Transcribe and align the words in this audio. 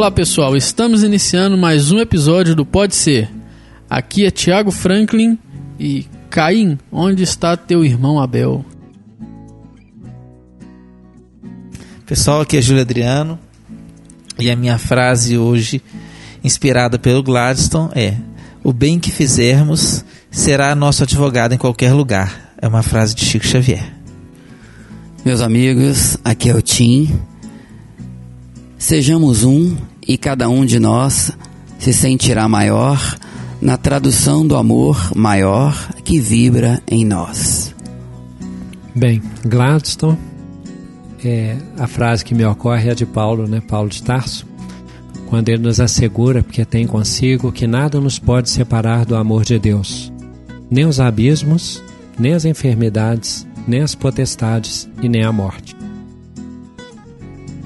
Olá 0.00 0.10
pessoal, 0.10 0.56
estamos 0.56 1.02
iniciando 1.02 1.58
mais 1.58 1.92
um 1.92 1.98
episódio 1.98 2.56
do 2.56 2.64
Pode 2.64 2.96
Ser. 2.96 3.30
Aqui 3.88 4.24
é 4.24 4.30
Thiago 4.30 4.70
Franklin 4.70 5.38
e 5.78 6.06
Caim, 6.30 6.78
onde 6.90 7.22
está 7.22 7.54
teu 7.54 7.84
irmão 7.84 8.18
Abel? 8.18 8.64
Pessoal, 12.06 12.40
aqui 12.40 12.56
é 12.56 12.62
Júlio 12.62 12.80
Adriano 12.80 13.38
e 14.38 14.50
a 14.50 14.56
minha 14.56 14.78
frase 14.78 15.36
hoje, 15.36 15.82
inspirada 16.42 16.98
pelo 16.98 17.22
Gladstone, 17.22 17.90
é: 17.94 18.16
O 18.64 18.72
bem 18.72 18.98
que 18.98 19.12
fizermos 19.12 20.02
será 20.30 20.74
nosso 20.74 21.02
advogado 21.02 21.52
em 21.52 21.58
qualquer 21.58 21.92
lugar. 21.92 22.54
É 22.56 22.66
uma 22.66 22.82
frase 22.82 23.14
de 23.14 23.26
Chico 23.26 23.46
Xavier. 23.46 23.92
Meus 25.26 25.42
amigos, 25.42 26.16
aqui 26.24 26.48
é 26.48 26.54
o 26.54 26.62
Tim. 26.62 27.20
Sejamos 28.78 29.44
um 29.44 29.76
e 30.10 30.18
cada 30.18 30.48
um 30.48 30.64
de 30.64 30.80
nós 30.80 31.30
se 31.78 31.92
sentirá 31.92 32.48
maior 32.48 33.16
na 33.62 33.76
tradução 33.76 34.44
do 34.44 34.56
amor 34.56 35.12
maior 35.14 35.72
que 36.02 36.18
vibra 36.18 36.82
em 36.90 37.04
nós. 37.04 37.72
Bem, 38.92 39.22
Gladstone, 39.44 40.18
é, 41.24 41.56
a 41.78 41.86
frase 41.86 42.24
que 42.24 42.34
me 42.34 42.44
ocorre 42.44 42.88
é 42.88 42.90
a 42.90 42.94
de 42.94 43.06
Paulo, 43.06 43.46
né? 43.46 43.60
Paulo 43.60 43.88
de 43.88 44.02
Tarso, 44.02 44.44
quando 45.28 45.48
ele 45.48 45.62
nos 45.62 45.78
assegura, 45.78 46.42
porque 46.42 46.64
tem 46.64 46.88
consigo, 46.88 47.52
que 47.52 47.68
nada 47.68 48.00
nos 48.00 48.18
pode 48.18 48.50
separar 48.50 49.04
do 49.04 49.14
amor 49.14 49.44
de 49.44 49.60
Deus, 49.60 50.12
nem 50.68 50.86
os 50.86 50.98
abismos, 50.98 51.80
nem 52.18 52.32
as 52.32 52.44
enfermidades, 52.44 53.46
nem 53.64 53.80
as 53.80 53.94
potestades 53.94 54.90
e 55.00 55.08
nem 55.08 55.22
a 55.22 55.30
morte. 55.30 55.76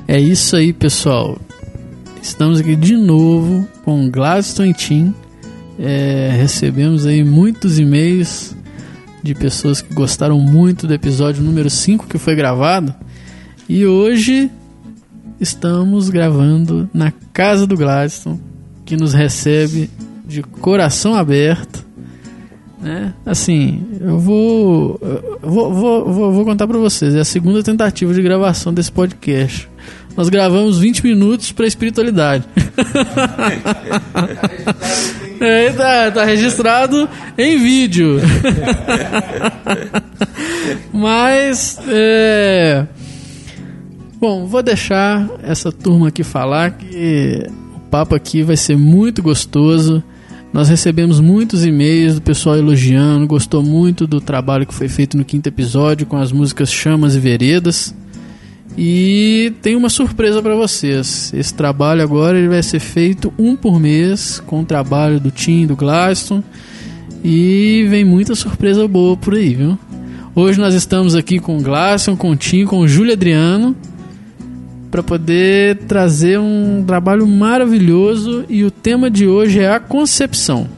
É 0.07 0.21
isso 0.21 0.57
aí, 0.57 0.75
pessoal. 0.75 1.39
Estamos 2.25 2.59
aqui 2.59 2.75
de 2.75 2.97
novo 2.97 3.69
com 3.85 4.09
Gladstone 4.09 4.73
Team. 4.73 5.15
É, 5.79 6.31
recebemos 6.35 7.05
aí 7.05 7.23
muitos 7.23 7.79
e-mails 7.79 8.57
de 9.23 9.35
pessoas 9.35 9.83
que 9.83 9.93
gostaram 9.93 10.41
muito 10.41 10.87
do 10.87 10.95
episódio 10.95 11.45
número 11.45 11.69
5 11.69 12.07
que 12.07 12.17
foi 12.17 12.35
gravado. 12.35 12.95
E 13.69 13.85
hoje 13.85 14.51
estamos 15.39 16.09
gravando 16.09 16.89
na 16.95 17.13
casa 17.31 17.67
do 17.67 17.77
Gladstone, 17.77 18.41
que 18.87 18.97
nos 18.97 19.13
recebe 19.13 19.91
de 20.27 20.43
coração 20.43 21.15
aberto. 21.15 21.85
Né? 22.81 23.13
Assim, 23.27 23.87
eu 24.01 24.19
vou, 24.19 24.99
eu 25.03 25.51
vou, 25.51 25.75
vou, 25.75 26.13
vou, 26.13 26.33
vou 26.33 26.45
contar 26.47 26.67
pra 26.67 26.79
vocês. 26.79 27.15
É 27.15 27.21
a 27.21 27.25
segunda 27.25 27.63
tentativa 27.63 28.15
de 28.15 28.23
gravação 28.23 28.73
desse 28.73 28.91
podcast. 28.91 29.69
Nós 30.17 30.29
gravamos 30.29 30.79
20 30.79 31.05
minutos 31.05 31.51
pra 31.51 31.67
espiritualidade. 31.67 32.45
é, 35.41 35.71
tá, 35.71 36.11
tá 36.13 36.25
registrado 36.25 37.09
em 37.37 37.59
vídeo. 37.59 38.21
Mas, 40.93 41.79
é... 41.89 42.87
Bom, 44.21 44.47
vou 44.47 44.63
deixar 44.63 45.29
essa 45.43 45.73
turma 45.73 46.09
aqui 46.09 46.23
falar 46.23 46.71
que 46.71 47.43
o 47.75 47.81
papo 47.91 48.15
aqui 48.15 48.43
vai 48.43 48.57
ser 48.57 48.77
muito 48.77 49.21
gostoso. 49.21 50.03
Nós 50.53 50.69
recebemos 50.69 51.19
muitos 51.19 51.65
e-mails 51.65 52.15
do 52.15 52.23
pessoal 52.23 52.57
elogiando, 52.57 53.27
gostou 53.27 53.63
muito 53.63 54.07
do 54.07 54.21
trabalho 54.21 54.65
que 54.65 54.73
foi 54.73 54.89
feito 54.89 55.17
no 55.17 55.25
quinto 55.25 55.49
episódio 55.49 56.07
com 56.07 56.17
as 56.17 56.31
músicas 56.31 56.73
Chamas 56.73 57.17
e 57.17 57.19
Veredas. 57.19 57.93
E 58.77 59.53
tem 59.63 59.77
uma 59.77 59.89
surpresa 59.89 60.43
para 60.43 60.57
vocês. 60.57 61.33
Esse 61.35 61.55
trabalho 61.55 62.03
agora 62.03 62.39
ele 62.39 62.49
vai 62.49 62.63
ser 62.63 62.81
feito 62.81 63.33
um 63.39 63.55
por 63.55 63.79
mês 63.79 64.43
com 64.47 64.61
o 64.61 64.65
trabalho 64.65 65.21
do 65.21 65.31
Tim, 65.31 65.67
do 65.67 65.77
Glaston. 65.77 66.43
E 67.23 67.87
vem 67.89 68.05
muita 68.05 68.35
surpresa 68.35 68.87
boa 68.89 69.17
por 69.17 69.35
aí, 69.35 69.55
viu? 69.55 69.79
Hoje 70.35 70.59
nós 70.59 70.75
estamos 70.75 71.15
aqui 71.15 71.39
com 71.39 71.57
o 71.57 71.63
Glaston, 71.63 72.17
com 72.17 72.31
o 72.31 72.37
Tim, 72.37 72.65
com 72.65 72.81
o 72.81 72.89
Júlio 72.89 73.13
Adriano 73.13 73.77
para 74.95 75.03
poder 75.03 75.79
trazer 75.89 76.39
um 76.39 76.85
trabalho 76.87 77.27
maravilhoso 77.27 78.45
e 78.49 78.63
o 78.63 78.71
tema 78.71 79.11
de 79.11 79.27
hoje 79.27 79.59
é 79.59 79.69
a 79.69 79.81
concepção. 79.81 80.69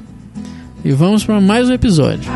E 0.82 0.90
vamos 0.90 1.22
para 1.22 1.38
mais 1.38 1.68
um 1.68 1.74
episódio. 1.74 2.30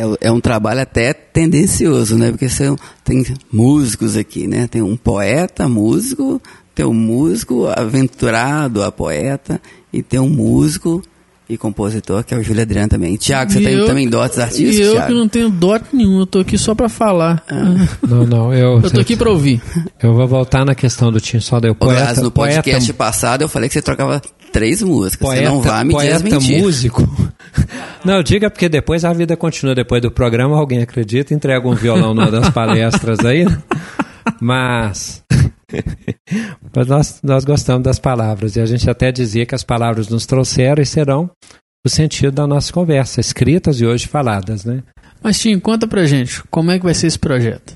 É, 0.00 0.28
é 0.28 0.32
um 0.32 0.40
trabalho 0.40 0.80
até 0.80 1.12
tendencioso, 1.12 2.16
né? 2.16 2.30
Porque 2.30 2.48
são, 2.48 2.76
tem 3.04 3.24
músicos 3.52 4.16
aqui, 4.16 4.46
né? 4.46 4.66
Tem 4.66 4.80
um 4.82 4.96
poeta, 4.96 5.68
músico, 5.68 6.40
tem 6.74 6.86
um 6.86 6.94
músico 6.94 7.66
aventurado, 7.66 8.82
a 8.82 8.90
poeta, 8.92 9.60
e 9.92 10.02
tem 10.02 10.18
um 10.20 10.28
músico 10.28 11.02
e 11.48 11.58
compositor, 11.58 12.22
que 12.22 12.32
é 12.32 12.36
o 12.38 12.42
Júlio 12.44 12.62
Adriano 12.62 12.88
também. 12.88 13.16
Tiago, 13.16 13.50
você 13.50 13.58
E 13.60 13.64
tem 13.64 13.74
eu- 13.74 13.84
também 13.86 14.08
dotes 14.08 14.38
artísticos, 14.38 14.76
E 14.78 14.82
eu 14.82 14.92
Thiago? 14.92 15.08
que 15.08 15.14
não 15.14 15.28
tenho 15.28 15.50
dote 15.50 15.86
nenhum, 15.92 16.20
eu 16.20 16.26
tô 16.26 16.38
aqui 16.38 16.56
só 16.56 16.76
pra 16.76 16.88
falar. 16.88 17.44
Não, 18.06 18.24
não, 18.24 18.54
eu, 18.54 18.80
Eu 18.80 18.90
tô 18.90 19.00
aqui 19.00 19.16
pra 19.16 19.28
ouvir. 19.30 19.60
eu 20.00 20.14
vou 20.14 20.28
voltar 20.28 20.64
na 20.64 20.76
questão 20.76 21.10
do 21.10 21.20
Tim 21.20 21.40
só 21.40 21.58
deu 21.58 21.72
Ô, 21.72 21.74
poeta, 21.74 22.00
Glas, 22.04 22.18
no 22.18 22.30
poeta, 22.30 22.62
podcast 22.62 22.92
passado 22.92 23.42
eu 23.42 23.48
falei 23.48 23.68
que 23.68 23.72
você 23.72 23.82
trocava 23.82 24.22
três 24.52 24.80
músicas. 24.80 25.28
poeta, 25.28 25.42
você 25.42 25.48
não 25.48 25.60
vai 25.60 25.84
me 25.84 25.92
poeta 25.92 26.22
desmentir. 26.22 26.62
músico. 26.62 27.32
Não, 28.04 28.22
diga 28.22 28.50
porque 28.50 28.68
depois 28.68 29.04
a 29.04 29.12
vida 29.12 29.36
continua. 29.36 29.74
Depois 29.74 30.00
do 30.00 30.10
programa, 30.10 30.56
alguém 30.56 30.82
acredita, 30.82 31.34
entrega 31.34 31.66
um 31.68 31.74
violão 31.74 32.14
numa 32.14 32.30
das 32.30 32.50
palestras 32.50 33.18
aí. 33.24 33.46
Mas 34.40 35.22
Mas 36.74 36.86
nós, 36.86 37.20
nós 37.22 37.44
gostamos 37.44 37.82
das 37.82 37.98
palavras 37.98 38.56
e 38.56 38.60
a 38.60 38.66
gente 38.66 38.88
até 38.88 39.10
dizia 39.12 39.46
que 39.46 39.54
as 39.54 39.64
palavras 39.64 40.08
nos 40.08 40.26
trouxeram 40.26 40.82
e 40.82 40.86
serão 40.86 41.30
o 41.84 41.88
sentido 41.88 42.32
da 42.32 42.46
nossa 42.46 42.72
conversa, 42.72 43.20
escritas 43.20 43.80
e 43.80 43.86
hoje 43.86 44.06
faladas, 44.06 44.64
né? 44.64 44.82
Mas 45.22 45.38
Tim, 45.38 45.58
conta 45.58 45.86
pra 45.86 46.04
gente, 46.04 46.42
como 46.50 46.70
é 46.70 46.78
que 46.78 46.84
vai 46.84 46.94
ser 46.94 47.06
esse 47.06 47.18
projeto? 47.18 47.74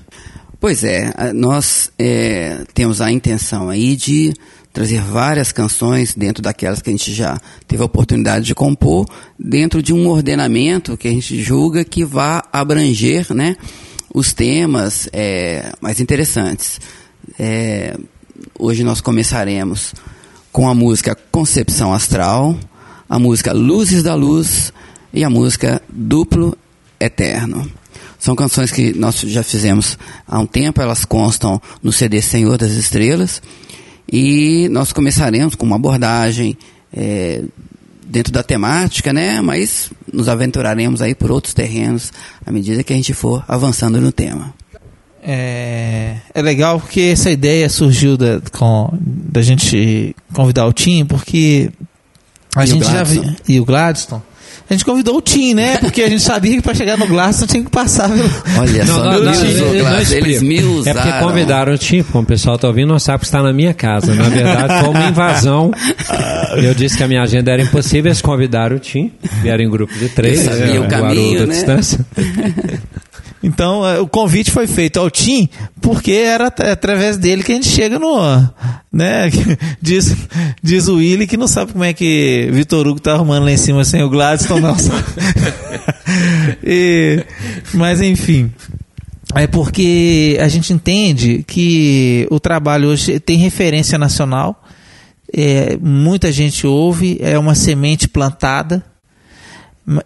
Pois 0.59 0.83
é, 0.83 1.33
nós 1.33 1.91
é, 1.97 2.63
temos 2.73 3.01
a 3.01 3.11
intenção 3.11 3.69
aí 3.69 3.95
de 3.95 4.33
trazer 4.75 4.99
várias 4.99 5.53
canções 5.53 6.13
dentro 6.13 6.43
daquelas 6.43 6.81
que 6.81 6.89
a 6.89 6.91
gente 6.91 7.13
já 7.13 7.39
teve 7.65 7.81
a 7.81 7.85
oportunidade 7.85 8.43
de 8.43 8.53
compor, 8.53 9.07
dentro 9.39 9.81
de 9.81 9.93
um 9.93 10.05
ordenamento 10.09 10.97
que 10.97 11.07
a 11.07 11.11
gente 11.11 11.41
julga 11.41 11.85
que 11.85 12.03
vá 12.03 12.43
abranger 12.51 13.33
né, 13.33 13.55
os 14.13 14.33
temas 14.33 15.07
é, 15.13 15.71
mais 15.79 16.01
interessantes. 16.01 16.81
É, 17.39 17.97
hoje 18.59 18.83
nós 18.83 18.99
começaremos 18.99 19.93
com 20.51 20.67
a 20.67 20.75
música 20.75 21.17
Concepção 21.31 21.93
Astral, 21.93 22.59
a 23.07 23.17
música 23.17 23.53
Luzes 23.53 24.03
da 24.03 24.13
Luz 24.13 24.73
e 25.13 25.23
a 25.23 25.29
música 25.29 25.81
Duplo 25.87 26.53
Eterno. 26.99 27.71
São 28.19 28.35
canções 28.35 28.71
que 28.71 28.91
nós 28.93 29.21
já 29.21 29.41
fizemos 29.41 29.97
há 30.27 30.37
um 30.37 30.45
tempo, 30.45 30.81
elas 30.81 31.05
constam 31.05 31.61
no 31.81 31.93
CD 31.93 32.21
Senhor 32.21 32.57
das 32.57 32.71
Estrelas. 32.71 33.41
E 34.11 34.69
nós 34.69 34.91
começaremos 34.91 35.55
com 35.55 35.65
uma 35.65 35.75
abordagem 35.75 36.57
é, 36.95 37.43
dentro 38.05 38.31
da 38.31 38.43
temática, 38.43 39.11
né? 39.11 39.41
Mas 39.41 39.91
nos 40.11 40.29
aventuraremos 40.29 41.01
aí 41.01 41.15
por 41.15 41.31
outros 41.31 41.53
terrenos 41.53 42.11
à 42.45 42.51
medida 42.51 42.83
que 42.83 42.93
a 42.93 42.95
gente 42.95 43.13
for 43.13 43.43
avançando 43.47 43.99
no 43.99 44.11
tema. 44.11 44.53
É, 45.27 46.17
é 46.35 46.41
legal 46.41 46.79
porque 46.79 47.01
essa 47.01 47.31
ideia 47.31 47.67
surgiu 47.67 48.15
da, 48.15 48.39
com, 48.51 48.93
da 49.01 49.41
gente 49.41 50.15
convidar 50.31 50.67
o 50.67 50.73
Tim, 50.73 51.03
porque 51.03 51.71
a 52.55 52.63
E 52.63 52.67
gente 52.67 52.85
já 52.85 53.03
viu. 53.03 53.23
E 53.47 53.59
o 53.59 53.65
Gladstone. 53.65 54.21
A 54.67 54.73
gente 54.73 54.83
convidou 54.83 55.17
o 55.17 55.21
Tim, 55.21 55.53
né? 55.53 55.77
Porque 55.81 56.01
a 56.01 56.09
gente 56.09 56.21
sabia 56.23 56.55
que 56.55 56.61
para 56.61 56.73
chegar 56.73 56.97
no 56.97 57.05
Gladstone 57.07 57.47
tinha 57.47 57.63
que 57.63 57.69
passar 57.69 58.09
pelo. 58.09 58.29
Olha 58.59 58.83
Não, 58.85 58.95
só, 58.95 59.03
não, 59.03 59.23
não, 59.23 59.95
eles 59.95 60.11
explica. 60.11 60.41
me 60.41 60.63
usaram. 60.63 60.99
É 60.99 61.03
porque 61.03 61.19
convidaram 61.19 61.73
o 61.73 61.77
Tim, 61.77 62.01
como 62.03 62.23
o 62.23 62.27
pessoal 62.27 62.55
está 62.55 62.67
ouvindo, 62.67 62.87
não 62.87 62.99
sabe 62.99 63.19
que 63.19 63.25
está 63.25 63.43
na 63.43 63.53
minha 63.53 63.73
casa. 63.73 64.13
Na 64.15 64.27
verdade, 64.29 64.79
foi 64.79 64.89
uma 64.89 65.09
invasão. 65.09 65.71
Eu 66.63 66.73
disse 66.73 66.97
que 66.97 67.03
a 67.03 67.07
minha 67.07 67.21
agenda 67.21 67.51
era 67.51 67.61
impossível, 67.61 68.09
eles 68.09 68.21
convidaram 68.21 68.75
o 68.77 68.79
Tim, 68.79 69.11
vieram 69.41 69.63
em 69.63 69.69
grupo 69.69 69.93
de 69.93 70.09
três, 70.09 70.45
Eu 70.45 70.51
sabia 70.53 70.81
o 70.81 70.85
é, 70.85 70.87
caminho, 70.87 71.45
né? 71.45 71.53
distância. 71.53 71.99
Então, 73.47 73.87
é, 73.87 73.99
o 73.99 74.07
convite 74.07 74.49
foi 74.49 74.65
feito 74.65 74.99
ao 74.99 75.07
Tim, 75.11 75.47
porque 75.79 76.11
era 76.13 76.47
at- 76.47 76.61
através 76.61 77.15
dele 77.15 77.43
que 77.43 77.51
a 77.51 77.55
gente 77.55 77.67
chega 77.67 77.99
no. 77.99 78.17
Né? 78.91 79.29
Diz, 79.79 80.15
diz 80.63 80.87
o 80.87 80.95
Willi 80.95 81.27
que 81.27 81.37
não 81.37 81.47
sabe 81.47 81.71
como 81.73 81.83
é 81.83 81.93
que 81.93 82.49
Vitor 82.51 82.87
Hugo 82.87 82.99
tá 82.99 83.13
arrumando 83.13 83.43
lá 83.43 83.51
em 83.51 83.57
cima 83.57 83.83
sem 83.85 84.01
o 84.01 84.09
Gladstone, 84.09 84.61
não. 84.61 84.75
E- 86.63 87.23
mas, 87.73 88.01
enfim. 88.01 88.51
É 89.35 89.45
porque 89.47 90.37
a 90.41 90.47
gente 90.47 90.71
entende 90.73 91.43
que 91.45 92.25
o 92.31 92.39
trabalho 92.39 92.87
hoje 92.89 93.19
tem 93.19 93.37
referência 93.37 93.97
nacional, 93.97 94.63
é, 95.31 95.77
muita 95.81 96.31
gente 96.31 96.65
ouve, 96.65 97.17
é 97.21 97.37
uma 97.37 97.53
semente 97.53 98.07
plantada, 98.07 98.83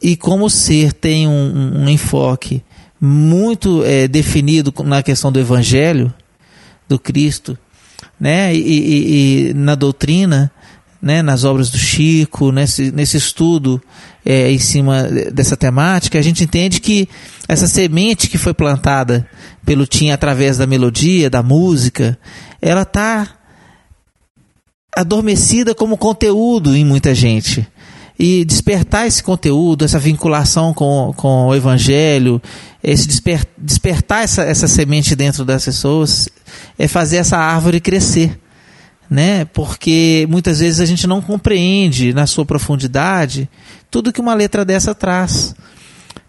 e 0.01 0.15
como 0.17 0.45
o 0.45 0.49
ser 0.49 0.91
tem 0.93 1.27
um- 1.27 1.83
um 1.83 1.89
enfoque 1.89 2.61
muito 2.99 3.83
é, 3.85 4.07
definido 4.07 4.73
na 4.83 5.01
questão 5.01 5.31
do 5.31 5.39
evangelho, 5.39 6.13
do 6.87 6.99
Cristo, 6.99 7.57
né? 8.19 8.53
E, 8.53 8.59
e- 8.59 9.49
e 9.49 9.53
na 9.53 9.75
doutrina, 9.75 10.51
né? 11.01 11.21
nas 11.21 11.43
obras 11.43 11.69
do 11.69 11.77
Chico, 11.77 12.51
nesse, 12.51 12.91
nesse 12.91 13.15
estudo 13.17 13.81
é, 14.25 14.51
em 14.51 14.59
cima 14.59 15.03
dessa 15.31 15.55
temática, 15.55 16.19
a 16.19 16.21
gente 16.21 16.43
entende 16.43 16.81
que 16.81 17.07
essa 17.47 17.67
semente 17.67 18.27
que 18.27 18.37
foi 18.37 18.53
plantada 18.53 19.27
pelo 19.65 19.87
Tim 19.87 20.09
através 20.11 20.57
da 20.57 20.67
melodia, 20.67 21.29
da 21.29 21.41
música, 21.41 22.17
ela 22.61 22.81
está 22.81 23.27
adormecida 24.95 25.73
como 25.73 25.97
conteúdo 25.97 26.75
em 26.75 26.83
muita 26.83 27.15
gente. 27.15 27.65
E 28.21 28.43
despertar 28.43 29.07
esse 29.07 29.23
conteúdo, 29.23 29.85
essa 29.85 29.97
vinculação 29.97 30.73
com, 30.73 31.13
com 31.15 31.47
o 31.47 31.55
evangelho, 31.55 32.41
esse 32.83 33.07
desper, 33.07 33.45
despertar 33.57 34.25
essa, 34.25 34.43
essa 34.43 34.67
semente 34.67 35.15
dentro 35.15 35.45
das 35.45 35.63
pessoas, 35.63 36.27
é 36.77 36.85
fazer 36.85 37.15
essa 37.15 37.37
árvore 37.37 37.79
crescer. 37.79 38.37
Né? 39.09 39.45
Porque 39.45 40.27
muitas 40.29 40.59
vezes 40.59 40.81
a 40.81 40.85
gente 40.85 41.07
não 41.07 41.21
compreende 41.21 42.13
na 42.13 42.27
sua 42.27 42.45
profundidade 42.45 43.49
tudo 43.89 44.11
que 44.11 44.19
uma 44.21 44.33
letra 44.33 44.65
dessa 44.65 44.93
traz. 44.93 45.55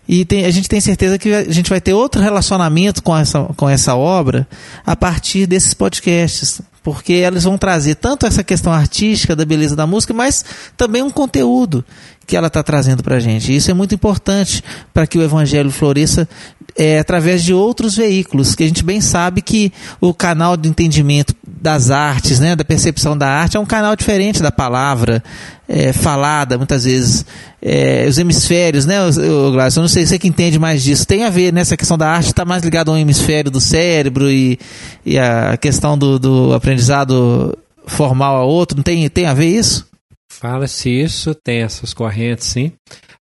E 0.08 0.24
tem- 0.24 0.44
a 0.44 0.50
gente 0.50 0.68
tem 0.68 0.80
certeza 0.80 1.18
que 1.18 1.32
a 1.32 1.52
gente 1.52 1.68
vai 1.68 1.80
ter 1.80 1.92
outro 1.92 2.22
relacionamento 2.22 3.02
com 3.02 3.16
essa, 3.16 3.44
com 3.56 3.68
essa 3.68 3.94
obra 3.96 4.48
a 4.86 4.96
partir 4.96 5.46
desses 5.46 5.74
podcasts. 5.74 6.62
Porque 6.82 7.14
elas 7.14 7.44
vão 7.44 7.58
trazer 7.58 7.96
tanto 7.96 8.26
essa 8.26 8.42
questão 8.42 8.72
artística 8.72 9.36
da 9.36 9.44
beleza 9.44 9.76
da 9.76 9.86
música, 9.86 10.14
mas 10.14 10.44
também 10.76 11.02
um 11.02 11.10
conteúdo 11.10 11.84
que 12.26 12.36
ela 12.36 12.46
está 12.46 12.62
trazendo 12.62 13.02
para 13.02 13.16
a 13.16 13.20
gente. 13.20 13.52
E 13.52 13.56
isso 13.56 13.70
é 13.70 13.74
muito 13.74 13.94
importante 13.94 14.62
para 14.94 15.06
que 15.06 15.18
o 15.18 15.22
evangelho 15.22 15.70
floresça 15.70 16.28
é, 16.76 16.98
através 16.98 17.42
de 17.42 17.52
outros 17.52 17.96
veículos, 17.96 18.54
que 18.54 18.62
a 18.62 18.66
gente 18.66 18.84
bem 18.84 19.00
sabe 19.00 19.42
que 19.42 19.72
o 20.00 20.14
canal 20.14 20.56
de 20.56 20.68
entendimento 20.68 21.34
das 21.44 21.90
artes, 21.90 22.38
né, 22.38 22.54
da 22.54 22.64
percepção 22.64 23.18
da 23.18 23.28
arte, 23.28 23.56
é 23.56 23.60
um 23.60 23.66
canal 23.66 23.96
diferente 23.96 24.40
da 24.40 24.52
palavra 24.52 25.22
é, 25.70 25.92
falada, 25.92 26.58
muitas 26.58 26.84
vezes. 26.84 27.24
É, 27.62 28.06
os 28.08 28.18
hemisférios, 28.18 28.86
né, 28.86 28.96
o, 29.00 29.48
o 29.48 29.52
Gladys, 29.52 29.76
eu 29.76 29.82
não 29.82 29.88
sei, 29.88 30.04
você 30.04 30.18
que 30.18 30.26
entende 30.26 30.58
mais 30.58 30.82
disso, 30.82 31.06
tem 31.06 31.24
a 31.24 31.30
ver 31.30 31.52
nessa 31.52 31.76
questão 31.76 31.96
da 31.96 32.10
arte, 32.10 32.26
está 32.26 32.44
mais 32.44 32.64
ligado 32.64 32.90
a 32.90 32.94
um 32.94 32.96
hemisfério 32.96 33.50
do 33.50 33.60
cérebro 33.60 34.28
e, 34.30 34.58
e 35.06 35.16
a 35.18 35.56
questão 35.56 35.96
do, 35.96 36.18
do 36.18 36.54
aprendizado 36.54 37.56
formal 37.86 38.36
a 38.36 38.44
outro, 38.44 38.76
não 38.76 38.82
tem, 38.82 39.08
tem 39.08 39.26
a 39.26 39.34
ver 39.34 39.46
isso? 39.46 39.86
Fala-se 40.32 40.88
isso, 40.88 41.34
tem 41.34 41.62
essas 41.62 41.94
correntes, 41.94 42.46
sim. 42.46 42.72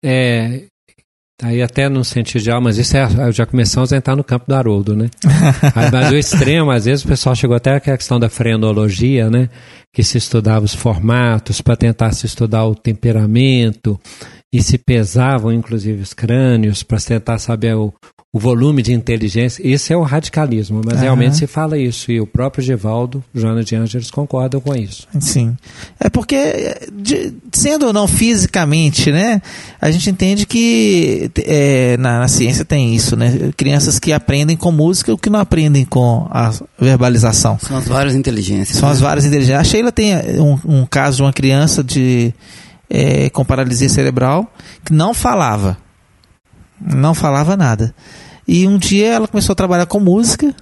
É, 0.03 0.63
aí 1.43 1.63
até 1.63 1.89
no 1.89 2.05
sentido 2.05 2.43
de, 2.43 2.51
ah, 2.51 2.61
mas 2.61 2.79
isso 2.79 2.97
é, 2.97 3.33
já 3.33 3.47
começamos 3.47 3.93
a 3.93 3.97
entrar 3.97 4.17
no 4.17 4.25
campo 4.25 4.47
do 4.47 4.55
Haroldo, 4.55 4.97
né? 4.97 5.09
Aí, 5.75 5.91
mas 5.91 6.11
o 6.11 6.17
extremo, 6.17 6.71
às 6.71 6.85
vezes 6.85 7.05
o 7.05 7.09
pessoal 7.09 7.35
chegou 7.35 7.57
até 7.57 7.75
a 7.75 7.81
questão 7.81 8.19
da 8.19 8.29
frenologia, 8.29 9.31
né? 9.31 9.49
Que 9.93 10.03
se 10.03 10.19
estudava 10.19 10.65
os 10.65 10.75
formatos 10.75 11.61
para 11.61 11.77
tentar 11.77 12.13
se 12.13 12.27
estudar 12.27 12.65
o 12.67 12.75
temperamento 12.75 13.99
e 14.53 14.63
se 14.63 14.77
pesavam, 14.79 15.53
inclusive, 15.53 16.03
os 16.03 16.13
crânios 16.13 16.83
para 16.83 16.99
tentar 16.99 17.39
saber 17.39 17.77
o, 17.77 17.95
o 18.33 18.39
volume 18.39 18.83
de 18.83 18.93
inteligência. 18.93 19.65
Isso 19.65 19.93
é 19.93 19.97
o 19.97 20.03
radicalismo, 20.03 20.81
mas 20.85 20.95
Aham. 20.95 21.03
realmente 21.03 21.37
se 21.37 21.47
fala 21.47 21.79
isso. 21.79 22.11
E 22.11 22.21
o 22.21 22.27
próprio 22.27 22.63
Gevaldo, 22.65 23.23
Joana 23.33 23.63
de 23.63 23.77
Ângeles 23.77 24.11
concordam 24.11 24.61
com 24.61 24.75
isso. 24.75 25.07
Sim. 25.21 25.57
É 26.01 26.09
porque, 26.11 26.77
de- 26.93 27.33
sendo 27.53 27.87
ou 27.87 27.93
não 27.93 28.09
fisicamente, 28.09 29.13
né? 29.13 29.41
A 29.81 29.89
gente 29.91 30.11
entende 30.11 30.45
que 30.47 31.31
é, 31.45 31.97
na, 31.97 32.19
na 32.19 32.29
ciência 32.29 32.65
tem 32.65 32.93
isso, 32.93 33.15
né? 33.17 33.53
Crianças 33.57 34.01
que 34.01 34.13
aprendem 34.13 34.57
com 34.57 34.73
música 34.73 35.15
o 35.15 35.19
que 35.19 35.31
não 35.31 35.39
aprendem 35.39 35.85
com 35.85 36.27
a 36.29 36.53
verbalização. 36.77 37.57
São 37.61 37.77
as 37.77 37.87
várias 37.87 38.17
inteligências. 38.17 38.79
São 38.79 38.89
né? 38.89 38.95
as 38.95 39.01
várias 39.01 39.25
inteligências. 39.25 39.61
A 39.61 39.65
Sheila 39.65 39.93
tem 39.93 40.13
um, 40.41 40.59
um 40.65 40.87
caso 40.87 41.19
de 41.19 41.23
uma 41.23 41.33
criança 41.33 41.83
de, 41.85 42.33
é, 42.91 43.31
com 43.31 43.45
paralisia 43.45 43.89
cerebral 43.89 44.53
que 44.85 44.93
não 44.93 45.15
falava. 45.15 45.79
Não 46.81 47.15
falava 47.15 47.57
nada. 47.57 47.95
E 48.47 48.67
um 48.67 48.77
dia 48.77 49.13
ela 49.13 49.29
começou 49.29 49.53
a 49.53 49.57
trabalhar 49.57 49.87
com 49.87 50.01
música 50.01 50.53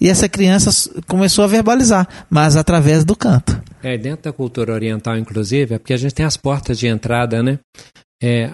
e 0.00 0.08
essa 0.08 0.28
criança 0.28 0.70
começou 1.06 1.44
a 1.44 1.48
verbalizar, 1.48 2.06
mas 2.28 2.56
através 2.56 3.04
do 3.04 3.16
canto. 3.16 3.62
É, 3.82 3.96
dentro 3.96 4.24
da 4.24 4.32
cultura 4.32 4.74
oriental, 4.74 5.16
inclusive, 5.16 5.74
é 5.74 5.78
porque 5.78 5.94
a 5.94 5.96
gente 5.96 6.14
tem 6.14 6.26
as 6.26 6.36
portas 6.36 6.78
de 6.78 6.86
entrada, 6.86 7.42
né? 7.42 7.58
É, 8.22 8.50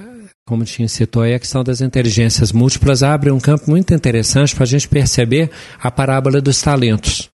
como 0.47 0.65
tinha 0.65 0.89
citou 0.89 1.23
aí, 1.23 1.35
a 1.35 1.39
questão 1.39 1.65
das 1.65 1.81
inteligências 1.81 2.53
múltiplas 2.53 3.03
abre 3.03 3.31
um 3.31 3.41
campo 3.41 3.71
muito 3.71 3.95
interessante 3.95 4.55
para 4.55 4.65
a 4.65 4.67
gente 4.67 4.89
perceber 4.89 5.51
a 5.81 5.91
parábola 5.91 6.41
dos 6.41 6.61
talentos. 6.61 7.31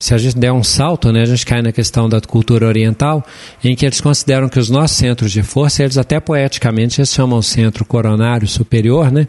Se 0.00 0.14
a 0.14 0.18
gente 0.18 0.38
der 0.38 0.52
um 0.52 0.62
salto, 0.62 1.10
né, 1.10 1.22
a 1.22 1.26
gente 1.26 1.44
cai 1.44 1.60
na 1.60 1.72
questão 1.72 2.08
da 2.08 2.20
cultura 2.20 2.68
oriental, 2.68 3.26
em 3.64 3.74
que 3.74 3.84
eles 3.84 4.00
consideram 4.00 4.48
que 4.48 4.58
os 4.58 4.70
nossos 4.70 4.96
centros 4.96 5.32
de 5.32 5.42
força, 5.42 5.82
eles 5.82 5.98
até 5.98 6.20
poeticamente 6.20 7.00
eles 7.00 7.12
chamam 7.12 7.40
o 7.40 7.42
centro 7.42 7.84
coronário 7.84 8.46
superior, 8.46 9.10
né, 9.10 9.26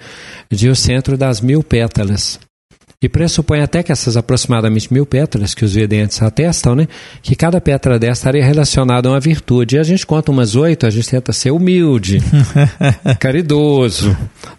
de 0.49 0.69
o 0.69 0.75
centro 0.75 1.17
das 1.17 1.41
mil 1.41 1.63
pétalas. 1.63 2.39
E 3.01 3.07
pressupõe 3.07 3.61
até 3.61 3.81
que 3.81 3.93
essas 3.93 4.17
aproximadamente 4.17 4.93
mil 4.93 5.05
pétalas 5.05 5.53
que 5.53 5.63
os 5.63 5.73
videntes 5.73 6.21
atestam, 6.21 6.75
né? 6.75 6.85
Que 7.21 7.33
cada 7.33 7.61
pétala 7.61 7.97
dessa 7.97 8.19
estaria 8.19 8.43
relacionada 8.43 9.07
a 9.07 9.13
uma 9.13 9.21
virtude. 9.21 9.77
E 9.77 9.79
a 9.79 9.83
gente 9.83 10.05
conta 10.05 10.33
umas 10.33 10.53
oito, 10.53 10.85
a 10.85 10.89
gente 10.89 11.09
tenta 11.09 11.31
ser 11.31 11.51
humilde, 11.51 12.21
caridoso. 13.17 14.17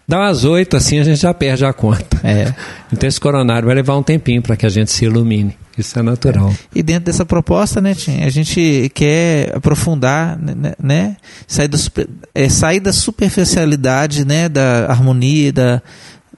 Dá 0.08 0.20
umas 0.20 0.46
oito, 0.46 0.74
assim 0.74 0.98
a 0.98 1.04
gente 1.04 1.20
já 1.20 1.34
perde 1.34 1.66
a 1.66 1.72
conta. 1.74 2.18
É. 2.24 2.54
Então 2.90 3.06
esse 3.06 3.20
coronário 3.20 3.66
vai 3.66 3.74
levar 3.74 3.94
um 3.98 4.02
tempinho 4.02 4.40
para 4.40 4.56
que 4.56 4.64
a 4.64 4.70
gente 4.70 4.90
se 4.90 5.04
ilumine. 5.04 5.54
Isso 5.76 5.98
é 5.98 6.02
natural. 6.02 6.50
E 6.74 6.82
dentro 6.82 7.04
dessa 7.04 7.26
proposta, 7.26 7.78
né, 7.78 7.94
Tim, 7.94 8.22
a 8.22 8.30
gente 8.30 8.90
quer 8.94 9.54
aprofundar, 9.54 10.38
né, 10.38 10.72
né 10.82 11.16
sair, 11.46 11.68
da, 11.68 11.76
super, 11.76 12.08
é, 12.34 12.48
sair 12.48 12.80
da 12.80 12.92
superficialidade, 12.92 14.24
né, 14.24 14.48
da 14.48 14.86
harmonia, 14.86 15.52
da, 15.52 15.82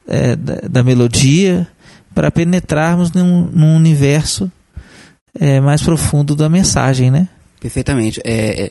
é, 0.08 0.34
da, 0.34 0.54
da, 0.68 0.82
melodia, 0.82 1.66
para 2.14 2.30
penetrarmos 2.30 3.12
num, 3.12 3.46
num 3.46 3.76
universo 3.76 4.50
é, 5.38 5.60
mais 5.60 5.82
profundo 5.82 6.34
da 6.34 6.48
mensagem, 6.48 7.10
né? 7.10 7.28
Perfeitamente. 7.60 8.20
É, 8.24 8.70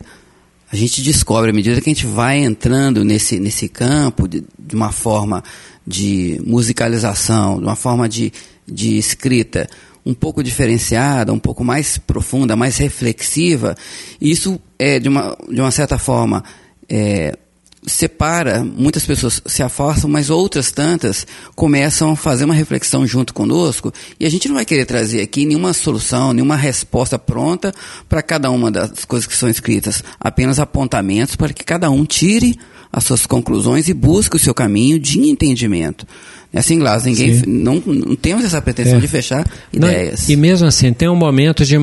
a 0.72 0.76
gente 0.76 1.02
descobre, 1.02 1.50
à 1.50 1.54
medida 1.54 1.82
que 1.82 1.90
a 1.90 1.94
gente 1.94 2.06
vai 2.06 2.40
entrando 2.40 3.04
nesse, 3.04 3.40
nesse 3.40 3.68
campo 3.68 4.28
de, 4.28 4.44
de 4.58 4.76
uma 4.76 4.92
forma 4.92 5.44
de 5.86 6.42
musicalização, 6.46 7.58
de 7.58 7.66
uma 7.66 7.76
forma 7.76 8.08
de, 8.08 8.32
de 8.66 8.98
escrita, 8.98 9.68
um 10.06 10.14
pouco 10.14 10.44
diferenciada, 10.44 11.34
um 11.34 11.40
pouco 11.40 11.64
mais 11.64 11.98
profunda, 11.98 12.56
mais 12.56 12.78
reflexiva, 12.78 13.76
isso 14.20 14.60
é 14.80 15.00
de 15.00 15.10
uma, 15.10 15.38
de 15.50 15.60
uma 15.60 15.72
certa 15.72 15.98
forma 15.98 16.44
é, 16.90 17.38
separa, 17.86 18.64
muitas 18.64 19.06
pessoas 19.06 19.42
se 19.46 19.64
afastam, 19.64 20.10
mas 20.10 20.30
outras 20.30 20.72
tantas 20.72 21.26
começam 21.56 22.12
a 22.12 22.16
fazer 22.16 22.46
uma 22.46 22.54
reflexão 22.54 23.08
junto 23.08 23.34
conosco 23.34 23.92
e 24.20 24.26
a 24.26 24.30
gente 24.30 24.48
não 24.48 24.56
vai 24.56 24.66
querer 24.66 24.86
trazer 24.86 25.22
aqui 25.22 25.46
nenhuma 25.46 25.74
solução, 25.74 26.34
nenhuma 26.34 26.56
resposta 26.56 27.18
pronta 27.18 27.74
para 28.08 28.22
cada 28.22 28.52
uma 28.52 28.70
das 28.70 29.04
coisas 29.06 29.28
que 29.28 29.36
são 29.36 29.50
escritas, 29.50 30.04
apenas 30.20 30.60
apontamentos 30.60 31.36
para 31.36 31.54
que 31.54 31.64
cada 31.64 31.90
um 31.90 32.06
tire 32.06 32.58
as 32.94 33.04
suas 33.04 33.26
conclusões 33.26 33.88
e 33.88 33.94
busque 33.94 34.36
o 34.36 34.40
seu 34.40 34.54
caminho 34.54 35.00
de 35.00 35.20
entendimento. 35.20 36.06
É 36.54 36.60
assim, 36.60 36.78
Glass, 36.78 37.06
ninguém 37.06 37.42
não, 37.48 37.82
não 37.86 38.16
temos 38.16 38.44
essa 38.44 38.62
pretensão 38.62 38.98
é. 38.98 39.00
de 39.00 39.08
fechar 39.08 39.50
ideias. 39.72 40.28
Não, 40.28 40.34
e 40.34 40.36
mesmo 40.36 40.68
assim, 40.68 40.92
tem 40.92 41.08
um 41.08 41.16
momento 41.16 41.66
de, 41.66 41.78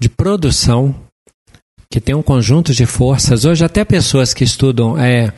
de 0.00 0.08
produção 0.08 0.94
que 1.92 2.00
tem 2.00 2.14
um 2.14 2.22
conjunto 2.22 2.72
de 2.72 2.86
forças. 2.86 3.44
Hoje, 3.44 3.62
até 3.62 3.84
pessoas 3.84 4.32
que 4.32 4.42
estudam 4.42 4.96
é, 4.96 5.30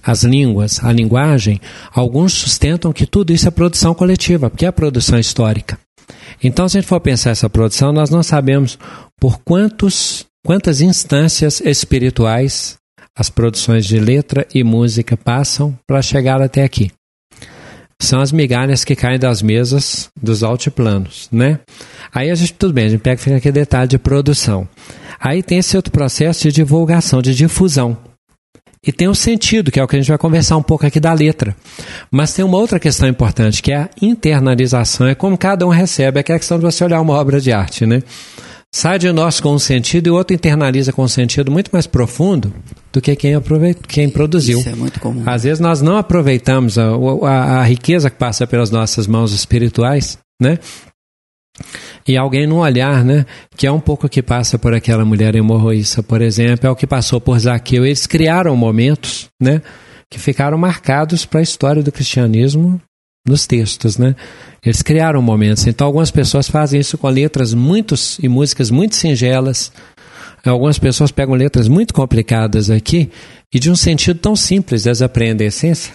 as 0.00 0.22
línguas, 0.22 0.78
a 0.84 0.92
linguagem, 0.92 1.60
alguns 1.92 2.32
sustentam 2.32 2.92
que 2.92 3.04
tudo 3.04 3.32
isso 3.32 3.48
é 3.48 3.50
produção 3.50 3.92
coletiva, 3.92 4.48
porque 4.48 4.64
é 4.64 4.70
produção 4.70 5.18
histórica. 5.18 5.76
Então, 6.40 6.68
se 6.68 6.78
a 6.78 6.80
gente 6.80 6.88
for 6.88 7.00
pensar 7.00 7.30
essa 7.30 7.50
produção, 7.50 7.92
nós 7.92 8.08
não 8.08 8.22
sabemos 8.22 8.78
por 9.18 9.40
quantos, 9.40 10.24
quantas 10.46 10.80
instâncias 10.80 11.60
espirituais 11.60 12.78
as 13.16 13.28
produções 13.28 13.84
de 13.84 13.98
letra 13.98 14.46
e 14.54 14.62
música 14.62 15.16
passam 15.16 15.76
para 15.88 16.00
chegar 16.00 16.40
até 16.40 16.62
aqui 16.62 16.92
são 18.00 18.20
as 18.20 18.32
migalhas 18.32 18.82
que 18.82 18.96
caem 18.96 19.18
das 19.18 19.42
mesas 19.42 20.10
dos 20.20 20.42
altiplanos, 20.42 21.28
né? 21.30 21.60
Aí 22.12 22.30
a 22.30 22.34
gente, 22.34 22.54
tudo 22.54 22.72
bem, 22.72 22.86
a 22.86 22.88
gente 22.88 23.00
pega 23.00 23.20
fica 23.20 23.36
aquele 23.36 23.52
detalhe 23.52 23.88
de 23.88 23.98
produção. 23.98 24.66
Aí 25.20 25.42
tem 25.42 25.58
esse 25.58 25.76
outro 25.76 25.92
processo 25.92 26.42
de 26.42 26.52
divulgação, 26.52 27.20
de 27.20 27.34
difusão. 27.34 27.96
E 28.84 28.90
tem 28.90 29.06
o 29.08 29.14
sentido, 29.14 29.70
que 29.70 29.78
é 29.78 29.84
o 29.84 29.86
que 29.86 29.96
a 29.96 29.98
gente 29.98 30.08
vai 30.08 30.16
conversar 30.16 30.56
um 30.56 30.62
pouco 30.62 30.86
aqui 30.86 30.98
da 30.98 31.12
letra. 31.12 31.54
Mas 32.10 32.32
tem 32.32 32.42
uma 32.42 32.56
outra 32.56 32.80
questão 32.80 33.06
importante, 33.06 33.62
que 33.62 33.70
é 33.70 33.76
a 33.76 33.90
internalização. 34.00 35.06
É 35.06 35.14
como 35.14 35.36
cada 35.36 35.66
um 35.66 35.70
recebe, 35.70 36.18
é 36.18 36.20
a 36.20 36.24
questão 36.24 36.58
de 36.58 36.64
você 36.64 36.82
olhar 36.82 37.02
uma 37.02 37.12
obra 37.12 37.38
de 37.38 37.52
arte, 37.52 37.84
né? 37.84 38.02
Sai 38.72 38.98
de 38.98 39.10
nós 39.12 39.40
com 39.40 39.52
um 39.52 39.58
sentido 39.58 40.06
e 40.06 40.10
o 40.10 40.14
outro 40.14 40.34
internaliza 40.34 40.92
com 40.92 41.02
um 41.02 41.08
sentido 41.08 41.50
muito 41.50 41.70
mais 41.72 41.86
profundo 41.86 42.54
do 42.92 43.00
que 43.00 43.14
quem, 43.16 43.32
quem 43.88 44.08
produziu. 44.08 44.60
Isso 44.60 44.68
é 44.68 44.74
muito 44.74 45.00
comum. 45.00 45.22
Às 45.26 45.44
vezes 45.44 45.60
nós 45.60 45.82
não 45.82 45.96
aproveitamos 45.96 46.78
a, 46.78 46.86
a, 47.22 47.60
a 47.60 47.62
riqueza 47.64 48.10
que 48.10 48.16
passa 48.16 48.46
pelas 48.46 48.70
nossas 48.70 49.06
mãos 49.06 49.32
espirituais, 49.32 50.18
né? 50.40 50.58
E 52.06 52.16
alguém 52.16 52.46
no 52.46 52.58
olhar, 52.58 53.04
né? 53.04 53.26
Que 53.56 53.66
é 53.66 53.72
um 53.72 53.80
pouco 53.80 54.08
que 54.08 54.22
passa 54.22 54.58
por 54.58 54.72
aquela 54.72 55.04
mulher 55.04 55.34
hemorroíça, 55.34 56.02
por 56.02 56.22
exemplo, 56.22 56.66
é 56.66 56.70
o 56.70 56.76
que 56.76 56.86
passou 56.86 57.20
por 57.20 57.38
Zaqueu. 57.38 57.84
Eles 57.84 58.06
criaram 58.06 58.56
momentos, 58.56 59.28
né? 59.40 59.60
Que 60.08 60.18
ficaram 60.18 60.56
marcados 60.56 61.24
para 61.24 61.40
a 61.40 61.42
história 61.42 61.82
do 61.82 61.92
cristianismo 61.92 62.80
nos 63.26 63.46
textos, 63.46 63.98
né? 63.98 64.14
Eles 64.64 64.82
criaram 64.82 65.22
momentos. 65.22 65.66
Então, 65.66 65.86
algumas 65.86 66.10
pessoas 66.10 66.48
fazem 66.48 66.80
isso 66.80 66.98
com 66.98 67.08
letras 67.08 67.54
muitos 67.54 68.18
e 68.22 68.28
músicas 68.28 68.70
muito 68.70 68.96
singelas. 68.96 69.72
Algumas 70.44 70.78
pessoas 70.78 71.10
pegam 71.10 71.34
letras 71.34 71.68
muito 71.68 71.92
complicadas 71.92 72.70
aqui 72.70 73.10
e 73.52 73.58
de 73.58 73.70
um 73.70 73.76
sentido 73.76 74.18
tão 74.18 74.34
simples, 74.34 74.86
eles 74.86 75.02
aprendem 75.02 75.46
a 75.46 75.48
essência, 75.48 75.92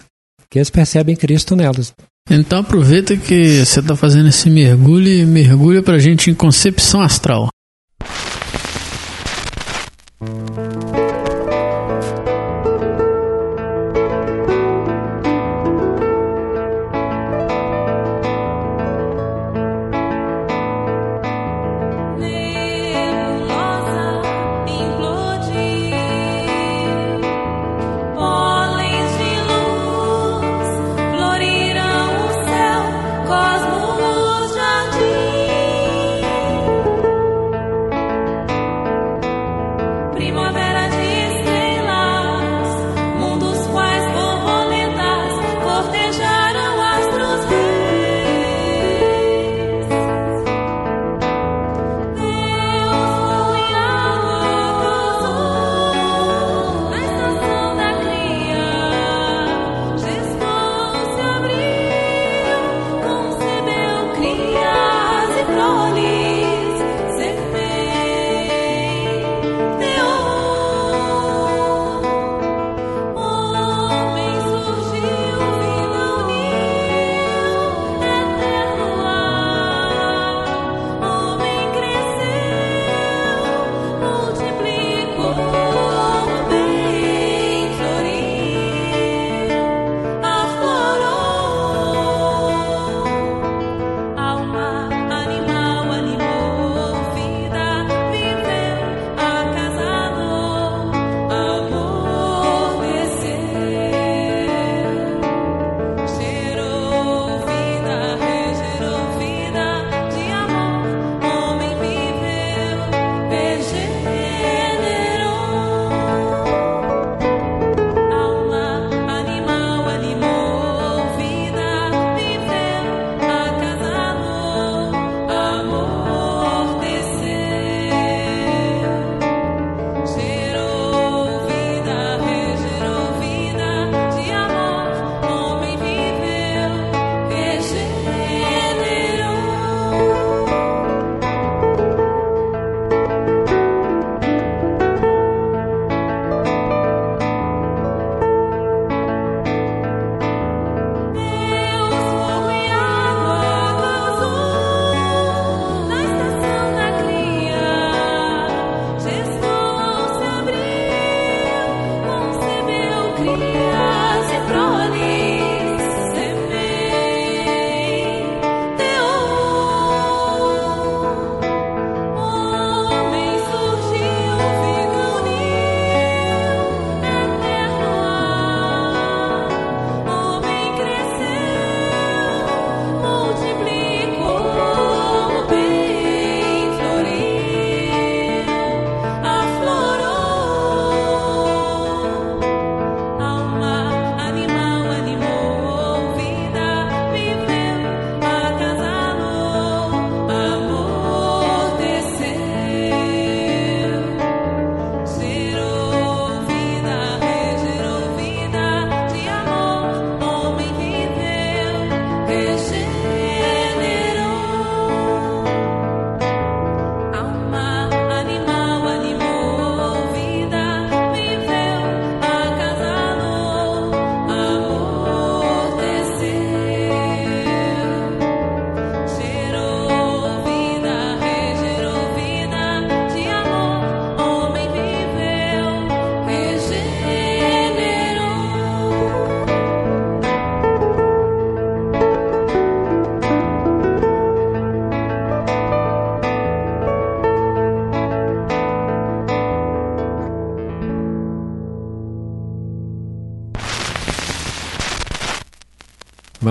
que 0.48 0.58
eles 0.58 0.70
percebem 0.70 1.16
Cristo 1.16 1.56
nelas. 1.56 1.92
Então 2.30 2.60
aproveita 2.60 3.16
que 3.16 3.64
você 3.64 3.80
está 3.80 3.96
fazendo 3.96 4.28
esse 4.28 4.50
mergulho 4.50 5.08
e 5.08 5.24
mergulha 5.24 5.82
para 5.82 5.94
a 5.94 5.98
gente 5.98 6.30
em 6.30 6.34
concepção 6.34 7.00
astral. 7.00 7.48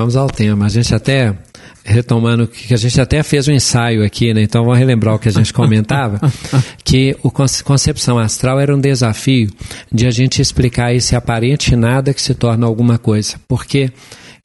Vamos 0.05 0.15
ao 0.15 0.27
tema. 0.27 0.67
A 0.67 0.69
gente 0.69 0.93
até, 0.93 1.35
retomando, 1.83 2.47
que 2.47 2.71
a 2.75 2.77
gente 2.77 3.01
até 3.01 3.24
fez 3.24 3.47
um 3.47 3.51
ensaio 3.51 4.05
aqui, 4.05 4.35
né? 4.35 4.43
Então 4.43 4.63
vamos 4.63 4.77
relembrar 4.77 5.15
o 5.15 5.17
que 5.17 5.29
a 5.29 5.31
gente 5.31 5.51
comentava, 5.51 6.21
que 6.85 7.17
o 7.24 7.31
concepção 7.31 8.19
astral 8.19 8.59
era 8.59 8.75
um 8.75 8.79
desafio 8.79 9.50
de 9.91 10.05
a 10.05 10.12
gente 10.12 10.39
explicar 10.39 10.93
esse 10.93 11.15
aparente 11.15 11.75
nada 11.75 12.13
que 12.13 12.21
se 12.21 12.35
torna 12.35 12.67
alguma 12.67 13.00
coisa. 13.00 13.39
Porque 13.47 13.91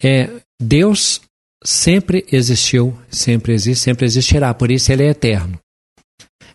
é, 0.02 0.30
Deus 0.58 1.20
sempre 1.62 2.24
existiu, 2.32 2.96
sempre 3.10 3.52
existe, 3.52 3.84
sempre 3.84 4.06
existirá, 4.06 4.54
por 4.54 4.70
isso 4.70 4.90
ele 4.90 5.02
é 5.02 5.10
eterno. 5.10 5.58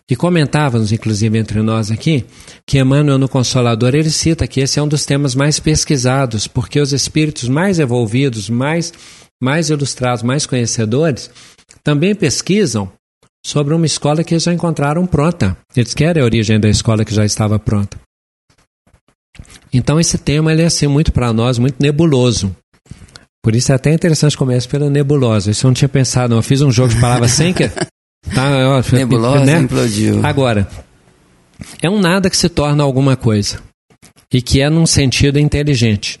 E 0.08 0.14
comentávamos, 0.14 0.92
inclusive, 0.92 1.36
entre 1.36 1.60
nós 1.62 1.90
aqui, 1.90 2.24
que 2.64 2.78
Emmanuel 2.78 3.18
no 3.18 3.28
Consolador, 3.28 3.94
ele 3.94 4.10
cita 4.10 4.46
que 4.46 4.60
esse 4.60 4.78
é 4.78 4.82
um 4.82 4.86
dos 4.86 5.04
temas 5.04 5.34
mais 5.34 5.58
pesquisados, 5.58 6.46
porque 6.46 6.80
os 6.80 6.92
espíritos 6.92 7.48
mais 7.48 7.80
evolvidos, 7.80 8.48
mais, 8.48 8.92
mais 9.42 9.68
ilustrados, 9.68 10.22
mais 10.22 10.46
conhecedores, 10.46 11.28
também 11.82 12.14
pesquisam 12.14 12.90
sobre 13.44 13.74
uma 13.74 13.86
escola 13.86 14.22
que 14.22 14.34
eles 14.34 14.44
já 14.44 14.52
encontraram 14.52 15.06
pronta. 15.06 15.56
Eles 15.74 15.92
querem 15.92 16.22
a 16.22 16.24
origem 16.24 16.60
da 16.60 16.68
escola 16.68 17.04
que 17.04 17.14
já 17.14 17.24
estava 17.24 17.58
pronta. 17.58 17.98
Então 19.72 19.98
esse 19.98 20.18
tema 20.18 20.52
ele 20.52 20.62
é 20.62 20.66
assim 20.66 20.86
muito 20.86 21.12
para 21.12 21.32
nós, 21.32 21.58
muito 21.58 21.76
nebuloso. 21.80 22.54
Por 23.42 23.54
isso 23.54 23.70
é 23.70 23.74
até 23.74 23.92
interessante 23.92 24.36
começar 24.36 24.68
pela 24.68 24.90
nebulosa. 24.90 25.50
Isso 25.50 25.66
eu 25.66 25.68
não 25.68 25.74
tinha 25.74 25.88
pensado, 25.88 26.30
não. 26.30 26.38
Eu 26.38 26.42
fiz 26.42 26.60
um 26.62 26.72
jogo 26.72 26.94
de 26.94 27.00
palavras 27.00 27.32
sem 27.32 27.52
que 27.52 27.70
Tá, 28.34 28.50
ó, 28.68 28.96
Nebulosa 28.96 29.44
né? 29.44 29.58
implodiu. 29.60 30.20
Agora, 30.24 30.68
é 31.82 31.88
um 31.88 32.00
nada 32.00 32.28
que 32.28 32.36
se 32.36 32.48
torna 32.48 32.82
alguma 32.82 33.16
coisa 33.16 33.60
e 34.32 34.42
que 34.42 34.60
é 34.60 34.68
num 34.68 34.86
sentido 34.86 35.38
inteligente. 35.38 36.18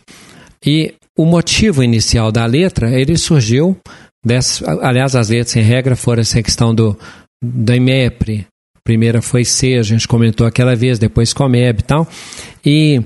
E 0.64 0.94
o 1.16 1.24
motivo 1.24 1.82
inicial 1.82 2.30
da 2.30 2.44
letra, 2.46 2.90
ele 2.90 3.16
surgiu, 3.16 3.76
dessa, 4.24 4.64
aliás, 4.82 5.14
as 5.14 5.28
letras 5.28 5.56
em 5.56 5.62
regra 5.62 5.96
foram 5.96 6.20
essa 6.20 6.42
questão 6.42 6.74
do 6.74 6.96
da 7.42 7.76
IMEPRE, 7.76 8.46
primeira 8.82 9.20
foi 9.20 9.44
C, 9.44 9.74
a 9.74 9.82
gente 9.82 10.08
comentou 10.08 10.46
aquela 10.46 10.74
vez, 10.74 10.98
depois 10.98 11.32
Comeb 11.32 11.80
e 11.80 11.82
tal, 11.82 12.08
e 12.64 13.02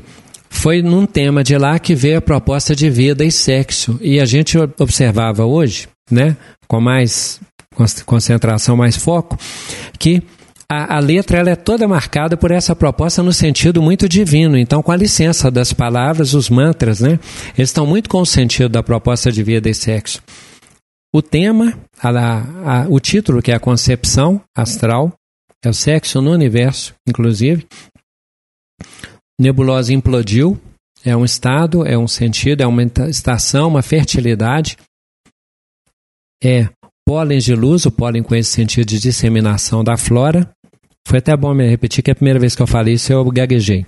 foi 0.48 0.82
num 0.82 1.06
tema 1.06 1.42
de 1.42 1.56
lá 1.56 1.78
que 1.78 1.94
veio 1.94 2.18
a 2.18 2.22
proposta 2.22 2.74
de 2.76 2.88
vida 2.88 3.24
e 3.24 3.32
sexo, 3.32 3.98
e 4.00 4.20
a 4.20 4.24
gente 4.24 4.56
observava 4.78 5.44
hoje, 5.44 5.88
né, 6.10 6.36
com 6.68 6.80
mais 6.80 7.40
concentração, 8.04 8.76
mais 8.76 8.96
foco, 8.96 9.38
que 9.98 10.22
a, 10.68 10.96
a, 10.96 10.98
letra 11.00 11.38
ela 11.38 11.50
é 11.50 11.56
toda 11.56 11.88
marcada 11.88 12.37
por 12.37 12.50
essa 12.50 12.76
proposta 12.76 13.22
no 13.22 13.33
sentido 13.33 13.83
muito 13.83 14.09
divino. 14.09 14.56
Então, 14.56 14.83
com 14.83 14.92
a 14.92 14.96
licença 14.96 15.50
das 15.50 15.72
palavras, 15.72 16.35
os 16.35 16.48
mantras, 16.48 17.00
né, 17.00 17.18
eles 17.56 17.70
estão 17.70 17.87
muito 17.87 18.09
com 18.09 18.20
o 18.20 18.26
sentido 18.26 18.68
da 18.68 18.83
proposta 18.83 19.33
de 19.33 19.42
vida 19.42 19.68
e 19.68 19.74
sexo. 19.74 20.22
O 21.12 21.20
tema, 21.20 21.76
a, 22.00 22.11
a, 22.83 22.87
o 22.88 23.00
título, 23.00 23.42
que 23.42 23.50
é 23.50 23.54
a 23.54 23.61
concepção 23.61 24.40
astral, 24.56 25.12
é 25.64 25.68
o 25.68 25.74
sexo 25.74 26.22
no 26.22 26.30
universo, 26.30 26.94
inclusive. 27.09 27.66
Nebulosa 29.40 29.92
implodiu, 29.92 30.61
é 31.04 31.16
um 31.16 31.24
estado, 31.24 31.85
é 31.85 31.98
um 31.98 32.06
sentido, 32.06 32.62
é 32.62 32.66
uma 32.66 32.83
estação, 33.09 33.68
uma 33.68 33.83
fertilidade. 33.83 34.76
É 36.42 36.68
pólen 37.10 37.38
de 37.38 37.56
luz, 37.56 37.86
o 37.86 37.90
pólen 37.90 38.22
com 38.22 38.36
esse 38.36 38.52
sentido 38.52 38.86
de 38.86 39.00
disseminação 39.00 39.82
da 39.82 39.96
flora. 39.96 40.48
Foi 41.08 41.18
até 41.18 41.36
bom 41.36 41.52
me 41.52 41.68
repetir 41.68 42.04
que 42.04 42.10
é 42.10 42.12
a 42.12 42.14
primeira 42.14 42.38
vez 42.38 42.54
que 42.54 42.62
eu 42.62 42.68
falei 42.68 42.94
isso 42.94 43.12
eu 43.12 43.24
gaguejei. 43.24 43.84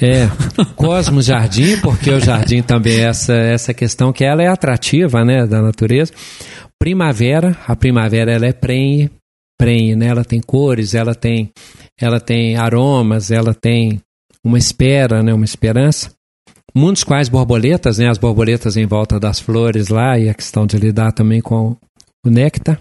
É, 0.00 0.28
Cosmos 0.76 1.26
Jardim, 1.26 1.80
porque 1.80 2.08
o 2.08 2.20
jardim 2.20 2.62
também 2.62 3.00
é 3.00 3.08
essa, 3.08 3.34
essa 3.34 3.74
questão 3.74 4.12
que 4.12 4.24
ela 4.24 4.44
é 4.44 4.46
atrativa, 4.46 5.24
né, 5.24 5.44
da 5.44 5.60
natureza. 5.60 6.12
Primavera, 6.78 7.58
a 7.66 7.74
primavera 7.74 8.30
ela 8.30 8.46
é 8.46 8.52
prenhe, 8.52 9.10
prenhe, 9.58 9.96
né, 9.96 10.06
ela 10.06 10.24
tem 10.24 10.40
cores, 10.40 10.94
ela 10.94 11.16
tem, 11.16 11.50
ela 12.00 12.20
tem 12.20 12.54
aromas, 12.56 13.32
ela 13.32 13.52
tem 13.52 14.00
uma 14.44 14.56
espera, 14.56 15.20
né, 15.20 15.34
uma 15.34 15.44
esperança. 15.44 16.12
Muitos 16.72 17.02
quais 17.02 17.28
borboletas, 17.28 17.98
né, 17.98 18.08
as 18.08 18.18
borboletas 18.18 18.76
em 18.76 18.86
volta 18.86 19.18
das 19.18 19.40
flores 19.40 19.88
lá 19.88 20.16
e 20.16 20.28
a 20.28 20.34
questão 20.34 20.64
de 20.64 20.76
lidar 20.76 21.10
também 21.10 21.40
com 21.40 21.76
o 22.28 22.32
néctar. 22.32 22.80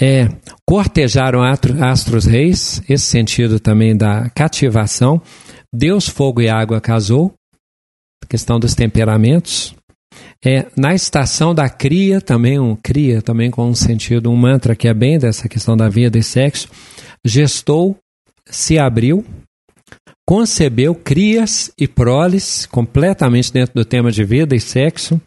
É, 0.00 0.28
cortejaram 0.66 1.42
astros 1.42 2.24
reis, 2.24 2.82
esse 2.88 3.04
sentido 3.04 3.60
também 3.60 3.94
da 3.94 4.30
cativação. 4.30 5.20
Deus, 5.72 6.08
fogo 6.08 6.40
e 6.40 6.48
água 6.48 6.80
casou, 6.80 7.34
questão 8.28 8.58
dos 8.58 8.74
temperamentos. 8.74 9.74
É, 10.44 10.66
na 10.74 10.94
estação 10.94 11.54
da 11.54 11.68
cria, 11.68 12.20
também 12.20 12.58
um 12.58 12.74
cria, 12.74 13.20
também 13.20 13.50
com 13.50 13.68
um 13.68 13.74
sentido, 13.74 14.30
um 14.30 14.36
mantra 14.36 14.74
que 14.74 14.88
é 14.88 14.94
bem 14.94 15.18
dessa 15.18 15.48
questão 15.48 15.76
da 15.76 15.88
vida 15.88 16.18
e 16.18 16.22
sexo. 16.22 16.68
Gestou, 17.24 17.98
se 18.46 18.78
abriu, 18.78 19.24
concebeu 20.26 20.94
crias 20.94 21.70
e 21.78 21.86
proles, 21.86 22.64
completamente 22.64 23.52
dentro 23.52 23.74
do 23.74 23.84
tema 23.84 24.10
de 24.10 24.24
vida 24.24 24.56
e 24.56 24.60
sexo. 24.60 25.20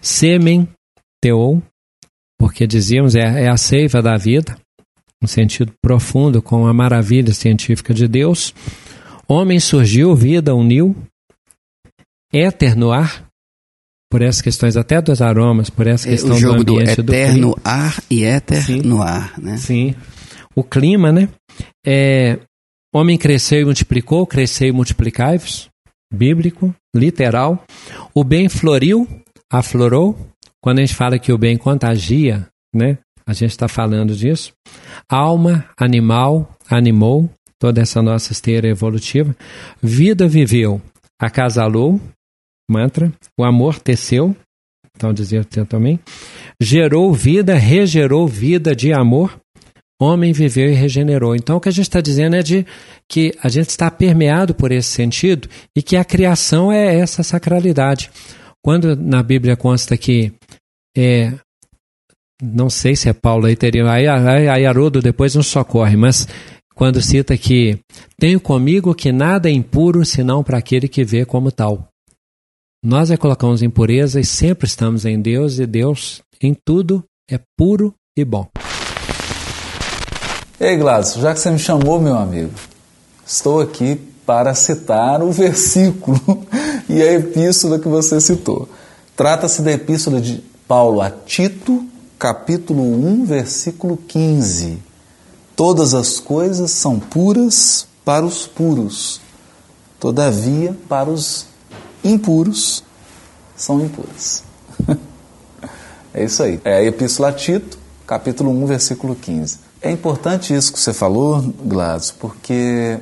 Sêmen, 0.00 0.68
teou, 1.20 1.62
porque 2.38 2.66
dizíamos 2.66 3.14
é, 3.14 3.44
é 3.44 3.48
a 3.48 3.56
seiva 3.56 4.00
da 4.00 4.16
vida, 4.16 4.56
um 5.22 5.26
sentido 5.26 5.72
profundo 5.82 6.40
com 6.40 6.66
a 6.66 6.72
maravilha 6.72 7.34
científica 7.34 7.92
de 7.92 8.06
Deus. 8.06 8.54
Homem 9.26 9.58
surgiu, 9.58 10.14
vida 10.14 10.54
uniu, 10.54 10.96
éter 12.32 12.76
no 12.76 12.92
ar, 12.92 13.28
por 14.10 14.22
essas 14.22 14.40
questões 14.40 14.76
até 14.76 15.02
dos 15.02 15.20
aromas, 15.20 15.68
por 15.68 15.86
essa 15.86 16.08
é, 16.08 16.12
questão 16.12 16.36
o 16.36 16.38
jogo 16.38 16.64
do 16.64 16.78
ambiente 16.78 17.02
do 17.02 17.12
eterno 17.12 17.50
do 17.50 17.60
ar 17.64 18.02
e 18.10 18.24
éter 18.24 18.62
Sim. 18.62 18.82
no 18.82 19.02
ar, 19.02 19.38
né? 19.38 19.56
Sim. 19.58 19.94
O 20.54 20.62
clima, 20.62 21.12
né? 21.12 21.28
É, 21.86 22.38
homem 22.94 23.18
cresceu 23.18 23.60
e 23.60 23.64
multiplicou, 23.64 24.26
cresceu 24.26 24.68
e 24.68 24.72
multiplicai-vos, 24.72 25.68
bíblico, 26.12 26.74
literal. 26.94 27.62
O 28.14 28.24
bem 28.24 28.48
floriu, 28.48 29.06
aflorou, 29.52 30.16
quando 30.60 30.78
a 30.78 30.80
gente 30.82 30.94
fala 30.94 31.18
que 31.18 31.32
o 31.32 31.38
bem 31.38 31.56
contagia, 31.56 32.46
né? 32.74 32.98
A 33.26 33.32
gente 33.32 33.50
está 33.50 33.68
falando 33.68 34.16
disso. 34.16 34.52
Alma, 35.08 35.68
animal, 35.76 36.50
animou, 36.68 37.30
toda 37.58 37.82
essa 37.82 38.00
nossa 38.00 38.32
esteira 38.32 38.68
evolutiva. 38.68 39.36
Vida 39.82 40.26
viveu, 40.26 40.80
acasalou, 41.20 42.00
mantra. 42.70 43.12
O 43.38 43.44
amor 43.44 43.78
teceu, 43.78 44.34
então 44.96 45.12
dizia 45.12 45.44
também. 45.44 46.00
Gerou 46.60 47.12
vida, 47.12 47.54
regerou 47.54 48.26
vida 48.26 48.74
de 48.74 48.92
amor. 48.92 49.38
Homem 50.00 50.32
viveu 50.32 50.70
e 50.70 50.74
regenerou. 50.74 51.34
Então 51.34 51.56
o 51.56 51.60
que 51.60 51.68
a 51.68 51.72
gente 51.72 51.86
está 51.86 52.00
dizendo 52.00 52.36
é 52.36 52.42
de 52.42 52.64
que 53.08 53.34
a 53.42 53.48
gente 53.48 53.68
está 53.68 53.90
permeado 53.90 54.54
por 54.54 54.70
esse 54.70 54.88
sentido 54.88 55.48
e 55.76 55.82
que 55.82 55.96
a 55.96 56.04
criação 56.04 56.72
é 56.72 56.98
essa 56.98 57.22
sacralidade. 57.22 58.10
Quando 58.62 58.96
na 58.96 59.22
Bíblia 59.22 59.56
consta 59.56 59.96
que 59.96 60.32
é, 61.00 61.34
não 62.42 62.68
sei 62.68 62.96
se 62.96 63.08
é 63.08 63.12
Paulo 63.12 63.46
aí 63.46 63.56
teria, 63.56 63.90
aí, 63.90 64.08
aí 64.48 64.66
Haroldo 64.66 65.00
depois 65.00 65.34
nos 65.34 65.46
socorre, 65.46 65.96
mas 65.96 66.26
quando 66.74 67.02
cita 67.02 67.36
que 67.36 67.78
tenho 68.18 68.40
comigo 68.40 68.94
que 68.94 69.10
nada 69.10 69.48
é 69.48 69.52
impuro 69.52 70.04
senão 70.04 70.44
para 70.44 70.58
aquele 70.58 70.88
que 70.88 71.04
vê 71.04 71.24
como 71.24 71.50
tal. 71.50 71.88
Nós 72.84 73.10
é 73.10 73.16
colocamos 73.16 73.62
impureza 73.62 74.20
e 74.20 74.24
sempre 74.24 74.66
estamos 74.66 75.04
em 75.04 75.20
Deus 75.20 75.58
e 75.58 75.66
Deus 75.66 76.22
em 76.40 76.54
tudo 76.54 77.04
é 77.28 77.40
puro 77.56 77.92
e 78.16 78.24
bom. 78.24 78.48
Ei 80.60 80.76
Gladys, 80.76 81.14
já 81.14 81.34
que 81.34 81.40
você 81.40 81.50
me 81.50 81.58
chamou, 81.58 82.00
meu 82.00 82.16
amigo, 82.16 82.52
estou 83.26 83.60
aqui 83.60 84.00
para 84.24 84.54
citar 84.54 85.22
o 85.22 85.30
versículo 85.32 86.46
e 86.88 87.02
a 87.02 87.12
epístola 87.14 87.78
que 87.78 87.88
você 87.88 88.20
citou. 88.20 88.68
Trata-se 89.16 89.62
da 89.62 89.72
epístola 89.72 90.20
de 90.20 90.47
Paulo 90.68 91.00
a 91.00 91.10
Tito, 91.10 91.88
capítulo 92.18 92.82
1, 92.82 93.24
versículo 93.24 93.96
15. 93.96 94.78
Todas 95.56 95.94
as 95.94 96.20
coisas 96.20 96.70
são 96.72 97.00
puras 97.00 97.88
para 98.04 98.26
os 98.26 98.46
puros, 98.46 99.18
todavia, 99.98 100.76
para 100.86 101.08
os 101.08 101.46
impuros, 102.04 102.84
são 103.56 103.80
impuras. 103.80 104.44
é 106.12 106.24
isso 106.24 106.42
aí. 106.42 106.60
É 106.62 106.74
a 106.74 106.84
Epístola 106.84 107.30
a 107.30 107.32
Tito, 107.32 107.78
capítulo 108.06 108.50
1, 108.50 108.66
versículo 108.66 109.16
15. 109.16 109.60
É 109.80 109.90
importante 109.90 110.54
isso 110.54 110.70
que 110.70 110.78
você 110.78 110.92
falou, 110.92 111.40
Gladys, 111.64 112.10
porque 112.10 113.00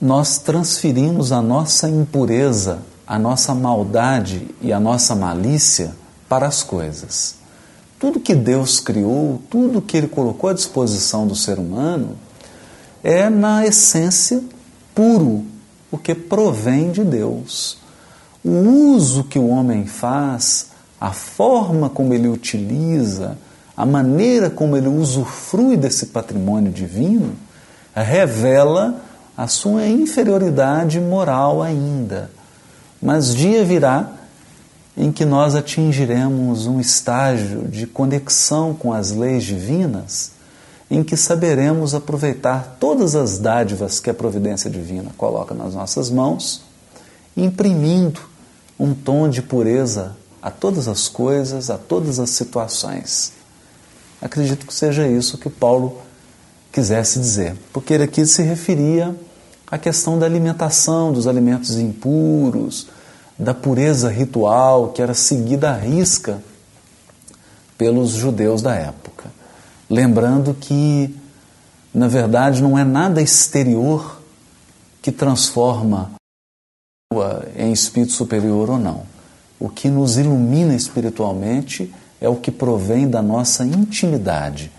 nós 0.00 0.38
transferimos 0.38 1.30
a 1.30 1.42
nossa 1.42 1.90
impureza 1.90 2.90
a 3.06 3.18
nossa 3.18 3.54
maldade 3.54 4.48
e 4.60 4.72
a 4.72 4.80
nossa 4.80 5.14
malícia 5.14 5.92
para 6.28 6.46
as 6.46 6.62
coisas. 6.62 7.36
Tudo 7.98 8.20
que 8.20 8.34
Deus 8.34 8.80
criou, 8.80 9.40
tudo 9.50 9.82
que 9.82 9.96
Ele 9.96 10.08
colocou 10.08 10.50
à 10.50 10.52
disposição 10.52 11.26
do 11.26 11.36
ser 11.36 11.58
humano, 11.58 12.16
é 13.02 13.28
na 13.28 13.66
essência 13.66 14.42
puro, 14.94 15.44
porque 15.90 16.14
provém 16.14 16.90
de 16.90 17.04
Deus. 17.04 17.78
o 18.44 18.94
uso 18.94 19.22
que 19.24 19.38
o 19.38 19.46
homem 19.46 19.86
faz, 19.86 20.70
a 21.00 21.12
forma 21.12 21.88
como 21.88 22.12
ele 22.12 22.26
utiliza, 22.26 23.38
a 23.76 23.86
maneira 23.86 24.50
como 24.50 24.76
ele 24.76 24.88
usufrui 24.88 25.76
desse 25.76 26.06
patrimônio 26.06 26.72
divino, 26.72 27.34
revela 27.94 29.00
a 29.36 29.46
sua 29.46 29.86
inferioridade 29.86 31.00
moral 31.00 31.62
ainda. 31.62 32.30
Mas 33.02 33.34
dia 33.34 33.64
virá 33.64 34.12
em 34.96 35.10
que 35.10 35.24
nós 35.24 35.56
atingiremos 35.56 36.66
um 36.66 36.78
estágio 36.78 37.66
de 37.66 37.86
conexão 37.86 38.72
com 38.74 38.92
as 38.92 39.10
leis 39.10 39.42
divinas, 39.42 40.30
em 40.88 41.02
que 41.02 41.16
saberemos 41.16 41.94
aproveitar 41.94 42.76
todas 42.78 43.16
as 43.16 43.38
dádivas 43.38 43.98
que 43.98 44.08
a 44.08 44.14
providência 44.14 44.70
divina 44.70 45.10
coloca 45.16 45.54
nas 45.54 45.74
nossas 45.74 46.10
mãos, 46.10 46.62
imprimindo 47.36 48.20
um 48.78 48.94
tom 48.94 49.28
de 49.28 49.42
pureza 49.42 50.14
a 50.40 50.50
todas 50.50 50.86
as 50.86 51.08
coisas, 51.08 51.70
a 51.70 51.78
todas 51.78 52.20
as 52.20 52.30
situações. 52.30 53.32
Acredito 54.20 54.66
que 54.66 54.74
seja 54.74 55.08
isso 55.08 55.38
que 55.38 55.50
Paulo 55.50 55.98
quisesse 56.70 57.18
dizer, 57.18 57.56
porque 57.72 57.94
ele 57.94 58.04
aqui 58.04 58.24
se 58.26 58.42
referia 58.42 59.16
à 59.72 59.78
questão 59.78 60.18
da 60.18 60.26
alimentação, 60.26 61.14
dos 61.14 61.26
alimentos 61.26 61.78
impuros, 61.78 62.88
da 63.38 63.54
pureza 63.54 64.10
ritual 64.10 64.90
que 64.90 65.00
era 65.00 65.14
seguida 65.14 65.70
à 65.70 65.74
risca 65.74 66.42
pelos 67.78 68.10
judeus 68.10 68.60
da 68.60 68.74
época. 68.74 69.30
Lembrando 69.88 70.52
que, 70.52 71.18
na 71.92 72.06
verdade, 72.06 72.62
não 72.62 72.78
é 72.78 72.84
nada 72.84 73.22
exterior 73.22 74.20
que 75.00 75.10
transforma 75.10 76.10
em 77.56 77.72
espírito 77.72 78.12
superior 78.12 78.68
ou 78.68 78.78
não. 78.78 79.04
O 79.58 79.70
que 79.70 79.88
nos 79.88 80.18
ilumina 80.18 80.74
espiritualmente 80.74 81.90
é 82.20 82.28
o 82.28 82.36
que 82.36 82.50
provém 82.50 83.08
da 83.08 83.22
nossa 83.22 83.64
intimidade, 83.64 84.70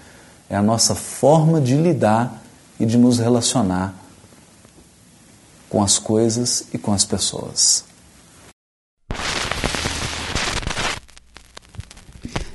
é 0.47 0.55
a 0.55 0.61
nossa 0.61 0.93
forma 0.93 1.59
de 1.59 1.75
lidar 1.75 2.43
e 2.79 2.85
de 2.85 2.95
nos 2.95 3.17
relacionar 3.17 4.02
com 5.73 5.81
as 5.81 5.97
coisas 5.97 6.65
e 6.71 6.77
com 6.77 6.93
as 6.93 7.03
pessoas. 7.03 7.83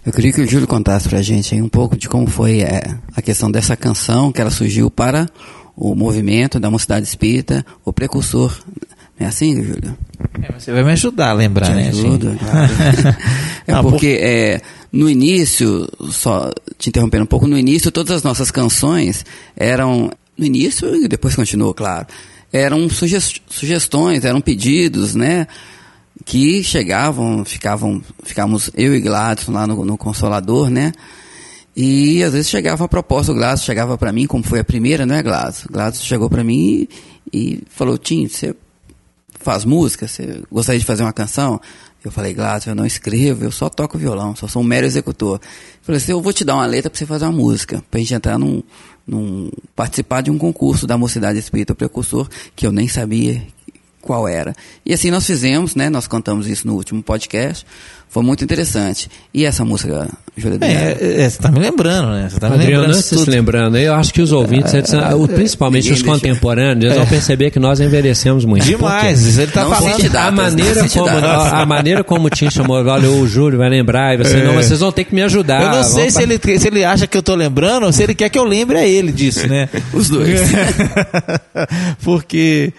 Eu 0.07 0.13
queria 0.13 0.33
que 0.33 0.41
o 0.41 0.49
Júlio 0.49 0.69
contasse 0.69 1.09
para 1.09 1.19
a 1.19 1.23
gente 1.23 1.53
aí 1.53 1.61
um 1.61 1.69
pouco 1.69 1.97
de 1.97 2.09
como 2.09 2.29
foi 2.29 2.61
é, 2.61 2.81
a 3.17 3.21
questão 3.21 3.51
dessa 3.51 3.77
canção, 3.77 4.31
que 4.31 4.41
ela 4.41 4.53
surgiu 4.53 4.89
para 4.89 5.29
o 5.77 5.97
movimento 5.97 6.61
da 6.61 6.71
Mocidade 6.71 7.09
Espírita, 7.09 7.67
o 7.85 7.93
precursor. 7.93 8.57
Não 9.19 9.27
é 9.27 9.29
assim, 9.29 9.65
Júlio? 9.65 9.99
É, 10.41 10.53
você 10.53 10.71
vai 10.71 10.85
me 10.85 10.93
ajudar 10.93 11.31
a 11.31 11.33
lembrar, 11.33 11.67
Te 11.67 11.73
né? 11.73 11.89
ajudo, 11.89 12.39
claro. 12.39 12.73
é 13.67 13.73
Não, 13.73 13.83
porque 13.83 14.17
é, 14.23 14.63
no 14.93 15.11
início, 15.11 15.89
só 16.13 16.53
te 16.79 16.91
interrompendo 16.91 17.25
um 17.25 17.27
pouco, 17.27 17.49
no 17.49 17.59
início 17.59 17.91
todas 17.91 18.15
as 18.15 18.23
nossas 18.23 18.53
canções 18.53 19.27
eram, 19.57 20.09
no 20.39 20.47
início 20.47 20.95
e 20.95 21.09
depois 21.09 21.35
continuou, 21.35 21.75
claro, 21.75 22.07
eram 22.53 22.89
suges- 22.89 23.41
sugestões, 23.49 24.25
eram 24.25 24.41
pedidos, 24.41 25.15
né? 25.15 25.47
Que 26.25 26.63
chegavam, 26.65 27.45
ficavam, 27.45 28.03
ficávamos 28.25 28.71
eu 28.75 28.95
e 28.95 29.01
Gladson 29.01 29.53
lá 29.53 29.67
no, 29.67 29.85
no 29.85 29.97
Consolador, 29.97 30.69
né? 30.69 30.93
E 31.77 32.23
às 32.25 32.33
vezes 32.33 32.51
chegava 32.51 32.85
a 32.85 32.89
proposta, 32.89 33.31
o 33.31 33.35
Gladson 33.35 33.65
chegava 33.65 33.97
para 33.97 34.13
mim, 34.13 34.27
como 34.27 34.43
foi 34.43 34.59
a 34.59 34.65
primeira, 34.65 35.07
não 35.07 35.15
é, 35.15 35.23
Gladson? 35.23 35.69
Gladson 35.71 36.03
chegou 36.03 36.29
para 36.29 36.43
mim 36.43 36.59
e, 36.61 36.89
e 37.33 37.63
falou, 37.71 37.97
Tim, 37.97 38.27
você 38.27 38.55
faz 39.39 39.65
música? 39.65 40.09
Você 40.09 40.43
gostaria 40.51 40.81
de 40.81 40.85
fazer 40.85 41.05
uma 41.05 41.13
canção? 41.13 41.61
Eu 42.05 42.11
falei, 42.11 42.35
Gladson, 42.35 42.71
eu 42.71 42.75
não 42.75 42.87
escrevo, 42.87 43.45
eu 43.45 43.53
só 43.53 43.69
toco 43.69 43.97
violão, 43.99 44.35
só 44.35 44.49
sou 44.49 44.63
um 44.63 44.65
mero 44.65 44.87
executor. 44.87 45.39
Eu 45.43 45.49
falei 45.83 46.01
assim, 46.01 46.13
eu 46.13 46.21
vou 46.21 46.33
te 46.33 46.45
dar 46.45 46.55
uma 46.57 46.67
letra 46.67 46.91
para 46.91 46.99
você 46.99 47.07
fazer 47.07 47.27
uma 47.27 47.33
música, 47.33 47.83
pra 47.91 48.01
gente 48.01 48.15
entrar 48.15 48.39
num, 48.39 48.63
num, 49.09 49.51
participar 49.75 50.21
de 50.21 50.31
um 50.31 50.37
concurso 50.37 50.87
da 50.87 50.99
Mocidade 50.99 51.39
Espírita 51.39 51.75
Precursor, 51.75 52.29
que 52.55 52.67
eu 52.67 52.73
nem 52.73 52.87
sabia 52.87 53.43
qual 54.03 54.29
era. 54.29 54.55
E 54.85 54.93
assim 54.93 55.11
nós 55.11 55.27
fizemos, 55.27 55.75
né? 55.75 55.89
Nós 55.89 56.07
cantamos 56.07 56.47
isso 56.47 56.67
no 56.67 56.75
último 56.75 57.03
podcast. 57.03 57.67
Foi 58.11 58.23
muito 58.23 58.43
interessante. 58.43 59.11
E 59.35 59.45
essa 59.45 59.65
música, 59.65 60.09
Júlia 60.37 60.59
É, 60.63 60.67
é, 60.99 61.21
é, 61.23 61.29
você 61.29 61.39
tá 61.39 61.51
me 61.51 61.59
lembrando, 61.61 62.11
né? 62.11 62.29
Você 62.31 62.41
tá 62.41 62.49
me 62.49 62.55
Adriano, 62.55 62.83
lembrando 62.87 62.97
de 62.99 63.03
se 63.03 63.31
lembrando, 63.31 63.77
eu 63.77 63.95
acho 63.95 64.15
que 64.15 64.23
os 64.23 64.33
ouvintes, 64.33 64.73
eles- 64.73 64.91
principalmente 65.35 65.93
os 65.93 66.03
contemporâneos, 66.03 66.85
eles 66.87 66.97
vão 66.97 67.07
perceber 67.07 67.51
que 67.51 67.59
nós 67.59 67.81
envelhecemos 67.81 68.45
muito. 68.47 68.65
Demais, 68.65 69.39
ele 69.39 69.53
tá 69.53 69.65
Não 69.65 69.71
falando. 69.73 70.03
datas, 70.11 70.15
a 70.15 70.31
maneira 70.31 70.89
como 70.89 71.07
datas. 71.07 71.53
a, 71.53 71.61
a 71.61 71.67
maneira 71.67 72.05
como 72.05 72.27
o 72.29 72.31
Tim 72.31 72.51
chamou, 72.51 72.77
olha, 72.83 73.11
o 73.11 73.27
Júlio 73.29 73.59
vai 73.59 73.69
lembrar, 73.69 74.15
e 74.15 74.19
você, 74.19 74.43
não, 74.43 74.55
vocês 74.55 74.81
vão 74.81 74.91
ter 74.91 75.05
que 75.05 75.15
me 75.15 75.23
ajudar. 75.23 75.63
Eu 75.63 75.71
não 75.71 75.85
sei 75.85 76.11
se 76.11 76.23
ele, 76.23 76.39
se 76.59 76.67
ele 76.67 76.85
acha 76.85 77.07
que 77.07 77.17
eu 77.17 77.23
tô 77.23 77.35
lembrando 77.35 77.85
ou 77.85 77.93
se 77.93 78.03
ele 78.03 78.15
quer 78.15 78.31
que 78.31 78.39
eu 78.39 78.45
lembre 78.45 78.79
a 78.79 78.87
ele 78.87 79.13
disso, 79.13 79.47
né? 79.47 79.69
Os 79.93 80.09
dois. 80.09 80.41
Porque 82.03 82.73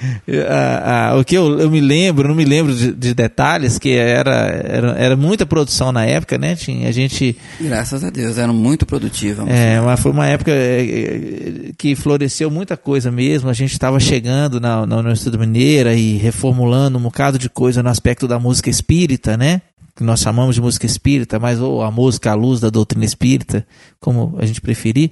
ah, 0.47 1.09
ah, 1.11 1.17
o 1.19 1.23
que 1.23 1.35
eu, 1.35 1.59
eu 1.59 1.69
me 1.69 1.79
lembro, 1.81 2.27
não 2.27 2.35
me 2.35 2.45
lembro 2.45 2.73
de, 2.73 2.91
de 2.91 3.13
detalhes, 3.13 3.77
que 3.77 3.91
era, 3.91 4.31
era, 4.65 4.95
era 4.97 5.15
muita 5.19 5.45
produção 5.45 5.91
na 5.91 6.05
época, 6.05 6.37
né? 6.37 6.55
Tinha, 6.55 6.89
a 6.89 6.91
gente. 6.91 7.37
Graças 7.59 8.03
a 8.03 8.09
Deus, 8.09 8.37
eram 8.37 8.53
muito 8.53 8.85
produtivas. 8.85 9.47
É, 9.47 9.79
mas 9.81 9.99
foi 9.99 10.11
uma 10.11 10.25
época 10.25 10.51
é, 10.51 10.81
é, 10.81 11.71
que 11.77 11.95
floresceu 11.95 12.49
muita 12.49 12.75
coisa 12.75 13.11
mesmo. 13.11 13.49
A 13.49 13.53
gente 13.53 13.73
estava 13.73 13.99
chegando 13.99 14.59
na, 14.59 14.85
na 14.85 14.97
Universidade 14.97 15.37
Mineira 15.37 15.93
e 15.93 16.17
reformulando 16.17 16.97
um 16.97 17.01
bocado 17.01 17.37
de 17.37 17.49
coisa 17.49 17.83
no 17.83 17.89
aspecto 17.89 18.27
da 18.27 18.39
música 18.39 18.69
espírita, 18.69 19.37
né? 19.37 19.61
Que 19.95 20.03
nós 20.03 20.21
chamamos 20.21 20.55
de 20.55 20.61
música 20.61 20.85
espírita, 20.85 21.37
mas 21.37 21.59
ou 21.59 21.83
a 21.83 21.91
música 21.91 22.31
à 22.31 22.33
luz 22.33 22.59
da 22.59 22.69
doutrina 22.69 23.03
espírita, 23.03 23.67
como 23.99 24.35
a 24.39 24.45
gente 24.45 24.61
preferir. 24.61 25.11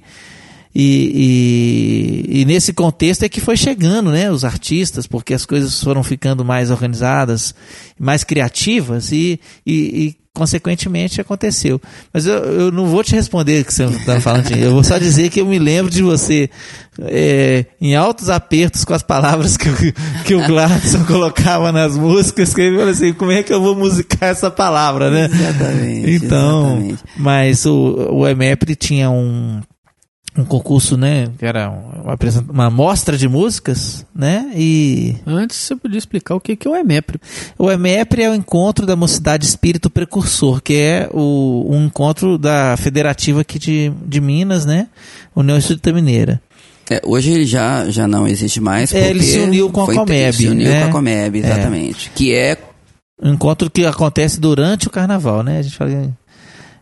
E, 0.80 2.22
e, 2.30 2.40
e 2.40 2.44
nesse 2.44 2.72
contexto 2.72 3.24
é 3.24 3.28
que 3.28 3.40
foi 3.40 3.56
chegando, 3.56 4.10
né, 4.12 4.30
os 4.30 4.44
artistas, 4.44 5.08
porque 5.08 5.34
as 5.34 5.44
coisas 5.44 5.82
foram 5.82 6.04
ficando 6.04 6.44
mais 6.44 6.70
organizadas, 6.70 7.52
mais 7.98 8.22
criativas 8.22 9.10
e, 9.10 9.40
e, 9.66 10.14
consequentemente 10.32 11.20
aconteceu. 11.20 11.80
Mas 12.14 12.26
eu, 12.26 12.34
eu 12.36 12.70
não 12.70 12.86
vou 12.86 13.02
te 13.02 13.12
responder 13.16 13.60
o 13.60 13.64
que 13.64 13.74
você 13.74 13.86
está 13.86 14.20
falando, 14.20 14.52
eu 14.52 14.70
vou 14.70 14.84
só 14.84 14.96
dizer 14.98 15.30
que 15.30 15.40
eu 15.40 15.46
me 15.46 15.58
lembro 15.58 15.90
de 15.90 16.00
você 16.00 16.48
é, 17.00 17.64
em 17.80 17.96
altos 17.96 18.30
apertos 18.30 18.84
com 18.84 18.94
as 18.94 19.02
palavras 19.02 19.56
que, 19.56 19.68
o- 19.68 19.92
que 20.24 20.34
o 20.36 20.46
Gladson 20.46 21.02
colocava 21.10 21.72
nas 21.72 21.96
músicas, 21.96 22.54
que 22.54 22.60
ele 22.60 22.76
falou 22.76 22.92
assim, 22.92 23.12
como 23.14 23.32
é 23.32 23.42
que 23.42 23.52
eu 23.52 23.60
vou 23.60 23.74
musicar 23.74 24.28
essa 24.28 24.48
palavra, 24.48 25.10
né? 25.10 25.24
Exatamente, 25.24 26.10
Então, 26.24 26.66
exatamente. 26.76 27.02
mas 27.16 27.66
o, 27.66 28.08
o 28.12 28.28
EMEPRE 28.28 28.76
tinha 28.76 29.10
um, 29.10 29.60
um 30.38 30.44
concurso, 30.44 30.96
né, 30.96 31.28
que 31.36 31.44
era 31.44 31.68
uma, 31.68 32.12
apresenta- 32.12 32.52
uma 32.52 32.70
mostra 32.70 33.16
de 33.18 33.28
músicas, 33.28 34.06
né, 34.14 34.50
e 34.54 35.16
Antes 35.26 35.56
você 35.56 35.74
podia 35.74 35.98
explicar 35.98 36.36
o 36.36 36.40
que 36.40 36.54
que 36.54 36.68
é 36.68 36.70
o 36.70 36.76
EMEPRE. 36.76 37.18
o 37.58 37.68
EMEPRE 37.70 38.22
é 38.22 38.30
o 38.30 38.34
encontro 38.34 38.86
da 38.86 38.94
Mocidade 38.94 39.44
Espírito 39.44 39.90
Precursor, 39.90 40.62
que 40.62 40.74
é 40.74 41.08
o, 41.12 41.66
um 41.68 41.86
encontro 41.86 42.38
da 42.38 42.76
federativa 42.76 43.40
aqui 43.40 43.58
de, 43.58 43.92
de 44.06 44.20
Minas, 44.20 44.64
né, 44.64 44.86
União 45.34 45.58
Espírita 45.58 45.92
Mineira. 45.92 46.40
É, 46.88 47.02
hoje 47.04 47.32
ele 47.32 47.44
já, 47.44 47.90
já 47.90 48.06
não 48.08 48.26
existe 48.26 48.60
mais. 48.60 48.94
É, 48.94 49.10
ele 49.10 49.22
se 49.22 49.38
uniu 49.40 49.68
com 49.70 49.82
a 49.82 49.92
Comeb, 49.94 50.32
Se 50.34 50.48
uniu 50.48 50.68
né? 50.70 50.82
com 50.84 50.88
a 50.88 50.92
Comeb, 50.92 51.36
exatamente. 51.36 52.10
Que 52.14 52.32
é 52.32 52.56
Um 53.22 53.34
encontro 53.34 53.68
que 53.68 53.84
acontece 53.84 54.40
durante 54.40 54.86
o 54.86 54.90
carnaval, 54.90 55.42
né, 55.42 55.58
a 55.58 55.62
gente 55.62 55.76
fala... 55.76 55.90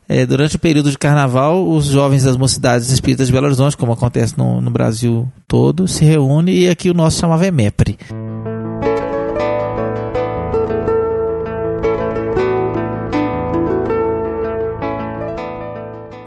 é, 0.08 0.24
durante 0.24 0.56
o 0.56 0.58
período 0.58 0.90
de 0.90 0.98
carnaval, 0.98 1.68
os 1.68 1.86
jovens 1.86 2.22
das 2.22 2.36
mocidades 2.36 2.90
espíritas 2.90 3.26
de 3.26 3.32
Belo 3.32 3.46
Horizonte, 3.46 3.76
como 3.76 3.92
acontece 3.92 4.38
no, 4.38 4.60
no 4.60 4.70
Brasil 4.70 5.30
todo, 5.48 5.88
se 5.88 6.04
reúnem 6.04 6.54
e 6.54 6.68
aqui 6.68 6.90
o 6.90 6.94
nosso 6.94 7.18
chamava 7.18 7.46
EMEPRE. 7.46 7.98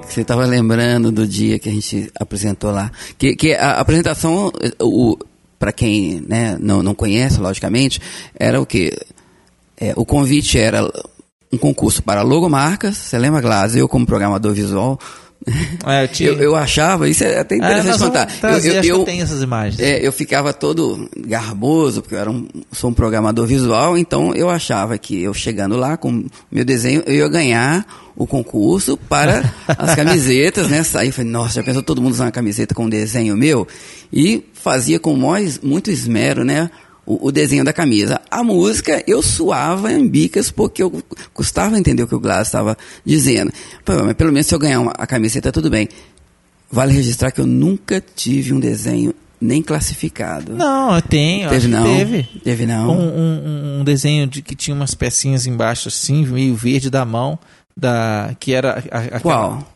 que 0.07 0.15
você 0.15 0.21
estava 0.21 0.43
lembrando 0.43 1.11
do 1.11 1.27
dia 1.27 1.59
que 1.59 1.69
a 1.69 1.71
gente 1.71 2.11
apresentou 2.19 2.71
lá. 2.71 2.91
Que, 3.15 3.35
que 3.35 3.53
a 3.53 3.73
apresentação, 3.73 4.51
o, 4.81 5.15
para 5.59 5.71
quem 5.71 6.19
né, 6.27 6.57
não, 6.59 6.81
não 6.81 6.95
conhece, 6.95 7.39
logicamente, 7.39 8.01
era 8.33 8.59
o 8.59 8.65
que? 8.65 8.91
o 9.95 10.05
convite 10.05 10.57
era 10.57 10.91
um 11.51 11.57
concurso 11.57 12.01
para 12.03 12.21
logomarcas. 12.21 12.95
Você 12.97 13.17
lembra, 13.17 13.41
Glass? 13.41 13.75
Eu, 13.75 13.87
como 13.87 14.05
programador 14.05 14.53
visual, 14.53 14.99
É, 15.85 16.03
eu, 16.03 16.07
tinha- 16.11 16.29
eu, 16.29 16.37
eu 16.39 16.55
achava, 16.55 17.07
isso 17.09 17.23
é 17.23 17.39
até 17.39 17.55
Ah, 17.55 17.57
interessante 17.59 17.85
vamos 17.97 18.01
contar. 18.07 18.25
trazer, 18.39 18.69
eu, 18.69 18.73
eu, 18.75 18.83
eu- 18.99 19.03
tenho 19.05 19.23
essas 19.23 19.41
imagens. 19.41 19.79
é, 19.79 20.05
eu 20.05 20.11
ficava 20.11 20.51
todo 20.53 21.09
garboso, 21.17 22.01
porque 22.01 22.13
eu 22.15 22.19
era 22.19 22.29
um, 22.29 22.47
sou 22.71 22.89
um 22.89 22.93
programador 22.93 23.47
visual, 23.47 23.97
então 23.97 24.33
eu 24.35 24.49
achava 24.49 24.97
que 24.97 25.21
eu 25.23 25.33
chegando 25.33 25.75
lá 25.77 25.95
com 25.97 26.25
meu 26.51 26.65
desenho, 26.65 27.01
eu 27.07 27.15
ia 27.15 27.27
ganhar 27.29 27.85
o 28.15 28.27
concurso 28.27 28.97
para 28.97 29.41
as 29.67 29.95
camisetas, 29.95 30.67
né? 30.69 30.83
Saí, 30.83 31.11
falei, 31.11 31.31
nossa, 31.31 31.53
já 31.55 31.63
pensou 31.63 31.81
todo 31.81 32.01
mundo 32.01 32.11
usando 32.13 32.27
uma 32.27 32.31
camiseta 32.33 32.75
com 32.75 32.83
um 32.85 32.89
desenho 32.89 33.35
meu? 33.37 33.65
E 34.11 34.43
fazia 34.53 34.99
com 34.99 35.15
mais, 35.15 35.57
muito 35.59 35.89
esmero, 35.89 36.43
né? 36.43 36.69
O, 37.09 37.27
o 37.27 37.31
desenho 37.31 37.63
da 37.65 37.73
camisa. 37.73 38.21
A 38.29 38.43
música, 38.43 39.03
eu 39.07 39.21
suava 39.23 39.91
em 39.91 40.07
bicas 40.07 40.51
porque 40.51 40.83
eu 40.83 41.03
custava 41.33 41.77
entender 41.77 42.03
o 42.03 42.07
que 42.07 42.13
o 42.15 42.19
Glass 42.19 42.47
estava 42.47 42.77
dizendo. 43.03 43.51
Pô, 43.83 43.93
mas 44.03 44.13
pelo 44.13 44.31
menos 44.31 44.45
se 44.47 44.53
eu 44.53 44.59
ganhar 44.59 44.79
uma, 44.79 44.91
a 44.91 45.07
camiseta, 45.07 45.51
tudo 45.51 45.69
bem. 45.69 45.89
Vale 46.71 46.93
registrar 46.93 47.31
que 47.31 47.41
eu 47.41 47.47
nunca 47.47 47.99
tive 48.15 48.53
um 48.53 48.59
desenho 48.59 49.13
nem 49.41 49.61
classificado. 49.61 50.53
Não, 50.53 50.95
eu 50.95 51.01
Teve 51.01 51.45
acho 51.45 51.61
que 51.61 51.67
não? 51.67 51.83
teve. 51.83 52.23
Teve 52.43 52.65
não? 52.67 52.91
Um, 52.91 52.99
um- 53.17 53.79
um 53.79 53.83
desenho 53.83 54.27
de 54.27 54.41
que 54.43 54.55
tinha 54.55 54.75
umas 54.75 54.93
pecinhas 54.93 55.47
embaixo 55.47 55.87
assim, 55.87 56.25
meio 56.27 56.53
verde 56.55 56.89
da 56.91 57.03
mão, 57.05 57.39
da 57.75 58.35
que 58.39 58.53
era 58.53 58.73
a- 58.91 58.97
a- 58.97 59.03
aquela- 59.05 59.19
Qual? 59.21 59.75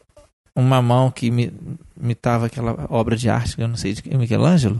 uma 0.55 0.81
mão 0.83 1.09
que 1.09 1.27
imi- 1.27 1.51
imitava 1.99 2.45
aquela 2.45 2.85
obra 2.89 3.15
de 3.15 3.27
arte, 3.29 3.55
que 3.55 3.63
eu 3.63 3.67
não 3.67 3.77
sei 3.77 3.93
de 3.93 4.03
Michelangelo, 4.15 4.79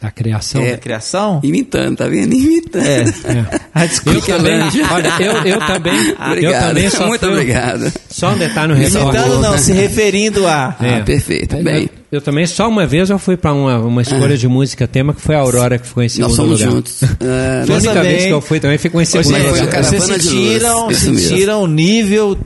Da 0.00 0.10
criação. 0.10 0.62
É. 0.62 0.70
da 0.72 0.78
criação. 0.78 1.40
Imitando, 1.42 1.96
tá 1.98 2.06
vendo? 2.08 2.32
Imitando. 2.32 2.84
É. 2.86 3.00
É. 3.02 3.60
Ah, 3.74 3.84
Eu 3.84 3.88
desculpa. 3.88 4.20
também, 4.26 4.60
olha, 4.90 5.08
eu, 5.20 5.32
eu 5.44 5.58
também, 5.66 6.08
eu 6.08 6.26
Obrigado. 6.26 6.68
também 6.68 6.90
só 6.90 7.06
Muito 7.06 7.20
fui- 7.20 7.28
obrigado. 7.30 7.92
Só 8.08 8.30
um 8.32 8.38
detalhe 8.38 8.72
no. 8.74 8.80
Imitando 8.82 9.40
não, 9.42 9.58
se 9.58 9.72
referindo 9.72 10.46
a. 10.46 10.74
É. 10.80 10.94
Ah, 10.96 11.00
perfeito. 11.04 11.56
Bem, 11.58 11.90
Eu, 12.12 12.20
também, 12.20 12.44
só 12.44 12.68
uma 12.68 12.86
vez 12.88 13.08
eu 13.08 13.18
fui 13.20 13.36
pra 13.36 13.52
uma, 13.52 13.78
uma 13.78 14.02
escolha 14.02 14.36
de 14.36 14.48
música 14.48 14.88
tema 14.88 15.14
que 15.14 15.20
foi 15.20 15.36
a 15.36 15.38
Aurora 15.38 15.78
que 15.78 15.86
ficou 15.86 16.02
em 16.02 16.08
segundo 16.08 16.28
nós 16.28 16.36
somos 16.36 16.58
lugar. 16.60 16.72
juntos. 16.74 17.04
Ah, 17.04 17.62
Foi 17.66 17.74
a 17.74 17.78
única 17.78 18.02
vez 18.02 18.24
que 18.24 18.30
eu 18.30 18.40
fui 18.40 18.58
também 18.60 18.78
ficou 18.78 19.00
em 19.00 19.04
segundo 19.04 19.36
lugar. 19.36 19.84
vocês 19.84 20.02
sentiram, 20.04 20.92
sentiram 20.92 21.62
o 21.62 21.66
nível 21.68 22.36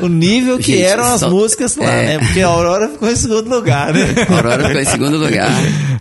o 0.00 0.08
nível 0.08 0.58
que 0.58 0.72
Gente, 0.72 0.82
eram 0.82 1.04
as 1.04 1.20
só- 1.20 1.30
músicas 1.30 1.76
lá, 1.76 1.90
é. 1.92 2.06
né? 2.06 2.18
Porque 2.18 2.40
a 2.40 2.46
Aurora 2.48 2.88
ficou 2.88 3.10
em 3.10 3.16
segundo 3.16 3.48
lugar, 3.54 3.92
né? 3.94 4.00
A 4.28 4.34
Aurora 4.36 4.66
ficou 4.66 4.80
em 4.80 4.84
segundo 4.84 5.16
lugar. 5.18 5.50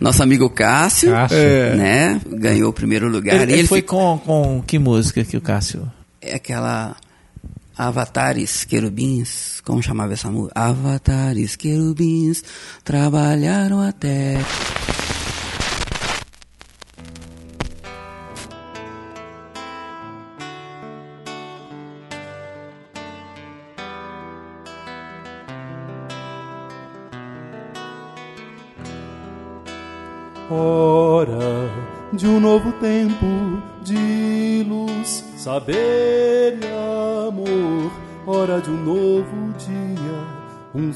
Nosso 0.02 0.24
amigo 0.24 0.50
Cássio, 0.50 1.12
Cássio. 1.12 1.38
né? 1.78 2.20
Ganhou 2.30 2.70
o 2.70 2.74
primeiro 2.74 3.08
lugar. 3.10 3.36
Ele, 3.36 3.44
e 3.44 3.54
ele 3.54 3.60
ele 3.62 3.68
foi 3.68 3.80
ficou- 3.82 4.18
com, 4.20 4.58
com 4.58 4.64
que 4.66 4.80
música 4.80 5.24
que 5.24 5.36
o 5.38 5.42
Cássio? 5.42 5.84
É 6.22 6.36
aquela 6.36 6.96
Avatares 7.80 8.66
querubins, 8.66 9.62
como 9.62 9.82
chamava 9.82 10.12
essa 10.12 10.30
música? 10.30 10.52
Avatares 10.60 11.56
querubins 11.56 12.44
trabalharam 12.84 13.80
até. 13.80 14.36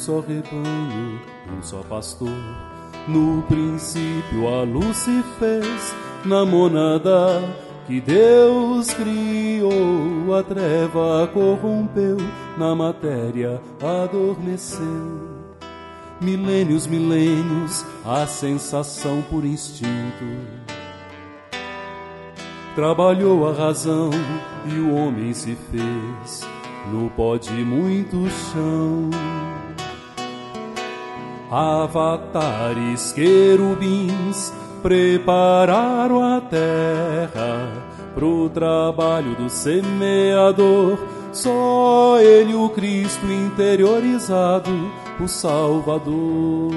Só 0.04 0.20
rebanho, 0.20 1.22
um 1.58 1.64
só 1.64 1.82
pastor. 1.84 2.28
No 3.08 3.42
princípio 3.44 4.50
a 4.50 4.64
luz 4.64 4.98
se 4.98 5.24
fez 5.40 5.96
na 6.26 6.46
monada 6.46 7.42
que 7.88 8.02
Deus 8.02 8.94
criou. 8.94 10.36
A 10.38 10.44
treva 10.44 11.30
corrompeu, 11.34 12.18
na 12.58 12.76
matéria 12.76 13.62
adormeceu. 13.82 15.22
Milênios, 16.20 16.86
milênios, 16.86 17.86
a 18.06 18.28
sensação 18.28 19.24
por 19.30 19.46
instinto. 19.46 20.26
Trabalhou 22.76 23.48
a 23.48 23.54
razão 23.54 24.10
e 24.66 24.80
o 24.80 24.96
homem 24.96 25.34
se 25.34 25.56
fez 25.72 26.46
no 26.92 27.10
pó 27.12 27.38
de 27.38 27.52
muito 27.52 28.30
chão. 28.30 29.10
Avatares, 31.56 33.12
querubins, 33.12 34.52
prepararam 34.82 36.24
a 36.24 36.42
terra 36.42 37.72
pro 38.16 38.50
trabalho 38.50 39.36
do 39.36 39.48
semeador. 39.52 40.98
Só 41.32 42.18
ele, 42.20 42.56
o 42.56 42.70
Cristo 42.70 43.24
interiorizado, 43.28 44.72
o 45.20 45.28
Salvador. 45.28 46.72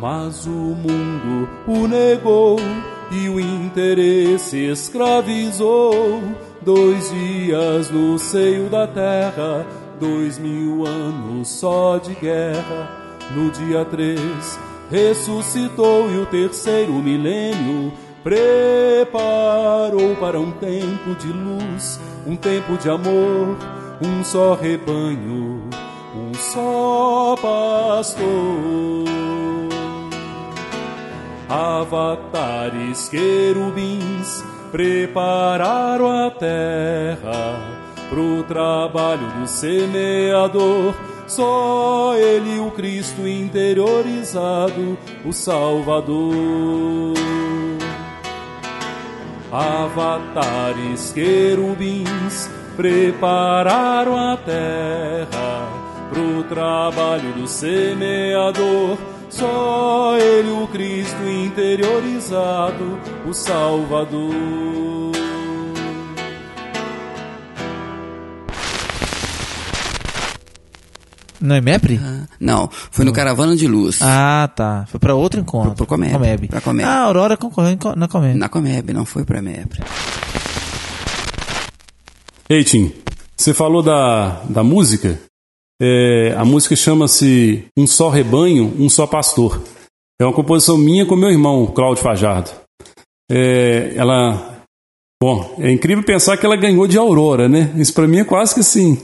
Mas 0.00 0.46
o 0.46 0.50
mundo 0.50 1.48
o 1.66 1.88
negou 1.88 2.56
e 3.10 3.28
o 3.28 3.40
interesse 3.40 4.64
escravizou. 4.64 6.22
Dois 6.62 7.10
dias 7.10 7.90
no 7.90 8.16
seio 8.16 8.68
da 8.68 8.86
terra, 8.86 9.66
dois 9.98 10.38
mil 10.38 10.86
anos 10.86 11.48
só 11.48 11.98
de 11.98 12.14
guerra. 12.14 12.90
No 13.34 13.50
dia 13.50 13.84
três 13.84 14.58
ressuscitou 14.90 16.10
e 16.10 16.18
o 16.18 16.26
terceiro 16.26 16.92
milênio 16.92 17.92
preparou 18.22 20.14
para 20.20 20.38
um 20.38 20.52
tempo 20.52 21.14
de 21.18 21.28
luz, 21.28 22.00
um 22.26 22.36
tempo 22.36 22.76
de 22.76 22.88
amor, 22.88 23.56
um 24.02 24.22
só 24.24 24.54
rebanho, 24.54 25.62
um 26.14 26.34
só 26.34 27.36
pastor. 27.40 28.26
Avatares, 31.48 33.08
querubins, 33.08 34.44
prepararam 34.72 36.26
a 36.26 36.30
terra 36.30 37.85
pro 38.08 38.42
trabalho 38.44 39.26
do 39.38 39.46
semeador. 39.46 40.94
Só 41.26 42.14
ele, 42.16 42.60
o 42.60 42.70
Cristo 42.70 43.26
interiorizado, 43.26 44.96
o 45.24 45.32
Salvador. 45.32 47.14
Avatares, 49.50 51.12
querubins, 51.12 52.48
prepararam 52.76 54.16
a 54.16 54.36
terra 54.36 55.68
pro 56.10 56.44
trabalho 56.44 57.32
do 57.32 57.48
semeador. 57.48 58.96
Só 59.28 60.16
ele, 60.16 60.50
o 60.62 60.68
Cristo 60.68 61.22
interiorizado, 61.24 62.98
o 63.26 63.34
Salvador. 63.34 65.25
Não 71.40 71.54
é 71.54 71.60
MEPRE? 71.60 72.00
Não, 72.40 72.68
foi 72.90 73.04
no 73.04 73.12
Caravana 73.12 73.54
de 73.56 73.66
Luz. 73.66 73.98
Ah, 74.02 74.50
tá. 74.54 74.84
Foi 74.88 74.98
pra 74.98 75.14
outro 75.14 75.40
encontro. 75.40 75.68
Pro- 75.74 75.86
pro 75.86 75.86
Comeb. 75.86 76.48
Pra 76.48 76.60
Comeb. 76.60 76.86
Ah, 76.88 77.00
a 77.00 77.02
Aurora 77.04 77.36
concorreu 77.36 77.76
na 77.96 78.08
Comeb. 78.08 78.34
Na 78.38 78.48
Comeb, 78.48 78.92
não 78.92 79.04
foi 79.04 79.24
pra 79.24 79.42
MEPRE. 79.42 79.82
Ei, 82.48 82.62
Tim, 82.64 82.92
você 83.36 83.52
falou 83.52 83.82
da, 83.82 84.42
da 84.48 84.62
música. 84.62 85.18
É, 85.82 86.34
a 86.38 86.44
música 86.44 86.74
chama-se 86.76 87.66
Um 87.76 87.86
Só 87.86 88.08
Rebanho, 88.08 88.72
Um 88.78 88.88
Só 88.88 89.06
Pastor. 89.06 89.60
É 90.20 90.24
uma 90.24 90.32
composição 90.32 90.78
minha 90.78 91.04
com 91.04 91.16
meu 91.16 91.28
irmão, 91.30 91.66
Cláudio 91.66 92.02
Fajardo. 92.02 92.50
É, 93.30 93.92
ela. 93.96 94.54
Bom, 95.22 95.54
é 95.58 95.70
incrível 95.72 96.04
pensar 96.04 96.36
que 96.36 96.46
ela 96.46 96.56
ganhou 96.56 96.86
de 96.86 96.96
Aurora, 96.96 97.48
né? 97.48 97.72
Isso 97.76 97.92
pra 97.92 98.06
mim 98.06 98.18
é 98.18 98.24
quase 98.24 98.54
que 98.54 98.60
assim. 98.60 98.98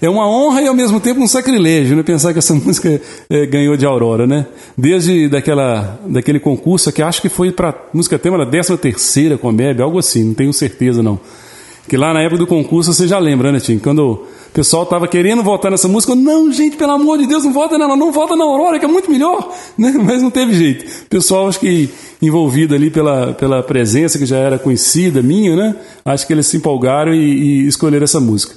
É 0.00 0.08
uma 0.08 0.28
honra 0.28 0.62
e 0.62 0.68
ao 0.68 0.74
mesmo 0.74 1.00
tempo 1.00 1.20
um 1.20 1.26
sacrilégio, 1.26 1.96
né? 1.96 2.02
Pensar 2.02 2.32
que 2.32 2.38
essa 2.38 2.54
música 2.56 3.00
é, 3.28 3.46
ganhou 3.46 3.76
de 3.76 3.86
Aurora, 3.86 4.26
né? 4.26 4.46
Desde 4.76 5.28
daquela, 5.28 6.00
daquele 6.06 6.40
concurso 6.40 6.92
que 6.92 7.02
acho 7.02 7.22
que 7.22 7.28
foi 7.28 7.52
para 7.52 7.74
música 7.92 8.18
tema 8.18 8.38
da 8.38 8.46
13 8.46 8.76
terceira 8.76 9.38
Comeb, 9.38 9.80
algo 9.80 9.98
assim, 9.98 10.24
não 10.24 10.34
tenho 10.34 10.52
certeza 10.52 11.02
não. 11.02 11.18
Que 11.88 11.96
lá 11.96 12.14
na 12.14 12.20
época 12.20 12.38
do 12.38 12.46
concurso 12.46 12.92
você 12.92 13.08
já 13.08 13.18
lembra, 13.18 13.50
né, 13.50 13.58
Tim? 13.58 13.78
Quando 13.78 14.12
o 14.12 14.26
pessoal 14.54 14.86
tava 14.86 15.08
querendo 15.08 15.42
votar 15.42 15.70
nessa 15.70 15.88
música, 15.88 16.14
não, 16.14 16.52
gente, 16.52 16.76
pelo 16.76 16.92
amor 16.92 17.18
de 17.18 17.26
Deus, 17.26 17.44
não 17.44 17.52
vota 17.52 17.76
nela, 17.76 17.96
não 17.96 18.12
vota 18.12 18.36
na 18.36 18.44
Aurora, 18.44 18.78
que 18.78 18.84
é 18.84 18.88
muito 18.88 19.10
melhor, 19.10 19.52
né? 19.76 19.92
Mas 20.02 20.22
não 20.22 20.30
teve 20.30 20.54
jeito. 20.54 20.84
O 20.84 21.08
pessoal, 21.08 21.48
acho 21.48 21.58
que 21.58 21.90
envolvido 22.20 22.74
ali 22.74 22.88
pela, 22.88 23.32
pela 23.32 23.62
presença 23.62 24.16
que 24.16 24.24
já 24.24 24.36
era 24.36 24.58
conhecida, 24.58 25.22
minha, 25.22 25.56
né? 25.56 25.74
Acho 26.04 26.26
que 26.26 26.32
eles 26.32 26.46
se 26.46 26.56
empolgaram 26.56 27.12
e, 27.12 27.18
e 27.18 27.66
escolheram 27.66 28.04
essa 28.04 28.20
música. 28.20 28.54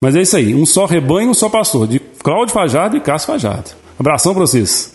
Mas 0.00 0.14
é 0.14 0.22
isso 0.22 0.36
aí, 0.36 0.54
um 0.54 0.66
só 0.66 0.84
rebanho, 0.86 1.30
um 1.30 1.34
só 1.34 1.48
pastor, 1.48 1.86
de 1.86 1.98
Cláudio 1.98 2.52
Fajardo 2.52 2.96
e 2.96 3.00
Cássio 3.00 3.28
Fajardo. 3.28 3.70
Abração 3.98 4.32
pra 4.34 4.40
vocês. 4.42 4.94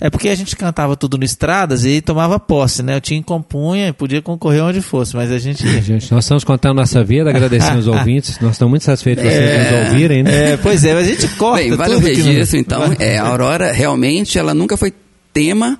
É 0.00 0.10
porque 0.10 0.28
a 0.28 0.34
gente 0.34 0.56
cantava 0.56 0.96
tudo 0.96 1.16
no 1.16 1.22
Estradas 1.22 1.84
e 1.84 2.00
tomava 2.00 2.40
posse, 2.40 2.82
né? 2.82 2.96
O 2.96 3.00
time 3.00 3.22
compunha 3.22 3.86
e 3.86 3.92
podia 3.92 4.20
concorrer 4.20 4.60
onde 4.64 4.82
fosse, 4.82 5.14
mas 5.14 5.30
a 5.30 5.38
gente. 5.38 5.64
Gente, 5.80 6.10
nós 6.12 6.24
estamos 6.24 6.42
contando 6.42 6.78
nossa 6.78 7.04
vida, 7.04 7.30
agradecendo 7.30 7.78
os 7.78 7.86
ouvintes. 7.86 8.40
Nós 8.40 8.52
estamos 8.52 8.70
muito 8.70 8.82
satisfeitos 8.82 9.22
de 9.22 9.30
vocês 9.30 9.70
nos 9.70 9.86
ouvirem, 9.90 10.24
né? 10.24 10.54
É, 10.54 10.56
pois 10.56 10.84
é, 10.84 10.92
mas 10.94 11.06
a 11.06 11.10
gente 11.12 11.28
corta 11.36 11.62
Bem, 11.62 11.76
vale 11.76 11.94
o 11.94 12.00
tudo 12.00 12.10
que 12.10 12.18
não- 12.18 12.26
registro, 12.26 12.58
então. 12.58 12.82
É, 12.98 13.16
a 13.18 13.28
Aurora, 13.28 13.70
realmente, 13.70 14.36
ela 14.40 14.52
nunca 14.52 14.76
foi 14.76 14.92
tema, 15.32 15.78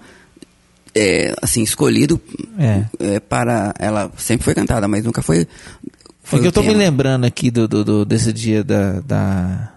é, 0.94 1.35
assim, 1.42 1.62
escolhido 1.62 2.20
É. 2.59 2.85
é, 2.98 3.20
para... 3.20 3.72
Ela 3.78 4.11
sempre 4.16 4.44
foi 4.44 4.55
cantada, 4.55 4.87
mas 4.88 5.05
nunca 5.05 5.22
foi... 5.22 5.46
foi 6.22 6.38
É 6.38 6.42
que 6.42 6.48
eu 6.48 6.52
tô 6.52 6.62
me 6.62 6.74
lembrando 6.74 7.24
aqui 7.24 7.50
do, 7.50 7.66
do- 7.66 7.85
do- 7.85 8.05
desse 8.05 8.33
dia 8.33 8.62
da, 8.62 9.00
da- 9.00 9.68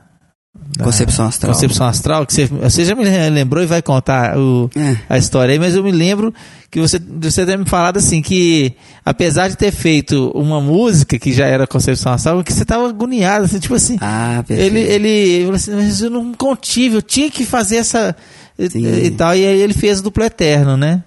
da 0.78 0.84
Concepção 0.84 1.26
Astral. 1.28 1.54
Concepção 1.54 1.88
Astral, 1.88 2.26
que 2.26 2.34
você, 2.34 2.46
você 2.48 2.84
já 2.86 2.96
me 2.96 3.04
lembrou 3.30 3.64
e 3.64 3.68
vai 3.68 3.82
contar 3.82 4.38
o- 4.38 4.70
É. 4.76 4.98
a 5.08 5.18
história 5.18 5.54
aí, 5.54 5.60
mas 5.60 5.76
eu 5.76 5.84
me 5.84 5.92
lembro 5.92 6.34
que 6.72 6.80
você, 6.82 7.00
você 7.00 7.46
ter 7.46 7.58
me 7.58 7.66
falado 7.66 7.98
assim, 7.98 8.22
que 8.22 8.74
apesar 9.06 9.48
de 9.48 9.56
ter 9.56 9.72
feito 9.72 10.32
uma 10.36 10.60
música 10.60 11.18
que 11.20 11.32
já 11.32 11.46
era 11.46 11.66
Concepção 11.68 12.12
Astral, 12.12 12.44
que 12.44 12.52
você 12.52 12.66
tava 12.66 12.90
agoniado, 12.90 13.46
assim, 13.46 13.60
tipo 13.60 13.76
assim. 13.76 13.98
Ah, 14.02 14.44
perfeito. 14.46 14.76
ele, 14.76 14.80
ele, 14.92 15.08
ele 15.10 15.42
falou 15.44 15.56
assim, 15.56 15.72
mas 15.76 16.02
eu 16.02 16.10
não 16.10 16.34
contive, 16.34 16.96
eu 16.96 17.02
tinha 17.02 17.30
que 17.32 17.46
fazer 17.46 17.78
essa. 17.78 18.16
E, 18.58 19.08
e 19.08 19.12
tal, 19.12 19.36
e 19.36 19.46
aí 19.46 19.62
ele 19.62 19.74
fez 19.74 20.00
o 20.00 20.04
duplo 20.04 20.24
eterno, 20.24 20.78
né? 20.78 21.04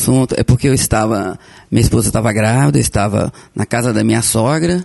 Assunto, 0.00 0.34
é 0.36 0.42
porque 0.42 0.68
eu 0.68 0.74
estava. 0.74 1.38
Minha 1.70 1.82
esposa 1.82 2.08
estava 2.08 2.32
grávida, 2.32 2.78
eu 2.78 2.82
estava 2.82 3.32
na 3.54 3.66
casa 3.66 3.92
da 3.92 4.02
minha 4.02 4.22
sogra, 4.22 4.84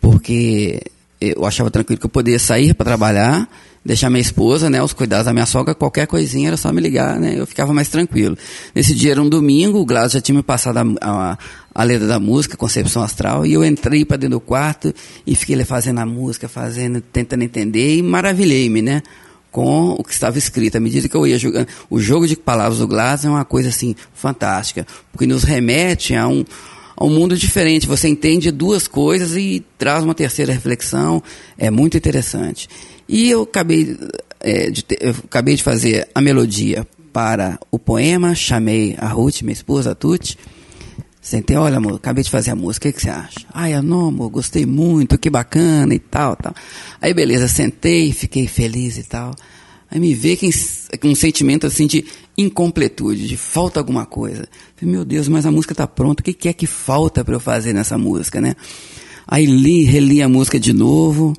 porque 0.00 0.82
eu 1.20 1.46
achava 1.46 1.70
tranquilo 1.70 2.00
que 2.00 2.06
eu 2.06 2.10
poderia 2.10 2.38
sair 2.38 2.74
para 2.74 2.84
trabalhar, 2.84 3.48
deixar 3.84 4.10
minha 4.10 4.20
esposa, 4.20 4.68
né, 4.68 4.82
os 4.82 4.92
cuidados 4.92 5.26
da 5.26 5.32
minha 5.32 5.46
sogra, 5.46 5.74
qualquer 5.74 6.06
coisinha 6.06 6.48
era 6.48 6.56
só 6.56 6.70
me 6.72 6.80
ligar, 6.80 7.18
né, 7.18 7.38
eu 7.38 7.46
ficava 7.46 7.72
mais 7.72 7.88
tranquilo. 7.88 8.36
Nesse 8.74 8.94
dia 8.94 9.12
era 9.12 9.22
um 9.22 9.28
domingo, 9.28 9.78
o 9.78 9.86
Glaucio 9.86 10.18
já 10.18 10.20
tinha 10.20 10.36
me 10.36 10.42
passado 10.42 10.76
a, 10.76 10.84
a, 11.00 11.38
a 11.74 11.82
letra 11.82 12.06
da 12.06 12.20
música, 12.20 12.56
Concepção 12.56 13.02
Astral, 13.02 13.46
e 13.46 13.54
eu 13.54 13.64
entrei 13.64 14.04
para 14.04 14.18
dentro 14.18 14.38
do 14.38 14.40
quarto 14.40 14.92
e 15.26 15.34
fiquei 15.34 15.64
fazendo 15.64 16.00
a 16.00 16.06
música, 16.06 16.48
fazendo, 16.48 17.00
tentando 17.00 17.42
entender 17.42 17.96
e 17.96 18.02
maravilhei-me, 18.02 18.82
né, 18.82 19.02
com 19.56 19.92
o 19.92 20.04
que 20.04 20.12
estava 20.12 20.36
escrito. 20.36 20.76
À 20.76 20.80
medida 20.80 21.08
que 21.08 21.16
eu 21.16 21.26
ia 21.26 21.38
jogando, 21.38 21.66
o 21.88 21.98
jogo 21.98 22.28
de 22.28 22.36
palavras 22.36 22.78
do 22.78 22.86
Glaucio 22.86 23.28
é 23.28 23.30
uma 23.30 23.44
coisa 23.44 23.70
assim 23.70 23.96
fantástica, 24.12 24.86
porque 25.10 25.26
nos 25.26 25.44
remete 25.44 26.14
a 26.14 26.28
um 26.28 26.44
a 26.94 27.02
um 27.02 27.08
mundo 27.08 27.34
diferente. 27.34 27.86
Você 27.86 28.06
entende 28.06 28.50
duas 28.50 28.86
coisas 28.86 29.34
e 29.34 29.64
traz 29.78 30.04
uma 30.04 30.14
terceira 30.14 30.52
reflexão. 30.52 31.22
É 31.56 31.70
muito 31.70 31.96
interessante. 31.96 32.68
E 33.08 33.30
eu 33.30 33.44
acabei, 33.44 33.96
é, 34.40 34.70
de, 34.70 34.84
ter, 34.84 34.98
eu 35.00 35.14
acabei 35.24 35.56
de 35.56 35.62
fazer 35.62 36.06
a 36.14 36.20
melodia 36.20 36.86
para 37.10 37.58
o 37.70 37.78
poema, 37.78 38.34
chamei 38.34 38.94
a 38.98 39.08
Ruth, 39.08 39.40
minha 39.40 39.54
esposa, 39.54 39.92
a 39.92 39.94
Tuti. 39.94 40.36
Sentei, 41.26 41.56
olha 41.56 41.78
amor, 41.78 41.96
acabei 41.96 42.22
de 42.22 42.30
fazer 42.30 42.52
a 42.52 42.54
música, 42.54 42.88
o 42.88 42.92
que, 42.92 42.98
que 42.98 43.02
você 43.02 43.10
acha? 43.10 43.40
Ai, 43.52 43.82
não 43.82 44.06
amor, 44.06 44.30
gostei 44.30 44.64
muito, 44.64 45.18
que 45.18 45.28
bacana 45.28 45.92
e 45.92 45.98
tal, 45.98 46.36
tal. 46.36 46.54
Aí 47.00 47.12
beleza, 47.12 47.48
sentei, 47.48 48.12
fiquei 48.12 48.46
feliz 48.46 48.96
e 48.96 49.02
tal. 49.02 49.34
Aí 49.90 49.98
me 49.98 50.14
vê 50.14 50.36
que 50.36 50.48
um 51.02 51.14
sentimento 51.16 51.66
assim 51.66 51.88
de 51.88 52.04
incompletude, 52.38 53.26
de 53.26 53.36
falta 53.36 53.80
alguma 53.80 54.06
coisa. 54.06 54.46
Falei, 54.76 54.94
meu 54.94 55.04
Deus, 55.04 55.26
mas 55.26 55.44
a 55.44 55.50
música 55.50 55.72
está 55.72 55.84
pronta, 55.84 56.20
o 56.20 56.24
que, 56.24 56.32
que 56.32 56.48
é 56.48 56.52
que 56.52 56.64
falta 56.64 57.24
para 57.24 57.34
eu 57.34 57.40
fazer 57.40 57.72
nessa 57.72 57.98
música, 57.98 58.40
né? 58.40 58.54
Aí 59.26 59.46
li, 59.46 59.82
reli 59.82 60.22
a 60.22 60.28
música 60.28 60.60
de 60.60 60.72
novo, 60.72 61.34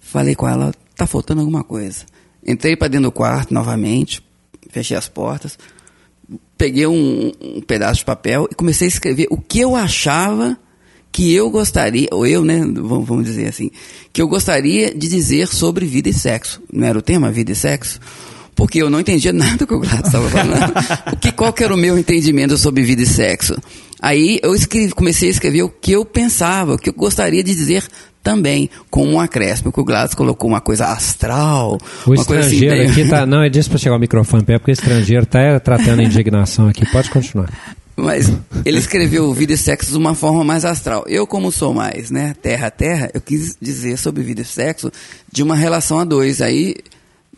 falei 0.00 0.34
com 0.34 0.46
ela, 0.46 0.70
tá 0.94 1.06
faltando 1.06 1.40
alguma 1.40 1.64
coisa. 1.64 2.04
Entrei 2.46 2.76
para 2.76 2.88
dentro 2.88 3.08
do 3.08 3.12
quarto 3.12 3.54
novamente, 3.54 4.22
fechei 4.68 4.94
as 4.94 5.08
portas, 5.08 5.58
peguei 6.56 6.86
um, 6.86 7.32
um, 7.40 7.60
pedaço 7.60 8.00
de 8.00 8.04
papel 8.04 8.48
e 8.50 8.54
comecei 8.54 8.86
a 8.86 8.88
escrever 8.88 9.26
o 9.30 9.36
que 9.36 9.60
eu 9.60 9.74
achava 9.74 10.58
que 11.10 11.32
eu 11.32 11.48
gostaria, 11.48 12.08
ou 12.10 12.26
eu, 12.26 12.44
né, 12.44 12.60
vamos 12.64 13.24
dizer 13.24 13.46
assim, 13.46 13.70
que 14.12 14.20
eu 14.20 14.26
gostaria 14.26 14.92
de 14.92 15.08
dizer 15.08 15.46
sobre 15.46 15.86
vida 15.86 16.08
e 16.08 16.12
sexo. 16.12 16.60
Não 16.72 16.86
era 16.86 16.98
o 16.98 17.02
tema, 17.02 17.30
vida 17.30 17.52
e 17.52 17.54
sexo? 17.54 18.00
porque 18.54 18.80
eu 18.80 18.88
não 18.88 19.00
entendia 19.00 19.32
nada 19.32 19.56
do 19.56 19.66
que 19.66 19.74
o 19.74 19.80
Gladys 19.80 20.06
estava 20.06 20.28
falando. 20.30 20.72
o 21.12 21.16
que, 21.16 21.32
qual 21.32 21.52
que 21.52 21.64
era 21.64 21.74
o 21.74 21.76
meu 21.76 21.98
entendimento 21.98 22.56
sobre 22.56 22.82
vida 22.82 23.02
e 23.02 23.06
sexo? 23.06 23.56
Aí 24.00 24.38
eu 24.42 24.54
escrevi, 24.54 24.92
comecei 24.92 25.28
a 25.28 25.32
escrever 25.32 25.62
o 25.62 25.68
que 25.68 25.92
eu 25.92 26.04
pensava, 26.04 26.74
o 26.74 26.78
que 26.78 26.90
eu 26.90 26.94
gostaria 26.94 27.42
de 27.42 27.54
dizer 27.54 27.84
também, 28.24 28.70
com 28.90 29.06
um 29.06 29.20
acréscimo, 29.20 29.70
que 29.70 29.78
o 29.78 29.84
Gladys 29.84 30.14
colocou 30.14 30.48
uma 30.48 30.60
coisa 30.60 30.86
astral. 30.86 31.78
O 32.06 32.12
uma 32.12 32.24
coisa 32.24 32.46
assim, 32.46 32.56
estrangeiro 32.56 32.90
aqui 32.90 33.08
tá. 33.08 33.26
Não, 33.26 33.42
é 33.42 33.50
disso 33.50 33.68
para 33.68 33.78
chegar 33.78 33.94
o 33.94 34.00
microfone 34.00 34.42
perto, 34.42 34.62
porque 34.62 34.72
o 34.72 34.72
estrangeiro 34.72 35.24
está 35.24 35.60
tratando 35.60 36.00
a 36.00 36.02
indignação 36.02 36.66
aqui. 36.66 36.90
Pode 36.90 37.10
continuar. 37.10 37.50
Mas 37.94 38.32
ele 38.64 38.78
escreveu 38.78 39.32
vida 39.32 39.52
e 39.52 39.58
sexo 39.58 39.92
de 39.92 39.98
uma 39.98 40.14
forma 40.14 40.42
mais 40.42 40.64
astral. 40.64 41.04
Eu, 41.06 41.26
como 41.26 41.52
sou 41.52 41.72
mais, 41.74 42.10
né, 42.10 42.34
terra 42.42 42.68
a 42.68 42.70
terra, 42.70 43.10
eu 43.14 43.20
quis 43.20 43.56
dizer 43.60 43.98
sobre 43.98 44.22
vida 44.22 44.40
e 44.40 44.44
sexo 44.44 44.90
de 45.30 45.42
uma 45.42 45.54
relação 45.54 45.98
a 46.00 46.04
dois. 46.04 46.40
Aí, 46.40 46.74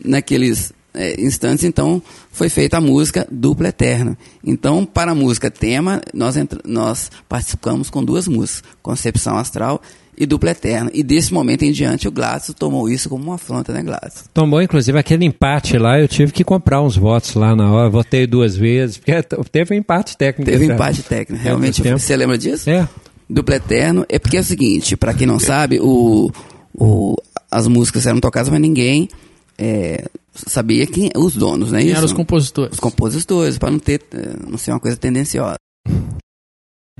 naqueles 0.03 0.71
é, 0.97 1.21
instantes, 1.21 1.63
então, 1.63 2.01
foi 2.31 2.49
feita 2.49 2.77
a 2.77 2.81
música 2.81 3.27
Dupla 3.31 3.69
Eterna. 3.69 4.17
Então, 4.43 4.83
para 4.83 5.11
a 5.11 5.15
música 5.15 5.51
tema, 5.51 6.01
nós, 6.13 6.35
nós 6.65 7.11
participamos 7.29 7.89
com 7.89 8.03
duas 8.03 8.27
músicas, 8.27 8.63
Concepção 8.81 9.37
Astral 9.37 9.79
e 10.17 10.25
Dupla 10.25 10.49
Eterna. 10.49 10.89
E 10.93 11.03
desse 11.03 11.31
momento 11.31 11.63
em 11.63 11.71
diante, 11.71 12.07
o 12.07 12.11
Gladys 12.11 12.51
tomou 12.57 12.89
isso 12.89 13.07
como 13.07 13.23
uma 13.25 13.35
afronta, 13.35 13.71
né, 13.71 13.83
Gladys? 13.83 14.25
Tomou, 14.33 14.59
inclusive, 14.61 14.97
aquele 14.97 15.23
empate 15.23 15.77
lá, 15.77 15.99
eu 15.99 16.07
tive 16.07 16.31
que 16.31 16.43
comprar 16.43 16.81
uns 16.81 16.97
votos 16.97 17.35
lá 17.35 17.55
na 17.55 17.71
hora, 17.71 17.89
votei 17.89 18.25
duas 18.25 18.55
vezes, 18.55 18.97
porque 18.97 19.13
teve 19.51 19.75
um 19.75 19.77
empate 19.77 20.17
técnico. 20.17 20.49
Teve 20.49 20.67
um 20.67 20.73
empate 20.73 21.03
técnico, 21.03 21.43
realmente. 21.43 21.83
Você 21.83 22.17
lembra 22.17 22.37
disso? 22.37 22.67
É. 22.69 22.89
Dupla 23.29 23.57
Eterno, 23.57 24.05
é 24.09 24.17
porque 24.17 24.37
é 24.37 24.39
o 24.39 24.43
seguinte, 24.43 24.97
para 24.97 25.13
quem 25.13 25.27
não 25.27 25.37
sabe, 25.37 25.79
o, 25.79 26.31
o, 26.73 27.15
as 27.51 27.67
músicas 27.67 28.07
eram 28.07 28.19
tocadas, 28.19 28.49
mas 28.49 28.61
ninguém 28.61 29.09
é, 29.57 30.05
sabia 30.45 30.85
quem 30.85 31.09
os 31.15 31.35
donos, 31.35 31.71
né? 31.71 31.79
Quem 31.79 31.87
isso? 31.87 31.97
eram 31.97 32.05
os 32.05 32.13
compositores? 32.13 32.73
Os 32.73 32.79
compositores, 32.79 33.57
para 33.57 33.71
não 33.71 33.79
ter, 33.79 34.01
eh, 34.13 34.35
não 34.47 34.57
ser 34.57 34.71
uma 34.71 34.79
coisa 34.79 34.97
tendenciosa. 34.97 35.55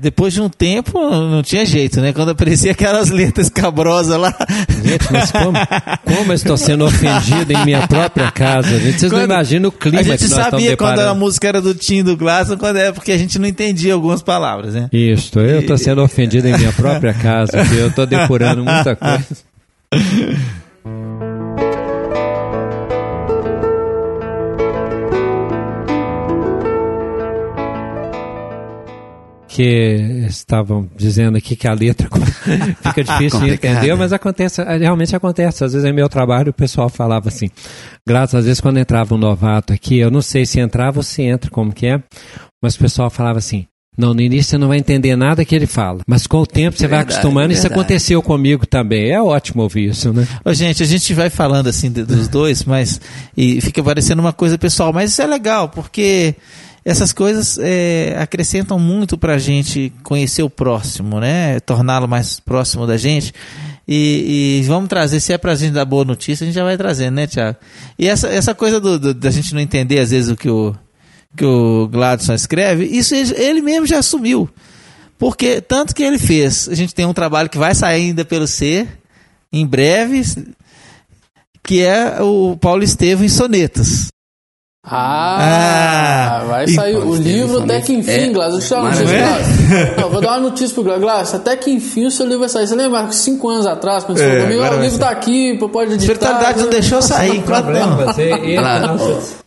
Depois 0.00 0.32
de 0.32 0.40
um 0.40 0.48
tempo, 0.48 0.96
não 1.10 1.42
tinha 1.42 1.66
jeito, 1.66 2.00
né? 2.00 2.12
Quando 2.12 2.28
aparecia 2.30 2.70
aquelas 2.70 3.10
letras 3.10 3.48
cabrosas 3.48 4.16
lá. 4.16 4.32
Gente, 4.84 5.12
mas 5.12 5.32
como, 5.32 5.58
como 6.04 6.30
eu 6.30 6.34
estou 6.36 6.56
sendo 6.56 6.84
ofendido 6.84 7.52
em 7.52 7.64
minha 7.64 7.84
própria 7.88 8.30
casa, 8.30 8.78
gente? 8.78 9.00
Vocês 9.00 9.10
Quando- 9.10 9.26
não 9.26 9.34
imaginam 9.34 9.70
o 9.70 9.72
clima 9.72 9.98
A 9.98 10.04
que 10.04 10.10
gente 10.10 10.20
nós 10.20 10.30
estamos 10.30 10.50
sabia 10.50 10.76
quando 10.76 11.00
a 11.00 11.14
música 11.16 11.48
era 11.48 11.60
do 11.60 11.74
Tim 11.74 12.04
do 12.04 12.16
Glasson, 12.16 12.56
quando 12.56 12.76
é 12.76 12.92
porque 12.92 13.10
a 13.10 13.18
gente 13.18 13.40
não 13.40 13.48
entendia 13.48 13.92
algumas 13.92 14.22
palavras, 14.22 14.72
né? 14.74 14.88
Isso, 14.92 15.36
eu 15.40 15.60
estou 15.62 15.76
sendo 15.76 16.00
ofendido 16.00 16.46
em 16.46 16.56
minha 16.56 16.72
própria 16.72 17.12
casa, 17.12 17.58
porque 17.64 17.74
eu 17.74 17.88
estou 17.88 18.06
depurando 18.06 18.62
muita 18.64 18.94
coisa. 18.94 19.26
Que 29.48 30.26
estavam 30.28 30.88
dizendo 30.94 31.38
aqui 31.38 31.56
que 31.56 31.66
a 31.66 31.72
letra 31.72 32.08
fica 32.84 33.02
difícil 33.02 33.40
de 33.40 33.50
entender, 33.52 33.94
mas 33.94 34.12
acontece, 34.12 34.62
realmente 34.62 35.16
acontece. 35.16 35.64
Às 35.64 35.72
vezes 35.72 35.88
em 35.88 35.92
meu 35.92 36.08
trabalho 36.08 36.50
o 36.50 36.54
pessoal 36.54 36.88
falava 36.90 37.28
assim, 37.28 37.48
graças 38.06 38.34
às 38.34 38.44
vezes 38.44 38.60
quando 38.60 38.78
entrava 38.78 39.14
um 39.14 39.18
novato 39.18 39.72
aqui, 39.72 39.98
eu 39.98 40.10
não 40.10 40.20
sei 40.20 40.44
se 40.44 40.60
entrava 40.60 40.98
ou 40.98 41.02
se 41.02 41.22
entra, 41.22 41.50
como 41.50 41.72
que 41.72 41.86
é, 41.86 42.02
mas 42.62 42.74
o 42.74 42.78
pessoal 42.78 43.08
falava 43.08 43.38
assim, 43.38 43.66
não, 43.98 44.14
no 44.14 44.20
início 44.20 44.50
você 44.50 44.58
não 44.58 44.68
vai 44.68 44.78
entender 44.78 45.16
nada 45.16 45.44
que 45.44 45.56
ele 45.56 45.66
fala, 45.66 46.02
mas 46.06 46.24
com 46.24 46.38
o 46.38 46.46
tempo 46.46 46.76
você 46.78 46.86
vai 46.86 46.98
Verdade, 46.98 47.18
acostumando, 47.18 47.52
isso 47.52 47.62
verdade. 47.62 47.80
aconteceu 47.80 48.22
comigo 48.22 48.64
também. 48.64 49.10
É 49.10 49.20
ótimo 49.20 49.64
ouvir 49.64 49.88
isso, 49.88 50.12
né? 50.12 50.24
Ô, 50.44 50.54
gente, 50.54 50.84
a 50.84 50.86
gente 50.86 51.12
vai 51.14 51.28
falando 51.28 51.66
assim 51.66 51.90
dos 51.90 52.28
dois, 52.28 52.62
mas 52.64 53.00
e 53.36 53.60
fica 53.60 53.82
parecendo 53.82 54.22
uma 54.22 54.32
coisa 54.32 54.56
pessoal, 54.56 54.92
mas 54.92 55.10
isso 55.10 55.20
é 55.20 55.26
legal, 55.26 55.68
porque 55.70 56.36
essas 56.88 57.12
coisas 57.12 57.58
é, 57.60 58.16
acrescentam 58.18 58.78
muito 58.78 59.18
pra 59.18 59.36
gente 59.38 59.92
conhecer 60.02 60.42
o 60.42 60.50
próximo, 60.50 61.20
né? 61.20 61.60
Torná-lo 61.60 62.08
mais 62.08 62.40
próximo 62.40 62.86
da 62.86 62.96
gente. 62.96 63.32
E, 63.86 64.60
e 64.60 64.66
vamos 64.66 64.88
trazer, 64.88 65.18
se 65.20 65.32
é 65.32 65.38
pra 65.38 65.54
gente 65.54 65.72
dar 65.72 65.84
boa 65.84 66.04
notícia, 66.04 66.44
a 66.44 66.46
gente 66.46 66.54
já 66.54 66.64
vai 66.64 66.76
trazendo, 66.76 67.14
né, 67.14 67.26
Tiago? 67.26 67.56
E 67.98 68.06
essa, 68.08 68.28
essa 68.28 68.54
coisa 68.54 68.78
do, 68.80 68.98
do- 68.98 69.14
da 69.14 69.30
gente 69.30 69.54
não 69.54 69.60
entender, 69.60 69.98
às 70.00 70.10
vezes, 70.10 70.30
o 70.30 70.36
que 70.36 70.48
o, 70.48 70.74
que 71.36 71.44
o 71.44 71.88
Gladson 71.88 72.34
escreve, 72.34 72.84
isso 72.84 73.14
ele, 73.14 73.34
ele 73.36 73.60
mesmo 73.62 73.86
já 73.86 73.98
assumiu. 73.98 74.48
Porque 75.18 75.60
tanto 75.60 75.94
que 75.94 76.02
ele 76.02 76.18
fez, 76.18 76.68
a 76.68 76.74
gente 76.74 76.94
tem 76.94 77.04
um 77.06 77.14
trabalho 77.14 77.48
que 77.48 77.58
vai 77.58 77.74
sair 77.74 78.02
ainda 78.08 78.24
pelo 78.24 78.46
ser, 78.46 78.88
em 79.52 79.66
breve, 79.66 80.22
que 81.62 81.82
é 81.82 82.20
o 82.22 82.56
Paulo 82.56 82.82
Estevam 82.82 83.24
em 83.24 83.28
sonetas. 83.28 84.08
Ah, 84.84 86.38
Ah, 86.40 86.44
vai 86.44 86.68
sair 86.68 86.96
o 86.96 87.14
livro 87.14 87.62
até 87.62 87.80
que 87.80 87.92
enfim, 87.92 88.10
é, 88.10 88.28
Glass. 88.30 88.52
Deixa 88.54 88.74
eu 88.74 88.82
dar 88.82 88.88
uma 88.88 88.90
notícia, 88.94 89.18
Glass. 89.18 89.96
Não, 89.98 90.10
vou 90.10 90.20
dar 90.20 90.28
uma 90.30 90.40
notícia 90.40 90.74
pro 90.74 90.84
Glass. 90.84 91.00
Glass, 91.00 91.34
até 91.34 91.56
que 91.56 91.70
enfim 91.70 92.06
o 92.06 92.10
seu 92.10 92.24
livro 92.26 92.40
vai 92.40 92.48
sair. 92.48 92.66
Você 92.66 92.74
lembra 92.74 93.06
que 93.06 93.14
cinco 93.14 93.48
anos 93.48 93.66
atrás, 93.66 94.04
quando 94.04 94.18
você 94.18 94.24
É, 94.24 94.28
falou 94.30 94.42
comigo, 94.44 94.62
"Ah, 94.62 94.76
o 94.76 94.80
livro 94.82 94.98
tá 94.98 95.10
aqui, 95.10 95.58
pode 95.58 95.92
A 95.92 95.94
editar. 95.94 96.12
espiritualidade 96.12 96.60
não 96.62 96.70
deixou 96.70 97.02
sair, 97.02 97.42
problema. 97.42 98.14
Claro. 98.14 98.98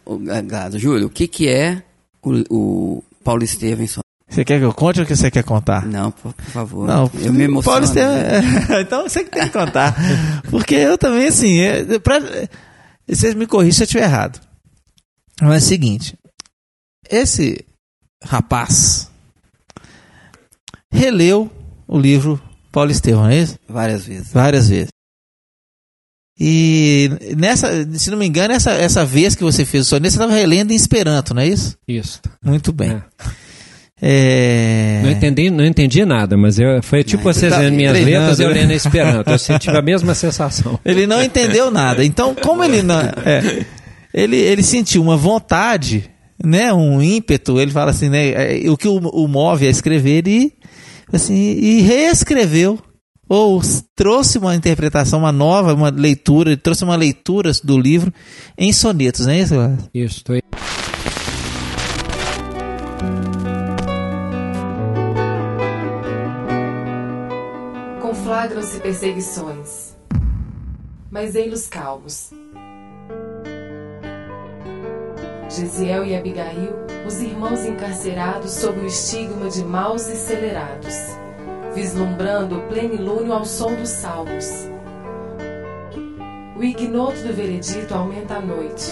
O, 0.06 0.14
o, 0.16 0.20
Gado, 0.44 0.78
Júlio, 0.78 1.08
o 1.08 1.10
que, 1.10 1.28
que 1.28 1.48
é 1.48 1.82
o, 2.24 2.44
o 2.50 3.04
Paulo 3.24 3.46
Stevenson? 3.48 4.02
Você 4.30 4.46
quer 4.46 4.60
que 4.60 4.66
eu 4.66 4.74
conte 4.74 5.00
ou 5.02 5.06
que 5.06 5.16
você 5.16 5.30
quer 5.30 5.44
contar? 5.44 5.86
Não, 5.86 6.12
por, 6.12 6.34
favor. 6.54 6.88
Não, 6.88 7.10
eu 7.22 7.34
me 7.34 7.44
emociono. 7.46 7.64
Paulo 7.64 7.84
Estevam, 7.86 8.16
então 8.80 9.04
você 9.04 9.24
que 9.26 9.32
tem 9.32 9.44
que 9.44 9.50
contar. 9.50 9.94
Porque 10.50 10.76
eu 10.76 10.98
também, 10.98 11.28
assim, 11.28 11.60
é, 11.60 11.84
pra, 12.00 12.22
vocês 13.08 13.34
me 13.36 13.46
corrigem 13.46 13.74
se 13.74 13.84
eu 13.84 13.86
estiver 13.86 14.04
errado. 14.06 14.40
Mas 15.42 15.64
é 15.64 15.66
o 15.66 15.70
seguinte: 15.70 16.18
esse 17.10 17.66
rapaz 18.24 19.10
releu 20.92 21.50
o 21.88 21.98
livro 21.98 22.42
Paulo 22.72 22.92
Estevam, 22.92 23.24
não 23.24 23.30
é 23.30 23.39
isso? 23.39 23.58
Várias 23.68 24.06
vezes. 24.06 24.32
Várias 24.32 24.70
vezes. 24.70 24.89
E 26.39 27.10
nessa, 27.38 27.68
se 27.94 28.10
não 28.10 28.18
me 28.18 28.26
engano, 28.26 28.54
essa, 28.54 28.72
essa 28.72 29.06
vez 29.06 29.36
que 29.36 29.44
você 29.44 29.64
fez 29.64 29.86
o 29.86 29.89
soneto, 29.89 30.12
você 30.12 30.18
estava 30.18 30.34
relendo 30.34 30.72
em 30.72 30.76
Esperanto, 30.76 31.34
não 31.34 31.42
é 31.42 31.48
isso? 31.48 31.78
Isso. 31.88 32.20
Muito 32.44 32.72
bem. 32.72 32.92
É. 32.92 33.04
É... 34.04 35.02
Não 35.04 35.12
entendi, 35.12 35.50
não 35.52 35.64
entendi 35.64 36.04
nada, 36.04 36.36
mas 36.36 36.58
eu, 36.58 36.82
foi 36.82 37.04
tipo 37.04 37.24
Não, 37.24 37.34
vocês 37.34 37.54
tá 37.54 37.60
lendo 37.60 37.76
minhas 37.76 37.92
treinando, 37.94 38.20
letras 38.20 38.39
e 38.39 38.44
eu 38.44 38.50
né? 38.50 38.54
lendo 38.56 38.72
Esperanto. 38.72 39.30
Eu 39.30 39.38
senti 39.38 39.70
a 39.70 39.82
mesma 39.82 40.16
sensação. 40.16 40.80
Ele 40.84 41.06
não 41.06 41.22
entendeu 41.22 41.70
nada. 41.70 42.04
Então, 42.04 42.34
como 42.34 42.64
ele 42.64 42.82
não. 42.82 43.00
é, 43.24 43.64
ele, 44.14 44.38
ele 44.38 44.64
sentiu 44.64 45.01
uma 45.01 45.18
vontade, 45.18 46.09
né? 46.43 46.74
Um 46.74 47.01
ímpeto, 47.01 47.59
ele 47.59 47.72
fala 47.72 47.91
assim, 47.91 48.09
né? 48.09 48.64
é, 48.64 48.70
O 48.70 48.78
que 48.78 48.88
o, 48.88 48.97
o 48.97 49.28
move 49.28 49.68
a 49.68 49.70
escrever 49.70 50.28
e, 50.28 50.53
assim, 51.12 51.36
e 51.36 51.82
reescreveu 51.82 52.80
ou 53.34 53.62
trouxe 53.95 54.38
uma 54.38 54.53
interpretação, 54.53 55.20
uma 55.20 55.32
nova, 55.32 55.74
uma 55.74 55.89
leitura, 55.89 56.57
trouxe 56.57 56.84
uma 56.84 56.97
leitura 56.97 57.49
do 57.64 57.80
livro 57.80 58.14
em 58.57 58.74
sonetos, 58.74 59.26
não 59.26 59.32
é 59.32 59.39
isso? 59.39 59.53
Gladys? 59.53 59.89
Isso, 59.93 60.18
estou 60.18 60.36
Conflagram-se 68.01 68.82
perseguições, 68.82 69.95
mas 71.09 71.36
ei-los 71.36 71.68
calmos. 71.68 72.32
Gesiel 75.62 76.03
e 76.05 76.16
Abigail, 76.16 76.74
os 77.05 77.22
irmãos 77.22 77.64
encarcerados 77.64 78.49
sob 78.49 78.80
o 78.80 78.88
estigma 78.88 79.47
de 79.47 79.64
maus 79.64 80.07
e 80.07 80.16
celerados, 80.16 80.95
vislumbrando 81.76 82.57
o 82.57 82.62
plenilúnio 82.68 83.32
ao 83.32 83.45
som 83.45 83.76
dos 83.76 83.89
salmos. 83.89 84.47
O 86.57 86.64
ignoto 86.64 87.22
do 87.22 87.32
veredito 87.32 87.93
aumenta 87.93 88.38
a 88.38 88.41
noite. 88.41 88.91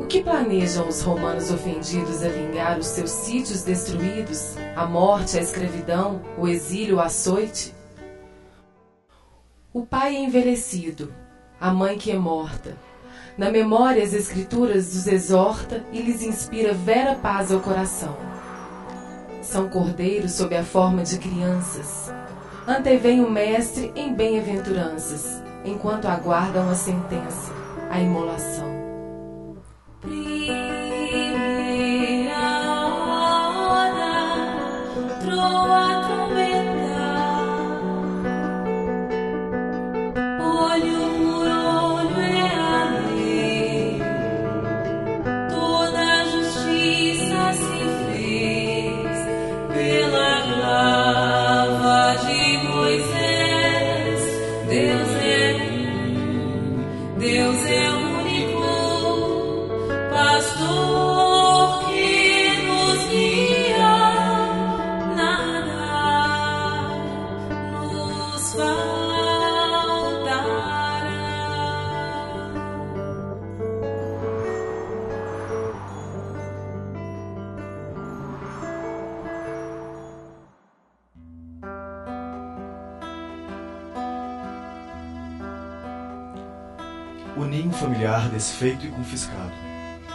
O 0.00 0.06
que 0.06 0.22
planejam 0.22 0.88
os 0.88 1.02
romanos 1.02 1.50
ofendidos 1.50 2.24
a 2.24 2.30
vingar 2.30 2.78
os 2.78 2.86
seus 2.86 3.10
sítios 3.10 3.62
destruídos, 3.62 4.56
a 4.74 4.86
morte, 4.86 5.36
a 5.36 5.42
escravidão, 5.42 6.22
o 6.38 6.48
exílio, 6.48 6.96
o 6.96 7.00
açoite? 7.00 7.74
O 9.70 9.84
pai 9.84 10.16
é 10.16 10.20
envelhecido, 10.20 11.12
a 11.60 11.70
mãe 11.70 11.98
que 11.98 12.10
é 12.10 12.18
morta. 12.18 12.87
Na 13.38 13.52
memória 13.52 14.02
as 14.02 14.12
escrituras 14.12 14.92
os 14.96 15.06
exorta 15.06 15.84
e 15.92 16.02
lhes 16.02 16.22
inspira 16.22 16.74
vera 16.74 17.14
paz 17.14 17.52
ao 17.52 17.60
coração. 17.60 18.16
São 19.40 19.68
cordeiros 19.68 20.32
sob 20.32 20.56
a 20.56 20.64
forma 20.64 21.04
de 21.04 21.18
crianças. 21.18 22.12
Antevém 22.66 23.24
o 23.24 23.30
mestre 23.30 23.92
em 23.94 24.12
bem-aventuranças, 24.12 25.40
enquanto 25.64 26.06
aguardam 26.06 26.68
a 26.68 26.74
sentença, 26.74 27.52
a 27.88 28.00
imolação. 28.00 28.66
Primeira 30.00 30.58
hora, 33.68 34.16
troa 35.20 36.07
familiar 88.18 88.28
desfeito 88.28 88.86
e 88.86 88.90
confiscado. 88.90 89.52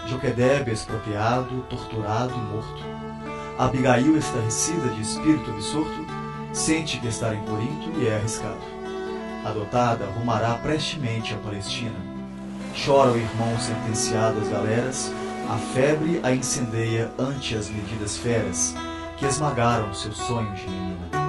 Joquedebe 0.08 0.72
expropriado, 0.72 1.62
torturado 1.70 2.34
e 2.34 2.54
morto. 2.54 2.84
Abigail, 3.58 4.18
estarrecida 4.18 4.90
de 4.90 5.02
espírito 5.02 5.50
absorto, 5.52 6.06
sente 6.52 7.00
que 7.00 7.08
estar 7.08 7.34
em 7.34 7.44
Corinto 7.44 7.90
lhe 7.92 8.08
é 8.08 8.16
arriscado. 8.16 8.62
Adotada, 9.46 10.06
rumará 10.06 10.56
prestemente 10.56 11.34
a 11.34 11.38
Palestina. 11.38 11.96
Chora 12.86 13.12
o 13.12 13.18
irmão 13.18 13.58
sentenciado 13.60 14.40
às 14.40 14.50
galeras, 14.50 15.12
a 15.50 15.58
febre 15.74 16.20
a 16.24 16.34
incendeia 16.34 17.12
ante 17.18 17.56
as 17.56 17.70
medidas 17.70 18.18
feras 18.18 18.74
que 19.18 19.26
esmagaram 19.26 19.94
seus 19.94 20.18
sonhos 20.18 20.60
de 20.60 20.70
menina. 20.70 21.23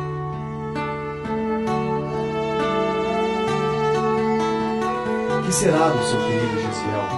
Que 5.45 5.53
será 5.53 5.89
do 5.89 6.03
seu 6.05 6.19
querido 6.21 6.61
Gesiel, 6.61 7.09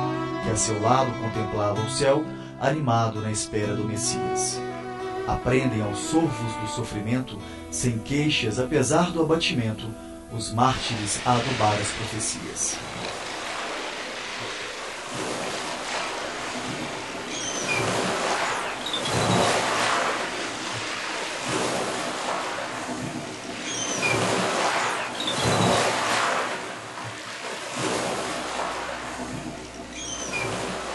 que 0.43 0.51
a 0.51 0.57
seu 0.57 0.83
lado 0.83 1.11
contemplava 1.21 1.81
o 1.81 1.91
céu, 1.91 2.25
animado 2.61 3.21
na 3.21 3.31
espera 3.31 3.75
do 3.75 3.85
Messias? 3.85 4.61
Aprendem 5.27 5.83
aos 5.83 5.99
sorvos 5.99 6.55
do 6.61 6.69
sofrimento, 6.69 7.39
sem 7.71 7.99
queixas, 7.99 8.59
apesar 8.59 9.11
do 9.11 9.23
abatimento, 9.23 9.89
os 10.33 10.53
mártires 10.53 11.21
a 11.25 11.35
adubar 11.35 11.75
as 11.75 11.89
profecias. 11.89 12.77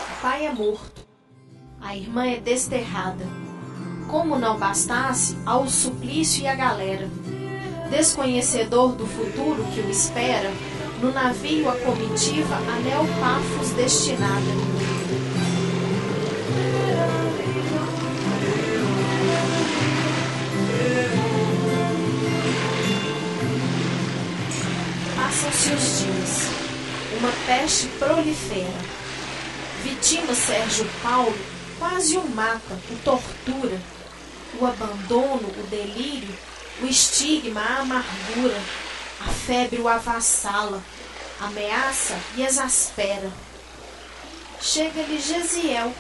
O 0.10 0.22
pai 0.22 0.46
é 0.46 0.54
morto. 0.54 1.06
A 1.82 1.96
irmã 2.22 2.28
é 2.28 2.40
desterrada. 2.40 3.26
Como 4.08 4.38
não 4.38 4.58
bastasse, 4.58 5.38
ao 5.46 5.68
suplício 5.68 6.44
e 6.44 6.48
a 6.48 6.56
galera. 6.56 7.10
Desconhecedor 7.90 8.94
do 8.94 9.06
futuro 9.06 9.64
que 9.74 9.82
o 9.82 9.90
espera, 9.90 10.52
no 11.02 11.12
navio 11.12 11.70
a 11.70 11.76
comitiva 11.78 12.56
a 12.56 12.80
Neopafos 12.80 13.72
destinada. 13.72 14.42
Passam-se 25.16 25.74
os 25.74 26.00
dias. 26.00 26.50
Uma 27.20 27.32
peste 27.46 27.88
prolifera. 27.98 28.92
Vitima 29.84 30.34
Sérgio 30.34 30.88
Paulo 31.02 31.61
quase 31.82 32.16
o 32.16 32.24
mata, 32.30 32.80
o 32.92 32.96
tortura. 33.04 33.82
O 34.60 34.66
abandono, 34.68 35.48
o 35.48 35.68
delírio, 35.68 36.38
o 36.80 36.86
estigma, 36.86 37.60
a 37.60 37.80
amargura. 37.80 38.62
A 39.20 39.30
febre 39.30 39.82
o 39.82 39.88
avassala, 39.88 40.84
ameaça 41.40 42.16
e 42.36 42.44
exaspera. 42.44 43.32
Chega-lhe 44.62 45.20
Gesiel, 45.20 45.92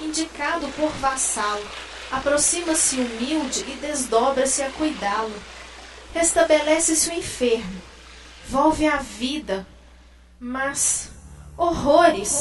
indicado 0.00 0.68
por 0.68 0.90
vassalo. 0.92 1.66
Aproxima-se 2.10 2.96
humilde 2.96 3.64
e 3.68 3.76
desdobra-se 3.80 4.62
a 4.62 4.70
cuidá-lo. 4.70 5.34
Restabelece-se 6.14 7.10
o 7.10 7.12
enfermo, 7.12 7.82
volve 8.48 8.86
à 8.86 8.96
vida, 8.96 9.66
mas 10.40 11.10
horrores! 11.58 12.32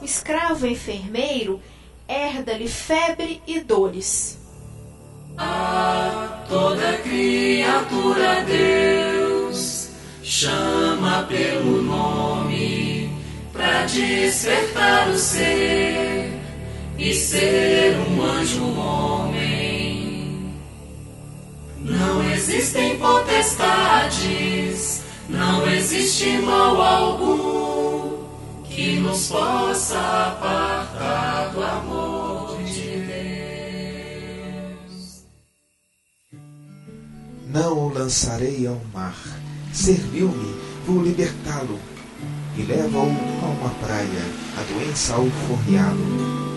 O 0.00 0.04
escravo 0.04 0.66
enfermeiro 0.66 1.60
herda-lhe 2.08 2.68
febre 2.68 3.42
e 3.46 3.60
dores. 3.60 4.38
Toda 6.48 6.98
criatura 6.98 8.42
Deus 8.44 9.90
chama 10.22 11.24
pelo 11.24 11.82
nome 11.82 13.10
pra 13.52 13.84
despertar 13.84 15.10
o 15.10 15.18
ser 15.18 16.32
e 16.98 17.12
ser 17.14 17.96
um 18.08 18.22
anjo 18.22 18.64
homem. 18.78 20.54
Não 21.78 22.22
existem 22.32 22.98
potestades, 22.98 24.22
não 25.28 25.70
existe 25.70 26.38
mal 26.38 26.80
algum 26.80 28.19
que 28.80 28.98
nos 28.98 29.28
possa 29.28 29.98
apartar 29.98 31.52
do 31.52 31.62
amor 31.62 32.62
de 32.62 33.02
Deus. 34.72 35.24
Não 37.46 37.76
o 37.76 37.92
lançarei 37.92 38.66
ao 38.66 38.80
mar. 38.94 39.14
Serviu-me, 39.70 40.54
vou 40.86 41.02
libertá-lo. 41.02 41.78
E 42.56 42.62
leva-o 42.62 43.02
a 43.02 43.46
uma 43.46 43.70
praia, 43.80 44.24
a 44.56 44.62
doença 44.72 45.14
ao 45.14 45.26
forreá-lo. 45.26 46.49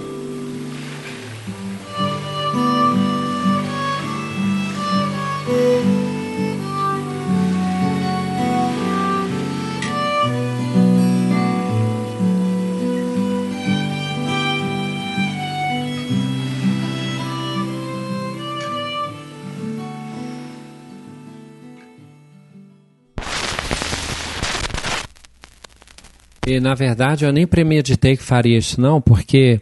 E 26.46 26.60
na 26.60 26.76
verdade 26.76 27.26
eu 27.26 27.32
nem 27.32 27.48
premeditei 27.48 28.18
que 28.18 28.24
faria 28.24 28.58
isso, 28.58 28.80
não, 28.80 29.02
porque 29.02 29.62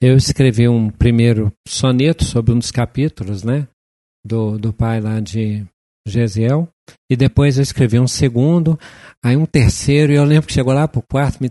eu 0.00 0.16
escrevi 0.16 0.68
um 0.68 0.90
primeiro 0.90 1.52
soneto 1.66 2.24
sobre 2.24 2.52
um 2.52 2.58
dos 2.58 2.70
capítulos, 2.70 3.42
né? 3.42 3.68
Do, 4.26 4.58
do 4.58 4.72
pai 4.72 5.00
lá 5.00 5.20
de 5.20 5.64
Gesiel. 6.06 6.68
E 7.10 7.16
depois 7.16 7.56
eu 7.56 7.62
escrevi 7.62 7.98
um 7.98 8.08
segundo, 8.08 8.78
aí 9.24 9.36
um 9.36 9.46
terceiro, 9.46 10.12
e 10.12 10.16
eu 10.16 10.24
lembro 10.24 10.46
que 10.46 10.52
chegou 10.52 10.72
lá 10.72 10.88
pro 10.88 11.02
quarto, 11.02 11.40
me 11.40 11.50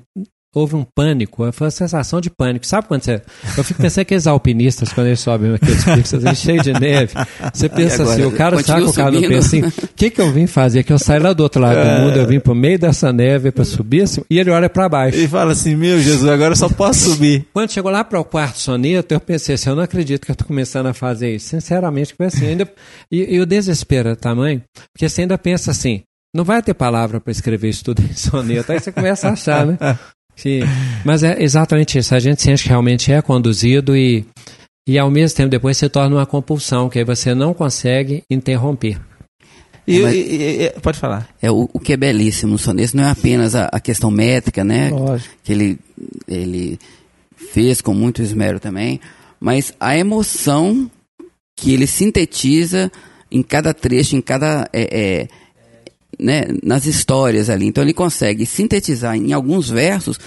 houve 0.54 0.76
um 0.76 0.84
pânico, 0.84 1.52
foi 1.52 1.66
uma 1.66 1.72
sensação 1.72 2.20
de 2.20 2.30
pânico. 2.30 2.66
Sabe 2.66 2.88
quando 2.88 3.04
você. 3.04 3.22
Eu 3.58 3.64
fico 3.64 3.82
pensando 3.82 4.06
que 4.06 4.16
os 4.16 4.28
alpinistas, 4.28 4.92
quando 4.92 5.08
eles 5.08 5.20
sobem 5.20 5.54
aqueles 5.54 5.84
picos 5.84 6.14
assim, 6.14 6.36
cheio 6.36 6.62
de 6.62 6.74
neve, 6.74 7.14
você 7.54 7.70
pensa 7.70 8.04
agora, 8.04 8.16
assim, 8.16 8.26
o 8.26 8.32
cara 8.32 8.64
sabe 8.64 8.84
o 8.84 8.94
cara 8.94 9.12
não 9.12 9.20
subindo? 9.20 9.30
pensa 9.30 9.48
assim, 9.48 9.62
o 9.62 9.90
que, 9.96 10.10
que 10.10 10.22
eu 10.22 10.32
vim 10.32 10.48
fazer? 10.48 10.84
Que 10.84 10.94
eu 10.94 11.00
saí 11.00 11.20
lá 11.20 11.34
do 11.34 11.44
outro 11.44 11.62
lado 11.62 11.78
do 11.78 12.02
mundo, 12.02 12.18
eu 12.18 12.28
vim 12.28 12.40
pro 12.40 12.56
meio 12.56 12.80
dessa 12.80 13.12
neve 13.12 13.52
para 13.52 13.64
subir 13.64 14.04
assim, 14.04 14.22
e 14.30 14.40
ele 14.40 14.50
olha 14.50 14.70
para 14.70 14.90
baixo. 14.90 15.18
E 15.18 15.28
fala 15.28 15.52
assim: 15.52 15.76
Meu 15.76 16.00
Jesus, 16.00 16.28
agora 16.28 16.54
eu 16.54 16.58
só 16.58 16.70
posso 16.70 17.12
subir. 17.12 17.46
Quando 17.54 17.72
chegou 17.72 17.92
lá 17.92 18.04
para 18.04 18.20
o 18.20 18.26
quarto 18.26 18.60
soneto, 18.60 19.14
eu 19.14 19.20
pensei 19.20 19.56
assim, 19.56 19.70
eu 19.70 19.76
não 19.76 19.84
acredito 19.84 20.26
que 20.26 20.32
eu 20.32 20.34
estou 20.34 20.48
começando 20.48 20.88
a 20.88 20.94
fazer 20.94 21.36
isso. 21.36 21.50
Sinceramente, 21.50 22.14
foi 22.16 22.28
assim. 22.28 22.48
Ainda, 22.48 22.70
e, 23.12 23.36
e 23.36 23.40
o 23.40 23.46
desespero 23.46 24.10
é 24.10 24.16
tamanho, 24.16 24.62
porque 24.94 25.08
você 25.08 25.22
ainda 25.22 25.38
pensa 25.38 25.72
assim, 25.72 26.04
não 26.36 26.44
vai 26.44 26.62
ter 26.62 26.74
palavra 26.74 27.20
para 27.20 27.32
escrever 27.32 27.70
isso 27.70 27.84
tudo 27.84 28.02
em 28.02 28.14
soneto. 28.14 28.72
Aí 28.72 28.80
você 28.80 28.92
começa 28.92 29.28
a 29.28 29.32
achar, 29.32 29.66
né? 29.66 29.78
Sim. 30.38 30.60
Mas 31.04 31.24
é 31.24 31.42
exatamente 31.44 31.98
isso. 31.98 32.16
A 32.16 32.20
gente 32.20 32.42
sente 32.42 32.64
que 32.64 32.70
realmente 32.70 33.12
é 33.12 33.22
conduzido 33.22 33.98
e, 33.98 34.26
e 34.88 34.98
ao 34.98 35.12
mesmo 35.12 35.36
tempo 35.36 35.50
depois 35.50 35.76
se 35.78 35.90
torna 35.90 36.16
uma 36.16 36.26
compulsão, 36.26 36.88
que 36.90 37.00
aí 37.00 37.04
você 37.04 37.36
não 37.36 37.54
consegue 37.54 38.24
interromper. 38.32 39.02
E, 39.88 40.00
Mas- 40.00 40.16
e- 40.16 40.64
e- 40.66 40.70
pode 40.82 41.00
falar. 41.00 41.28
É, 41.42 41.50
o, 41.52 41.70
o 41.74 41.80
que 41.80 41.94
é 41.94 41.98
belíssimo 41.98 42.54
no 42.54 42.58
soneto 42.58 42.96
não 42.96 43.04
é 43.06 43.10
apenas 43.10 43.56
a, 43.56 43.66
a 43.72 43.80
questão 43.80 44.12
métrica, 44.12 44.64
né? 44.64 44.90
Lógico. 44.92 45.34
Que 45.44 45.52
ele, 45.54 45.80
ele 46.28 46.80
fez 47.36 47.82
com 47.82 47.94
muito 47.94 48.22
esmero 48.22 48.60
também, 48.60 49.00
mas 49.40 49.74
a 49.80 49.98
emoção 49.98 50.90
que 51.56 51.74
ele 51.74 51.88
sintetiza 51.88 52.92
em 53.32 53.42
cada 53.42 53.74
trecho, 53.74 54.16
em 54.16 54.22
cada. 54.22 54.70
é, 54.72 55.22
é, 55.24 55.28
né, 56.20 56.44
nas 56.64 56.86
histórias 56.86 57.50
ali. 57.50 57.66
Então 57.68 57.84
ele 57.84 57.94
consegue 57.94 58.46
sintetizar 58.46 59.16
em 59.16 59.34
alguns 59.34 59.70
versos 59.70 60.20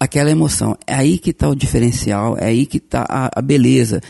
aquela 0.00 0.30
emoção. 0.30 0.76
É 0.86 0.94
aí 0.94 1.18
que 1.18 1.30
está 1.30 1.48
o 1.48 1.54
diferencial, 1.54 2.36
é 2.38 2.46
aí 2.46 2.66
que 2.66 2.78
está 2.78 3.06
a, 3.08 3.30
a 3.34 3.42
beleza. 3.42 4.00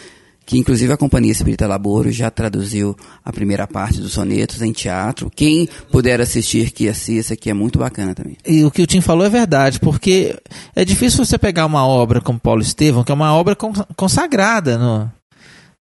Que 0.45 0.57
inclusive 0.57 0.91
a 0.91 0.97
Companhia 0.97 1.31
Espírita 1.31 1.67
Laboro 1.67 2.11
já 2.11 2.31
traduziu 2.31 2.97
a 3.23 3.31
primeira 3.31 3.67
parte 3.67 4.01
dos 4.01 4.13
sonetos 4.13 4.63
em 4.63 4.73
teatro. 4.73 5.31
Quem 5.37 5.69
puder 5.93 6.23
assistir, 6.23 6.71
que 6.71 6.89
assista, 6.89 7.37
que 7.37 7.51
é 7.51 7.53
muito 7.53 7.79
bacana 7.79 8.15
também. 8.15 8.35
E 8.47 8.65
o 8.65 8.71
que 8.71 8.81
o 8.81 8.87
Tim 8.87 9.03
falou 9.03 9.27
é 9.27 9.29
verdade, 9.29 9.79
porque 9.79 10.35
é 10.75 10.87
difícil 10.87 11.23
você 11.23 11.37
pegar 11.37 11.67
uma 11.67 11.87
obra 11.87 12.23
como 12.23 12.41
Paulo 12.41 12.63
Estevão, 12.63 13.05
que 13.05 13.13
é 13.13 13.15
uma 13.15 13.35
obra 13.35 13.55
con- 13.55 13.75
consagrada, 13.95 14.79
no, 14.79 15.13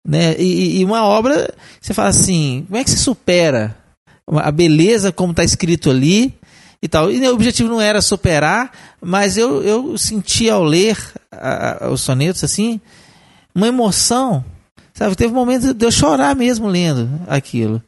né? 0.04 0.36
E, 0.40 0.80
e 0.80 0.84
uma 0.84 1.04
obra, 1.04 1.54
você 1.80 1.94
fala 1.94 2.10
assim, 2.10 2.64
como 2.66 2.80
é 2.80 2.84
que 2.84 2.90
se 2.90 2.98
supera 2.98 3.78
a 4.28 4.52
beleza 4.52 5.12
como 5.12 5.32
está 5.32 5.44
escrito 5.44 5.90
ali 5.90 6.34
e 6.82 6.88
tal. 6.88 7.12
E 7.12 7.20
o 7.28 7.34
objetivo 7.34 7.70
não 7.70 7.80
era 7.82 8.02
superar, 8.02 8.72
mas 9.02 9.38
eu, 9.38 9.62
eu 9.64 9.98
senti 9.98 10.50
ao 10.50 10.64
ler 10.64 10.98
a- 11.32 11.86
a- 11.86 11.90
os 11.92 12.02
sonetos 12.02 12.44
assim, 12.44 12.80
uma 13.54 13.68
emoção, 13.68 14.44
sabe? 14.94 15.16
Teve 15.16 15.34
momentos 15.34 15.74
de 15.74 15.86
eu 15.86 15.92
chorar 15.92 16.36
mesmo 16.36 16.68
lendo 16.68 17.10
aquilo. 17.28 17.82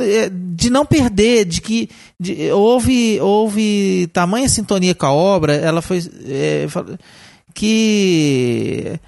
É, 0.00 0.30
De 0.30 0.70
não 0.70 0.86
perder, 0.86 1.44
de 1.44 1.60
que 1.60 1.90
de- 2.18 2.52
houve, 2.52 3.18
houve 3.20 4.08
tamanha 4.12 4.48
sintonia 4.48 4.94
com 4.94 5.06
a 5.06 5.12
obra, 5.12 5.54
ela 5.54 5.82
foi. 5.82 5.98
é, 6.26 6.66
que 7.54 8.98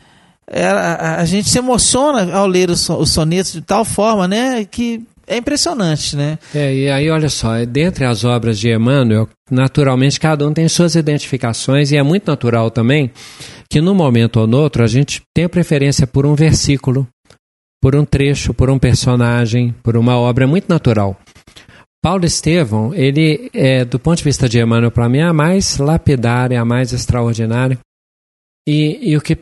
a, 0.50 1.20
a 1.20 1.24
gente 1.24 1.48
se 1.48 1.58
emociona 1.58 2.34
ao 2.34 2.46
ler 2.46 2.70
os 2.70 2.80
sonetos 3.10 3.52
de 3.52 3.60
tal 3.62 3.84
forma, 3.84 4.28
né? 4.28 4.64
Que 4.64 5.02
é 5.26 5.36
impressionante, 5.36 6.16
né? 6.16 6.38
É, 6.54 6.74
e 6.74 6.90
aí 6.90 7.10
olha 7.10 7.28
só, 7.28 7.56
é, 7.56 7.66
dentre 7.66 8.04
as 8.04 8.24
obras 8.24 8.58
de 8.58 8.70
Emmanuel, 8.70 9.28
naturalmente 9.50 10.20
cada 10.20 10.46
um 10.46 10.52
tem 10.52 10.68
suas 10.68 10.94
identificações 10.94 11.90
e 11.90 11.96
é 11.96 12.02
muito 12.02 12.26
natural 12.26 12.70
também 12.70 13.10
que 13.68 13.80
num 13.80 13.94
momento 13.94 14.40
ou 14.40 14.46
no 14.46 14.58
outro 14.58 14.84
a 14.84 14.86
gente 14.86 15.22
tenha 15.34 15.48
preferência 15.48 16.06
por 16.06 16.26
um 16.26 16.34
versículo, 16.34 17.08
por 17.82 17.96
um 17.96 18.04
trecho, 18.04 18.54
por 18.54 18.70
um 18.70 18.78
personagem, 18.78 19.74
por 19.82 19.96
uma 19.96 20.16
obra, 20.16 20.44
é 20.44 20.46
muito 20.46 20.68
natural. 20.68 21.18
Paulo 22.02 22.26
Estevão, 22.26 22.94
ele, 22.94 23.50
é, 23.54 23.84
do 23.84 23.98
ponto 23.98 24.18
de 24.18 24.24
vista 24.24 24.46
de 24.46 24.60
Emmanuel, 24.60 24.90
para 24.90 25.08
mim, 25.08 25.18
é 25.18 25.22
a 25.22 25.32
mais 25.32 25.78
lapidária, 25.78 26.60
a 26.60 26.64
mais 26.64 26.92
extraordinária. 26.92 27.78
E, 28.68 29.10
e 29.10 29.16
o 29.16 29.22
que 29.22 29.38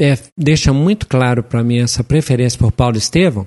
é, 0.00 0.18
deixa 0.36 0.72
muito 0.72 1.06
claro 1.06 1.42
para 1.42 1.62
mim 1.62 1.78
essa 1.78 2.02
preferência 2.02 2.58
por 2.58 2.72
Paulo 2.72 2.96
Estevão 2.96 3.46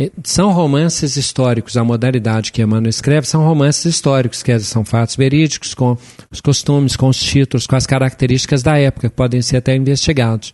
é, 0.00 0.10
são 0.24 0.50
romances 0.52 1.16
históricos. 1.16 1.76
A 1.76 1.84
modalidade 1.84 2.50
que 2.50 2.62
Emmanuel 2.62 2.90
escreve 2.90 3.26
são 3.26 3.44
romances 3.44 3.84
históricos, 3.84 4.42
que 4.42 4.58
são 4.60 4.84
fatos 4.84 5.16
verídicos, 5.16 5.74
com 5.74 5.96
os 6.30 6.40
costumes, 6.40 6.96
com 6.96 7.08
os 7.08 7.18
títulos, 7.18 7.66
com 7.66 7.76
as 7.76 7.86
características 7.86 8.62
da 8.62 8.76
época, 8.76 9.08
que 9.08 9.14
podem 9.14 9.40
ser 9.40 9.58
até 9.58 9.74
investigados. 9.76 10.52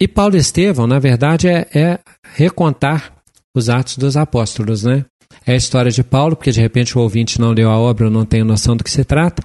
E 0.00 0.08
Paulo 0.08 0.36
Estevão, 0.36 0.86
na 0.86 0.98
verdade, 0.98 1.46
é, 1.48 1.68
é 1.74 1.98
recontar 2.34 3.12
os 3.54 3.68
atos 3.68 3.98
dos 3.98 4.16
apóstolos, 4.16 4.82
né? 4.82 5.04
É 5.46 5.52
a 5.52 5.56
história 5.56 5.90
de 5.90 6.02
Paulo, 6.02 6.36
porque 6.36 6.52
de 6.52 6.60
repente 6.60 6.96
o 6.96 7.00
ouvinte 7.00 7.40
não 7.40 7.52
leu 7.52 7.70
a 7.70 7.78
obra, 7.78 8.08
não 8.08 8.24
tem 8.24 8.44
noção 8.44 8.76
do 8.76 8.84
que 8.84 8.90
se 8.90 9.04
trata. 9.04 9.42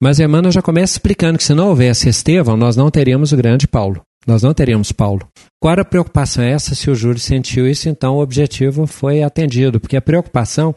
Mas 0.00 0.20
Emmanuel 0.20 0.52
já 0.52 0.62
começa 0.62 0.94
explicando 0.94 1.38
que 1.38 1.44
se 1.44 1.54
não 1.54 1.68
houvesse 1.68 2.08
Estevão, 2.08 2.56
nós 2.56 2.76
não 2.76 2.90
teríamos 2.90 3.32
o 3.32 3.36
grande 3.36 3.66
Paulo. 3.66 4.02
Nós 4.26 4.42
não 4.42 4.54
teríamos 4.54 4.92
Paulo. 4.92 5.26
Qual 5.60 5.78
a 5.78 5.84
preocupação 5.84 6.44
essa? 6.44 6.74
Se 6.74 6.90
o 6.90 6.94
Júlio 6.94 7.18
sentiu 7.18 7.68
isso, 7.68 7.88
então 7.88 8.14
o 8.14 8.22
objetivo 8.22 8.86
foi 8.86 9.22
atendido, 9.22 9.80
porque 9.80 9.96
a 9.96 10.02
preocupação 10.02 10.74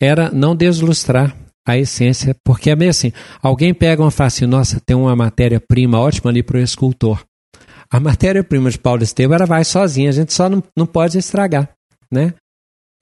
era 0.00 0.30
não 0.30 0.54
deslustrar 0.54 1.34
a 1.66 1.78
essência, 1.78 2.36
porque 2.44 2.70
é 2.70 2.76
meio 2.76 2.90
assim, 2.90 3.10
alguém 3.42 3.72
pega 3.72 4.02
uma 4.02 4.10
e 4.10 4.12
fala 4.12 4.28
assim, 4.28 4.46
nossa, 4.46 4.80
tem 4.84 4.94
uma 4.94 5.16
matéria-prima 5.16 5.98
ótima 5.98 6.30
ali 6.30 6.42
para 6.42 6.58
o 6.58 6.60
escultor. 6.60 7.24
A 7.90 7.98
matéria-prima 7.98 8.70
de 8.70 8.78
Paulo 8.78 9.02
Estevam, 9.02 9.36
ela 9.36 9.46
vai 9.46 9.64
sozinha, 9.64 10.10
a 10.10 10.12
gente 10.12 10.32
só 10.32 10.48
não, 10.48 10.62
não 10.76 10.86
pode 10.86 11.16
estragar, 11.16 11.70
né? 12.12 12.34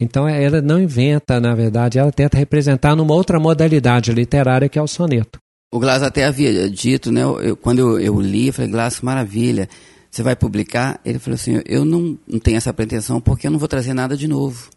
Então 0.02 0.28
ela 0.28 0.60
não 0.60 0.80
inventa, 0.80 1.40
na 1.40 1.54
verdade, 1.54 1.98
ela 1.98 2.12
tenta 2.12 2.36
representar 2.36 2.94
numa 2.96 3.14
outra 3.14 3.38
modalidade 3.40 4.12
literária 4.12 4.68
que 4.68 4.78
é 4.78 4.82
o 4.82 4.86
soneto. 4.88 5.38
O 5.72 5.78
Glass 5.78 6.02
até 6.02 6.24
havia 6.24 6.68
dito, 6.68 7.10
né? 7.10 7.22
eu- 7.22 7.56
quando 7.56 7.78
eu, 7.78 7.98
eu 8.00 8.20
li, 8.20 8.48
eu 8.48 8.52
falei, 8.52 8.70
Glass, 8.70 9.00
maravilha. 9.00 9.68
Você 10.10 10.22
vai 10.22 10.36
publicar? 10.36 11.00
Ele 11.04 11.18
falou 11.18 11.36
assim, 11.36 11.62
eu 11.64 11.84
não, 11.86 12.18
não 12.28 12.38
tenho 12.38 12.58
essa 12.58 12.72
pretensão 12.74 13.18
porque 13.20 13.46
eu 13.46 13.50
não 13.50 13.58
vou 13.58 13.66
trazer 13.68 13.94
nada 13.94 14.14
de 14.14 14.28
novo 14.28 14.68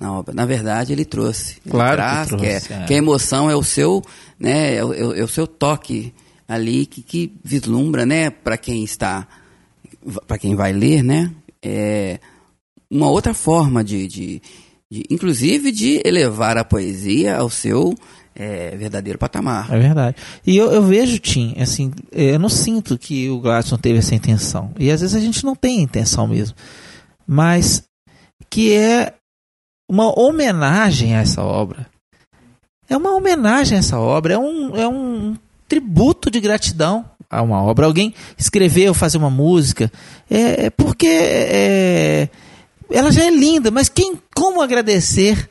na 0.00 0.10
obra. 0.14 0.32
Na 0.34 0.46
verdade, 0.46 0.94
ele 0.94 1.04
trouxe. 1.04 1.56
Ele 1.66 1.70
Claro 1.72 1.90
que 1.90 1.96
traz, 1.96 2.28
trouxe, 2.28 2.46
é, 2.72 2.76
é. 2.76 2.84
que 2.86 2.94
a 2.94 2.96
emoção 2.96 3.50
é 3.50 3.54
o 3.54 3.62
seu, 3.62 4.02
né? 4.38 4.76
É 4.76 4.82
o, 4.82 4.94
é 4.94 5.04
o- 5.04 5.14
é 5.14 5.22
o 5.22 5.28
seu 5.28 5.46
toque 5.46 6.14
ali 6.48 6.86
que, 6.86 7.02
que 7.02 7.32
vislumbra, 7.44 8.06
né? 8.06 8.30
Para 8.30 8.56
quem 8.56 8.82
está, 8.82 9.28
para 10.26 10.38
quem 10.38 10.54
vai 10.54 10.72
ler, 10.72 11.02
né? 11.02 11.30
É 11.62 12.18
uma 12.90 13.08
outra 13.08 13.32
forma 13.32 13.84
de, 13.84 14.06
de, 14.08 14.42
de- 14.90 15.04
inclusive, 15.10 15.70
de 15.70 16.02
elevar 16.04 16.58
a 16.58 16.64
poesia 16.64 17.36
ao 17.36 17.48
seu 17.48 17.94
é, 18.34 18.76
verdadeiro 18.76 19.18
patamar. 19.18 19.72
É 19.72 19.78
verdade. 19.78 20.16
E 20.46 20.56
eu, 20.56 20.70
eu 20.72 20.82
vejo, 20.82 21.18
Tim, 21.18 21.54
assim, 21.58 21.92
eu 22.10 22.38
não 22.38 22.48
sinto 22.48 22.98
que 22.98 23.28
o 23.30 23.40
Gladson 23.40 23.76
teve 23.76 23.98
essa 23.98 24.14
intenção. 24.14 24.72
E 24.78 24.90
às 24.90 25.00
vezes 25.00 25.14
a 25.14 25.20
gente 25.20 25.44
não 25.44 25.54
tem 25.54 25.80
intenção 25.80 26.26
mesmo. 26.26 26.56
Mas 27.26 27.84
que 28.48 28.72
é 28.72 29.14
uma 29.88 30.18
homenagem 30.18 31.14
a 31.14 31.20
essa 31.20 31.42
obra. 31.42 31.86
É 32.88 32.96
uma 32.96 33.14
homenagem 33.14 33.76
a 33.76 33.80
essa 33.80 33.98
obra, 33.98 34.34
é 34.34 34.38
um, 34.38 34.76
é 34.76 34.88
um 34.88 35.36
tributo 35.68 36.28
de 36.30 36.40
gratidão 36.40 37.04
a 37.30 37.40
uma 37.40 37.62
obra. 37.62 37.86
Alguém 37.86 38.12
escrever 38.36 38.88
ou 38.88 38.94
fazer 38.94 39.18
uma 39.18 39.30
música, 39.30 39.90
é, 40.28 40.66
é 40.66 40.70
porque 40.70 41.06
é, 41.06 42.28
ela 42.90 43.10
já 43.12 43.24
é 43.24 43.30
linda, 43.30 43.70
mas 43.70 43.88
quem, 43.88 44.14
como 44.34 44.60
agradecer 44.60 45.48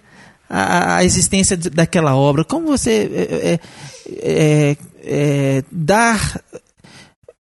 a, 0.49 0.97
a 0.97 1.03
existência 1.03 1.55
de- 1.57 1.69
daquela 1.69 2.15
obra? 2.15 2.43
Como 2.43 2.67
você 2.67 3.09
é, 3.13 3.49
é, 3.51 3.59
é, 4.21 4.77
é, 5.03 5.63
dar, 5.71 6.41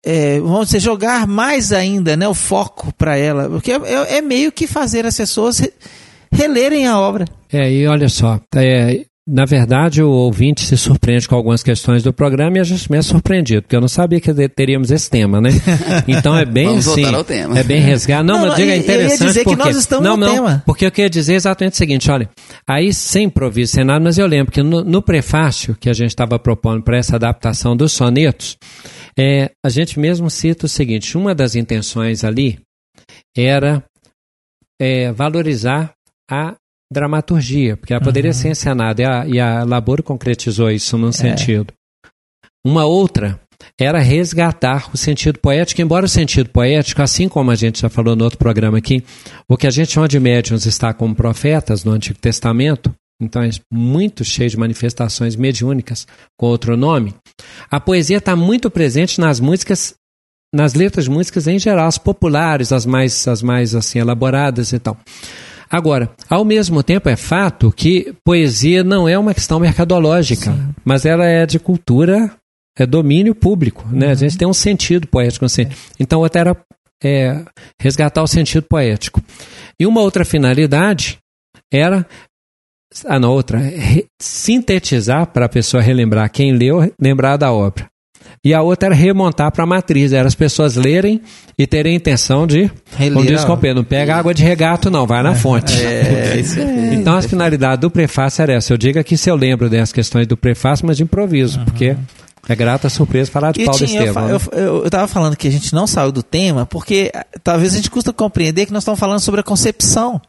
é, 0.03 0.39
vamos 0.39 0.67
dizer, 0.67 0.79
jogar 0.79 1.25
mais 1.27 1.71
ainda 1.71 2.15
né, 2.17 2.27
o 2.27 2.33
foco 2.33 2.93
para 2.93 3.17
ela? 3.17 3.49
Porque 3.49 3.71
é, 3.71 4.17
é 4.17 4.21
meio 4.21 4.51
que 4.51 4.67
fazer 4.67 5.05
as 5.05 5.15
pessoas 5.17 5.59
re- 5.59 5.73
relerem 6.31 6.87
a 6.87 6.99
obra. 6.99 7.25
É, 7.51 7.71
e 7.71 7.87
olha 7.87 8.09
só, 8.09 8.39
é, 8.55 9.05
na 9.28 9.43
verdade, 9.43 10.01
o 10.01 10.09
ouvinte 10.09 10.61
se 10.61 10.78
surpreende 10.78 11.28
com 11.28 11.36
algumas 11.36 11.61
questões 11.61 12.01
do 12.01 12.13
programa 12.13 12.57
e 12.57 12.59
a 12.61 12.63
gente 12.63 12.89
me 12.89 12.97
é 12.97 13.01
surpreendido, 13.01 13.61
porque 13.61 13.75
eu 13.75 13.82
não 13.82 13.89
sabia 13.89 14.21
que 14.21 14.34
teríamos 14.47 14.89
esse 14.89 15.09
tema, 15.09 15.41
né? 15.41 15.49
Então 16.07 16.38
é 16.38 16.45
bem 16.45 16.67
Vamos 16.67 16.88
assim. 16.88 17.01
voltar 17.01 17.17
ao 17.17 17.23
tema. 17.23 17.59
É 17.59 17.63
bem 17.63 17.82
resgate. 17.82 18.23
Não, 18.23 18.39
Não, 18.39 18.47
mas 18.47 18.55
diga, 18.55 18.71
é 18.71 18.75
eu 18.75 18.78
ia 18.78 18.82
interessante 18.84 19.28
dizer 19.28 19.39
que 19.43 19.49
porque... 19.49 19.63
nós 19.63 19.75
estamos 19.75 20.05
não, 20.05 20.15
no 20.15 20.25
não, 20.25 20.34
tema. 20.34 20.63
porque 20.65 20.86
eu 20.86 20.91
queria 20.91 21.09
dizer 21.09 21.34
exatamente 21.34 21.73
o 21.73 21.78
seguinte, 21.78 22.09
olha, 22.09 22.30
aí 22.65 22.93
sem 22.93 23.25
improviso, 23.25 23.73
sem 23.73 23.84
nada, 23.84 23.99
mas 23.99 24.17
eu 24.17 24.25
lembro 24.25 24.51
que 24.53 24.63
no, 24.63 24.84
no 24.84 25.01
prefácio 25.01 25.75
que 25.78 25.89
a 25.89 25.93
gente 25.93 26.09
estava 26.09 26.39
propondo 26.39 26.82
para 26.82 26.97
essa 26.97 27.17
adaptação 27.17 27.75
dos 27.75 27.91
sonetos, 27.91 28.57
é, 29.19 29.51
a 29.65 29.69
gente 29.69 29.99
mesmo 29.99 30.30
cita 30.30 30.67
o 30.67 30.69
seguinte, 30.69 31.17
uma 31.17 31.36
das 31.36 31.55
intenções 31.55 32.23
ali 32.23 32.59
era 33.36 33.84
é, 34.80 35.11
valorizar 35.11 35.91
a 36.32 36.55
dramaturgia, 36.91 37.75
porque 37.75 37.93
ela 37.93 38.03
poderia 38.03 38.33
ser 38.33 38.49
encenada 38.49 39.01
e 39.01 39.05
a, 39.05 39.27
e 39.27 39.39
a 39.39 39.63
Laboro 39.63 40.01
concretizou 40.01 40.71
isso 40.71 40.97
num 40.97 41.11
sentido. 41.11 41.73
Uma 42.65 42.85
outra 42.85 43.39
era 43.79 43.99
resgatar 43.99 44.89
o 44.93 44.97
sentido 44.97 45.39
poético, 45.39 45.81
embora 45.81 46.05
o 46.05 46.09
sentido 46.09 46.49
poético, 46.49 47.01
assim 47.01 47.27
como 47.27 47.51
a 47.51 47.55
gente 47.55 47.81
já 47.81 47.89
falou 47.89 48.15
no 48.15 48.23
outro 48.23 48.39
programa 48.39 48.77
aqui, 48.77 49.03
o 49.49 49.57
que 49.57 49.67
a 49.67 49.71
gente 49.71 49.91
chama 49.91 50.07
de 50.07 50.19
médiuns 50.19 50.65
está 50.65 50.93
como 50.93 51.15
profetas 51.15 51.83
no 51.83 51.91
Antigo 51.91 52.19
Testamento, 52.19 52.93
então 53.21 53.41
é 53.41 53.49
muito 53.71 54.23
cheio 54.23 54.49
de 54.49 54.57
manifestações 54.57 55.35
mediúnicas 55.35 56.07
com 56.38 56.47
outro 56.47 56.77
nome. 56.77 57.13
A 57.69 57.79
poesia 57.79 58.17
está 58.17 58.35
muito 58.35 58.69
presente 58.69 59.19
nas 59.19 59.39
músicas, 59.39 59.95
nas 60.53 60.73
letras 60.73 61.05
de 61.05 61.11
músicas 61.11 61.47
em 61.47 61.57
geral, 61.57 61.88
as 61.88 61.97
populares, 61.97 62.71
as 62.71 62.85
mais, 62.85 63.27
as 63.27 63.41
mais 63.41 63.75
assim 63.75 63.99
elaboradas 63.99 64.71
e 64.71 64.79
tal. 64.79 64.97
Agora, 65.70 66.11
ao 66.30 66.45
mesmo 66.45 66.82
tempo, 66.82 67.09
é 67.09 67.15
fato 67.15 67.72
que 67.72 68.13
poesia 68.24 68.84
não 68.84 69.07
é 69.07 69.18
uma 69.18 69.34
questão 69.34 69.59
mercadológica, 69.59 70.53
mas 70.84 71.05
ela 71.05 71.26
é 71.26 71.45
de 71.45 71.59
cultura, 71.59 72.32
é 72.78 72.86
domínio 72.86 73.36
público. 73.36 73.86
Né? 73.91 74.11
A 74.11 74.15
gente 74.15 74.38
tem 74.38 74.47
um 74.47 74.53
sentido 74.53 75.07
poético. 75.07 75.45
Assim. 75.45 75.68
Então, 75.99 76.24
até 76.24 76.39
era 76.39 76.57
é, 77.03 77.43
resgatar 77.80 78.24
o 78.24 78.28
sentido 78.28 78.63
poético. 78.63 79.22
E 79.80 79.86
uma 79.86 80.01
outra 80.01 80.24
finalidade 80.24 81.18
era 81.72 82.05
a 83.05 83.20
na 83.20 83.30
outra, 83.30 83.59
sintetizar 84.20 85.28
para 85.28 85.45
a 85.45 85.49
pessoa 85.49 85.84
relembrar 85.84 86.32
quem 86.32 86.53
leu, 86.53 86.91
lembrar 86.99 87.38
da 87.38 87.51
obra. 87.51 87.88
E 88.43 88.53
a 88.53 88.61
outra 88.61 88.88
era 88.89 88.95
remontar 88.95 89.51
para 89.51 89.63
a 89.63 89.67
matriz, 89.67 90.13
era 90.13 90.27
as 90.27 90.35
pessoas 90.35 90.75
lerem 90.75 91.21
e 91.57 91.65
terem 91.67 91.93
a 91.93 91.95
intenção 91.95 92.47
de, 92.47 92.71
Reler 92.95 93.13
como 93.13 93.25
diz 93.25 93.43
o 93.43 93.47
companheiro, 93.47 93.79
não 93.79 93.83
pega 93.83 94.15
água 94.15 94.33
de 94.33 94.43
regato 94.43 94.89
não, 94.89 95.05
vai 95.05 95.21
na 95.23 95.35
fonte. 95.35 95.73
É, 95.73 96.38
isso 96.39 96.59
aí. 96.59 96.95
Então 96.95 97.15
a 97.17 97.21
finalidade 97.21 97.81
do 97.81 97.89
prefácio 97.91 98.41
era 98.43 98.53
essa. 98.53 98.71
Eu 98.71 98.77
digo 98.77 98.99
aqui 98.99 99.17
se 99.17 99.29
eu 99.29 99.35
lembro 99.35 99.69
das 99.69 99.91
questões 99.91 100.27
do 100.27 100.38
prefácio, 100.38 100.85
mas 100.85 100.97
de 100.97 101.03
improviso, 101.03 101.59
porque 101.65 101.95
é 102.47 102.55
grata 102.55 102.88
surpresa 102.89 103.29
falar 103.29 103.51
de 103.51 103.61
E 103.61 103.65
Paulo 103.65 103.77
tinha, 103.85 103.99
eu, 104.01 104.07
Estevam. 104.07 104.39
fa- 104.39 104.55
né? 104.55 104.61
eu, 104.61 104.65
eu, 104.65 104.83
eu 104.85 104.89
tava 104.89 105.07
falando 105.07 105.35
que 105.35 105.47
a 105.47 105.51
gente 105.51 105.73
não 105.73 105.85
saiu 105.85 106.11
do 106.13 106.23
tema 106.23 106.65
porque 106.65 107.11
ah, 107.13 107.25
talvez 107.43 107.73
a 107.73 107.75
gente 107.77 107.91
custa 107.91 108.13
compreender 108.13 108.65
que 108.65 108.71
nós 108.71 108.83
estamos 108.83 108.99
falando 108.99 109.19
sobre 109.19 109.41
a 109.41 109.43
concepção. 109.43 110.21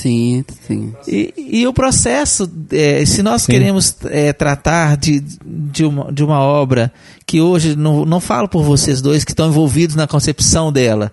Sim, 0.00 0.44
sim. 0.66 0.92
E, 1.08 1.32
e 1.36 1.66
o 1.66 1.72
processo, 1.72 2.50
é, 2.70 3.04
se 3.06 3.22
nós 3.22 3.42
Sim. 3.42 3.52
queremos 3.52 3.96
é, 4.04 4.32
tratar 4.32 4.96
de, 4.96 5.20
de, 5.44 5.84
uma, 5.84 6.12
de 6.12 6.22
uma 6.22 6.38
obra 6.40 6.92
que 7.26 7.40
hoje, 7.40 7.74
não, 7.74 8.04
não 8.04 8.20
falo 8.20 8.48
por 8.48 8.62
vocês 8.62 9.00
dois 9.00 9.24
que 9.24 9.32
estão 9.32 9.48
envolvidos 9.48 9.96
na 9.96 10.06
concepção 10.06 10.70
dela, 10.70 11.12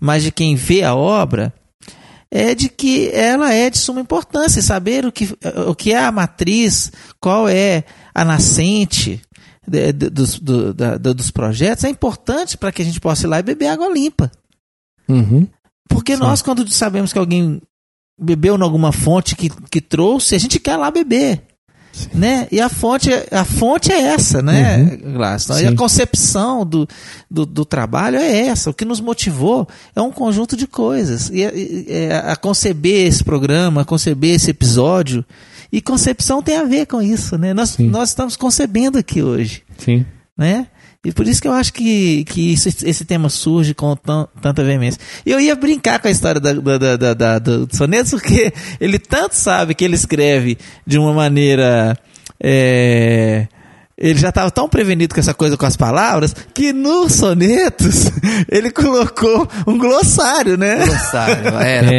mas 0.00 0.22
de 0.22 0.32
quem 0.32 0.54
vê 0.56 0.82
a 0.82 0.94
obra, 0.94 1.52
é 2.30 2.54
de 2.54 2.68
que 2.70 3.10
ela 3.12 3.52
é 3.52 3.68
de 3.68 3.76
suma 3.76 4.00
importância. 4.00 4.62
Saber 4.62 5.04
o 5.04 5.12
que, 5.12 5.36
o 5.68 5.74
que 5.74 5.92
é 5.92 5.98
a 5.98 6.10
matriz, 6.10 6.90
qual 7.20 7.46
é 7.48 7.84
a 8.14 8.24
nascente 8.24 9.20
dos, 10.10 10.38
do- 10.40 10.72
da- 10.72 10.96
do- 10.96 11.14
dos 11.14 11.30
projetos, 11.30 11.84
é 11.84 11.88
importante 11.90 12.56
para 12.56 12.72
que 12.72 12.80
a 12.82 12.84
gente 12.84 13.00
possa 13.00 13.26
ir 13.26 13.28
lá 13.28 13.38
e 13.38 13.42
beber 13.42 13.68
água 13.68 13.92
limpa. 13.92 14.30
Uhum. 15.08 15.46
Porque 15.88 16.16
nós, 16.16 16.40
quando 16.40 16.66
sabemos 16.72 17.12
que 17.12 17.18
alguém 17.18 17.60
bebeu 18.18 18.56
em 18.56 18.62
alguma 18.62 18.92
fonte 18.92 19.34
que, 19.36 19.48
que 19.70 19.80
trouxe, 19.80 20.34
a 20.34 20.38
gente 20.38 20.58
quer 20.58 20.76
lá 20.76 20.90
beber. 20.90 21.42
Né? 22.14 22.48
E 22.50 22.58
a 22.58 22.70
fonte, 22.70 23.10
a 23.30 23.44
fonte 23.44 23.92
é 23.92 24.00
essa, 24.00 24.40
né, 24.40 24.96
Glaston? 24.96 25.58
E 25.58 25.66
a 25.66 25.76
concepção 25.76 26.64
do, 26.64 26.88
do, 27.30 27.44
do 27.44 27.66
trabalho 27.66 28.16
é 28.16 28.46
essa. 28.46 28.70
O 28.70 28.74
que 28.74 28.86
nos 28.86 28.98
motivou 28.98 29.68
é 29.94 30.00
um 30.00 30.10
conjunto 30.10 30.56
de 30.56 30.66
coisas. 30.66 31.28
E, 31.28 31.42
e- 31.42 31.86
e- 31.88 32.10
a 32.12 32.34
conceber 32.34 33.06
esse 33.06 33.22
programa, 33.22 33.82
a 33.82 33.84
conceber 33.84 34.34
esse 34.34 34.50
episódio. 34.50 35.22
E 35.70 35.82
concepção 35.82 36.42
tem 36.42 36.56
a 36.56 36.64
ver 36.64 36.86
com 36.86 37.02
isso, 37.02 37.36
né? 37.36 37.52
Nós, 37.52 37.70
Sim. 37.70 37.88
nós 37.90 38.08
estamos 38.08 38.36
concebendo 38.36 38.96
aqui 38.96 39.22
hoje 39.22 39.62
Sim. 39.76 40.06
né? 40.36 40.68
E 41.04 41.10
por 41.10 41.26
isso 41.26 41.42
que 41.42 41.48
eu 41.48 41.52
acho 41.52 41.72
que, 41.72 42.22
que 42.24 42.52
isso- 42.52 42.68
esse 42.68 43.04
tema 43.04 43.28
surge 43.28 43.74
com 43.74 43.96
tan- 43.96 44.28
tanta 44.40 44.62
veemência. 44.62 45.00
E 45.26 45.32
eu 45.32 45.40
ia 45.40 45.56
brincar 45.56 45.98
com 45.98 46.06
a 46.06 46.10
história 46.12 46.40
da, 46.40 46.52
da, 46.52 46.78
da, 46.78 46.96
da, 46.96 47.14
da- 47.14 47.38
do 47.40 47.68
soneto, 47.76 48.10
porque 48.18 48.52
ele 48.80 48.98
tanto 49.00 49.34
sabe 49.34 49.74
que 49.74 49.84
ele 49.84 49.96
escreve 49.96 50.56
de 50.86 50.98
uma 50.98 51.12
maneira. 51.12 51.98
é, 52.40 53.46
ele 53.98 54.18
já 54.18 54.30
estava 54.30 54.50
tão 54.50 54.68
prevenido 54.68 55.14
com 55.14 55.20
essa 55.20 55.34
coisa 55.34 55.56
com 55.56 55.66
as 55.66 55.76
palavras 55.76 56.34
que 56.54 56.72
nos 56.72 57.12
sonetos 57.14 58.10
ele 58.50 58.70
colocou 58.70 59.46
um 59.66 59.78
glossário, 59.78 60.56
né? 60.56 60.86
Glossário, 60.86 61.48
era. 61.58 61.94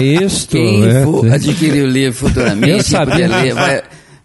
É, 0.00 0.02
isto. 0.04 0.50
Quem 0.50 0.84
é. 0.86 1.34
adquirir 1.34 1.84
o 1.84 1.86
livro 1.88 2.26
Eu 2.26 2.28
futuramente, 2.28 2.84
sabia. 2.90 3.14
poder 3.14 3.28
ler, 3.28 3.54
vai 3.54 3.82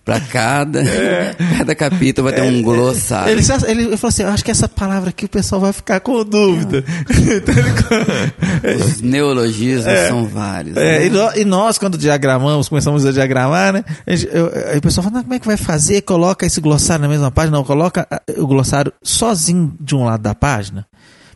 para 0.09 0.19
cada, 0.21 0.81
cada 1.59 1.75
capítulo 1.75 2.25
vai 2.31 2.33
ter 2.33 2.41
um 2.41 2.63
glossário. 2.63 3.31
Ele, 3.31 3.43
já- 3.43 3.59
ele 3.67 3.95
falou 3.95 4.09
assim: 4.09 4.23
Eu 4.23 4.29
acho 4.29 4.43
que 4.43 4.49
essa 4.49 4.67
palavra 4.67 5.09
aqui 5.11 5.25
o 5.25 5.29
pessoal 5.29 5.61
vai 5.61 5.71
ficar 5.71 5.99
com 5.99 6.23
dúvida. 6.25 6.83
então 7.07 7.53
ele. 7.55 8.75
Os 8.83 9.01
neologismos 9.01 9.93
são 10.07 10.25
vários. 10.25 10.75
É, 10.77 11.07
né? 11.07 11.35
e, 11.37 11.41
e 11.41 11.45
nós, 11.45 11.77
quando 11.77 11.95
diagramamos, 11.95 12.67
começamos 12.67 13.05
a 13.05 13.11
diagramar, 13.11 13.71
né? 13.71 13.83
a 14.07 14.15
gente- 14.15 14.35
eu- 14.35 14.51
aí 14.71 14.79
o 14.79 14.81
pessoal 14.81 15.03
fala, 15.03 15.17
"Não, 15.17 15.23
como 15.23 15.35
é 15.35 15.39
que 15.39 15.45
vai 15.45 15.57
fazer? 15.57 16.01
Coloca 16.01 16.43
esse 16.43 16.59
glossário 16.59 17.03
na 17.03 17.07
mesma 17.09 17.29
página? 17.29 17.55
Não, 17.57 17.63
coloca 17.63 18.07
ah, 18.09 18.19
o 18.37 18.47
glossário 18.47 18.91
sozinho 19.03 19.75
de 19.79 19.95
um 19.95 20.05
lado 20.05 20.21
da 20.21 20.33
página. 20.33 20.87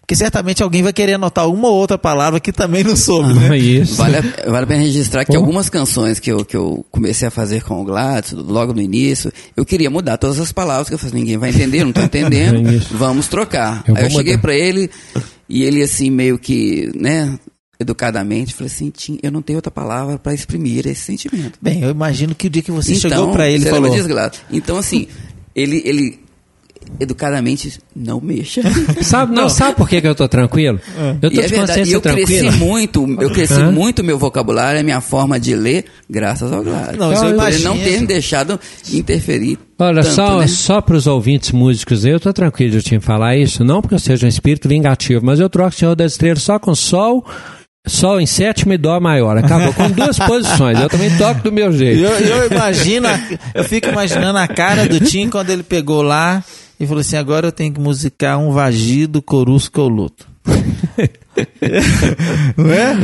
Porque 0.04 0.18
certamente 0.18 0.62
alguém 0.62 0.84
vai 0.84 0.92
querer 0.92 1.14
anotar 1.14 1.48
uma 1.48 1.70
ou 1.70 1.76
outra 1.76 1.98
palavra 1.98 2.38
que 2.38 2.52
também 2.52 2.84
não 2.84 2.94
soube, 2.94 3.34
né? 3.34 3.50
Ah, 3.52 3.58
isso. 3.58 3.96
Vale, 3.96 4.18
a, 4.18 4.22
vale 4.52 4.66
a 4.66 4.68
pena 4.68 4.82
registrar 4.82 5.24
que 5.24 5.32
Pô. 5.32 5.38
algumas 5.38 5.70
canções 5.70 6.20
que 6.20 6.30
eu, 6.30 6.44
que 6.44 6.58
eu 6.58 6.86
comecei 6.92 7.26
a 7.26 7.32
fazer 7.32 7.64
com 7.64 7.82
o 7.82 7.86
Gladys, 7.86 8.34
logo 8.34 8.74
no 8.74 8.82
início, 8.82 9.32
eu 9.56 9.66
queria 9.66 9.90
mudar 9.90 10.18
todas 10.18 10.42
as 10.42 10.52
palavras, 10.52 10.90
que 10.90 10.94
eu 10.94 11.00
falei, 11.00 11.22
ninguém 11.22 11.38
vai 11.38 11.52
entender, 11.52 11.84
não 11.84 11.92
estou 11.92 12.04
entendendo, 12.04 12.70
Isso. 12.70 12.90
vamos 12.98 13.30
trocar. 13.30 13.82
Eu 13.88 13.96
Aí 13.96 14.04
eu 14.04 14.10
cheguei 14.10 14.38
para 14.38 14.54
ele, 14.54 14.92
e 15.48 15.64
ele 15.64 15.82
assim, 15.82 16.10
meio 16.10 16.38
que, 16.38 16.92
né, 16.94 17.40
educadamente, 17.80 18.54
falei 18.54 18.72
assim, 18.74 18.90
"Tim, 18.90 19.18
eu 19.24 19.32
não 19.32 19.42
tenho 19.42 19.58
outra 19.58 19.72
palavra 19.72 20.20
para 20.20 20.34
exprimir 20.34 20.86
esse 20.86 21.02
sentimento. 21.02 21.58
Bem, 21.62 21.82
eu 21.82 21.90
imagino 21.90 22.36
que 22.36 22.48
o 22.48 22.50
dia 22.50 22.62
que 22.62 22.72
você 22.72 22.94
então, 22.94 23.10
chegou 23.10 23.32
pra 23.32 23.48
ele 23.48 23.60
e 23.60 23.62
você 23.62 23.70
falou... 23.70 23.84
lembra 23.84 23.98
disso, 23.98 24.10
Gladys? 24.10 24.42
Então 24.52 24.78
assim, 24.78 25.08
ele, 25.56 25.82
ele 25.86 26.23
educadamente, 27.00 27.80
não 27.96 28.20
mexa. 28.22 28.62
Sabe, 29.02 29.36
não, 29.36 29.50
sabe 29.50 29.76
por 29.76 29.88
que, 29.90 30.00
que 30.02 30.08
eu 30.08 30.16
tô 30.16 30.28
tranquilo? 30.28 30.80
Eu 31.22 31.30
tô 31.30 31.36
E 31.36 31.40
é 31.40 31.44
de 31.44 31.48
verdade, 31.48 31.56
e 31.56 31.58
consciência 31.58 31.96
eu 31.96 32.02
cresci 32.02 32.40
tranquila. 32.40 32.52
muito, 32.52 33.18
eu 33.22 33.30
cresci 33.32 33.54
Hã? 33.54 33.72
muito 33.72 34.04
meu 34.04 34.18
vocabulário, 34.18 34.80
a 34.80 34.84
minha 34.84 35.02
forma 35.02 35.40
de 35.40 35.56
ler, 35.56 35.86
graças 36.10 36.52
ao 36.52 36.64
Gladys. 36.64 36.98
Não, 36.98 37.12
eu 37.12 37.20
ele 37.24 37.34
não 37.64 37.76
imagino. 37.76 37.84
ter 37.84 38.00
me 38.02 38.08
deixado 38.08 38.60
interferir. 38.92 39.58
Olha, 39.80 40.02
tanto, 40.02 40.14
só, 40.16 40.40
né? 40.40 40.48
só 40.48 40.82
para 40.82 40.96
os 40.96 41.08
ouvintes 41.08 41.52
músicos, 41.52 42.06
eu 42.06 42.20
tô 42.20 42.32
tranquilo 42.32 42.72
de 42.80 42.82
te 42.82 43.00
falar 43.00 43.36
isso, 43.36 43.64
não 43.64 43.82
porque 43.82 43.96
eu 43.96 44.00
seja 44.00 44.26
um 44.26 44.30
espírito 44.30 44.70
vingativo, 44.70 45.26
mas 45.26 45.40
eu 45.40 45.50
troco 45.50 45.70
o 45.70 45.74
Senhor 45.74 45.96
das 45.96 46.14
Estrelas 46.14 46.44
só 46.44 46.58
com 46.58 46.74
Sol, 46.74 47.26
Sol 47.86 48.22
em 48.22 48.26
sétima 48.26 48.76
e 48.76 48.78
Dó 48.78 48.98
maior. 49.02 49.38
Acabou 49.38 49.74
com 49.74 49.90
duas 49.92 50.18
posições. 50.26 50.80
Eu 50.80 50.88
também 50.88 51.10
toco 51.18 51.42
do 51.42 51.52
meu 51.52 51.70
jeito. 51.74 52.00
Eu, 52.02 52.12
eu 52.12 52.48
imagino, 52.50 53.10
eu 53.54 53.64
fico 53.66 53.90
imaginando 53.90 54.38
a 54.38 54.48
cara 54.48 54.88
do 54.88 55.02
Tim 55.02 55.30
quando 55.30 55.50
ele 55.50 55.64
pegou 55.64 56.02
lá 56.02 56.42
e 56.80 56.86
falou 56.88 57.02
assim: 57.02 57.16
agora 57.18 57.48
eu 57.48 57.52
tenho 57.52 57.74
que 57.74 57.80
musicar 57.80 58.38
um 58.40 58.52
vagido 58.52 59.22
corusco 59.22 59.82
ou 59.82 59.88
luto. 59.90 60.28
Não 62.58 62.72
é? 62.72 62.96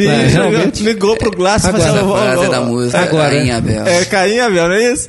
E 0.00 0.06
É, 0.06 0.26
realmente. 0.28 0.82
ligou 0.82 1.16
pro 1.16 1.30
Glass 1.30 1.64
e 1.64 1.70
falou 1.70 1.86
assim: 1.86 1.98
"Ó, 1.98 2.10
ó, 2.10 2.16
frase 2.22 2.46
ó, 2.46 2.50
da 2.50 2.60
música, 2.62 2.98
agora, 3.00 3.30
Caim 3.30 3.50
Abel. 3.50 3.86
É 3.86 4.04
Caim 4.06 4.38
Abel, 4.40 4.68
não 4.68 4.74
é 4.74 4.92
isso? 4.92 5.06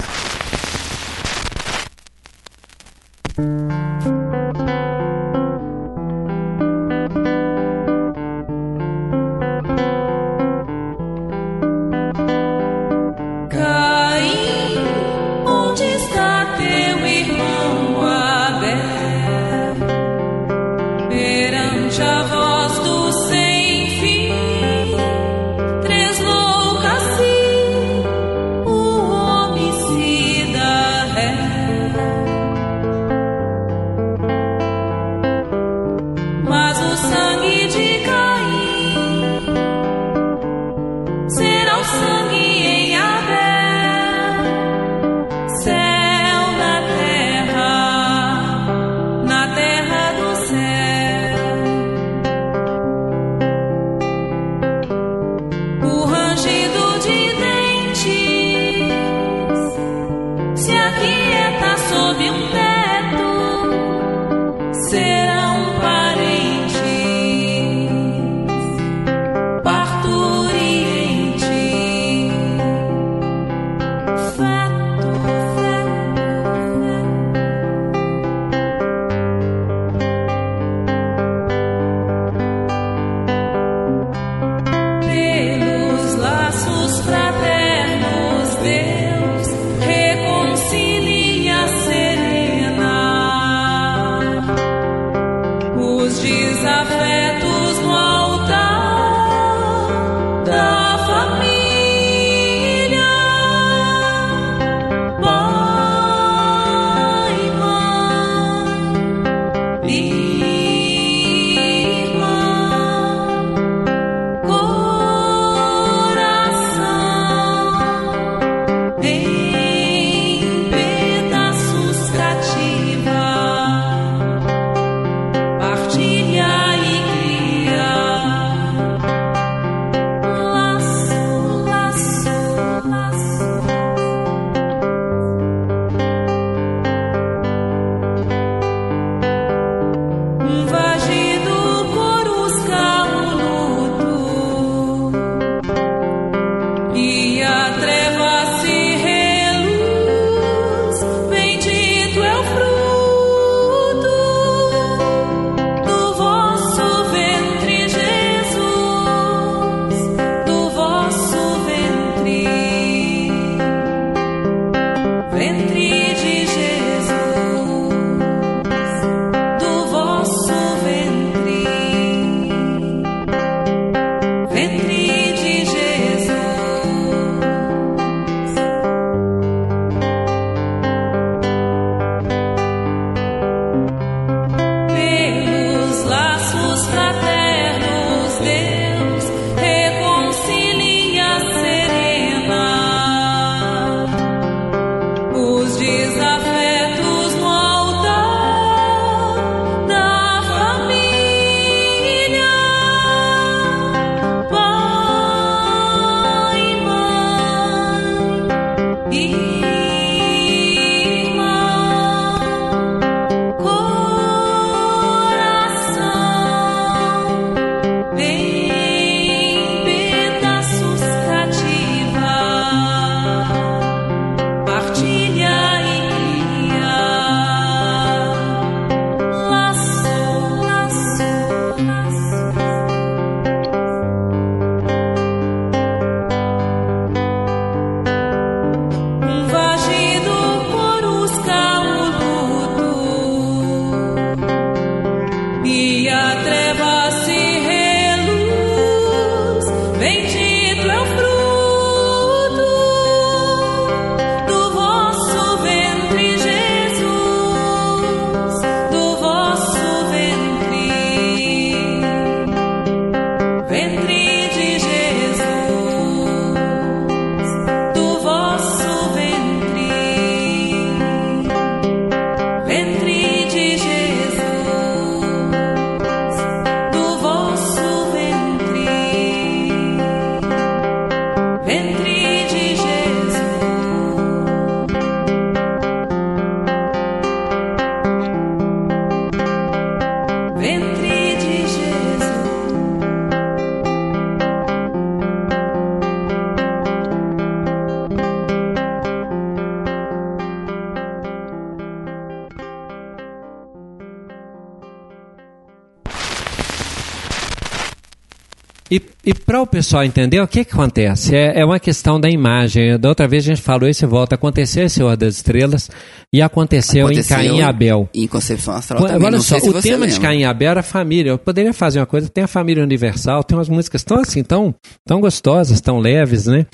E 309.82 309.84
para 309.84 309.88
o 309.88 309.88
pessoal 309.88 310.04
entender, 310.04 310.40
o 310.40 310.48
que, 310.48 310.64
que 310.64 310.74
acontece? 310.74 311.36
É, 311.36 311.60
é 311.60 311.66
uma 311.66 311.80
questão 311.80 312.20
da 312.20 312.30
imagem. 312.30 313.00
Da 313.00 313.10
outra 313.10 313.28
vez 313.28 313.44
a 313.44 313.48
gente 313.48 313.62
falou 313.62 313.90
isso 313.90 314.06
e 314.06 314.08
volta. 314.08 314.36
Aconteceu 314.36 314.86
esse 314.86 314.96
Senhor 314.96 315.18
das 315.18 315.36
Estrelas 315.36 315.90
e 316.32 316.42
aconteceu, 316.42 317.08
Aconteceu 317.08 317.38
em 317.38 317.48
Caim 317.48 317.58
e 317.58 317.62
Abel. 317.64 318.10
Em 318.14 318.28
Concepção 318.28 318.76
Astral 318.76 319.02
Olha 319.02 319.14
também. 319.14 319.32
Não 319.32 319.42
só, 319.42 319.58
o 319.58 319.82
tema 319.82 320.08
de. 320.08 320.20
Caim 320.20 320.42
e 320.42 320.46
Abel 320.46 320.72
era 320.72 320.80
a 320.82 320.84
família. 320.84 321.32
Eu 321.32 321.38
poderia 321.38 321.74
fazer 321.74 322.00
uma 322.00 322.06
coisa, 322.06 322.30
tem 322.30 322.44
a 322.44 322.48
família 322.48 322.84
universal, 322.84 323.44
tem 323.44 323.58
umas 323.58 323.70
músicas 323.70 324.04
tão 324.04 324.20
assim, 324.20 324.44
tão, 324.44 324.74
tão 325.06 325.20
gostosas, 325.20 325.82
tão 325.82 326.00
leves, 326.00 326.46
né? 326.46 326.66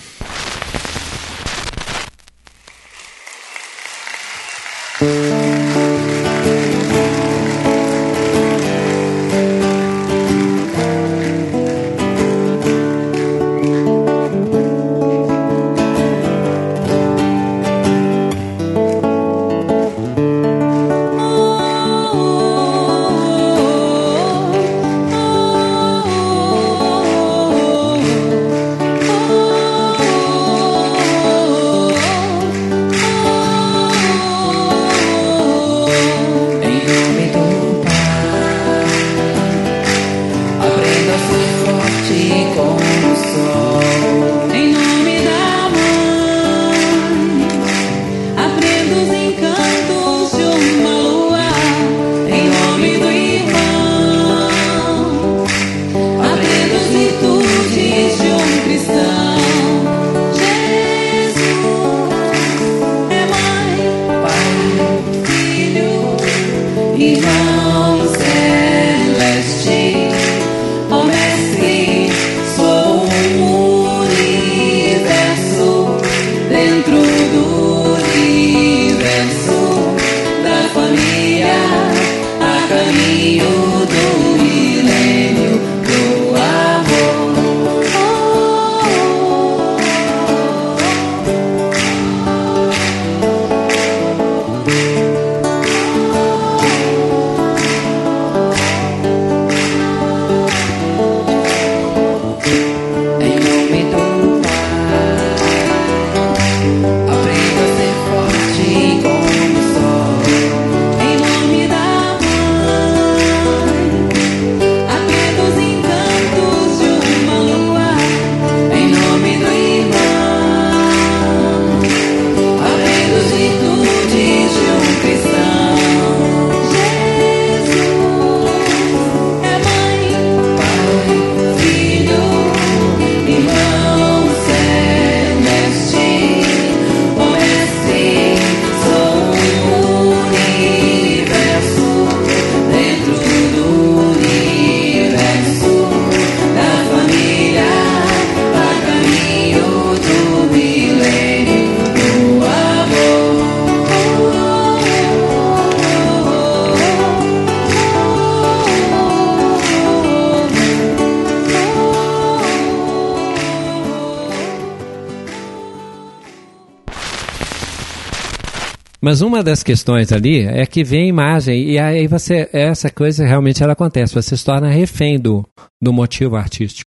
Mas 169.08 169.22
uma 169.22 169.42
das 169.42 169.64
questões 169.64 170.12
ali 170.12 170.42
é 170.42 170.66
que 170.66 170.84
vem 170.84 171.04
a 171.04 171.08
imagem 171.08 171.70
e 171.70 171.80
aí 171.80 172.08
você 172.08 172.50
essa 172.52 172.92
coisa 172.92 173.26
realmente 173.26 173.64
ela 173.64 173.72
acontece, 173.72 174.14
você 174.14 174.36
se 174.36 174.44
torna 174.44 174.70
refém 174.70 175.18
do, 175.18 175.48
do 175.82 175.94
motivo 175.94 176.36
artístico. 176.36 176.92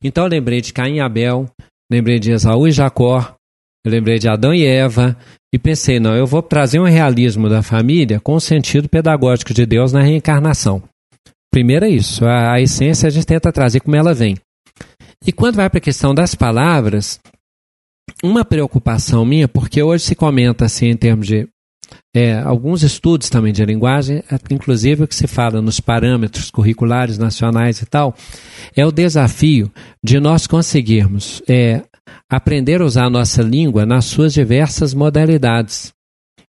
Então 0.00 0.22
eu 0.22 0.30
lembrei 0.30 0.60
de 0.60 0.72
Caim 0.72 0.98
e 0.98 1.00
Abel, 1.00 1.50
lembrei 1.90 2.20
de 2.20 2.30
Esaú 2.30 2.68
e 2.68 2.70
Jacó, 2.70 3.34
lembrei 3.84 4.20
de 4.20 4.28
Adão 4.28 4.54
e 4.54 4.64
Eva 4.64 5.18
e 5.52 5.58
pensei, 5.58 5.98
não, 5.98 6.14
eu 6.14 6.24
vou 6.24 6.40
trazer 6.40 6.78
um 6.78 6.84
realismo 6.84 7.48
da 7.48 7.64
família 7.64 8.20
com 8.20 8.36
o 8.36 8.40
sentido 8.40 8.88
pedagógico 8.88 9.52
de 9.52 9.66
Deus 9.66 9.92
na 9.92 10.02
reencarnação. 10.02 10.84
Primeiro 11.50 11.84
é 11.84 11.88
isso, 11.88 12.24
a, 12.24 12.52
a 12.52 12.60
essência 12.60 13.08
a 13.08 13.10
gente 13.10 13.26
tenta 13.26 13.50
trazer 13.50 13.80
como 13.80 13.96
ela 13.96 14.14
vem. 14.14 14.36
E 15.26 15.32
quando 15.32 15.56
vai 15.56 15.68
para 15.68 15.78
a 15.78 15.82
questão 15.82 16.14
das 16.14 16.36
palavras, 16.36 17.18
uma 18.24 18.42
preocupação 18.42 19.22
minha, 19.22 19.46
porque 19.46 19.82
hoje 19.82 20.04
se 20.04 20.14
comenta 20.14 20.64
assim 20.64 20.86
em 20.86 20.96
termos 20.96 21.26
de 21.26 21.46
é, 22.16 22.38
alguns 22.38 22.82
estudos 22.82 23.28
também 23.28 23.52
de 23.52 23.62
linguagem, 23.62 24.22
é, 24.30 24.38
inclusive 24.50 25.04
o 25.04 25.06
que 25.06 25.14
se 25.14 25.26
fala 25.26 25.60
nos 25.60 25.78
parâmetros 25.78 26.50
curriculares 26.50 27.18
nacionais 27.18 27.82
e 27.82 27.86
tal, 27.86 28.14
é 28.74 28.86
o 28.86 28.90
desafio 28.90 29.70
de 30.02 30.18
nós 30.18 30.46
conseguirmos 30.46 31.42
é, 31.46 31.82
aprender 32.30 32.80
a 32.80 32.86
usar 32.86 33.04
a 33.04 33.10
nossa 33.10 33.42
língua 33.42 33.84
nas 33.84 34.06
suas 34.06 34.32
diversas 34.32 34.94
modalidades. 34.94 35.92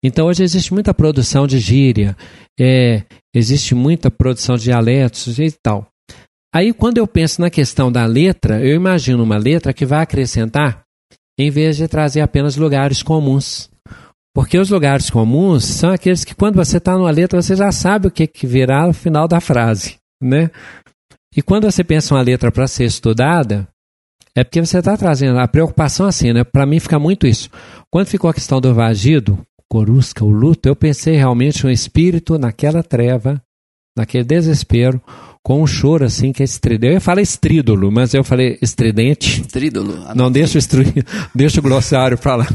Então 0.04 0.28
hoje 0.28 0.44
existe 0.44 0.72
muita 0.72 0.94
produção 0.94 1.48
de 1.48 1.58
gíria, 1.58 2.16
é, 2.60 3.02
existe 3.34 3.74
muita 3.74 4.12
produção 4.12 4.58
de 4.58 4.66
dialetos 4.66 5.40
e 5.40 5.52
tal. 5.64 5.88
Aí 6.54 6.72
quando 6.72 7.00
eu 7.00 7.08
penso 7.08 7.42
na 7.42 7.50
questão 7.50 7.92
da 7.92 8.06
letra, 8.06 8.64
eu 8.64 8.76
imagino 8.76 9.24
uma 9.24 9.38
letra 9.38 9.74
que 9.74 9.88
vai 9.88 10.04
acrescentar 10.04 10.83
em 11.38 11.50
vez 11.50 11.78
de 11.78 11.88
trazer 11.88 12.22
apenas 12.22 12.56
lugares 12.56 13.02
comuns. 13.02 13.70
Porque 14.34 14.58
os 14.58 14.70
lugares 14.70 15.10
comuns 15.10 15.64
são 15.64 15.92
aqueles 15.92 16.24
que, 16.24 16.34
quando 16.34 16.56
você 16.56 16.78
está 16.78 16.98
numa 16.98 17.12
letra, 17.12 17.42
você 17.42 17.56
já 17.56 17.72
sabe 17.72 18.08
o 18.08 18.12
que, 18.12 18.26
que 18.26 18.48
virá 18.48 18.88
no 18.88 18.94
final 18.94 19.28
da 19.28 19.40
frase. 19.40 19.98
Né? 20.22 20.50
E 21.36 21.42
quando 21.42 21.70
você 21.70 21.84
pensa 21.84 22.16
uma 22.16 22.22
letra 22.22 22.52
para 22.52 22.68
ser 22.68 22.86
estudada, 22.86 23.68
é 24.36 24.44
porque 24.44 24.60
você 24.60 24.80
está 24.80 24.98
trazendo 24.98 25.38
a 25.40 25.48
preocupação 25.48 26.08
assim, 26.08 26.34
né? 26.34 26.44
Para 26.44 26.66
mim 26.66 26.80
fica 26.80 26.98
muito 26.98 27.28
isso. 27.28 27.50
Quando 27.92 28.08
ficou 28.08 28.30
a 28.30 28.34
questão 28.34 28.60
do 28.60 28.74
vagido, 28.74 29.38
corusca, 29.70 30.26
o 30.26 30.30
luto, 30.30 30.68
eu 30.68 30.76
pensei 30.76 31.16
realmente 31.16 31.66
um 31.66 31.70
espírito 31.70 32.40
naquela 32.40 32.82
treva, 32.82 33.42
naquele 33.96 34.24
desespero, 34.24 35.02
com 35.44 35.62
um 35.62 35.68
choro 35.68 36.06
assim 36.06 36.32
que 36.32 36.42
é 36.42 36.46
estridente. 36.46 36.88
Eu 36.88 36.94
ia 36.94 37.02
falar 37.02 37.22
estrídulo, 37.22 37.92
mas 37.92 38.14
eu 38.14 38.24
falei 38.24 38.58
estridente. 38.62 39.42
Estrídulo. 39.42 40.14
Não 40.16 40.32
deixa 40.32 40.58
o, 40.58 40.62
deixa 41.36 41.60
o 41.60 41.64
glossário 41.64 42.18
para 42.18 42.36
lá. 42.38 42.48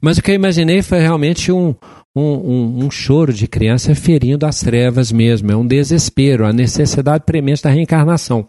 Mas 0.00 0.18
o 0.18 0.22
que 0.22 0.30
eu 0.30 0.34
imaginei 0.34 0.82
foi 0.82 1.00
realmente 1.00 1.52
um, 1.52 1.74
um, 2.16 2.22
um, 2.22 2.84
um 2.86 2.90
choro 2.90 3.32
de 3.32 3.46
criança 3.46 3.94
ferindo 3.94 4.44
as 4.46 4.60
trevas 4.60 5.12
mesmo, 5.12 5.52
é 5.52 5.56
um 5.56 5.66
desespero, 5.66 6.44
a 6.44 6.52
necessidade 6.52 7.24
premente 7.24 7.62
da 7.62 7.70
reencarnação. 7.70 8.48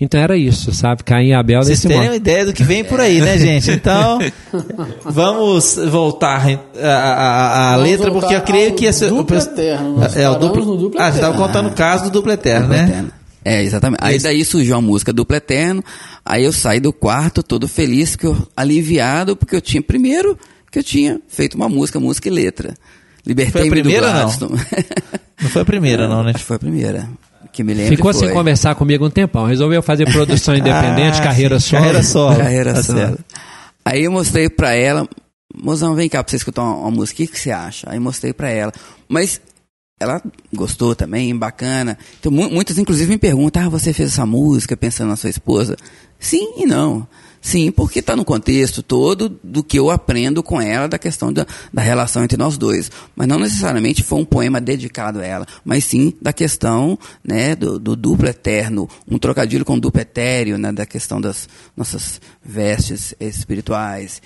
Então 0.00 0.20
era 0.20 0.36
isso, 0.36 0.72
sabe? 0.72 1.04
Caim 1.04 1.28
e 1.28 1.34
Abel 1.34 1.62
Vocês 1.62 1.78
nesse 1.78 1.82
terem 1.86 1.98
modo. 1.98 2.10
uma 2.10 2.16
ideia 2.16 2.44
do 2.46 2.52
que 2.52 2.64
vem 2.64 2.82
por 2.82 2.98
aí, 2.98 3.20
né, 3.20 3.38
gente? 3.38 3.70
Então, 3.70 4.18
vamos 5.04 5.76
voltar 5.88 6.44
Vamos 6.44 7.82
letra, 7.82 8.10
voltar 8.10 8.20
porque 8.20 8.34
eu 8.34 8.42
creio 8.42 8.74
que 8.74 8.86
esse. 8.86 9.06
duplo 9.06 9.36
eterno. 9.36 9.96
É, 10.16 10.28
o 10.28 10.34
duplo. 10.34 10.64
no 10.64 10.76
duplo 10.76 11.00
ah, 11.00 11.10
você 11.12 11.18
estava 11.18 11.36
contando 11.36 11.68
o 11.68 11.72
caso 11.72 12.04
do 12.04 12.10
duplo 12.10 12.32
eterno, 12.32 12.66
Duplo 12.66 12.76
né? 12.76 12.88
Eterno. 12.88 13.12
É, 13.44 13.62
exatamente. 13.62 14.00
Aí 14.02 14.18
daí 14.18 14.44
surgiu 14.44 14.74
a 14.76 14.80
música 14.80 15.12
Duplo 15.12 15.36
Eterno. 15.36 15.84
Aí 16.24 16.44
eu 16.44 16.52
saí 16.52 16.80
do 16.80 16.94
quarto 16.94 17.42
todo 17.42 17.68
feliz, 17.68 18.16
que 18.16 18.26
eu, 18.26 18.36
aliviado, 18.56 19.36
porque 19.36 19.54
eu 19.54 19.60
tinha, 19.60 19.82
primeiro, 19.82 20.38
que 20.72 20.78
eu 20.78 20.82
tinha 20.82 21.20
feito 21.28 21.54
uma 21.54 21.68
música, 21.68 22.00
música 22.00 22.26
e 22.26 22.30
letra. 22.32 22.74
Libertei-me 23.26 23.68
do 23.68 23.82
primeira, 23.82 24.06
não? 24.06 24.20
Gladstone. 24.20 24.60
Não 25.42 25.50
foi 25.50 25.62
a 25.62 25.64
primeira, 25.64 26.08
não, 26.08 26.22
né? 26.22 26.30
Acho 26.30 26.38
que 26.38 26.44
foi 26.46 26.56
a 26.56 26.58
primeira. 26.58 27.08
Que 27.54 27.62
me 27.64 27.72
lembro 27.72 27.96
Ficou 27.96 28.12
sem 28.12 28.24
foi. 28.28 28.32
conversar 28.32 28.74
comigo 28.74 29.06
um 29.06 29.10
tempão. 29.10 29.46
Resolveu 29.46 29.80
fazer 29.82 30.10
produção 30.12 30.54
independente, 30.58 31.18
Ah, 31.20 31.22
carreira 31.22 31.58
sim, 31.60 31.68
solo. 31.70 31.80
Carreira 31.82 32.02
solo. 32.02 32.36
Carreira 32.36 32.74
Tá 32.74 32.82
solo. 32.82 32.98
certo. 32.98 33.24
Aí 33.84 34.04
eu 34.04 34.10
mostrei 34.12 34.48
pra 34.50 34.74
ela, 34.74 35.08
mozão, 35.54 35.94
vem 35.94 36.08
cá 36.08 36.22
pra 36.22 36.30
você 36.30 36.36
escutar 36.36 36.62
uma, 36.62 36.74
uma 36.76 36.90
música, 36.90 37.22
o 37.22 37.26
que, 37.26 37.32
que 37.32 37.38
você 37.40 37.50
acha? 37.52 37.86
Aí 37.88 37.98
mostrei 38.00 38.32
pra 38.32 38.50
ela. 38.50 38.72
Mas 39.08 39.40
ela 40.00 40.20
gostou 40.52 40.96
também, 40.96 41.36
bacana. 41.36 41.96
Então, 42.18 42.32
mu- 42.32 42.50
muitas, 42.50 42.76
inclusive, 42.76 43.08
me 43.08 43.18
perguntam, 43.18 43.62
ah, 43.64 43.68
você 43.68 43.92
fez 43.92 44.10
essa 44.12 44.26
música 44.26 44.76
pensando 44.76 45.08
na 45.10 45.16
sua 45.16 45.30
esposa? 45.30 45.76
Sim 46.18 46.54
e 46.56 46.66
não. 46.66 47.06
Sim, 47.44 47.70
porque 47.70 47.98
está 47.98 48.16
no 48.16 48.24
contexto 48.24 48.82
todo 48.82 49.38
do 49.44 49.62
que 49.62 49.78
eu 49.78 49.90
aprendo 49.90 50.42
com 50.42 50.62
ela 50.62 50.88
da 50.88 50.98
questão 50.98 51.30
da, 51.30 51.46
da 51.70 51.82
relação 51.82 52.24
entre 52.24 52.38
nós 52.38 52.56
dois. 52.56 52.90
Mas 53.14 53.28
não 53.28 53.38
necessariamente 53.38 54.02
foi 54.02 54.18
um 54.18 54.24
poema 54.24 54.62
dedicado 54.62 55.20
a 55.20 55.26
ela, 55.26 55.46
mas 55.62 55.84
sim 55.84 56.14
da 56.22 56.32
questão 56.32 56.98
né, 57.22 57.54
do, 57.54 57.78
do 57.78 57.94
duplo 57.94 58.26
eterno, 58.26 58.88
um 59.06 59.18
trocadilho 59.18 59.62
com 59.62 59.78
duplo 59.78 60.00
etéreo, 60.00 60.56
né, 60.56 60.72
da 60.72 60.86
questão 60.86 61.20
das 61.20 61.46
nossas 61.76 62.18
vestes 62.42 63.14
espirituais. 63.20 64.22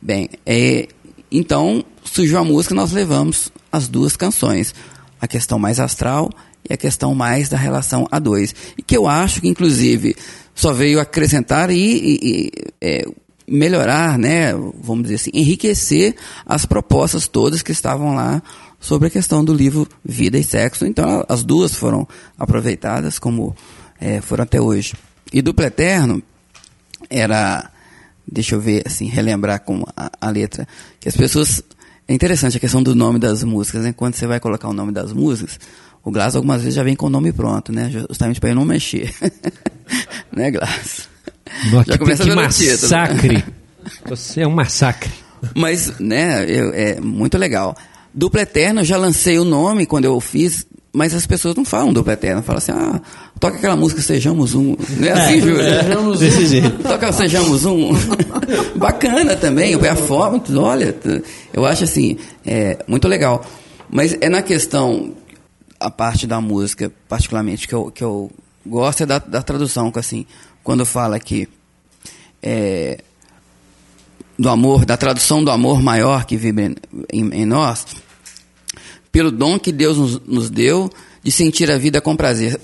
Bem, 0.00 0.30
é, 0.46 0.86
então 1.28 1.84
surgiu 2.04 2.38
a 2.38 2.44
música, 2.44 2.72
nós 2.72 2.92
levamos 2.92 3.50
as 3.72 3.88
duas 3.88 4.14
canções, 4.14 4.76
a 5.20 5.26
questão 5.26 5.58
mais 5.58 5.80
astral 5.80 6.30
e 6.68 6.72
a 6.72 6.76
questão 6.76 7.14
mais 7.14 7.48
da 7.48 7.56
relação 7.56 8.06
a 8.10 8.18
dois. 8.18 8.54
E 8.76 8.82
que 8.82 8.96
eu 8.96 9.06
acho 9.08 9.40
que, 9.40 9.48
inclusive, 9.48 10.14
só 10.54 10.72
veio 10.72 11.00
acrescentar 11.00 11.70
e, 11.70 11.74
e- 11.76 12.20
e, 12.22 12.52
é, 12.80 13.04
melhorar, 13.48 14.18
né, 14.18 14.52
vamos 14.82 15.02
dizer 15.04 15.16
assim, 15.16 15.30
enriquecer 15.34 16.14
as 16.46 16.64
propostas 16.64 17.26
todas 17.26 17.62
que 17.62 17.72
estavam 17.72 18.14
lá 18.14 18.40
sobre 18.78 19.08
a 19.08 19.10
questão 19.10 19.44
do 19.44 19.52
livro 19.52 19.88
Vida 20.04 20.38
e 20.38 20.44
Sexo. 20.44 20.86
Então, 20.86 21.24
as 21.28 21.42
duas 21.42 21.74
foram 21.74 22.06
aproveitadas 22.38 23.18
como 23.18 23.56
é, 24.00 24.20
foram 24.20 24.44
até 24.44 24.60
hoje. 24.60 24.94
E 25.32 25.42
Duplo 25.42 25.64
Eterno 25.66 26.22
era, 27.08 27.70
deixa 28.30 28.54
eu 28.54 28.60
ver, 28.60 28.82
assim, 28.86 29.06
relembrar 29.06 29.60
com 29.60 29.84
a, 29.96 30.10
a 30.20 30.30
letra, 30.30 30.66
que 30.98 31.08
as 31.08 31.16
pessoas, 31.16 31.62
é 32.06 32.14
interessante 32.14 32.56
a 32.56 32.60
questão 32.60 32.82
do 32.82 32.94
nome 32.94 33.18
das 33.18 33.42
músicas, 33.44 33.82
né? 33.82 33.92
Quando 33.92 34.14
você 34.14 34.26
vai 34.26 34.40
colocar 34.40 34.68
o 34.68 34.72
nome 34.72 34.92
das 34.92 35.12
músicas, 35.12 35.58
o 36.04 36.10
Glass 36.10 36.34
algumas 36.36 36.60
vezes 36.62 36.74
já 36.74 36.82
vem 36.82 36.94
com 36.96 37.06
o 37.06 37.10
nome 37.10 37.32
pronto, 37.32 37.72
né? 37.72 37.90
Justamente 37.90 38.40
para 38.40 38.50
eu 38.50 38.54
não 38.54 38.64
mexer. 38.64 39.12
né, 40.34 40.50
Glass? 40.50 41.08
Nó, 41.70 41.82
Já 41.84 41.92
que, 41.92 41.98
começa 41.98 42.22
que 42.22 42.28
título. 42.30 42.42
massacre. 42.46 43.44
Você 44.06 44.40
é 44.42 44.46
um 44.46 44.50
massacre. 44.52 45.10
Mas, 45.54 45.98
né, 45.98 46.44
eu- 46.48 46.72
é 46.72 47.00
muito 47.00 47.36
legal. 47.38 47.74
Dupla 48.14 48.42
Eterno, 48.42 48.80
eu 48.80 48.84
já 48.84 48.96
lancei 48.96 49.38
o 49.38 49.44
nome 49.44 49.86
quando 49.86 50.04
eu 50.04 50.20
fiz, 50.20 50.66
mas 50.92 51.14
as 51.14 51.26
pessoas 51.26 51.54
não 51.54 51.64
falam 51.64 51.92
Dupla 51.92 52.12
Eterno. 52.14 52.42
Falam 52.42 52.58
assim, 52.58 52.72
ah, 52.72 53.00
toca 53.38 53.56
aquela 53.56 53.76
música 53.76 54.02
Sejamos 54.02 54.54
Um. 54.54 54.76
Não 54.98 55.08
é 55.08 55.12
assim, 55.12 55.40
Júlia? 55.40 55.82
Sejamos 55.82 56.20
Desse 56.20 56.46
jeito. 56.46 56.82
Toca 56.82 57.12
Sejamos 57.12 57.64
Um. 57.64 57.90
Bacana 58.76 59.36
também, 59.36 59.74
a 59.74 59.96
forma, 59.96 60.42
olha, 60.56 60.94
eu 61.52 61.64
acho 61.64 61.84
assim, 61.84 62.16
é 62.44 62.78
muito 62.86 63.06
legal. 63.08 63.44
Mas 63.88 64.16
é 64.20 64.28
na 64.28 64.42
questão, 64.42 65.12
a 65.80 65.90
parte 65.90 66.26
da 66.26 66.40
música, 66.40 66.92
particularmente, 67.08 67.66
que 67.66 67.74
eu, 67.74 67.90
que 67.90 68.04
eu 68.04 68.30
gosto 68.64 69.02
é 69.02 69.06
da, 69.06 69.18
da 69.18 69.42
tradução, 69.42 69.90
que 69.90 69.98
assim, 69.98 70.26
quando 70.62 70.84
fala 70.84 71.18
que 71.18 71.48
é, 72.42 73.00
do 74.38 74.48
amor, 74.48 74.84
da 74.84 74.96
tradução 74.96 75.42
do 75.42 75.50
amor 75.50 75.82
maior 75.82 76.24
que 76.24 76.36
vibra 76.36 76.74
em, 77.10 77.30
em- 77.42 77.46
nós, 77.46 77.86
pelo 79.10 79.30
dom 79.30 79.58
que 79.58 79.72
Deus 79.72 79.96
nos, 79.98 80.20
nos 80.26 80.50
deu 80.50 80.90
de 81.22 81.30
sentir 81.32 81.70
a 81.70 81.76
vida 81.76 82.00
com 82.00 82.16
prazer. 82.16 82.58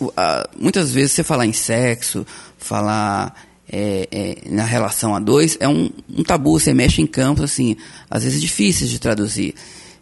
Muitas 0.59 0.91
vezes 0.91 1.13
você 1.13 1.23
falar 1.23 1.45
em 1.45 1.53
sexo, 1.53 2.27
falar 2.57 3.35
é, 3.71 4.09
é, 4.11 4.37
na 4.51 4.65
relação 4.65 5.15
a 5.15 5.21
dois, 5.21 5.57
é 5.61 5.69
um, 5.69 5.91
um 6.09 6.23
tabu, 6.23 6.59
você 6.59 6.73
mexe 6.73 7.03
em 7.03 7.07
campos, 7.07 7.45
assim, 7.45 7.77
às 8.09 8.23
vezes 8.25 8.41
difíceis 8.41 8.89
de 8.89 8.99
traduzir. 8.99 9.55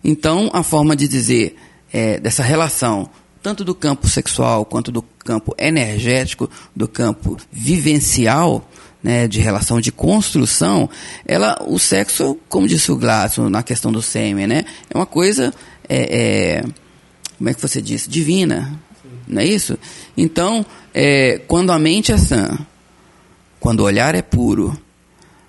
Então, 0.05 0.51
a 0.53 0.63
forma 0.63 0.95
de 0.95 1.09
dizer 1.09 1.57
é, 1.95 2.19
dessa 2.19 2.43
relação, 2.43 3.09
tanto 3.41 3.65
do 3.65 3.73
campo 3.73 4.09
sexual 4.09 4.65
quanto 4.65 4.91
do 4.91 5.01
campo 5.01 5.55
energético, 5.57 6.51
do 6.75 6.89
campo 6.89 7.37
vivencial, 7.53 8.69
né, 9.01 9.29
de 9.29 9.39
relação 9.39 9.81
de 9.81 9.93
construção, 9.93 10.91
ela, 11.25 11.57
o 11.65 11.79
sexo, 11.79 12.37
como 12.49 12.67
disse 12.67 12.91
o 12.91 12.97
Glasson 12.97 13.49
na 13.49 13.63
questão 13.63 13.93
do 13.93 14.03
sêmen, 14.03 14.49
né, 14.49 14.65
é 14.91 14.99
uma 14.99 15.07
coisa, 15.07 15.55
é, 15.89 16.57
é, 16.59 16.65
como 17.39 17.49
é 17.49 17.55
que 17.55 17.61
você 17.61 17.81
disse, 17.81 18.11
divina, 18.11 18.77
não 19.29 19.41
é 19.41 19.45
isso? 19.45 19.79
Então, 20.17 20.67
é, 20.93 21.39
quando 21.47 21.71
a 21.71 21.79
mente 21.79 22.11
é 22.11 22.19
sã, 22.19 22.59
quando 23.61 23.81
o 23.81 23.85
olhar 23.85 24.17
é 24.17 24.23
puro, 24.23 24.77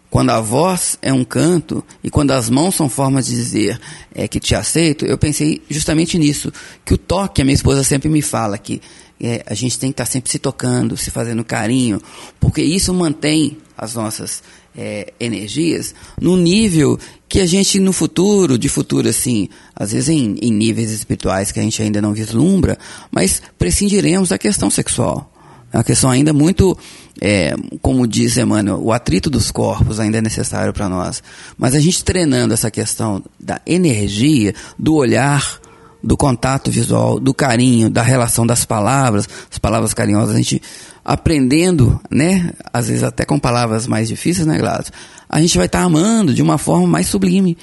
quando 0.10 0.30
a 0.30 0.40
voz 0.40 0.98
é 1.02 1.12
um 1.12 1.24
canto 1.24 1.84
e 2.04 2.10
quando 2.10 2.32
as 2.32 2.50
mãos 2.50 2.76
são 2.76 2.88
formas 2.88 3.26
de 3.26 3.36
dizer 3.36 3.80
é, 4.14 4.28
que 4.28 4.40
te 4.40 4.56
aceito, 4.56 5.06
eu 5.06 5.18
pensei 5.18 5.62
justamente 5.70 6.18
nisso. 6.18 6.52
Que 6.84 6.94
o 6.94 6.98
toque, 6.98 7.42
a 7.42 7.46
minha 7.46 7.56
esposa 7.56 7.84
sempre 7.84 8.10
me 8.10 8.22
fala 8.22 8.58
que 8.58 8.82
é, 9.20 9.44
a 9.46 9.54
gente 9.54 9.78
tem 9.78 9.92
que 9.92 9.94
estar 9.94 10.06
sempre 10.06 10.30
se 10.30 10.40
tocando, 10.40 10.98
se 10.98 11.12
fazendo 11.12 11.44
carinho, 11.44 12.02
porque 12.40 12.62
isso 12.62 12.94
mantém 12.94 13.58
as 13.78 13.96
nossas 13.96 14.42
é, 14.78 15.14
energias 15.20 15.94
no 16.20 16.36
nível 16.38 17.00
que 17.28 17.40
a 17.40 17.46
gente 17.46 17.80
no 17.80 17.94
futuro, 17.94 18.58
de 18.58 18.70
futuro 18.70 19.08
assim, 19.08 19.50
às 19.76 19.92
vezes 19.92 20.10
em, 20.10 20.36
em 20.42 20.52
níveis 20.52 20.92
espirituais 20.92 21.52
que 21.52 21.60
a 21.60 21.64
gente 21.64 21.82
ainda 21.82 22.02
não 22.02 22.14
vislumbra, 22.14 22.78
mas 23.12 23.42
prescindiremos 23.58 24.30
da 24.30 24.38
questão 24.38 24.70
sexual. 24.70 25.32
É 25.76 25.78
uma 25.78 25.84
questão 25.84 26.10
ainda 26.10 26.32
muito, 26.32 26.78
é, 27.20 27.54
como 27.82 28.08
diz 28.08 28.38
Emmanuel, 28.38 28.82
o 28.82 28.94
atrito 28.94 29.30
dos 29.30 29.52
corpos 29.52 30.00
ainda 30.00 30.20
é 30.20 30.22
necessário 30.22 30.72
para 30.72 30.88
nós. 30.88 31.22
Mas 31.58 31.76
a 31.76 31.82
gente 31.82 32.02
treinando 32.02 32.54
essa 32.54 32.72
questão 32.72 33.22
da 33.38 33.60
energia, 33.66 34.56
do 34.80 34.96
olhar, 34.96 35.60
do 36.02 36.16
contato 36.16 36.72
visual, 36.72 37.20
do 37.20 37.34
carinho, 37.34 37.90
da 37.90 38.02
relação 38.02 38.48
das 38.48 38.64
palavras, 38.64 39.28
as 39.52 39.58
palavras 39.58 39.94
carinhosas, 39.94 40.34
a 40.34 40.38
gente 40.38 40.62
aprendendo, 41.04 42.00
né, 42.10 42.54
às 42.72 42.88
vezes 42.88 43.04
até 43.04 43.26
com 43.26 43.38
palavras 43.38 43.86
mais 43.86 44.08
difíceis, 44.08 44.48
né, 44.48 44.58
Gladys? 44.58 44.94
A 45.28 45.42
gente 45.42 45.58
vai 45.58 45.66
estar 45.66 45.82
amando 45.82 46.34
de 46.34 46.42
uma 46.42 46.58
forma 46.58 46.88
mais 46.88 47.08
sublime. 47.08 47.58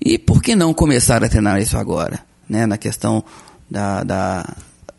E 0.00 0.16
por 0.16 0.40
que 0.40 0.56
não 0.56 0.72
começar 0.72 1.22
a 1.22 1.28
treinar 1.28 1.60
isso 1.60 1.76
agora, 1.76 2.18
né, 2.48 2.64
na 2.64 2.78
questão 2.78 3.22
da, 3.70 4.02
da, 4.04 4.56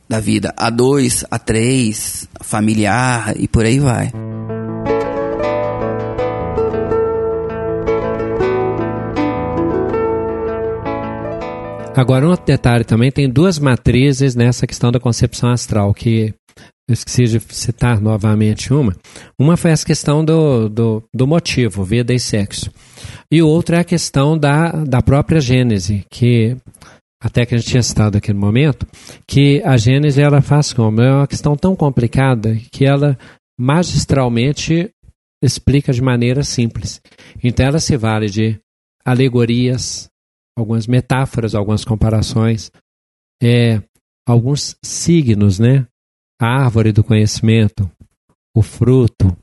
da 0.10 0.19
vida 0.19 0.53
a 0.57 0.69
dois, 0.69 1.23
a 1.30 1.38
três, 1.38 2.27
familiar 2.41 3.36
e 3.38 3.48
por 3.48 3.64
aí 3.64 3.80
vai. 3.80 4.11
Agora, 11.95 12.26
um 12.26 12.30
outro 12.30 12.45
detalhe 12.45 12.86
também, 12.86 13.11
tem 13.11 13.30
duas 13.30 13.60
matrizes 13.60 14.34
nessa 14.34 14.65
questão 14.65 14.90
da 14.90 15.02
concepção 15.02 15.52
astral, 15.52 15.94
que 15.94 16.34
eu 16.88 16.94
esqueci 16.94 17.26
de 17.26 17.40
citar 17.53 17.99
novamente 17.99 18.73
uma. 18.73 18.95
Uma 19.38 19.57
foi 19.57 19.72
essa 19.72 19.86
questão 19.86 20.23
do, 20.23 20.69
do, 20.69 21.03
do 21.14 21.27
motivo, 21.27 21.84
vida 21.84 22.14
e 22.14 22.19
sexo. 22.19 22.72
E 23.30 23.41
o 23.41 23.48
outro 23.48 23.76
é 23.76 23.80
a 23.80 23.84
questão 23.84 24.38
da, 24.38 24.72
da 24.72 25.02
própria 25.02 25.41
Gênese, 25.41 26.06
que 26.10 26.56
até 27.22 27.46
que 27.46 27.54
a 27.54 27.58
gente 27.58 27.70
tinha 27.70 27.84
citado 27.84 28.18
aqui 28.18 28.32
no 28.32 28.40
momento, 28.40 28.88
que 29.28 29.62
a 29.64 29.76
Gênese 29.76 30.22
ela 30.22 30.41
faz 30.41 30.72
como? 30.72 31.02
É 31.02 31.12
uma 31.12 31.28
questão 31.28 31.56
tão 31.56 31.76
complicada 31.76 32.56
que 32.72 32.86
ela 32.86 33.18
magistralmente 33.60 34.90
explica 35.44 35.91
de 35.91 36.02
maneira 36.02 36.44
simples. 36.44 37.02
Então 37.44 37.66
ela 37.66 37.80
se 37.80 37.98
vale 37.98 38.30
de 38.30 38.60
alegorias, 39.06 40.10
algumas 40.58 40.88
metáforas, 40.88 41.56
algumas 41.56 41.84
comparações, 41.84 42.72
é, 43.41 43.82
alguns 44.28 44.76
signos, 44.84 45.60
né? 45.60 45.86
A 46.41 46.64
árvore 46.64 46.94
do 46.94 47.04
conhecimento, 47.04 47.90
o 48.56 48.62
fruto, 48.62 49.36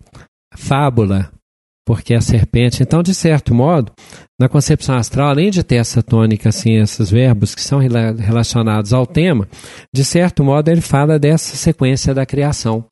a 0.53 0.57
fábula, 0.57 1.31
porque 1.87 2.15
a 2.15 2.21
serpente. 2.21 2.83
Então, 2.83 3.03
de 3.03 3.15
certo 3.15 3.55
modo, 3.55 3.93
na 4.39 4.49
concepção 4.49 4.97
astral, 4.97 5.29
além 5.29 5.51
de 5.51 5.63
ter 5.63 5.77
essa 5.77 6.03
tônica, 6.03 6.49
assim, 6.49 6.81
esses 6.81 7.11
verbos 7.11 7.55
que 7.55 7.63
são 7.63 7.79
rela- 7.79 8.13
relacionados 8.13 8.93
ao 8.93 9.07
tema, 9.07 9.49
de 9.95 10.05
certo 10.05 10.43
modo 10.43 10.69
ele 10.69 10.81
fala 10.81 11.19
dessa 11.19 11.57
sequência 11.57 12.13
da 12.13 12.27
criação, 12.27 12.85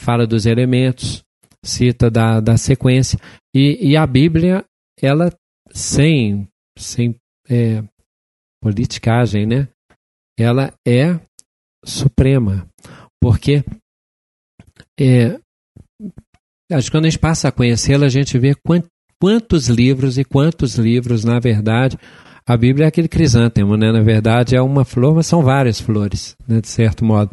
fala 0.00 0.26
dos 0.26 0.46
elementos, 0.46 1.24
cita 1.64 2.08
da, 2.08 2.40
da 2.40 2.56
sequência. 2.56 3.18
E, 3.54 3.90
e 3.90 3.96
a 3.96 4.06
Bíblia, 4.06 4.64
ela, 5.02 5.32
sem, 5.72 6.46
sem 6.78 7.16
é, 7.50 7.82
politicagem, 8.62 9.44
né? 9.44 9.68
Ela 10.38 10.72
é 10.86 11.18
suprema, 11.84 12.68
porque 13.20 13.64
é, 15.00 15.40
acho 16.72 16.86
que 16.86 16.96
quando 16.96 17.06
a 17.06 17.10
gente 17.10 17.18
passa 17.18 17.48
a 17.48 17.52
conhecê-la, 17.52 18.06
a 18.06 18.10
gente 18.10 18.38
vê 18.38 18.54
quan- 18.54 18.82
quantos 19.20 19.68
livros 19.68 20.18
e 20.18 20.24
quantos 20.24 20.76
livros, 20.76 21.24
na 21.24 21.38
verdade, 21.38 21.98
a 22.48 22.56
Bíblia 22.56 22.84
é 22.84 22.88
aquele 22.88 23.08
crisântemo, 23.08 23.76
né? 23.76 23.90
Na 23.90 24.02
verdade, 24.02 24.54
é 24.54 24.62
uma 24.62 24.84
flor, 24.84 25.14
mas 25.16 25.26
são 25.26 25.42
várias 25.42 25.80
flores, 25.80 26.36
né? 26.46 26.60
de 26.60 26.68
certo 26.68 27.04
modo. 27.04 27.30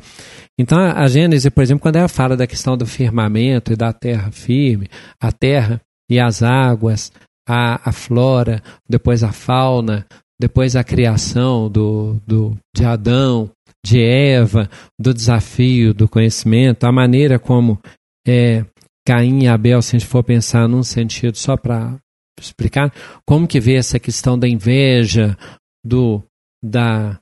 Então, 0.60 0.80
a 0.80 1.07
Gênese, 1.07 1.51
por 1.51 1.61
exemplo, 1.61 1.81
quando 1.81 1.97
ela 1.97 2.07
fala 2.07 2.35
da 2.35 2.47
questão 2.47 2.76
do 2.76 2.85
firmamento 2.85 3.72
e 3.72 3.76
da 3.76 3.93
terra 3.93 4.31
firme, 4.31 4.88
a 5.22 5.31
terra 5.31 5.80
e 6.10 6.19
as 6.19 6.41
águas, 6.41 7.11
a, 7.47 7.89
a 7.89 7.91
flora, 7.91 8.61
depois 8.89 9.23
a 9.23 9.31
fauna, 9.31 10.05
depois 10.39 10.76
a 10.76 10.84
criação 10.84 11.69
do, 11.69 12.19
do, 12.26 12.57
de 12.76 12.84
Adão, 12.84 13.49
de 13.85 14.01
Eva, 14.01 14.69
do 14.99 15.14
desafio 15.14 15.93
do 15.93 16.07
conhecimento, 16.07 16.85
a 16.85 16.91
maneira 16.91 17.38
como 17.38 17.80
é, 18.27 18.65
Caim 19.05 19.43
e 19.43 19.47
Abel, 19.47 19.81
se 19.81 19.95
a 19.95 19.99
gente 19.99 20.07
for 20.07 20.23
pensar 20.23 20.67
num 20.67 20.84
sentido 20.84 21.38
só 21.38 21.57
para 21.57 21.97
explicar, 22.39 22.91
como 23.25 23.47
que 23.47 23.59
vê 23.59 23.75
essa 23.75 23.99
questão 23.99 24.38
da 24.38 24.47
inveja, 24.47 25.38
do 25.84 26.23
da 26.63 27.19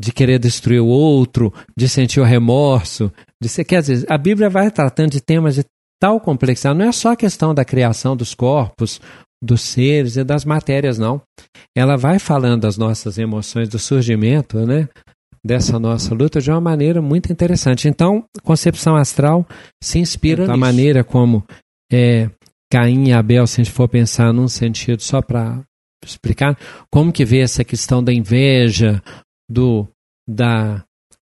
de 0.00 0.12
querer 0.12 0.38
destruir 0.38 0.80
o 0.80 0.86
outro, 0.86 1.52
de 1.76 1.88
sentir 1.88 2.18
o 2.18 2.24
remorso, 2.24 3.12
de 3.40 3.48
ser, 3.48 3.64
quer 3.64 3.82
dizer, 3.82 4.04
a 4.10 4.18
Bíblia 4.18 4.50
vai 4.50 4.68
tratando 4.68 5.12
de 5.12 5.20
temas 5.20 5.54
de 5.54 5.64
tal 6.00 6.18
complexidade, 6.18 6.76
não 6.76 6.86
é 6.86 6.90
só 6.90 7.12
a 7.12 7.16
questão 7.16 7.54
da 7.54 7.64
criação 7.64 8.16
dos 8.16 8.34
corpos, 8.34 9.00
dos 9.40 9.60
seres 9.60 10.16
e 10.16 10.24
das 10.24 10.44
matérias, 10.44 10.98
não. 10.98 11.22
Ela 11.76 11.96
vai 11.96 12.18
falando 12.18 12.62
das 12.62 12.76
nossas 12.76 13.16
emoções, 13.16 13.68
do 13.68 13.78
surgimento, 13.78 14.66
né? 14.66 14.88
Dessa 15.44 15.78
nossa 15.78 16.14
luta 16.14 16.40
de 16.40 16.50
uma 16.50 16.60
maneira 16.60 17.02
muito 17.02 17.32
interessante. 17.32 17.88
Então, 17.88 18.24
concepção 18.42 18.96
astral 18.96 19.46
se 19.82 19.98
inspira 19.98 20.46
da 20.46 20.56
maneira 20.56 21.02
como 21.02 21.44
é, 21.92 22.30
Caim 22.72 23.08
e 23.08 23.12
Abel, 23.12 23.46
se 23.46 23.60
a 23.60 23.64
gente 23.64 23.74
for 23.74 23.88
pensar 23.88 24.32
num 24.32 24.48
sentido 24.48 25.02
só 25.02 25.20
para 25.20 25.62
explicar, 26.04 26.56
como 26.90 27.12
que 27.12 27.24
vê 27.24 27.40
essa 27.40 27.64
questão 27.64 28.02
da 28.02 28.12
inveja, 28.12 29.02
do 29.50 29.86
da 30.28 30.84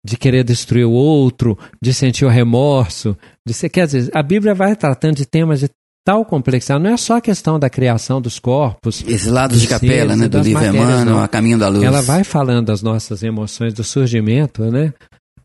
de 0.03 0.17
querer 0.17 0.43
destruir 0.43 0.85
o 0.85 0.91
outro, 0.91 1.57
de 1.81 1.93
sentir 1.93 2.25
o 2.25 2.29
remorso, 2.29 3.15
de 3.47 3.53
ser, 3.53 3.69
quer 3.69 3.85
dizer, 3.85 4.09
a 4.15 4.23
Bíblia 4.23 4.53
vai 4.53 4.75
tratando 4.75 5.15
de 5.15 5.27
temas 5.27 5.59
de 5.59 5.69
tal 6.05 6.25
complexidade, 6.25 6.83
não 6.83 6.91
é 6.91 6.97
só 6.97 7.17
a 7.17 7.21
questão 7.21 7.59
da 7.59 7.69
criação 7.69 8.19
dos 8.21 8.39
corpos. 8.39 9.03
Esse 9.07 9.29
lado 9.29 9.55
de 9.55 9.67
capela, 9.67 10.15
né, 10.15 10.27
do 10.27 10.39
livro 10.39 10.63
Emmanuel. 10.65 11.19
A 11.19 11.27
Caminho 11.27 11.57
da 11.57 11.67
Luz. 11.67 11.83
Ela 11.83 12.01
vai 12.01 12.23
falando 12.23 12.67
das 12.67 12.81
nossas 12.81 13.21
emoções, 13.23 13.73
do 13.73 13.83
surgimento, 13.83 14.63
né? 14.71 14.93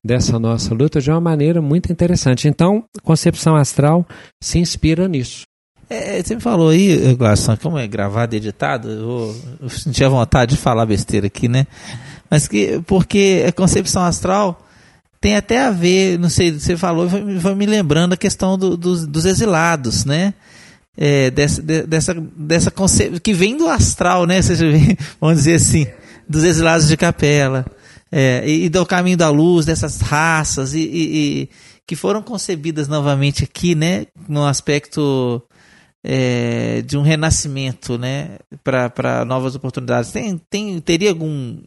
Dessa 0.04 0.38
nossa 0.38 0.72
luta 0.72 1.00
de 1.00 1.10
uma 1.10 1.20
maneira 1.20 1.60
muito 1.60 1.90
interessante. 1.92 2.46
Então, 2.46 2.84
concepção 3.02 3.56
astral 3.56 4.06
se 4.42 4.58
inspira 4.58 5.08
nisso. 5.08 5.42
É, 5.90 6.22
você 6.22 6.34
me 6.34 6.40
falou 6.40 6.70
aí, 6.70 7.14
Glasson, 7.14 7.56
como 7.56 7.78
é 7.78 7.86
gravado 7.86 8.34
e 8.34 8.38
editado, 8.38 8.88
eu, 8.90 9.06
vou- 9.06 9.36
eu 9.62 9.68
senti 9.68 10.02
a 10.04 10.08
vontade 10.08 10.56
de 10.56 10.60
falar 10.60 10.84
besteira 10.86 11.26
aqui, 11.28 11.46
né? 11.48 11.66
Mas 12.30 12.48
que, 12.48 12.80
porque 12.86 13.44
a 13.48 13.52
concepção 13.52 14.02
astral 14.02 14.60
tem 15.20 15.36
até 15.36 15.60
a 15.60 15.70
ver, 15.70 16.18
não 16.18 16.28
sei, 16.28 16.52
você 16.52 16.76
falou, 16.76 17.08
foi, 17.08 17.54
me- 17.54 17.66
lembrando 17.66 18.12
a 18.12 18.16
questão 18.16 18.56
do- 18.58 18.76
dos, 18.76 19.06
dos 19.06 19.24
exilados, 19.24 20.04
né? 20.04 20.34
É, 20.96 21.30
dessa, 21.30 21.62
de- 21.62 21.82
dessa, 21.82 22.14
dessa 22.14 22.70
conce... 22.70 23.20
que 23.20 23.32
vem 23.34 23.56
do 23.56 23.68
astral, 23.68 24.26
né? 24.26 24.40
Vamos 25.20 25.38
dizer 25.38 25.54
assim, 25.54 25.86
dos 26.28 26.42
exilados 26.44 26.88
de 26.88 26.96
capela. 26.96 27.66
É, 28.10 28.42
e, 28.48 28.64
e 28.64 28.68
do 28.68 28.86
caminho 28.86 29.16
da 29.16 29.28
luz, 29.30 29.66
dessas 29.66 30.00
raças, 30.00 30.74
e, 30.74 30.80
e- 30.80 31.42
e 31.42 31.48
que 31.86 31.94
foram 31.96 32.22
concebidas 32.22 32.88
novamente 32.88 33.44
aqui, 33.44 33.74
né? 33.74 34.06
No 34.28 34.44
aspecto 34.46 35.42
é, 36.04 36.82
de 36.82 36.96
um 36.96 37.02
renascimento, 37.02 37.98
né, 37.98 38.38
para 38.62 39.24
novas 39.24 39.54
oportunidades. 39.56 40.12
Tem, 40.12 40.40
tem, 40.48 40.80
teria 40.80 41.10
algum 41.10 41.58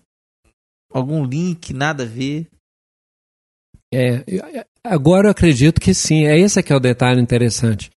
algum 0.93 1.23
link, 1.25 1.73
nada 1.73 2.03
a 2.03 2.07
ver? 2.07 2.47
É, 3.93 4.23
eu- 4.27 4.43
agora 4.83 5.27
eu 5.27 5.31
acredito 5.31 5.79
que 5.81 5.93
sim. 5.93 6.25
É 6.25 6.37
esse 6.37 6.61
que 6.61 6.71
é 6.71 6.75
o 6.75 6.79
detalhe 6.79 7.21
interessante. 7.21 7.89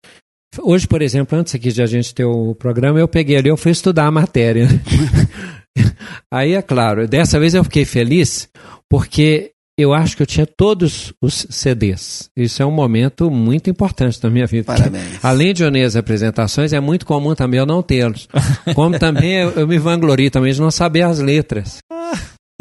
Hoje, 0.61 0.87
por 0.87 1.01
exemplo, 1.01 1.39
antes 1.39 1.55
aqui 1.55 1.73
de 1.73 1.83
a 1.83 1.87
gente 1.87 2.15
ter 2.15 2.25
o 2.25 2.55
programa, 2.55 2.99
eu 3.01 3.09
peguei 3.09 3.37
ali, 3.37 3.49
eu 3.49 3.57
fui 3.57 3.73
estudar 3.73 4.07
a 4.07 4.11
matéria. 4.11 4.69
Aí, 6.31 6.53
é 6.55 6.63
claro, 6.63 7.07
dessa 7.09 7.39
vez 7.39 7.55
eu 7.55 7.65
fiquei 7.65 7.85
feliz 7.85 8.49
porque 8.89 9.53
eu 9.79 9.95
acho 9.95 10.15
que 10.17 10.23
eu 10.23 10.27
tinha 10.27 10.47
todos 10.47 11.13
os 11.23 11.47
CDs. 11.49 12.29
Isso 12.37 12.63
é 12.63 12.67
um 12.67 12.71
momento 12.71 13.31
muito 13.31 13.71
importante 13.71 14.19
na 14.23 14.29
minha 14.29 14.47
vida. 14.47 14.65
porque, 14.65 14.83
Parabéns. 14.91 15.19
Além 15.25 15.55
de 15.55 15.65
unir 15.65 15.85
as 15.85 15.97
apresentações, 15.97 16.73
é 16.75 16.81
muito 16.81 17.07
comum 17.07 17.35
também 17.35 17.59
eu 17.59 17.65
não 17.67 17.83
tê-los. 17.83 18.29
Como 18.75 18.99
também 18.99 19.33
eu, 19.41 19.51
eu 19.53 19.67
me 19.67 19.79
vanglorio 19.79 20.31
também 20.31 20.53
de 20.53 20.61
não 20.61 20.71
saber 20.71 21.03
as 21.03 21.19
letras. 21.19 21.79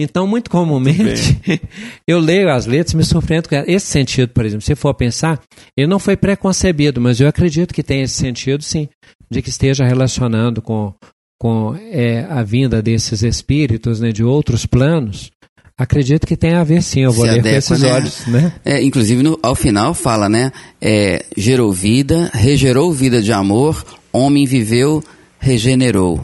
Então, 0.02 0.26
muito 0.28 0.50
comumente, 0.50 1.40
eu 2.08 2.20
leio 2.20 2.50
as 2.50 2.66
letras 2.66 2.94
e 2.94 2.98
me 2.98 3.04
surpreendo 3.04 3.48
com 3.50 3.56
esse 3.68 3.86
sentido, 3.88 4.30
por 4.30 4.46
exemplo. 4.46 4.66
Se 4.66 4.76
for 4.76 4.94
pensar, 4.94 5.40
ele 5.78 5.88
não 5.88 6.00
foi 6.00 6.16
pré-concebido, 6.18 7.00
mas 7.00 7.20
eu 7.20 7.28
acredito 7.28 7.74
que 7.74 7.84
tem 7.84 8.02
esse 8.02 8.16
sentido, 8.16 8.64
sim, 8.64 8.88
de 9.30 9.42
que 9.42 9.50
esteja 9.50 9.86
relacionando 9.86 10.62
com, 10.62 10.94
com 11.40 11.76
é, 11.92 12.26
a 12.30 12.44
vinda 12.44 12.82
desses 12.82 13.24
espíritos 13.24 14.00
né, 14.00 14.12
de 14.12 14.24
outros 14.24 14.66
planos. 14.66 15.32
Acredito 15.78 16.28
que 16.28 16.38
tem 16.38 16.54
a 16.54 16.64
ver, 16.64 16.84
sim. 16.84 17.02
Eu 17.02 17.12
vou 17.12 17.26
Se 17.26 17.32
ler 17.32 17.42
com 17.42 17.48
adequa, 17.48 17.58
esses 17.58 17.80
né? 17.82 17.94
olhos, 17.94 18.28
né? 18.28 18.54
É, 18.64 18.84
inclusive, 18.84 19.24
no- 19.24 19.40
ao 19.42 19.56
final 19.56 19.94
fala, 19.96 20.30
né? 20.30 20.52
É, 20.80 21.26
gerou 21.36 21.72
vida, 21.74 22.30
regerou 22.34 22.94
vida 22.94 23.20
de 23.20 23.32
amor, 23.32 23.84
homem 24.14 24.46
viveu, 24.46 25.04
regenerou. 25.40 26.24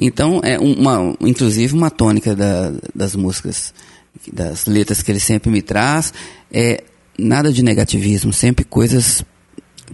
Então, 0.00 0.40
é 0.44 0.58
uma, 0.58 1.14
inclusive 1.20 1.74
uma 1.74 1.90
tônica 1.90 2.34
da- 2.34 2.72
das 2.94 3.16
músicas, 3.16 3.74
das 4.32 4.66
letras 4.66 5.02
que 5.02 5.10
ele 5.10 5.20
sempre 5.20 5.50
me 5.50 5.60
traz, 5.60 6.12
é 6.52 6.84
nada 7.18 7.52
de 7.52 7.62
negativismo, 7.62 8.32
sempre 8.32 8.64
coisas 8.64 9.24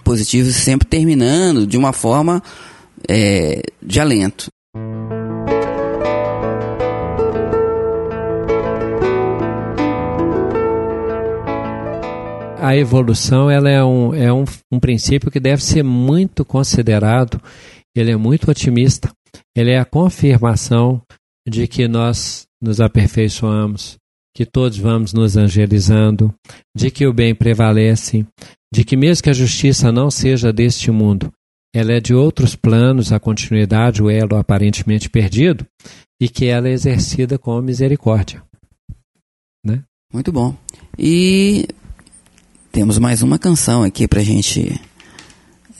positivas, 0.02 0.54
sempre 0.56 0.86
terminando 0.86 1.66
de 1.66 1.78
uma 1.78 1.92
forma 1.92 2.42
é, 3.08 3.62
de 3.82 4.00
alento. 4.00 4.48
a 12.64 12.74
evolução 12.74 13.50
ela 13.50 13.68
é, 13.68 13.84
um, 13.84 14.14
é 14.14 14.32
um, 14.32 14.44
um 14.72 14.80
princípio 14.80 15.30
que 15.30 15.38
deve 15.38 15.62
ser 15.62 15.82
muito 15.82 16.46
considerado. 16.46 17.38
Ele 17.94 18.10
é 18.10 18.16
muito 18.16 18.50
otimista. 18.50 19.10
Ele 19.56 19.70
é 19.70 19.78
a 19.78 19.84
confirmação 19.84 21.00
de 21.48 21.66
que 21.68 21.86
nós 21.86 22.46
nos 22.60 22.80
aperfeiçoamos, 22.80 23.96
que 24.34 24.44
todos 24.44 24.78
vamos 24.78 25.12
nos 25.12 25.36
angelizando, 25.36 26.34
de 26.76 26.90
que 26.90 27.06
o 27.06 27.12
bem 27.12 27.34
prevalece, 27.34 28.26
de 28.72 28.84
que 28.84 28.96
mesmo 28.96 29.22
que 29.22 29.30
a 29.30 29.34
justiça 29.34 29.92
não 29.92 30.10
seja 30.10 30.52
deste 30.52 30.90
mundo, 30.90 31.30
ela 31.74 31.92
é 31.92 32.00
de 32.00 32.14
outros 32.14 32.56
planos, 32.56 33.12
a 33.12 33.20
continuidade, 33.20 34.02
o 34.02 34.08
elo 34.08 34.36
aparentemente 34.36 35.10
perdido, 35.10 35.66
e 36.20 36.28
que 36.28 36.46
ela 36.46 36.68
é 36.68 36.72
exercida 36.72 37.38
com 37.38 37.60
misericórdia. 37.60 38.42
Né? 39.64 39.82
Muito 40.12 40.32
bom. 40.32 40.56
E 40.98 41.66
temos 42.70 42.98
mais 42.98 43.22
uma 43.22 43.38
canção 43.38 43.82
aqui 43.82 44.06
pra 44.08 44.22
gente 44.22 44.80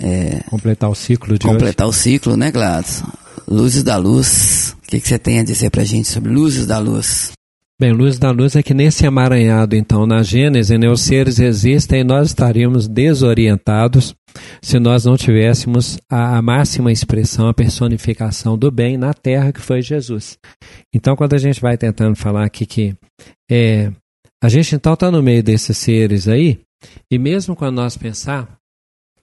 é, 0.00 0.40
Completar 0.50 0.90
o 0.90 0.94
ciclo 0.94 1.38
de 1.38 1.46
hoje. 1.46 1.54
completar 1.54 1.86
o 1.86 1.92
ciclo, 1.92 2.36
né, 2.36 2.50
Gladys? 2.50 3.02
Luzes 3.46 3.82
da 3.82 3.96
Luz. 3.96 4.74
O 4.82 4.88
que, 4.88 5.00
que 5.00 5.08
você 5.08 5.18
tem 5.18 5.38
a 5.38 5.44
dizer 5.44 5.70
pra 5.70 5.84
gente 5.84 6.08
sobre 6.08 6.32
Luzes 6.32 6.66
da 6.66 6.78
Luz? 6.78 7.32
Bem, 7.80 7.92
luz 7.92 8.20
da 8.20 8.30
luz 8.30 8.54
é 8.54 8.62
que 8.62 8.72
nesse 8.72 9.04
emaranhado, 9.04 9.74
então, 9.74 10.06
na 10.06 10.22
Gênese, 10.22 10.78
né, 10.78 10.88
os 10.88 11.00
seres 11.00 11.40
existem 11.40 12.02
e 12.02 12.04
nós 12.04 12.28
estaríamos 12.28 12.86
desorientados 12.86 14.14
se 14.62 14.78
nós 14.78 15.04
não 15.04 15.16
tivéssemos 15.16 15.98
a, 16.08 16.38
a 16.38 16.42
máxima 16.42 16.92
expressão, 16.92 17.48
a 17.48 17.52
personificação 17.52 18.56
do 18.56 18.70
bem 18.70 18.96
na 18.96 19.12
Terra, 19.12 19.52
que 19.52 19.60
foi 19.60 19.82
Jesus. 19.82 20.38
Então, 20.94 21.16
quando 21.16 21.34
a 21.34 21.38
gente 21.38 21.60
vai 21.60 21.76
tentando 21.76 22.14
falar 22.14 22.44
aqui 22.44 22.64
que 22.64 22.94
é, 23.50 23.90
a 24.40 24.48
gente 24.48 24.76
então 24.76 24.94
está 24.94 25.10
no 25.10 25.20
meio 25.20 25.42
desses 25.42 25.76
seres 25.76 26.28
aí, 26.28 26.60
e 27.10 27.18
mesmo 27.18 27.56
quando 27.56 27.74
nós 27.74 27.96
pensar 27.96 28.56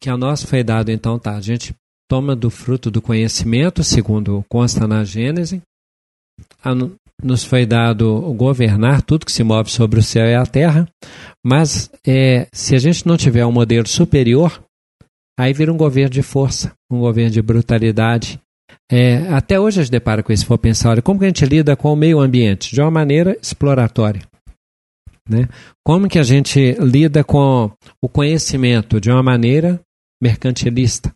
que 0.02 0.10
a 0.10 0.18
nós 0.18 0.44
foi 0.44 0.64
dado, 0.64 0.90
então 0.90 1.20
tá, 1.20 1.36
a 1.36 1.42
gente 1.42 1.76
toma 2.10 2.36
do 2.36 2.50
fruto 2.50 2.90
do 2.90 3.02
conhecimento, 3.02 3.84
segundo 3.84 4.44
consta 4.50 4.88
na 4.88 5.04
Gênese. 5.04 5.62
A, 6.64 6.72
nos 7.24 7.44
foi 7.44 7.68
dado 7.68 8.20
governar 8.34 9.04
tudo 9.04 9.28
que 9.28 9.32
se 9.32 9.44
move 9.44 9.70
sobre 9.70 10.00
o 10.00 10.04
céu 10.04 10.26
e 10.26 10.34
a 10.34 10.46
terra, 10.46 10.88
mas 11.46 11.92
é, 12.06 12.48
se 12.52 12.76
a 12.76 12.80
gente 12.80 13.08
não 13.08 13.16
tiver 13.16 13.46
um 13.46 13.52
modelo 13.52 13.88
superior, 13.88 14.60
aí 15.40 15.54
vira 15.54 15.72
um 15.72 15.78
governo 15.78 16.10
de 16.10 16.24
força, 16.24 16.74
um 16.92 17.00
governo 17.00 17.30
de 17.30 17.42
brutalidade. 17.42 18.40
É, 18.92 19.28
até 19.30 19.60
hoje 19.60 19.80
a 19.80 19.84
gente 19.84 19.92
depara 19.92 20.24
com 20.24 20.34
isso, 20.34 20.42
se 20.42 20.48
for 20.48 20.58
pensar, 20.58 20.90
olha, 20.90 21.02
como 21.02 21.20
que 21.20 21.26
a 21.26 21.30
gente 21.30 21.46
lida 21.46 21.76
com 21.76 21.94
o 21.94 21.96
meio 21.96 22.20
ambiente? 22.20 22.74
De 22.74 22.82
uma 22.82 22.92
maneira 22.92 23.38
exploratória. 23.40 24.24
Né? 25.30 25.48
Como 25.86 26.10
que 26.10 26.18
a 26.18 26.24
gente 26.24 26.74
lida 26.80 27.24
com 27.24 27.72
o 28.02 28.10
conhecimento? 28.10 29.00
De 29.00 29.12
uma 29.12 29.22
maneira 29.22 29.80
mercantilista. 30.22 31.12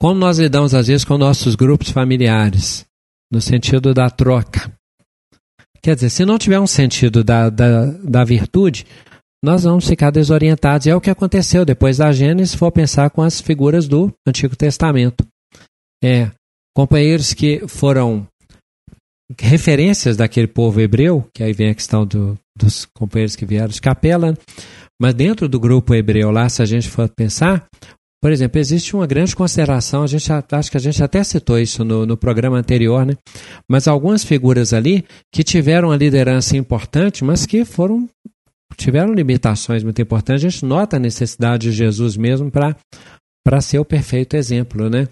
Como 0.00 0.18
nós 0.18 0.38
lidamos, 0.38 0.74
às 0.74 0.88
vezes, 0.88 1.04
com 1.04 1.16
nossos 1.16 1.54
grupos 1.54 1.90
familiares? 1.90 2.86
no 3.34 3.40
sentido 3.40 3.92
da 3.92 4.08
troca. 4.08 4.72
Quer 5.82 5.96
dizer, 5.96 6.10
se 6.10 6.24
não 6.24 6.38
tiver 6.38 6.60
um 6.60 6.66
sentido 6.68 7.24
da, 7.24 7.50
da, 7.50 7.86
da 7.86 8.24
virtude, 8.24 8.86
nós 9.44 9.64
vamos 9.64 9.86
ficar 9.86 10.10
desorientados. 10.10 10.86
E 10.86 10.90
é 10.90 10.96
o 10.96 11.00
que 11.00 11.10
aconteceu 11.10 11.64
depois 11.64 11.98
da 11.98 12.12
Gênesis, 12.12 12.52
se 12.52 12.56
for 12.56 12.70
pensar 12.70 13.10
com 13.10 13.22
as 13.22 13.40
figuras 13.40 13.88
do 13.88 14.10
Antigo 14.26 14.54
Testamento. 14.56 15.26
É, 16.02 16.30
companheiros 16.74 17.34
que 17.34 17.66
foram 17.66 18.26
referências 19.38 20.16
daquele 20.16 20.46
povo 20.46 20.80
hebreu, 20.80 21.28
que 21.34 21.42
aí 21.42 21.52
vem 21.52 21.70
a 21.70 21.74
questão 21.74 22.06
do, 22.06 22.38
dos 22.56 22.86
companheiros 22.96 23.34
que 23.34 23.44
vieram 23.44 23.68
de 23.68 23.80
capela, 23.80 24.38
mas 25.00 25.14
dentro 25.14 25.48
do 25.48 25.58
grupo 25.60 25.94
hebreu 25.94 26.30
lá, 26.30 26.48
se 26.48 26.62
a 26.62 26.64
gente 26.64 26.88
for 26.88 27.08
pensar, 27.08 27.66
por 28.24 28.32
exemplo, 28.32 28.58
existe 28.58 28.96
uma 28.96 29.06
grande 29.06 29.36
consideração, 29.36 30.02
a 30.02 30.06
gente 30.06 30.30
acho 30.32 30.70
que 30.70 30.76
a 30.78 30.80
gente 30.80 31.02
até 31.04 31.22
citou 31.22 31.58
isso 31.58 31.84
no, 31.84 32.06
no 32.06 32.16
programa 32.16 32.56
anterior, 32.56 33.04
né? 33.04 33.14
Mas 33.68 33.86
algumas 33.86 34.24
figuras 34.24 34.72
ali 34.72 35.04
que 35.30 35.44
tiveram 35.44 35.88
uma 35.88 35.96
liderança 35.96 36.56
importante, 36.56 37.22
mas 37.22 37.44
que 37.44 37.66
foram 37.66 38.08
tiveram 38.76 39.12
limitações 39.12 39.84
muito 39.84 40.00
importantes. 40.00 40.42
A 40.42 40.48
gente 40.48 40.64
nota 40.64 40.96
a 40.96 41.00
necessidade 41.00 41.70
de 41.70 41.72
Jesus 41.72 42.16
mesmo 42.16 42.50
para 42.50 43.60
ser 43.60 43.78
o 43.78 43.84
perfeito 43.84 44.36
exemplo, 44.36 44.88
né? 44.88 45.06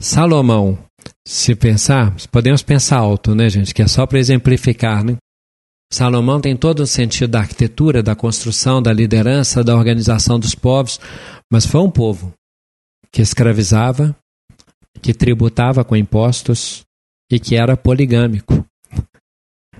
Salomão, 0.00 0.78
se 1.26 1.54
pensar, 1.54 2.14
podemos 2.30 2.62
pensar 2.62 2.98
alto, 2.98 3.34
né, 3.34 3.48
gente? 3.48 3.74
Que 3.74 3.82
é 3.82 3.88
só 3.88 4.06
para 4.06 4.18
exemplificar, 4.18 5.02
né? 5.02 5.16
Salomão 5.92 6.40
tem 6.40 6.54
todo 6.54 6.80
o 6.80 6.86
sentido 6.86 7.30
da 7.30 7.40
arquitetura, 7.40 8.02
da 8.02 8.14
construção, 8.14 8.82
da 8.82 8.92
liderança, 8.92 9.64
da 9.64 9.74
organização 9.74 10.38
dos 10.38 10.54
povos, 10.54 11.00
mas 11.50 11.64
foi 11.64 11.80
um 11.80 11.90
povo 11.90 12.32
que 13.10 13.22
escravizava, 13.22 14.14
que 15.00 15.14
tributava 15.14 15.84
com 15.84 15.96
impostos 15.96 16.84
e 17.30 17.40
que 17.40 17.56
era 17.56 17.76
poligâmico. 17.76 18.64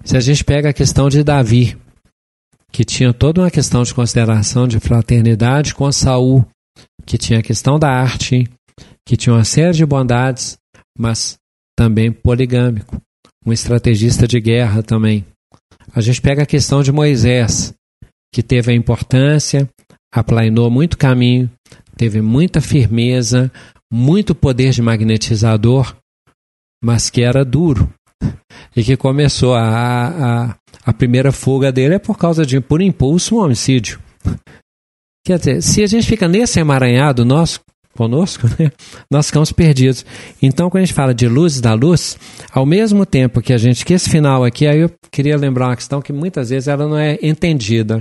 Se 0.02 0.16
a 0.16 0.20
gente 0.20 0.42
pega 0.44 0.70
a 0.70 0.74
questão 0.74 1.08
de 1.10 1.22
Davi, 1.22 1.76
que 2.72 2.84
tinha 2.84 3.12
toda 3.12 3.42
uma 3.42 3.50
questão 3.50 3.82
de 3.82 3.92
consideração 3.94 4.66
de 4.66 4.80
fraternidade 4.80 5.74
com 5.74 5.90
Saul, 5.92 6.46
que 7.04 7.18
tinha 7.18 7.40
a 7.40 7.42
questão 7.42 7.78
da 7.78 7.90
arte, 7.90 8.48
que 9.06 9.16
tinha 9.16 9.34
uma 9.34 9.44
série 9.44 9.72
de 9.76 9.84
bondades, 9.84 10.58
mas 10.96 11.38
também 11.76 12.12
poligâmico, 12.12 13.00
um 13.44 13.52
estrategista 13.52 14.26
de 14.26 14.40
guerra 14.40 14.82
também. 14.82 15.24
A 15.94 16.00
gente 16.00 16.20
pega 16.20 16.42
a 16.42 16.46
questão 16.46 16.82
de 16.82 16.92
Moisés, 16.92 17.74
que 18.32 18.42
teve 18.42 18.72
a 18.72 18.74
importância, 18.74 19.68
aplainou 20.12 20.70
muito 20.70 20.98
caminho, 20.98 21.50
teve 21.96 22.20
muita 22.20 22.60
firmeza, 22.60 23.50
muito 23.92 24.34
poder 24.34 24.70
de 24.70 24.82
magnetizador, 24.82 25.96
mas 26.82 27.10
que 27.10 27.22
era 27.22 27.44
duro. 27.44 27.92
E 28.76 28.84
que 28.84 28.96
começou 28.96 29.54
a, 29.54 30.48
a, 30.48 30.56
a 30.84 30.92
primeira 30.92 31.32
fuga 31.32 31.72
dele 31.72 31.94
é 31.94 31.98
por 31.98 32.16
causa 32.16 32.44
de, 32.44 32.60
por 32.60 32.80
impulso, 32.80 33.36
um 33.36 33.40
homicídio. 33.40 34.00
Quer 35.26 35.38
dizer, 35.38 35.62
se 35.62 35.82
a 35.82 35.86
gente 35.86 36.06
fica 36.06 36.28
nesse 36.28 36.60
emaranhado 36.60 37.24
nosso, 37.24 37.60
conosco, 37.96 38.46
né, 38.58 38.70
nós 39.10 39.26
ficamos 39.26 39.52
perdidos. 39.52 40.04
Então, 40.40 40.70
quando 40.70 40.82
a 40.82 40.86
gente 40.86 40.94
fala 40.94 41.14
de 41.14 41.28
luzes 41.28 41.60
da 41.60 41.74
luz, 41.74 42.16
ao 42.52 42.64
mesmo 42.64 43.04
tempo 43.04 43.40
que 43.40 43.52
a 43.52 43.58
gente, 43.58 43.84
que 43.84 43.94
esse 43.94 44.08
final 44.08 44.44
aqui, 44.44 44.66
aí 44.66 44.80
eu 44.80 44.90
queria 45.10 45.36
lembrar 45.36 45.68
uma 45.68 45.76
questão 45.76 46.00
que 46.00 46.12
muitas 46.12 46.50
vezes 46.50 46.68
ela 46.68 46.86
não 46.86 46.98
é 46.98 47.18
entendida. 47.22 48.00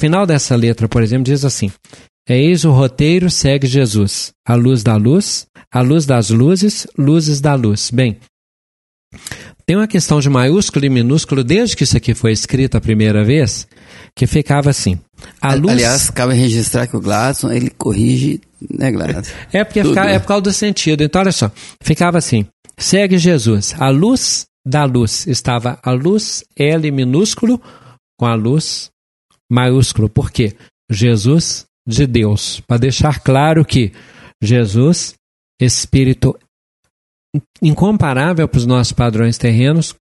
Final 0.00 0.26
dessa 0.26 0.56
letra, 0.56 0.88
por 0.88 1.02
exemplo, 1.02 1.24
diz 1.24 1.44
assim: 1.44 1.70
Eis 2.28 2.64
o 2.64 2.70
roteiro, 2.72 3.30
segue 3.30 3.66
Jesus. 3.66 4.32
A 4.46 4.54
luz 4.54 4.82
da 4.82 4.96
luz, 4.96 5.46
a 5.72 5.80
luz 5.80 6.06
das 6.06 6.30
luzes, 6.30 6.86
luzes 6.98 7.40
da 7.40 7.54
luz. 7.54 7.90
Bem, 7.90 8.18
tem 9.66 9.76
uma 9.76 9.86
questão 9.86 10.20
de 10.20 10.28
maiúsculo 10.28 10.84
e 10.84 10.88
minúsculo 10.90 11.44
desde 11.44 11.76
que 11.76 11.84
isso 11.84 11.96
aqui 11.96 12.14
foi 12.14 12.32
escrito 12.32 12.76
a 12.76 12.80
primeira 12.80 13.24
vez, 13.24 13.66
que 14.16 14.26
ficava 14.26 14.70
assim. 14.70 14.98
A 15.40 15.54
luz... 15.54 15.72
Aliás, 15.72 16.10
cabe 16.10 16.34
registrar 16.34 16.86
que 16.86 16.96
o 16.96 17.00
Gladson, 17.00 17.52
ele 17.52 17.70
corrige, 17.70 18.40
né, 18.70 18.90
Gladson? 18.90 19.32
É 19.52 19.62
porque 19.64 19.84
fica- 19.84 20.06
é 20.10 20.18
por 20.18 20.26
causa 20.28 20.42
do 20.42 20.52
sentido. 20.52 21.02
Então, 21.04 21.20
olha 21.20 21.32
só. 21.32 21.50
Ficava 21.82 22.18
assim: 22.18 22.46
segue 22.78 23.18
Jesus. 23.18 23.74
A 23.78 23.88
luz 23.90 24.46
da 24.66 24.84
luz. 24.84 25.26
Estava 25.26 25.78
a 25.82 25.90
luz 25.92 26.44
L 26.56 26.90
minúsculo 26.90 27.60
com 28.18 28.26
a 28.26 28.34
luz 28.34 28.90
maiúsculo. 29.50 30.08
Por 30.08 30.30
quê? 30.30 30.56
Jesus 30.90 31.66
de 31.86 32.06
Deus. 32.06 32.60
Para 32.60 32.78
deixar 32.78 33.20
claro 33.20 33.64
que 33.64 33.92
Jesus, 34.42 35.14
Espírito 35.60 36.38
incomparável 37.62 38.48
para 38.48 38.58
os 38.58 38.66
nossos 38.66 38.92
padrões 38.92 39.38
terrenos, 39.38 39.94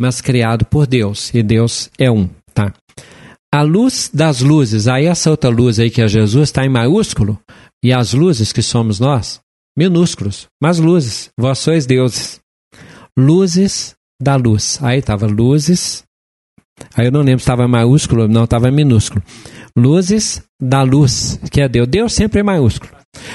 mas 0.00 0.20
criado 0.20 0.64
por 0.64 0.86
Deus. 0.86 1.32
E 1.34 1.42
Deus 1.42 1.90
é 1.98 2.10
um, 2.10 2.28
tá? 2.54 2.72
A 3.52 3.62
luz 3.62 4.10
das 4.12 4.40
luzes, 4.40 4.88
aí 4.88 5.06
essa 5.06 5.30
outra 5.30 5.50
luz 5.50 5.78
aí 5.78 5.90
que 5.90 6.00
é 6.00 6.08
Jesus 6.08 6.48
está 6.48 6.64
em 6.64 6.70
maiúsculo, 6.70 7.38
e 7.84 7.92
as 7.92 8.14
luzes 8.14 8.52
que 8.52 8.62
somos 8.62 8.98
nós, 8.98 9.40
minúsculos, 9.76 10.46
mas 10.60 10.78
luzes, 10.78 11.30
vós 11.38 11.58
sois 11.58 11.84
deuses. 11.84 12.40
Luzes 13.18 13.94
da 14.20 14.36
luz. 14.36 14.78
Aí 14.82 15.00
estava 15.00 15.26
luzes, 15.26 16.02
aí 16.94 17.06
eu 17.06 17.12
não 17.12 17.20
lembro 17.20 17.40
se 17.40 17.44
estava 17.44 17.66
maiúsculo, 17.68 18.28
não, 18.28 18.44
estava 18.44 18.70
minúsculo. 18.70 19.22
Luzes 19.76 20.42
da 20.60 20.82
luz, 20.82 21.40
que 21.50 21.60
é 21.60 21.68
Deus. 21.68 21.88
Deus 21.88 22.12
sempre 22.12 22.40
é 22.40 22.42
maiúsculo. 22.42 22.92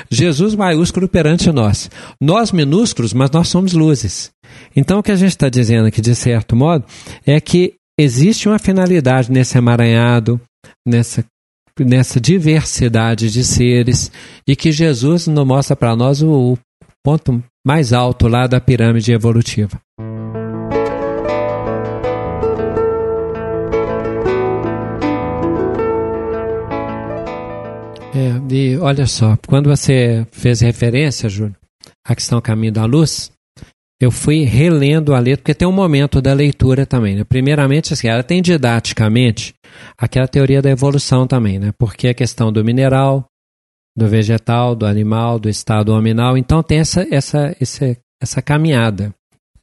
Jesus 0.09 0.55
maiúsculo 0.55 1.07
perante 1.07 1.51
nós. 1.51 1.89
Nós 2.21 2.51
minúsculos, 2.51 3.13
mas 3.13 3.31
nós 3.31 3.47
somos 3.47 3.73
luzes. 3.73 4.31
Então 4.75 4.99
o 4.99 5.03
que 5.03 5.11
a 5.11 5.15
gente 5.15 5.31
está 5.31 5.49
dizendo 5.49 5.87
aqui, 5.87 6.01
de 6.01 6.15
certo 6.15 6.55
modo, 6.55 6.85
é 7.25 7.39
que 7.39 7.75
existe 7.99 8.47
uma 8.47 8.59
finalidade 8.59 9.31
nesse 9.31 9.57
emaranhado, 9.57 10.39
nessa, 10.85 11.23
nessa 11.79 12.19
diversidade 12.19 13.31
de 13.31 13.43
seres, 13.43 14.11
e 14.47 14.55
que 14.55 14.71
Jesus 14.71 15.27
nos 15.27 15.45
mostra 15.45 15.75
para 15.75 15.95
nós 15.95 16.21
o, 16.21 16.53
o 16.53 16.57
ponto 17.03 17.43
mais 17.65 17.93
alto 17.93 18.27
lá 18.27 18.47
da 18.47 18.59
pirâmide 18.59 19.11
evolutiva. 19.11 19.79
É, 28.17 28.53
e 28.53 28.77
olha 28.77 29.05
só, 29.05 29.37
quando 29.47 29.69
você 29.69 30.25
fez 30.31 30.61
referência, 30.61 31.29
Júlio, 31.29 31.55
à 32.03 32.15
questão 32.15 32.41
Caminho 32.41 32.73
da 32.73 32.83
Luz, 32.83 33.31
eu 34.01 34.09
fui 34.09 34.43
relendo 34.43 35.13
a 35.13 35.19
letra, 35.19 35.43
porque 35.43 35.53
tem 35.53 35.67
um 35.67 35.71
momento 35.71 36.19
da 36.19 36.33
leitura 36.33 36.83
também. 36.83 37.15
Né? 37.15 37.23
Primeiramente, 37.23 37.93
assim, 37.93 38.07
ela 38.07 38.23
tem 38.23 38.41
didaticamente 38.41 39.53
aquela 39.95 40.27
teoria 40.27 40.63
da 40.63 40.71
evolução 40.71 41.27
também, 41.27 41.59
né? 41.59 41.71
porque 41.77 42.07
a 42.07 42.13
questão 42.13 42.51
do 42.51 42.65
mineral, 42.65 43.23
do 43.95 44.07
vegetal, 44.07 44.75
do 44.75 44.87
animal, 44.87 45.37
do 45.37 45.47
estado 45.47 45.93
hominal, 45.93 46.35
então 46.39 46.63
tem 46.63 46.79
essa, 46.79 47.07
essa, 47.13 47.55
essa, 47.61 47.97
essa 48.19 48.41
caminhada, 48.41 49.13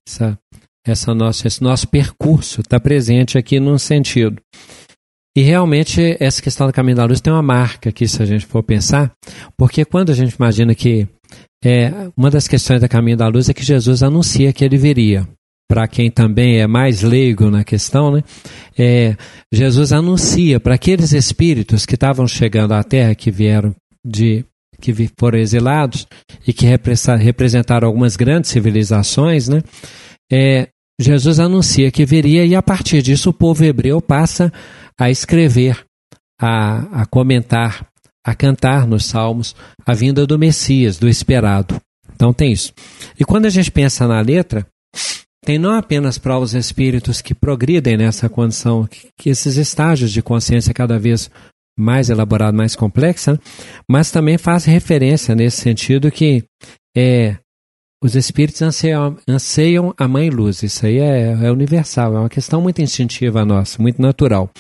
essa, 0.07 0.39
essa 0.87 1.13
nossa, 1.13 1.49
esse 1.49 1.61
nosso 1.61 1.89
percurso 1.89 2.61
está 2.61 2.79
presente 2.79 3.37
aqui 3.37 3.59
num 3.59 3.79
sentido. 3.79 4.41
E 5.37 5.43
realmente 5.43 6.17
essa 6.21 6.41
questão 6.41 6.67
do 6.67 6.73
caminho 6.73 6.97
da 6.97 7.05
luz 7.05 7.21
tem 7.21 7.33
uma 7.33 7.43
marca 7.43 7.91
aqui, 7.91 8.07
se 8.07 8.23
a 8.23 8.27
gente 8.27 8.47
for 8.47 8.63
pensar, 8.63 9.13
porque 9.57 9.85
quando 9.85 10.11
a 10.11 10.15
gente 10.15 10.35
imagina 10.35 10.75
que 10.75 11.09
é, 11.65 11.91
uma 12.17 12.31
das 12.31 12.47
questões 12.47 12.81
do 12.81 12.89
caminho 12.89 13.17
da 13.17 13.27
luz 13.27 13.49
é 13.49 13.55
que 13.55 13.65
Jesus 13.65 14.03
anuncia 14.03 14.53
que 14.53 14.65
ele 14.65 14.77
viria. 14.77 15.27
Para 15.67 15.89
quem 15.89 16.11
também 16.11 16.61
é 16.61 16.67
mais 16.67 17.03
leigo 17.03 17.51
na 17.51 17.65
questão, 17.65 18.13
né? 18.13 18.23
É, 18.79 19.17
Jesus 19.51 19.93
anuncia 19.93 20.61
para 20.61 20.75
aqueles 20.75 21.13
espíritos 21.13 21.87
que 21.87 21.95
estavam 21.95 22.29
chegando 22.29 22.73
à 22.73 22.85
Terra, 22.85 23.15
que 23.15 23.31
vieram 23.31 23.75
de 24.05 24.45
que 24.79 24.93
foram 25.19 25.39
exilados 25.39 26.07
e 26.47 26.53
que 26.53 26.67
representaram 26.67 27.89
algumas 27.89 28.15
grandes 28.15 28.51
civilizações, 28.51 29.49
né? 29.49 29.63
É, 30.31 30.69
Jesus 31.01 31.41
anuncia 31.41 31.91
que 31.91 32.05
viria 32.05 32.47
e 32.47 32.55
a 32.55 32.63
partir 32.63 33.03
disso 33.03 33.31
o 33.31 33.35
povo 33.35 33.65
hebreu 33.65 34.01
passa 34.01 34.53
a 34.99 35.11
escrever, 35.11 35.85
a, 36.41 37.03
a 37.03 37.07
comentar, 37.07 37.87
a 38.25 38.35
cantar 38.35 38.87
nos 38.87 39.07
salmos 39.07 39.57
a 39.85 39.93
vinda 39.93 40.27
do 40.27 40.39
Messias, 40.39 40.97
do 40.97 41.09
esperado. 41.09 41.81
Então 42.15 42.33
tem 42.33 42.53
isso. 42.53 42.73
E 43.19 43.25
quando 43.25 43.47
a 43.47 43.51
gente 43.51 43.71
pensa 43.71 44.07
na 44.07 44.21
letra, 44.21 44.67
tem 45.45 45.59
não 45.59 45.73
apenas 45.73 46.17
para 46.17 46.39
os 46.39 46.55
espíritos 46.55 47.21
que 47.21 47.35
progridem 47.35 47.97
nessa 47.97 48.29
condição, 48.29 48.87
que, 48.87 49.09
que 49.19 49.31
esses 49.31 49.57
estágios 49.57 50.11
de 50.13 50.23
consciência 50.23 50.73
cada 50.73 50.99
vez 50.99 51.31
mais 51.77 52.09
elaborado, 52.09 52.57
mais 52.57 52.77
complexa, 52.77 53.33
né? 53.33 53.39
mas 53.91 54.11
também 54.11 54.39
faz 54.39 54.65
referência 54.65 55.35
nesse 55.35 55.61
sentido 55.61 56.11
que 56.11 56.45
é, 56.97 57.37
os 58.05 58.15
espíritos 58.15 58.61
anseiam, 58.61 59.17
anseiam 59.27 59.95
a 59.97 60.07
mãe 60.07 60.29
luz. 60.29 60.63
Isso 60.63 60.85
aí 60.85 60.99
é, 60.99 61.39
é 61.43 61.51
universal, 61.51 62.15
é 62.15 62.19
uma 62.19 62.29
questão 62.29 62.61
muito 62.61 62.83
instintiva 62.83 63.47
nossa, 63.47 63.81
muito 63.81 64.01
natural. 64.01 64.51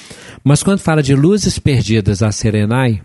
Mas 0.42 0.62
quando 0.62 0.78
fala 0.78 1.02
de 1.02 1.14
luzes 1.14 1.58
perdidas 1.58 2.22
a 2.22 2.32
serenai, 2.32 3.02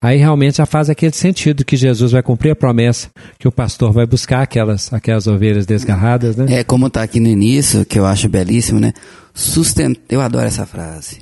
aí 0.00 0.16
realmente 0.16 0.56
já 0.56 0.64
faz 0.64 0.88
aquele 0.88 1.12
sentido 1.12 1.62
que 1.62 1.76
Jesus 1.76 2.12
vai 2.12 2.22
cumprir 2.22 2.52
a 2.52 2.56
promessa 2.56 3.10
que 3.38 3.46
o 3.46 3.52
pastor 3.52 3.92
vai 3.92 4.06
buscar 4.06 4.40
aquelas, 4.40 4.90
aquelas 4.90 5.26
ovelhas 5.26 5.66
desgarradas, 5.66 6.36
né? 6.36 6.46
É 6.48 6.64
como 6.64 6.86
está 6.86 7.02
aqui 7.02 7.20
no 7.20 7.28
início, 7.28 7.84
que 7.84 7.98
eu 7.98 8.06
acho 8.06 8.30
belíssimo, 8.30 8.80
né? 8.80 8.94
Sustent... 9.34 9.98
Eu 10.08 10.22
adoro 10.22 10.46
essa 10.46 10.64
frase. 10.64 11.18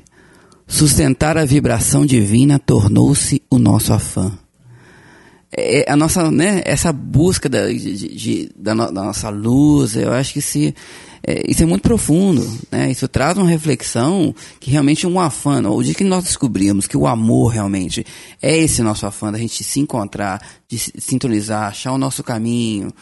Sustentar 0.64 1.36
a 1.36 1.44
vibração 1.44 2.06
divina 2.06 2.56
tornou-se 2.56 3.42
o 3.51 3.59
nosso 3.59 3.92
afã. 3.92 4.30
É, 5.52 5.85
a 5.90 5.97
nossa, 5.97 6.31
né, 6.31 6.62
essa 6.64 6.93
busca 6.93 7.48
da, 7.48 7.66
de- 7.68 8.14
de- 8.16 8.51
da, 8.56 8.72
no- 8.74 8.93
da 8.93 9.02
nossa 9.02 9.28
luz, 9.31 9.97
eu 9.97 10.12
acho 10.12 10.32
que 10.35 10.40
se, 10.40 10.72
é, 11.27 11.43
isso 11.51 11.60
é 11.62 11.66
muito 11.66 11.82
profundo, 11.82 12.48
né? 12.70 12.89
Isso 12.90 13.09
traz 13.09 13.36
uma 13.36 13.48
reflexão 13.48 14.32
que 14.60 14.70
realmente 14.70 15.05
é 15.06 15.09
um 15.09 15.18
afã. 15.18 15.60
O 15.68 15.82
dia 15.82 15.93
que 15.93 16.05
nós 16.05 16.22
descobrimos 16.22 16.86
que 16.86 16.97
o 16.97 17.05
amor 17.06 17.48
realmente 17.48 18.06
é 18.40 18.56
esse 18.56 18.81
nosso 18.81 19.06
afã, 19.06 19.32
da 19.32 19.39
gente 19.39 19.64
se 19.64 19.81
encontrar, 19.81 20.40
de 20.68 20.78
se 20.78 20.93
sintonizar, 20.98 21.64
achar 21.64 21.93
o 21.93 21.98
nosso 21.98 22.22
caminho, 22.22 22.93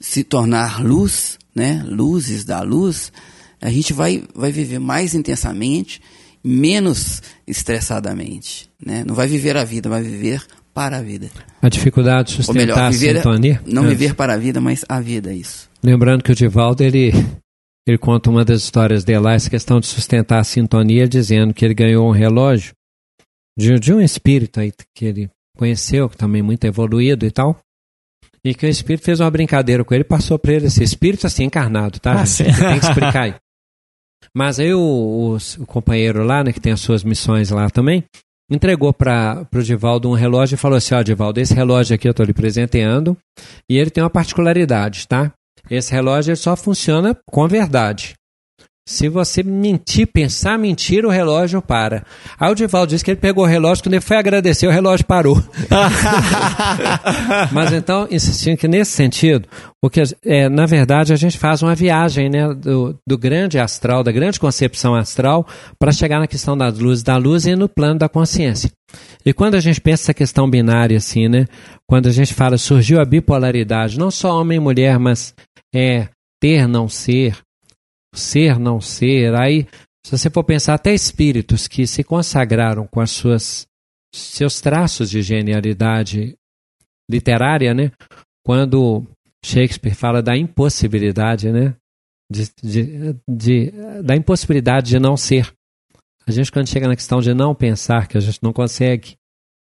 se 0.00 0.24
tornar 0.24 0.84
luz, 0.84 1.38
né? 1.54 1.84
Luzes 1.86 2.44
da 2.44 2.62
luz, 2.62 3.12
a 3.60 3.70
gente 3.70 3.92
vai, 3.92 4.24
vai 4.34 4.50
viver 4.50 4.80
mais 4.80 5.14
intensamente, 5.14 6.00
menos 6.42 7.22
estressadamente, 7.46 8.68
né? 8.84 9.04
Não 9.06 9.14
vai 9.14 9.28
viver 9.28 9.56
a 9.56 9.62
vida, 9.62 9.88
vai 9.88 10.02
viver 10.02 10.42
para 10.74 10.98
a 10.98 11.02
vida. 11.02 11.30
A 11.60 11.68
dificuldade 11.68 12.36
de 12.36 12.48
Ou 12.48 12.54
melhor, 12.54 12.74
sustentar 12.74 12.86
a 12.86 12.90
viver, 12.90 13.16
sintonia. 13.16 13.62
não 13.66 13.84
É. 13.84 13.88
viver 13.88 14.14
para 14.14 14.34
a 14.34 14.36
vida, 14.36 14.60
mas 14.60 14.84
a 14.88 15.00
vida, 15.00 15.30
é 15.32 15.36
isso. 15.36 15.68
Lembrando 15.82 16.22
que 16.22 16.32
o 16.32 16.34
Divaldo, 16.34 16.82
ele, 16.82 17.12
ele 17.86 17.98
conta 17.98 18.30
uma 18.30 18.44
das 18.44 18.62
histórias 18.62 19.04
dele 19.04 19.18
lá, 19.20 19.34
essa 19.34 19.50
questão 19.50 19.80
de 19.80 19.86
sustentar 19.86 20.38
a 20.40 20.44
sintonia, 20.44 21.06
dizendo 21.08 21.52
que 21.52 21.64
ele 21.64 21.74
ganhou 21.74 22.08
um 22.08 22.12
relógio 22.12 22.72
de, 23.58 23.78
de 23.78 23.92
um 23.92 24.00
espírito 24.00 24.60
aí 24.60 24.72
que 24.94 25.04
ele 25.04 25.30
conheceu, 25.56 26.08
que 26.08 26.16
também 26.16 26.40
muito 26.42 26.64
evoluído 26.64 27.26
e 27.26 27.30
tal, 27.30 27.58
e 28.44 28.54
que 28.54 28.66
o 28.66 28.68
espírito 28.68 29.04
fez 29.04 29.20
uma 29.20 29.30
brincadeira 29.30 29.84
com 29.84 29.94
ele, 29.94 30.04
passou 30.04 30.38
para 30.38 30.54
ele 30.54 30.66
esse 30.66 30.82
espírito 30.82 31.26
assim 31.26 31.44
encarnado, 31.44 32.00
tá? 32.00 32.22
Ah, 32.22 32.24
gente? 32.24 32.58
Tem 32.58 32.80
que 32.80 32.86
explicar 32.86 33.22
aí. 33.24 33.34
Mas 34.34 34.58
aí 34.58 34.72
o, 34.72 34.80
o, 34.80 35.36
o 35.62 35.66
companheiro 35.66 36.24
lá, 36.24 36.42
né, 36.42 36.52
que 36.52 36.60
tem 36.60 36.72
as 36.72 36.80
suas 36.80 37.04
missões 37.04 37.50
lá 37.50 37.68
também, 37.68 38.02
entregou 38.54 38.92
para 38.92 39.46
o 39.54 39.62
Divaldo 39.62 40.08
um 40.10 40.14
relógio 40.14 40.54
e 40.54 40.58
falou 40.58 40.76
assim, 40.76 40.94
ó, 40.94 41.02
Divaldo, 41.02 41.40
esse 41.40 41.54
relógio 41.54 41.94
aqui 41.94 42.06
eu 42.06 42.12
estou 42.12 42.26
lhe 42.26 42.32
presenteando 42.32 43.16
e 43.68 43.78
ele 43.78 43.90
tem 43.90 44.02
uma 44.02 44.10
particularidade, 44.10 45.08
tá? 45.08 45.32
Esse 45.70 45.92
relógio 45.92 46.36
só 46.36 46.56
funciona 46.56 47.16
com 47.30 47.44
a 47.44 47.48
verdade. 47.48 48.14
Se 48.84 49.08
você 49.08 49.44
mentir, 49.44 50.08
pensar 50.08 50.58
mentira, 50.58 51.06
o 51.06 51.10
relógio 51.10 51.62
para. 51.62 52.04
Aí 52.38 52.50
o 52.50 52.54
Divaldo 52.54 52.90
disse 52.90 53.04
que 53.04 53.12
ele 53.12 53.20
pegou 53.20 53.44
o 53.44 53.46
relógio, 53.46 53.84
quando 53.84 53.94
ele 53.94 54.00
foi 54.00 54.16
agradecer, 54.16 54.66
o 54.66 54.72
relógio 54.72 55.06
parou. 55.06 55.40
Mas 57.52 57.72
então, 57.72 58.08
insistindo 58.10 58.56
que 58.56 58.66
nesse 58.66 58.90
sentido, 58.90 59.48
o 59.80 59.88
que, 59.88 60.02
é, 60.24 60.48
na 60.48 60.66
verdade, 60.66 61.12
a 61.12 61.16
gente 61.16 61.38
faz 61.38 61.62
uma 61.62 61.76
viagem 61.76 62.28
né, 62.28 62.52
do, 62.52 62.98
do 63.06 63.16
grande 63.16 63.56
astral, 63.56 64.02
da 64.02 64.10
grande 64.10 64.40
concepção 64.40 64.96
astral, 64.96 65.46
para 65.78 65.92
chegar 65.92 66.18
na 66.18 66.26
questão 66.26 66.58
das 66.58 66.76
luzes 66.76 67.04
da 67.04 67.16
luz 67.16 67.46
e 67.46 67.54
no 67.54 67.68
plano 67.68 68.00
da 68.00 68.08
consciência. 68.08 68.68
E 69.24 69.32
quando 69.32 69.54
a 69.54 69.60
gente 69.60 69.80
pensa 69.80 70.02
essa 70.02 70.14
questão 70.14 70.50
binária, 70.50 70.96
assim, 70.96 71.28
né? 71.28 71.46
Quando 71.88 72.08
a 72.08 72.12
gente 72.12 72.34
fala 72.34 72.58
surgiu 72.58 73.00
a 73.00 73.04
bipolaridade, 73.04 73.96
não 73.96 74.10
só 74.10 74.40
homem 74.40 74.56
e 74.56 74.60
mulher, 74.60 74.98
mas 74.98 75.32
é 75.72 76.08
ter, 76.40 76.66
não 76.66 76.88
ser, 76.88 77.36
ser, 78.14 78.58
não 78.58 78.80
ser, 78.80 79.34
aí 79.34 79.66
Se 80.04 80.16
você 80.16 80.28
for 80.28 80.44
pensar, 80.44 80.74
até 80.74 80.92
espíritos 80.92 81.68
que 81.68 81.86
se 81.86 82.02
consagraram 82.02 82.86
com 82.86 83.00
as 83.00 83.10
suas 83.10 83.66
seus 84.14 84.60
traços 84.60 85.10
de 85.10 85.22
genialidade 85.22 86.36
literária, 87.10 87.72
né? 87.72 87.90
Quando 88.44 89.06
Shakespeare 89.44 89.94
fala 89.94 90.22
da 90.22 90.36
impossibilidade, 90.36 91.50
né? 91.50 91.74
De, 92.30 92.48
de, 92.62 93.16
de, 93.28 93.70
da 94.02 94.16
impossibilidade 94.16 94.88
de 94.90 94.98
não 94.98 95.16
ser. 95.16 95.52
A 96.26 96.30
gente, 96.30 96.52
quando 96.52 96.68
chega 96.68 96.88
na 96.88 96.96
questão 96.96 97.20
de 97.20 97.34
não 97.34 97.54
pensar, 97.54 98.06
que 98.06 98.16
a 98.16 98.20
gente 98.20 98.38
não 98.42 98.52
consegue, 98.52 99.16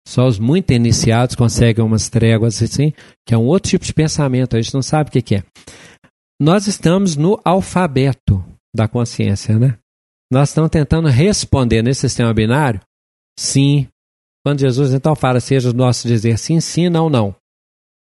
só 0.07 0.27
os 0.27 0.39
muito 0.39 0.73
iniciados 0.73 1.37
conseguem 1.37 1.85
umas 1.85 2.09
tréguas 2.09 2.63
assim, 2.63 2.93
que 3.27 3.35
é 3.35 3.39
um 3.39 3.47
outro 3.47 3.71
tipo 3.71 3.85
de 3.85 3.95
pensamento, 3.95 4.57
a 4.57 4.61
gente 4.61 4.75
não 4.75 4.83
sabe 4.83 5.09
o 5.09 5.13
que, 5.13 5.23
que 5.23 5.35
é. 5.37 5.45
Nós 6.41 6.67
estamos 6.67 7.17
no 7.17 7.39
alfabeto 7.45 8.43
da 8.75 8.89
consciência, 8.89 9.59
né? 9.59 9.77
Nós 10.33 10.49
estamos 10.49 10.71
tentando 10.71 11.09
responder 11.09 11.83
nesse 11.83 12.01
sistema 12.01 12.33
binário 12.33 12.81
sim. 13.39 13.87
Quando 14.43 14.61
Jesus 14.61 14.95
então 14.95 15.15
fala, 15.15 15.39
seja 15.39 15.69
o 15.69 15.75
nosso 15.75 16.09
dizer 16.09 16.39
sim, 16.39 16.59
sim, 16.61 16.89
não, 16.89 17.11
não. 17.11 17.37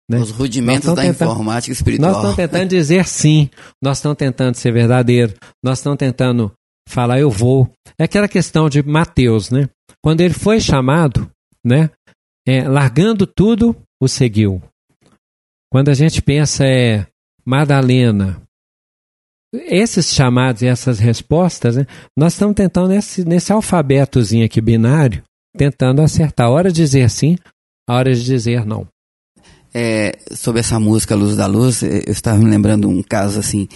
Né? 0.08 0.18
Os 0.18 0.30
rudimentos 0.30 0.94
da 0.94 1.02
tentando, 1.02 1.32
informática 1.32 1.72
espiritual. 1.72 2.10
Nós 2.10 2.18
estamos 2.18 2.36
tentando 2.36 2.68
dizer 2.68 3.06
sim, 3.06 3.50
nós 3.82 3.98
estamos 3.98 4.18
tentando 4.18 4.54
ser 4.54 4.72
verdadeiro, 4.72 5.34
nós 5.64 5.78
estamos 5.78 5.98
tentando 5.98 6.52
falar 6.88 7.18
eu 7.18 7.30
vou. 7.30 7.68
É 7.98 8.04
aquela 8.04 8.28
questão 8.28 8.68
de 8.68 8.82
Mateus, 8.82 9.50
né? 9.50 9.68
Quando 10.00 10.20
ele 10.20 10.34
foi 10.34 10.60
chamado, 10.60 11.28
né? 11.64 11.90
É, 12.46 12.68
largando 12.68 13.26
tudo, 13.26 13.74
o 14.00 14.06
seguiu. 14.06 14.62
Quando 15.72 15.88
a 15.88 15.94
gente 15.94 16.20
pensa 16.20 16.64
é 16.64 17.06
Madalena, 17.44 18.42
esses 19.54 20.14
chamados 20.14 20.62
e 20.62 20.66
essas 20.66 20.98
respostas, 20.98 21.76
né, 21.76 21.86
nós 22.16 22.32
estamos 22.32 22.54
tentando 22.54 22.88
nesse, 22.88 23.24
nesse 23.24 23.52
alfabetozinho 23.52 24.46
aqui 24.46 24.60
binário, 24.60 25.22
tentando 25.56 26.00
acertar 26.00 26.46
a 26.46 26.50
hora 26.50 26.70
de 26.70 26.76
dizer 26.76 27.10
sim, 27.10 27.36
a 27.86 27.94
hora 27.94 28.14
de 28.14 28.24
dizer 28.24 28.64
não. 28.64 28.86
É, 29.74 30.18
sobre 30.32 30.60
essa 30.60 30.78
música 30.78 31.14
Luz 31.14 31.36
da 31.36 31.46
Luz, 31.46 31.82
eu 31.82 32.12
estava 32.12 32.38
me 32.38 32.50
lembrando 32.50 32.88
um 32.88 33.02
caso 33.02 33.38
assim 33.38 33.68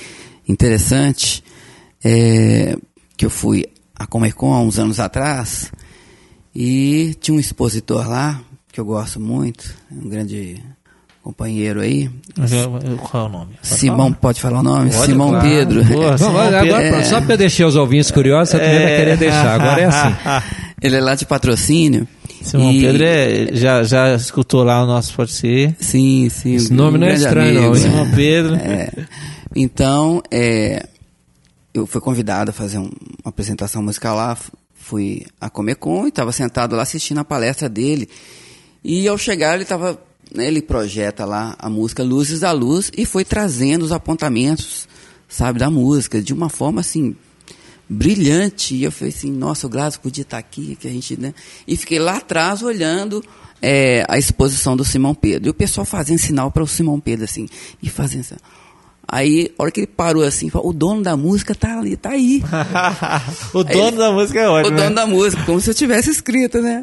interessante, 0.48 1.42
é, 2.04 2.76
que 3.16 3.26
eu 3.26 3.30
fui 3.30 3.66
a 3.94 4.06
Comic 4.06 4.34
Con 4.34 4.52
há 4.54 4.60
uns 4.60 4.78
anos 4.78 5.00
atrás, 5.00 5.72
e 6.54 7.14
tinha 7.20 7.36
um 7.36 7.40
expositor 7.40 8.08
lá, 8.08 8.42
que 8.72 8.80
eu 8.80 8.84
gosto 8.84 9.20
muito, 9.20 9.74
um 9.90 10.08
grande 10.08 10.62
companheiro 11.26 11.80
aí. 11.80 12.08
Qual 13.10 13.24
é 13.24 13.26
o 13.26 13.28
nome? 13.28 13.54
Pode 13.54 13.66
Simão, 13.66 13.96
falar? 13.96 14.16
pode 14.20 14.40
falar 14.40 14.60
o 14.60 14.62
nome? 14.62 14.90
Pode, 14.92 15.06
Simão 15.06 15.28
claro. 15.30 15.44
Pedro. 15.48 15.84
Boa, 15.84 16.18
Simão 16.18 16.36
agora, 16.40 16.62
Pedro. 16.62 16.88
pronto, 16.90 17.06
Só 17.06 17.20
para 17.20 17.34
eu 17.34 17.38
deixar 17.38 17.66
os 17.66 17.74
ouvintes 17.76 18.10
curiosos, 18.12 18.50
você 18.50 18.58
também 18.60 18.78
vai 18.82 18.92
É. 18.92 18.96
querer 18.96 19.16
deixar. 19.16 19.60
Agora 19.60 19.80
é 19.80 19.84
assim. 19.86 20.14
Ele 20.82 20.96
é 20.96 21.00
lá 21.00 21.14
de 21.16 21.26
patrocínio. 21.26 22.06
Simão 22.42 22.70
E- 22.70 22.80
Pedro 22.80 23.02
é- 23.04 23.48
já, 23.54 23.82
já 23.82 24.14
escutou 24.14 24.62
lá 24.62 24.84
o 24.84 24.86
nosso 24.86 25.12
Pode 25.14 25.32
Ser. 25.32 25.74
Sim, 25.80 26.28
sim. 26.28 26.54
Esse 26.54 26.72
um 26.72 26.76
nome 26.76 26.96
não 26.96 27.08
é 27.08 27.14
estranho, 27.14 27.58
amigo, 27.58 27.66
não? 27.66 27.74
Simão 27.74 28.10
Pedro. 28.12 28.54
É. 28.62 28.90
Então, 29.56 30.22
é, 30.30 30.86
eu 31.74 31.86
fui 31.86 32.00
convidado 32.00 32.50
a 32.50 32.54
fazer 32.54 32.78
um- 32.78 32.82
uma 33.24 33.30
apresentação 33.30 33.82
musical 33.82 34.14
lá, 34.16 34.36
fui 34.74 35.26
a 35.40 35.48
Comic 35.50 35.80
Con 35.80 36.04
e 36.04 36.08
estava 36.10 36.30
sentado 36.30 36.76
lá 36.76 36.82
assistindo 36.82 37.18
a 37.18 37.24
palestra 37.24 37.68
dele. 37.68 38.08
E 38.84 39.08
ao 39.08 39.18
chegar, 39.18 39.54
ele 39.54 39.64
estava. 39.64 39.98
Ele 40.34 40.60
projeta 40.60 41.24
lá 41.24 41.54
a 41.58 41.68
música 41.68 42.02
Luzes 42.02 42.40
da 42.40 42.52
Luz 42.52 42.90
e 42.96 43.06
foi 43.06 43.24
trazendo 43.24 43.84
os 43.84 43.92
apontamentos, 43.92 44.88
sabe, 45.28 45.58
da 45.58 45.70
música, 45.70 46.20
de 46.20 46.32
uma 46.32 46.48
forma 46.48 46.80
assim. 46.80 47.14
Brilhante, 47.88 48.74
e 48.74 48.82
eu 48.82 48.90
falei 48.90 49.14
assim: 49.14 49.30
nossa, 49.30 49.66
o 49.66 49.70
Glasgow 49.70 50.02
podia 50.02 50.22
estar 50.22 50.38
aqui, 50.38 50.74
que 50.74 50.88
a 50.88 50.90
gente, 50.90 51.18
né? 51.20 51.32
E 51.68 51.76
fiquei 51.76 52.00
lá 52.00 52.16
atrás 52.16 52.60
olhando 52.60 53.22
é, 53.62 54.04
a 54.08 54.18
exposição 54.18 54.76
do 54.76 54.84
Simão 54.84 55.14
Pedro. 55.14 55.48
E 55.48 55.50
o 55.50 55.54
pessoal 55.54 55.84
fazendo 55.84 56.18
sinal 56.18 56.50
para 56.50 56.64
o 56.64 56.66
Simão 56.66 56.98
Pedro, 56.98 57.24
assim, 57.24 57.48
e 57.80 57.88
fazendo 57.88 58.22
assim. 58.22 58.34
Aí, 59.08 59.52
a 59.56 59.62
hora 59.62 59.70
que 59.70 59.80
ele 59.80 59.86
parou 59.86 60.24
assim, 60.24 60.50
falou, 60.50 60.70
o 60.70 60.72
dono 60.72 61.00
da 61.00 61.16
música 61.16 61.54
tá 61.54 61.78
ali, 61.78 61.96
tá 61.96 62.10
aí. 62.10 62.42
o 63.54 63.62
dono 63.62 63.84
Aí- 63.84 63.96
da 63.96 64.12
música 64.12 64.40
é 64.40 64.48
o 64.48 64.52
ótimo. 64.52 64.76
dono 64.76 64.88
né? 64.88 64.94
da 64.94 65.06
música, 65.06 65.44
como 65.44 65.60
se 65.60 65.70
eu 65.70 65.74
tivesse 65.74 66.10
escrito, 66.10 66.60
né? 66.60 66.82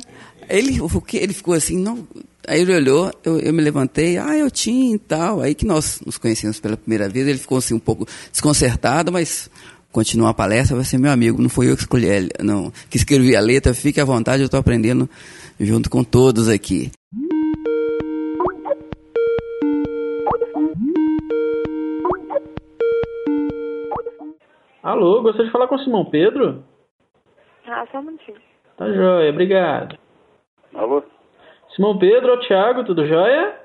Ele, 0.50 0.80
o 0.80 1.04
ele 1.14 1.34
ficou 1.34 1.54
assim, 1.54 1.78
não. 1.78 2.08
Aí 2.48 2.62
ele 2.62 2.76
olhou, 2.76 3.12
eu, 3.24 3.40
eu 3.40 3.54
me 3.54 3.62
levantei, 3.62 4.18
ah, 4.18 4.38
eu 4.38 4.52
tinha 4.52 4.96
e 4.96 5.00
tal. 5.00 5.42
Aí 5.42 5.56
que 5.56 5.66
nós 5.66 6.02
nos 6.06 6.18
conhecemos 6.18 6.60
pela 6.60 6.76
primeira 6.76 7.08
vez, 7.08 7.28
ele 7.28 7.38
ficou 7.38 7.58
assim 7.58 7.74
um 7.74 7.80
pouco 7.80 8.06
desconcertado, 8.32 9.12
mas 9.12 9.50
continuou 9.92 10.30
a 10.30 10.34
palestra, 10.34 10.76
vai 10.76 10.84
ser 10.84 10.98
meu 10.98 11.12
amigo, 11.12 11.42
não 11.42 11.50
foi 11.50 11.70
eu 11.70 11.76
que 11.76 11.84
escolhi, 11.84 12.08
ele, 12.08 12.30
não, 12.42 12.72
que 12.90 12.98
escrevi 12.98 13.36
a 13.36 13.40
letra, 13.40 13.74
fique 13.76 14.02
à 14.02 14.06
vontade, 14.06 14.42
eu 14.42 14.48
estou 14.48 14.60
aprendendo 14.60 15.08
junto 15.60 15.90
com 15.90 16.04
todos 16.04 16.50
aqui. 16.50 16.92
Alô, 24.82 25.22
gostaria 25.22 25.46
de 25.46 25.52
falar 25.52 25.68
com 25.68 25.76
o 25.76 25.80
Simão 25.80 26.04
Pedro? 26.06 26.62
Ah, 27.66 27.86
só 27.90 28.00
um 28.00 28.04
minutinho. 28.04 28.38
Tá 28.76 28.92
joia, 28.92 29.30
obrigado. 29.30 29.98
Alô? 30.74 31.04
Simão 31.76 31.98
Pedro, 31.98 32.34
o 32.34 32.40
Thiago, 32.40 32.84
tudo 32.84 33.06
jóia? 33.06 33.56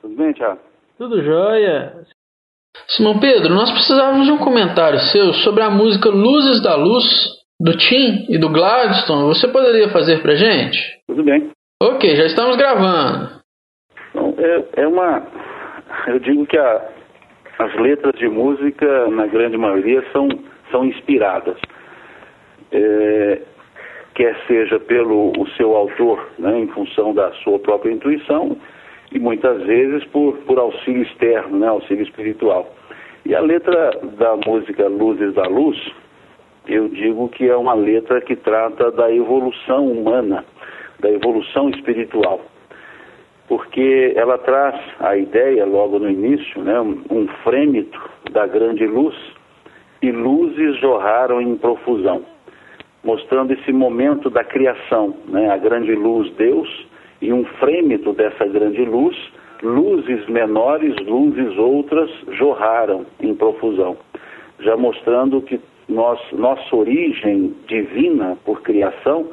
Tudo 0.00 0.14
bem, 0.16 0.32
Thiago? 0.32 0.60
Tudo 0.98 1.22
jóia. 1.22 1.94
Simão 2.88 3.18
Pedro, 3.18 3.54
nós 3.54 3.70
precisávamos 3.70 4.26
de 4.26 4.32
um 4.32 4.38
comentário 4.38 4.98
seu 4.98 5.32
sobre 5.34 5.62
a 5.62 5.70
música 5.70 6.08
Luzes 6.10 6.62
da 6.62 6.74
Luz, 6.76 7.04
do 7.60 7.76
Tim 7.76 8.26
e 8.28 8.38
do 8.38 8.48
Gladstone. 8.50 9.28
Você 9.28 9.48
poderia 9.48 9.88
fazer 9.90 10.20
pra 10.22 10.34
gente? 10.34 10.78
Tudo 11.06 11.22
bem. 11.24 11.50
Ok, 11.82 12.14
já 12.16 12.24
estamos 12.26 12.56
gravando. 12.56 13.40
Então, 14.10 14.34
é, 14.38 14.82
é 14.82 14.86
uma. 14.86 15.22
Eu 16.08 16.18
digo 16.18 16.46
que 16.46 16.56
a- 16.58 16.88
as 17.58 17.74
letras 17.80 18.14
de 18.18 18.28
música, 18.28 19.08
na 19.08 19.26
grande 19.26 19.56
maioria, 19.56 20.02
são, 20.12 20.28
são 20.70 20.84
inspiradas. 20.84 21.56
É, 22.70 23.42
quer 24.14 24.36
seja 24.46 24.78
pelo 24.78 25.32
o 25.38 25.46
seu 25.56 25.76
autor, 25.76 26.28
né, 26.38 26.58
em 26.60 26.68
função 26.68 27.14
da 27.14 27.32
sua 27.42 27.58
própria 27.58 27.92
intuição, 27.92 28.56
e 29.12 29.18
muitas 29.18 29.62
vezes 29.62 30.04
por, 30.06 30.36
por 30.38 30.58
auxílio 30.58 31.02
externo, 31.02 31.58
né, 31.58 31.68
auxílio 31.68 32.02
espiritual. 32.02 32.72
E 33.24 33.34
a 33.34 33.40
letra 33.40 33.90
da 34.18 34.36
música 34.46 34.88
Luzes 34.88 35.34
da 35.34 35.44
Luz, 35.44 35.78
eu 36.66 36.88
digo 36.88 37.28
que 37.28 37.48
é 37.48 37.56
uma 37.56 37.74
letra 37.74 38.20
que 38.20 38.36
trata 38.36 38.90
da 38.90 39.12
evolução 39.12 39.86
humana, 39.86 40.44
da 41.00 41.10
evolução 41.10 41.68
espiritual 41.70 42.40
porque 43.52 44.14
ela 44.16 44.38
traz 44.38 44.74
a 44.98 45.14
ideia, 45.14 45.66
logo 45.66 45.98
no 45.98 46.08
início, 46.08 46.62
né, 46.62 46.80
um, 46.80 47.28
frêmito 47.44 48.00
da 48.30 48.46
grande 48.46 48.86
luz, 48.86 49.14
e 50.00 50.10
luzes 50.10 50.80
jorraram 50.80 51.38
em 51.38 51.54
profusão, 51.56 52.24
mostrando 53.04 53.52
esse 53.52 53.72
momento 53.72 54.30
da 54.30 54.44
criação, 54.44 55.14
né, 55.28 55.50
a 55.50 55.56
grande 55.56 55.94
luz 55.94 56.30
Deus, 56.34 56.68
e 57.20 57.32
um 57.32 57.44
frêmito 57.44 58.12
dessa 58.12 58.46
grande 58.46 58.84
luz, 58.84 59.16
luzes 59.62 60.26
menores, 60.26 60.94
luzes 61.06 61.56
outras, 61.56 62.10
jorraram 62.32 63.06
em 63.20 63.34
profusão, 63.34 63.96
já 64.60 64.76
mostrando 64.76 65.40
que 65.40 65.60
nós, 65.88 66.20
nossa 66.32 66.74
origem 66.74 67.54
divina 67.66 68.36
por 68.44 68.62
criação, 68.62 69.28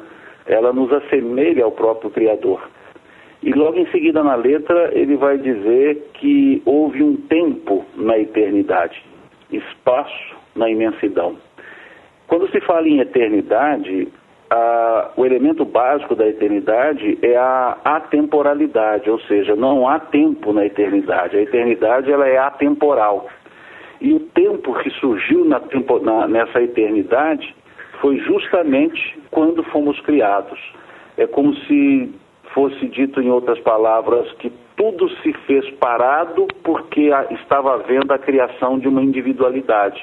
ela 0.46 0.72
nos 0.72 0.92
assemelha 0.92 1.64
ao 1.64 1.72
próprio 1.72 2.10
Criador. 2.10 2.60
E 3.42 3.52
logo 3.52 3.78
em 3.78 3.86
seguida 3.86 4.22
na 4.22 4.34
letra 4.34 4.90
ele 4.92 5.16
vai 5.16 5.38
dizer 5.38 6.10
que 6.14 6.60
houve 6.64 7.02
um 7.02 7.16
tempo 7.16 7.84
na 7.96 8.18
eternidade, 8.18 9.02
espaço 9.50 10.36
na 10.54 10.68
imensidão. 10.68 11.36
Quando 12.30 12.48
se 12.52 12.60
fala 12.60 12.88
em 12.88 13.00
eternidade, 13.00 14.06
a- 14.48 15.10
o 15.16 15.26
elemento 15.26 15.64
básico 15.64 16.14
da 16.14 16.28
eternidade 16.28 17.18
é 17.22 17.36
a 17.36 17.76
atemporalidade, 17.84 19.10
ou 19.10 19.18
seja, 19.22 19.56
não 19.56 19.88
há 19.88 19.98
tempo 19.98 20.52
na 20.52 20.64
eternidade. 20.64 21.36
A 21.36 21.42
eternidade 21.42 22.10
ela 22.12 22.28
é 22.28 22.38
atemporal. 22.38 23.26
E 24.00 24.12
o 24.14 24.20
tempo 24.20 24.72
que 24.78 24.90
surgiu 24.90 25.44
na 25.44 25.60
na- 26.02 26.28
nessa 26.28 26.62
eternidade 26.62 27.52
foi 28.00 28.18
justamente 28.18 29.18
quando 29.32 29.64
fomos 29.64 29.98
criados. 30.02 30.58
É 31.18 31.26
como 31.26 31.52
se 31.66 32.14
fosse 32.54 32.86
dito 32.86 33.20
em 33.20 33.28
outras 33.28 33.58
palavras 33.58 34.30
que 34.34 34.52
tudo 34.76 35.08
se 35.16 35.32
fez 35.48 35.68
parado 35.80 36.46
porque 36.62 37.10
a- 37.12 37.26
estava 37.32 37.74
havendo 37.74 38.12
a 38.12 38.18
criação 38.18 38.78
de 38.78 38.86
uma 38.86 39.02
individualidade. 39.02 40.00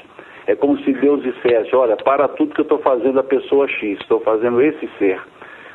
É 0.47 0.55
como 0.55 0.77
se 0.79 0.93
Deus 0.93 1.21
dissesse: 1.21 1.75
Olha, 1.75 1.97
para 1.97 2.27
tudo 2.29 2.53
que 2.55 2.61
eu 2.61 2.63
estou 2.63 2.79
fazendo 2.79 3.19
a 3.19 3.23
pessoa 3.23 3.67
X, 3.67 3.99
estou 3.99 4.21
fazendo 4.21 4.61
esse 4.61 4.87
ser. 4.97 5.21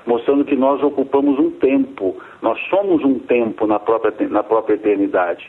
Mostrando 0.07 0.45
que 0.45 0.57
nós 0.57 0.83
ocupamos 0.83 1.39
um 1.39 1.51
tempo, 1.51 2.17
nós 2.41 2.59
somos 2.69 3.05
um 3.05 3.21
tempo 3.21 3.67
na 3.67 3.79
própria, 3.79 4.13
na 4.29 4.43
própria 4.43 4.75
eternidade. 4.75 5.49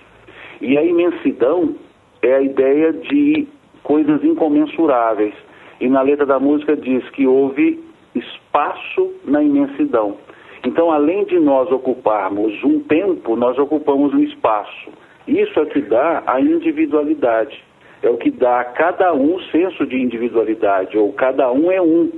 E 0.62 0.78
a 0.78 0.84
imensidão 0.84 1.76
é 2.22 2.34
a 2.36 2.42
ideia 2.42 2.94
de 2.94 3.48
coisas 3.82 4.24
incomensuráveis. 4.24 5.34
e 5.82 5.90
na 5.90 6.02
letra 6.02 6.26
da 6.26 6.40
música 6.40 6.78
diz 6.78 7.10
que 7.10 7.26
houve 7.26 7.84
espaço 8.16 9.12
na 9.26 9.42
imensidão. 9.42 10.18
Então, 10.66 10.92
além 10.92 11.26
de 11.26 11.40
nós 11.40 11.70
ocuparmos 11.72 12.64
um 12.64 12.80
tempo, 12.82 13.36
nós 13.36 13.58
ocupamos 13.58 14.14
um 14.14 14.20
espaço. 14.20 14.92
Isso 15.28 15.60
é 15.60 15.66
que 15.66 15.82
dá 15.82 16.24
a 16.26 16.40
individualidade. 16.40 17.62
É 18.04 18.10
o 18.10 18.18
que 18.18 18.30
dá 18.30 18.60
a 18.60 18.66
cada 18.66 19.14
um 19.14 19.40
senso 19.44 19.88
de 19.88 19.96
individualidade, 19.96 20.98
ou 20.98 21.14
cada 21.14 21.50
um 21.54 21.72
é 21.72 21.82
um 21.82 22.12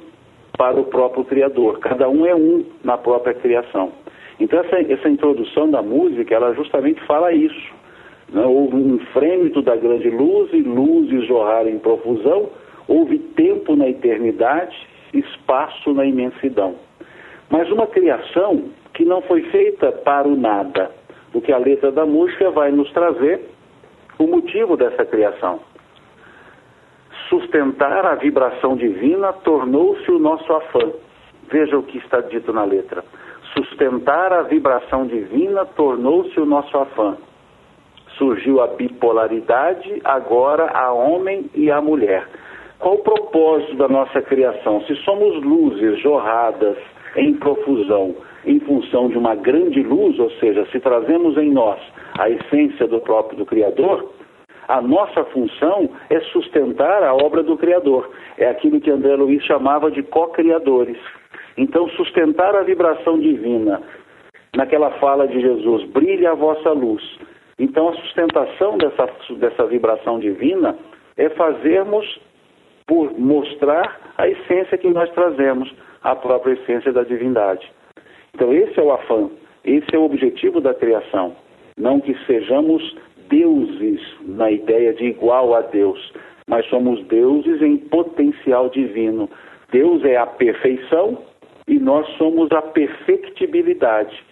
para 0.58 0.80
o 0.80 0.86
próprio 0.86 1.24
Criador, 1.26 1.78
cada 1.78 2.10
um 2.10 2.26
é 2.26 2.34
um 2.34 2.66
na 2.84 2.98
própria 2.98 3.36
criação. 3.36 3.92
Então, 4.40 4.60
essa, 4.60 4.78
essa 4.92 5.08
introdução 5.08 5.70
da 5.70 5.84
música, 5.84 6.34
ela 6.34 6.54
justamente 6.56 7.00
fala 7.06 7.32
isso. 7.32 7.74
Né? 8.30 8.44
Houve 8.44 8.76
um 8.76 8.98
frêmito 9.14 9.62
da 9.62 9.76
grande 9.76 10.10
luz 10.10 10.52
e 10.54 10.62
luzes 10.62 11.28
jorraram 11.28 11.70
em 11.70 11.78
profusão, 11.78 12.50
houve 12.88 13.20
tempo 13.20 13.76
na 13.76 13.88
eternidade, 13.88 14.76
espaço 15.14 15.94
na 15.94 16.04
imensidão. 16.04 16.76
Mas 17.50 17.70
uma 17.72 17.86
criação 17.86 18.64
que 18.96 19.06
não 19.06 19.22
foi 19.22 19.44
feita 19.44 19.92
para 19.92 20.28
o 20.28 20.36
nada, 20.36 20.90
o 21.32 21.40
que 21.40 21.52
a 21.52 21.60
letra 21.60 21.92
da 21.92 22.08
música 22.08 22.50
vai 22.50 22.72
nos 22.72 22.92
trazer 22.92 23.42
o 24.18 24.26
motivo 24.26 24.76
dessa 24.76 25.06
criação. 25.06 25.60
Sustentar 27.30 28.06
a 28.06 28.16
vibração 28.16 28.76
divina 28.76 29.34
tornou-se 29.34 30.10
o 30.12 30.20
nosso 30.20 30.52
afã. 30.54 30.92
Veja 31.52 31.78
o 31.78 31.84
que 31.84 31.98
está 31.98 32.22
dito 32.22 32.54
na 32.54 32.64
letra. 32.64 33.04
Sustentar 33.54 34.34
a 34.34 34.44
vibração 34.44 35.06
divina 35.08 35.66
tornou-se 35.66 36.40
o 36.40 36.46
nosso 36.46 36.78
afã. 36.78 37.18
Surgiu 38.18 38.62
a 38.62 38.68
bipolaridade, 38.68 40.02
agora 40.04 40.70
a 40.72 40.92
homem 40.94 41.50
e 41.54 41.70
a 41.72 41.82
mulher. 41.82 42.28
Qual 42.80 42.96
o 42.96 43.04
propósito 43.04 43.76
da 43.76 43.88
nossa 43.88 44.22
criação? 44.22 44.82
Se 44.82 44.96
somos 44.98 45.44
luzes 45.44 46.00
jorradas 46.02 46.78
em 47.16 47.34
profusão 47.34 48.16
em 48.46 48.60
função 48.60 49.10
de 49.10 49.18
uma 49.18 49.36
grande 49.36 49.82
luz, 49.82 50.20
ou 50.20 50.30
seja, 50.32 50.66
se 50.72 50.80
trazemos 50.80 51.38
em 51.38 51.52
nós 51.52 51.80
a 52.18 52.30
essência 52.30 52.88
do 52.88 53.00
próprio 53.00 53.38
do 53.38 53.46
Criador, 53.46 54.12
a 54.68 54.82
nossa 54.82 55.24
função 55.26 55.90
é 56.10 56.20
sustentar 56.32 57.04
a 57.04 57.14
obra 57.14 57.44
do 57.44 57.58
Criador. 57.58 58.10
É 58.38 58.48
aquilo 58.50 58.82
que 58.82 58.90
André 58.90 59.16
Luiz 59.16 59.44
chamava 59.44 59.92
de 59.92 60.02
co-criadores. 60.04 60.98
Então, 61.58 61.88
sustentar 61.90 62.56
a 62.56 62.64
vibração 62.64 63.20
divina, 63.20 63.82
naquela 64.56 64.92
fala 65.00 65.28
de 65.28 65.40
Jesus, 65.40 65.84
brilha 65.92 66.32
a 66.32 66.36
vossa 66.36 66.72
luz. 66.72 67.04
Então, 67.60 67.90
a 67.90 67.94
sustentação 67.94 68.78
dessa, 68.78 69.10
dessa 69.38 69.66
vibração 69.68 70.20
divina 70.20 70.76
é 71.16 71.30
fazermos 71.30 72.20
por 72.88 73.18
mostrar 73.18 74.14
a 74.18 74.28
essência 74.28 74.78
que 74.78 74.90
nós 74.90 75.10
trazemos, 75.12 75.74
a 76.04 76.16
própria 76.16 76.54
essência 76.54 76.92
da 76.92 77.04
divindade. 77.04 77.72
Então, 78.34 78.54
esse 78.54 78.80
é 78.80 78.84
o 78.84 78.92
afã, 78.92 79.30
esse 79.64 79.96
é 79.96 79.98
o 79.98 80.04
objetivo 80.04 80.60
da 80.60 80.74
criação. 80.74 81.36
Não 81.78 82.00
que 82.00 82.16
sejamos 82.26 82.96
deuses 83.30 84.02
na 84.22 84.52
ideia 84.52 84.94
de 84.94 85.06
igual 85.06 85.54
a 85.54 85.62
Deus, 85.62 86.14
mas 86.48 86.66
somos 86.68 87.04
deuses 87.08 87.62
em 87.62 87.78
potencial 87.78 88.70
divino. 88.70 89.30
Deus 89.72 90.04
é 90.04 90.18
a 90.18 90.26
perfeição 90.26 91.18
e 91.68 91.80
nós 91.80 92.08
somos 92.18 92.52
a 92.52 92.62
perfectibilidade. 92.62 94.24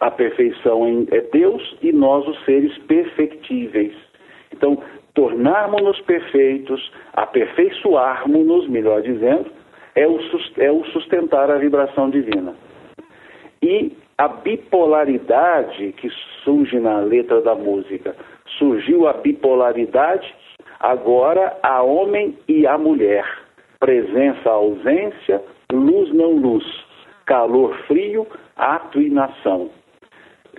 A 0.00 0.10
perfeição 0.10 1.06
é 1.10 1.20
Deus 1.32 1.76
e 1.82 1.92
nós 1.92 2.26
os 2.26 2.44
seres 2.44 2.76
perfectíveis. 2.78 3.94
Então, 4.52 4.82
tornarmos-nos 5.14 6.00
perfeitos, 6.02 6.92
aperfeiçoarmos-nos, 7.14 8.68
melhor 8.68 9.02
dizendo, 9.02 9.50
é 9.94 10.06
o, 10.06 10.18
é 10.58 10.84
sustentar 10.92 11.50
a 11.50 11.58
vibração 11.58 12.10
divina. 12.10 12.54
E 13.62 13.92
a 14.18 14.26
bipolaridade 14.26 15.92
que 15.92 16.10
surge 16.42 16.80
na 16.80 16.98
letra 16.98 17.40
da 17.40 17.54
música. 17.54 18.16
Surgiu 18.58 19.06
a 19.06 19.12
bipolaridade, 19.12 20.34
agora 20.80 21.56
a 21.62 21.82
homem 21.82 22.36
e 22.48 22.66
a 22.66 22.76
mulher. 22.76 23.24
Presença, 23.78 24.50
ausência, 24.50 25.40
luz, 25.72 26.12
não 26.12 26.32
luz. 26.32 26.64
Calor, 27.26 27.76
frio, 27.86 28.26
ato 28.56 29.00
e 29.00 29.08
nação. 29.08 29.70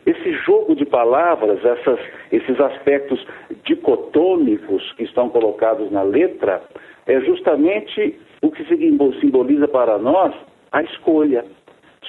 Esse 0.06 0.32
jogo 0.46 0.76
de 0.76 0.86
palavras, 0.86 1.64
essas, 1.66 2.00
esses 2.32 2.60
aspectos 2.62 3.26
dicotômicos 3.66 4.94
que 4.94 5.04
estão 5.04 5.30
colocados 5.30 5.92
na 5.92 6.04
letra, 6.04 6.64
é 7.06 7.20
justamente 7.22 8.18
o 8.42 8.50
que 8.50 8.64
simboliza 9.20 9.68
para 9.68 9.98
nós 9.98 10.34
a 10.72 10.82
escolha. 10.84 11.44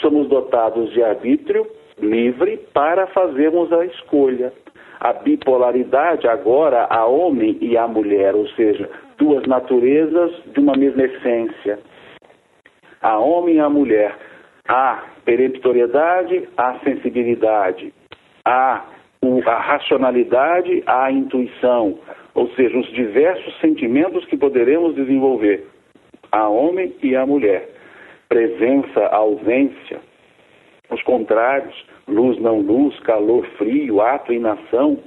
Somos 0.01 0.29
dotados 0.29 0.91
de 0.93 1.03
arbítrio 1.03 1.67
livre 1.99 2.59
para 2.73 3.07
fazermos 3.09 3.73
a 3.73 3.85
escolha. 3.85 4.53
A 4.99 5.13
bipolaridade 5.13 6.27
agora, 6.27 6.87
a 6.91 7.07
homem 7.07 7.59
e 7.61 7.77
a 7.77 7.87
mulher, 7.87 8.35
ou 8.35 8.47
seja, 8.49 8.89
duas 9.19 9.47
naturezas 9.47 10.33
de 10.53 10.61
uma 10.61 10.75
mesma 10.75 11.05
essência. 11.05 11.79
A 13.03 13.19
homem 13.19 13.57
e 13.57 13.61
a 13.61 13.69
mulher, 13.69 14.15
a 14.69 15.05
peremptoriedade, 15.25 16.49
a 16.57 16.79
sensibilidade, 16.81 17.93
a, 18.45 18.85
a 19.47 19.59
racionalidade, 19.59 20.83
a 20.87 21.11
intuição, 21.11 21.99
ou 22.35 22.49
seja, 22.51 22.77
os 22.77 22.91
diversos 22.93 23.59
sentimentos 23.61 24.25
que 24.27 24.37
poderemos 24.37 24.95
desenvolver. 24.95 25.67
A 26.31 26.49
homem 26.49 26.95
e 27.03 27.17
a 27.17 27.27
mulher 27.27 27.80
presença, 28.31 29.07
ausência, 29.09 30.01
os 30.89 31.03
contrários, 31.03 31.75
luz, 32.07 32.39
não 32.39 32.61
luz, 32.61 32.99
calor, 33.01 33.45
frio, 33.59 34.01
ato, 34.01 34.33
inação, 34.33 34.99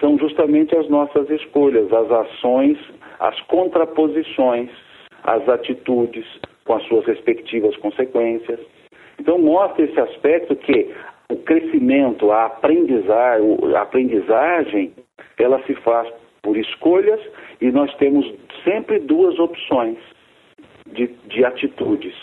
são 0.00 0.18
justamente 0.18 0.74
as 0.74 0.88
nossas 0.88 1.28
escolhas, 1.28 1.92
as 1.92 2.10
ações, 2.10 2.78
as 3.20 3.38
contraposições, 3.42 4.70
as 5.24 5.46
atitudes 5.46 6.24
com 6.64 6.74
as 6.74 6.82
suas 6.84 7.04
respectivas 7.04 7.76
consequências. 7.76 8.60
Então 9.20 9.38
mostra 9.38 9.84
esse 9.84 10.00
aspecto 10.00 10.56
que 10.56 10.90
o 11.30 11.36
crescimento, 11.36 12.30
a 12.30 12.46
aprendizagem, 12.46 13.58
a 13.76 13.82
aprendizagem, 13.82 14.94
ela 15.38 15.62
se 15.64 15.74
faz 15.74 16.08
por 16.42 16.56
escolhas 16.56 17.20
e 17.60 17.70
nós 17.70 17.94
temos 17.96 18.32
sempre 18.64 19.00
duas 19.00 19.38
opções 19.38 19.98
de, 20.86 21.08
de 21.26 21.44
atitudes 21.44 22.14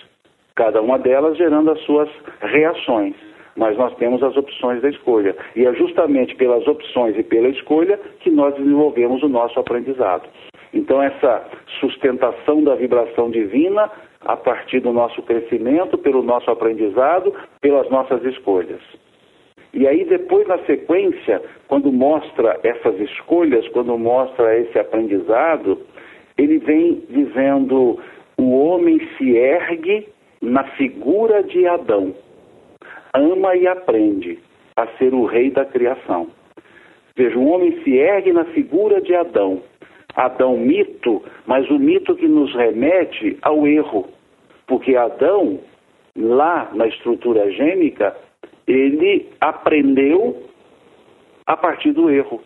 cada 0.55 0.81
uma 0.81 0.97
delas 0.97 1.37
gerando 1.37 1.71
as 1.71 1.79
suas 1.81 2.09
reações. 2.41 3.15
Mas 3.57 3.77
nós 3.77 3.95
temos 3.95 4.21
as 4.21 4.35
opções 4.35 4.81
da 4.81 4.89
escolha. 4.89 5.35
E 5.55 5.65
é 5.65 5.73
justamente 5.73 6.35
pelas 6.35 6.67
opções 6.67 7.17
e 7.17 7.23
pela 7.23 7.47
escolha 7.47 7.97
que 8.19 8.29
nós 8.29 8.53
desenvolvemos 8.55 9.23
o 9.23 9.29
nosso 9.29 9.57
aprendizado. 9.59 10.27
Então, 10.73 11.01
essa 11.01 11.45
sustentação 11.79 12.63
da 12.63 12.75
vibração 12.75 13.31
divina 13.31 13.89
a 14.25 14.35
partir 14.35 14.81
do 14.81 14.91
nosso 14.91 15.21
crescimento, 15.21 15.97
pelo 15.97 16.21
nosso 16.21 16.51
aprendizado, 16.51 17.33
pelas 17.61 17.89
nossas 17.89 18.23
escolhas. 18.25 18.81
E 19.73 19.87
aí, 19.87 20.03
depois, 20.03 20.45
na 20.47 20.57
sequência, 20.59 21.41
quando 21.67 21.91
mostra 21.93 22.59
essas 22.63 22.99
escolhas, 22.99 23.65
quando 23.69 23.97
mostra 23.97 24.57
esse 24.59 24.77
aprendizado, 24.77 25.79
ele 26.37 26.57
vem 26.57 27.03
dizendo: 27.09 27.99
o 28.37 28.51
homem 28.57 28.99
se 29.17 29.35
ergue 29.35 30.07
na 30.45 30.63
figura 30.75 31.43
de 31.43 31.67
Adão. 31.67 32.15
Ama 33.13 33.55
e 33.55 33.67
aprende 33.67 34.39
a 34.75 34.87
ser 34.97 35.13
o 35.13 35.25
rei 35.25 35.51
da 35.51 35.65
criação. 35.65 36.27
Veja, 37.15 37.37
o 37.37 37.47
homem 37.47 37.81
se 37.83 37.95
ergue 37.95 38.33
na 38.33 38.45
figura 38.45 39.01
de 39.01 39.15
Adão. 39.15 39.61
Adão, 40.15 40.57
mito, 40.57 41.23
mas 41.45 41.69
o 41.69 41.79
mito 41.79 42.15
que 42.15 42.27
nos 42.27 42.53
remete 42.53 43.37
ao 43.41 43.65
erro. 43.65 44.07
Porque 44.67 44.95
Adão, 44.95 45.59
lá 46.15 46.69
na 46.73 46.87
estrutura 46.87 47.49
gênica, 47.51 48.15
ele 48.67 49.29
aprendeu 49.39 50.43
a 51.45 51.55
partir 51.55 51.91
do 51.91 52.09
erro. 52.09 52.41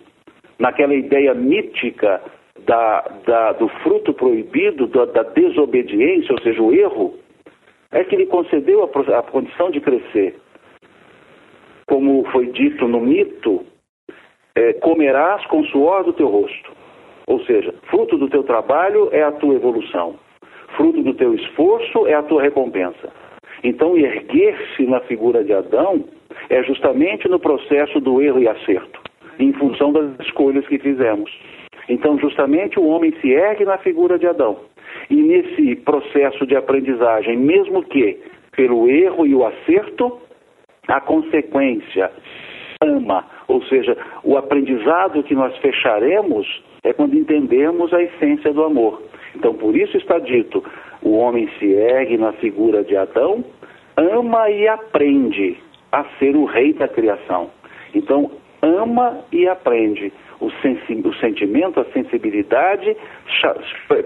Naquela 0.59 0.93
ideia 0.93 1.33
mítica 1.33 2.21
da, 2.65 3.01
da, 3.25 3.53
do 3.53 3.67
fruto 3.81 4.13
proibido, 4.13 4.87
da, 4.87 5.05
da 5.05 5.23
desobediência, 5.23 6.33
ou 6.33 6.41
seja, 6.41 6.61
o 6.61 6.73
erro, 6.73 7.17
é 7.91 8.03
que 8.03 8.15
lhe 8.15 8.25
concedeu 8.25 8.83
a, 8.83 9.19
a 9.19 9.23
condição 9.23 9.71
de 9.71 9.81
crescer. 9.81 10.35
Como 11.87 12.23
foi 12.31 12.47
dito 12.47 12.87
no 12.87 12.99
mito, 12.99 13.65
é, 14.55 14.73
comerás 14.73 15.45
com 15.47 15.61
o 15.61 15.65
suor 15.65 16.03
do 16.03 16.13
teu 16.13 16.27
rosto. 16.27 16.71
Ou 17.27 17.39
seja, 17.45 17.73
fruto 17.89 18.17
do 18.17 18.29
teu 18.29 18.43
trabalho 18.43 19.09
é 19.11 19.23
a 19.23 19.31
tua 19.31 19.55
evolução. 19.55 20.15
Fruto 20.75 21.01
do 21.01 21.13
teu 21.13 21.33
esforço 21.33 22.07
é 22.07 22.13
a 22.13 22.23
tua 22.23 22.41
recompensa. 22.41 23.11
Então, 23.63 23.97
erguer-se 23.97 24.85
na 24.85 24.99
figura 25.01 25.43
de 25.43 25.53
Adão 25.53 26.05
é 26.49 26.63
justamente 26.63 27.27
no 27.27 27.39
processo 27.39 27.99
do 27.99 28.21
erro 28.21 28.39
e 28.39 28.47
acerto, 28.47 29.01
em 29.39 29.51
função 29.53 29.91
das 29.91 30.19
escolhas 30.19 30.65
que 30.67 30.79
fizemos. 30.79 31.31
Então, 31.87 32.19
justamente 32.19 32.79
o 32.79 32.85
homem 32.85 33.13
se 33.19 33.31
ergue 33.31 33.65
na 33.65 33.77
figura 33.79 34.17
de 34.17 34.27
Adão. 34.27 34.57
E 35.09 35.15
nesse 35.15 35.75
processo 35.77 36.45
de 36.45 36.55
aprendizagem, 36.55 37.37
mesmo 37.37 37.83
que 37.83 38.19
pelo 38.55 38.89
erro 38.89 39.25
e 39.25 39.33
o 39.33 39.45
acerto, 39.45 40.19
a 40.87 40.99
consequência 40.99 42.11
ama, 42.81 43.25
ou 43.47 43.61
seja, 43.63 43.97
o 44.23 44.37
aprendizado 44.37 45.23
que 45.23 45.35
nós 45.35 45.55
fecharemos 45.57 46.47
é 46.83 46.93
quando 46.93 47.15
entendemos 47.15 47.93
a 47.93 48.01
essência 48.01 48.53
do 48.53 48.63
amor. 48.63 49.01
Então, 49.35 49.53
por 49.53 49.75
isso 49.75 49.97
está 49.97 50.17
dito: 50.19 50.63
o 51.01 51.17
homem 51.17 51.49
se 51.59 51.65
ergue 51.71 52.17
na 52.17 52.31
figura 52.33 52.83
de 52.83 52.95
Adão, 52.95 53.43
ama 53.97 54.49
e 54.49 54.67
aprende 54.67 55.57
a 55.91 56.03
ser 56.17 56.35
o 56.35 56.45
rei 56.45 56.73
da 56.73 56.87
criação. 56.87 57.49
Então, 57.93 58.31
ama 58.61 59.19
e 59.31 59.47
aprende. 59.47 60.11
O, 60.39 60.49
sensi- 60.61 61.01
o 61.05 61.13
sentimento, 61.15 61.79
a 61.79 61.85
sensibilidade, 61.85 62.95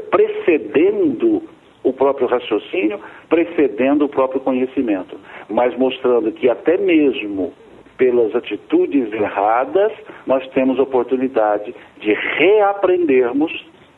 precedendo 0.10 1.44
o 1.84 1.94
próprio 1.94 2.28
raciocínio, 2.28 3.00
precedendo 3.30 4.06
o 4.06 4.10
próprio 4.10 4.40
conhecimento, 4.42 5.18
mas 5.50 5.78
mostrando 5.78 6.32
que 6.32 6.50
até 6.50 6.78
mesmo 6.78 7.54
pelas 7.98 8.36
atitudes 8.36 9.12
erradas, 9.14 9.92
nós 10.26 10.48
temos 10.50 10.80
oportunidade 10.80 11.76
de 12.00 12.14
reaprendermos 12.14 13.52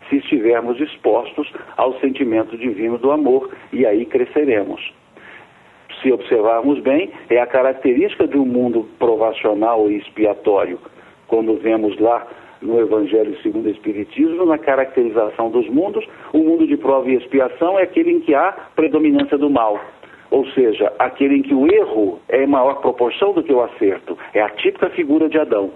se 0.09 0.17
estivermos 0.17 0.77
dispostos 0.77 1.51
ao 1.77 1.97
sentimento 1.99 2.57
divino 2.57 2.97
do 2.97 3.11
amor 3.11 3.49
e 3.71 3.85
aí 3.85 4.05
cresceremos. 4.05 4.93
Se 6.01 6.11
observarmos 6.11 6.79
bem, 6.81 7.09
é 7.29 7.39
a 7.39 7.47
característica 7.47 8.27
de 8.27 8.37
um 8.37 8.45
mundo 8.45 8.87
provacional 8.99 9.89
e 9.89 9.97
expiatório. 9.97 10.77
Quando 11.27 11.55
vemos 11.57 11.97
lá 11.99 12.25
no 12.61 12.79
Evangelho 12.79 13.37
segundo 13.41 13.67
o 13.67 13.71
Espiritismo, 13.71 14.45
na 14.45 14.57
caracterização 14.57 15.49
dos 15.49 15.67
mundos, 15.69 16.05
o 16.33 16.39
mundo 16.39 16.67
de 16.67 16.77
prova 16.77 17.09
e 17.09 17.15
expiação 17.15 17.77
é 17.79 17.83
aquele 17.83 18.11
em 18.11 18.19
que 18.21 18.33
há 18.33 18.51
predominância 18.75 19.37
do 19.37 19.49
mal. 19.49 19.79
Ou 20.31 20.45
seja, 20.47 20.91
aquele 20.97 21.37
em 21.37 21.41
que 21.41 21.53
o 21.53 21.71
erro 21.71 22.19
é 22.27 22.43
em 22.43 22.47
maior 22.47 22.81
proporção 22.81 23.33
do 23.33 23.43
que 23.43 23.53
o 23.53 23.61
acerto. 23.61 24.17
É 24.33 24.41
a 24.41 24.49
típica 24.49 24.89
figura 24.89 25.29
de 25.29 25.37
Adão. 25.37 25.71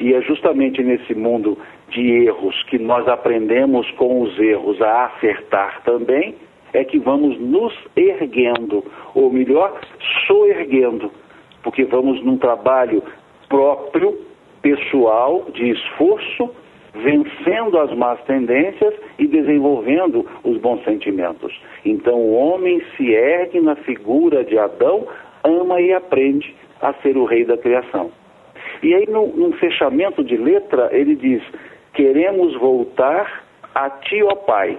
E 0.00 0.14
é 0.14 0.22
justamente 0.22 0.82
nesse 0.82 1.14
mundo 1.14 1.58
de 1.90 2.24
erros 2.24 2.62
que 2.64 2.78
nós 2.78 3.06
aprendemos 3.06 3.90
com 3.92 4.22
os 4.22 4.38
erros 4.38 4.80
a 4.80 5.06
acertar 5.06 5.82
também, 5.84 6.34
é 6.72 6.84
que 6.84 6.98
vamos 6.98 7.38
nos 7.38 7.74
erguendo, 7.96 8.84
ou 9.14 9.30
melhor, 9.30 9.78
soerguendo, 10.26 11.10
porque 11.62 11.84
vamos 11.84 12.24
num 12.24 12.38
trabalho 12.38 13.02
próprio, 13.48 14.16
pessoal, 14.62 15.46
de 15.52 15.70
esforço, 15.70 16.50
vencendo 16.94 17.78
as 17.78 17.92
más 17.94 18.20
tendências 18.24 18.94
e 19.18 19.26
desenvolvendo 19.26 20.26
os 20.44 20.58
bons 20.58 20.82
sentimentos. 20.84 21.58
Então 21.84 22.14
o 22.14 22.34
homem 22.34 22.82
se 22.96 23.12
ergue 23.12 23.60
na 23.60 23.76
figura 23.76 24.44
de 24.44 24.58
Adão, 24.58 25.06
ama 25.44 25.80
e 25.80 25.92
aprende 25.92 26.54
a 26.80 26.92
ser 26.94 27.16
o 27.16 27.24
rei 27.24 27.44
da 27.44 27.56
criação. 27.56 28.10
E 28.82 28.94
aí, 28.94 29.06
no, 29.08 29.26
num 29.28 29.52
fechamento 29.52 30.24
de 30.24 30.36
letra, 30.36 30.88
ele 30.92 31.14
diz: 31.14 31.42
Queremos 31.92 32.54
voltar 32.56 33.44
a 33.74 33.90
ti, 33.90 34.22
ó 34.22 34.34
Pai. 34.34 34.78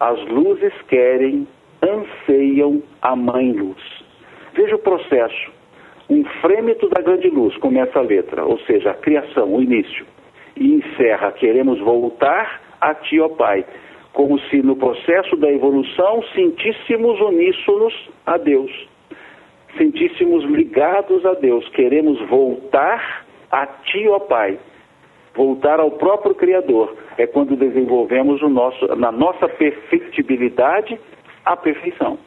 As 0.00 0.20
luzes 0.26 0.72
querem, 0.88 1.46
anseiam 1.82 2.82
a 3.02 3.14
mãe 3.14 3.52
luz. 3.52 3.82
Veja 4.54 4.76
o 4.76 4.78
processo. 4.78 5.55
Um 6.08 6.24
frêmito 6.40 6.88
da 6.88 7.02
grande 7.02 7.28
luz, 7.28 7.56
começa 7.58 7.98
a 7.98 8.02
letra, 8.02 8.44
ou 8.44 8.58
seja, 8.60 8.90
a 8.90 8.94
criação, 8.94 9.54
o 9.54 9.62
início. 9.62 10.06
E 10.56 10.74
encerra: 10.74 11.32
Queremos 11.32 11.78
voltar 11.80 12.60
a 12.80 12.94
ti, 12.94 13.20
ó 13.20 13.28
Pai. 13.28 13.64
Como 14.12 14.38
se 14.48 14.62
no 14.62 14.76
processo 14.76 15.36
da 15.36 15.50
evolução 15.50 16.22
sentíssemos 16.34 17.20
uníssonos 17.20 17.92
a 18.24 18.38
Deus 18.38 18.70
sentíssemos 19.76 20.44
ligados 20.44 21.24
a 21.24 21.34
Deus. 21.34 21.68
Queremos 21.70 22.20
voltar 22.28 23.24
a 23.50 23.66
Ti, 23.66 24.08
ó 24.08 24.18
Pai. 24.20 24.58
Voltar 25.34 25.80
ao 25.80 25.92
próprio 25.92 26.34
Criador. 26.34 26.96
É 27.18 27.26
quando 27.26 27.56
desenvolvemos 27.56 28.40
nosso, 28.42 28.86
na 28.96 29.12
nossa 29.12 29.48
perfectibilidade 29.48 30.98
a 31.44 31.56
perfeição. 31.56 32.18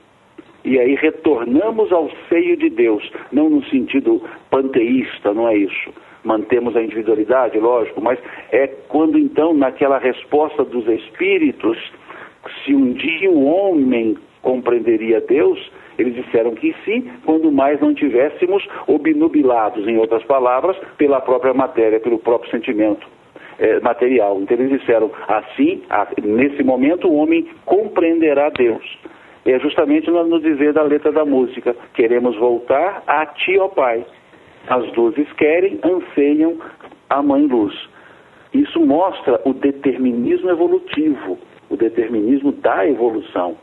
E 0.63 0.79
aí 0.79 0.95
retornamos 0.95 1.91
ao 1.91 2.09
seio 2.27 2.57
de 2.57 2.69
Deus, 2.69 3.09
não 3.31 3.49
no 3.49 3.63
sentido 3.65 4.21
panteísta, 4.49 5.33
não 5.33 5.47
é 5.47 5.55
isso. 5.55 5.93
Mantemos 6.23 6.75
a 6.75 6.81
individualidade, 6.81 7.57
lógico, 7.57 8.01
mas 8.01 8.19
é 8.51 8.67
quando 8.67 9.17
então, 9.17 9.53
naquela 9.53 9.97
resposta 9.97 10.65
dos 10.65 10.85
Espíritos, 10.87 11.77
se 12.63 12.75
um 12.75 12.91
dia 12.91 13.29
o 13.29 13.45
homem 13.45 14.17
compreenderia 14.41 15.21
Deus, 15.21 15.71
eles 15.97 16.15
disseram 16.15 16.51
que 16.55 16.73
sim, 16.85 17.09
quando 17.25 17.51
mais 17.51 17.79
não 17.79 17.93
tivéssemos 17.93 18.65
obnubilados, 18.87 19.87
em 19.87 19.97
outras 19.97 20.23
palavras, 20.23 20.77
pela 20.97 21.19
própria 21.21 21.53
matéria, 21.53 21.99
pelo 21.99 22.19
próprio 22.19 22.49
sentimento 22.51 23.05
eh, 23.59 23.79
material. 23.81 24.39
Então 24.41 24.57
eles 24.57 24.79
disseram, 24.79 25.11
assim, 25.27 25.81
nesse 26.23 26.63
momento 26.63 27.07
o 27.07 27.15
homem 27.15 27.47
compreenderá 27.65 28.49
Deus. 28.49 28.97
É 29.49 29.57
justamente 29.57 30.11
no, 30.11 30.39
dizer 30.39 30.73
da 30.73 30.83
letra 30.83 31.11
da 31.11 31.25
música, 31.25 31.75
queremos 31.95 32.37
voltar 32.37 33.01
a 33.07 33.25
ti, 33.25 33.57
ó 33.57 33.67
Pai. 33.67 34.05
As 34.67 34.95
luzes 34.95 35.27
querem, 35.33 35.79
anseiam 35.83 36.59
a 37.09 37.23
mãe 37.23 37.47
luz. 37.47 37.73
Isso 38.53 38.79
mostra 38.79 39.41
o 39.45 39.53
determinismo 39.53 40.51
evolutivo, 40.51 41.39
o 41.67 41.75
determinismo 41.75 42.51
da 42.51 42.87
evolução, 42.87 43.57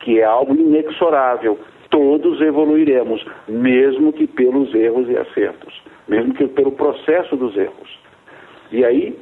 que 0.00 0.18
é 0.18 0.24
algo 0.24 0.56
inexorável. 0.56 1.56
Todos 1.88 2.40
evoluiremos, 2.40 3.24
mesmo 3.46 4.12
que 4.12 4.26
pelos 4.26 4.74
erros 4.74 5.08
e 5.08 5.16
acertos, 5.16 5.80
mesmo 6.08 6.34
que 6.34 6.48
pelo 6.48 6.72
processo 6.72 7.36
dos 7.36 7.56
erros. 7.56 8.00
E 8.72 8.84
aí, 8.84 9.16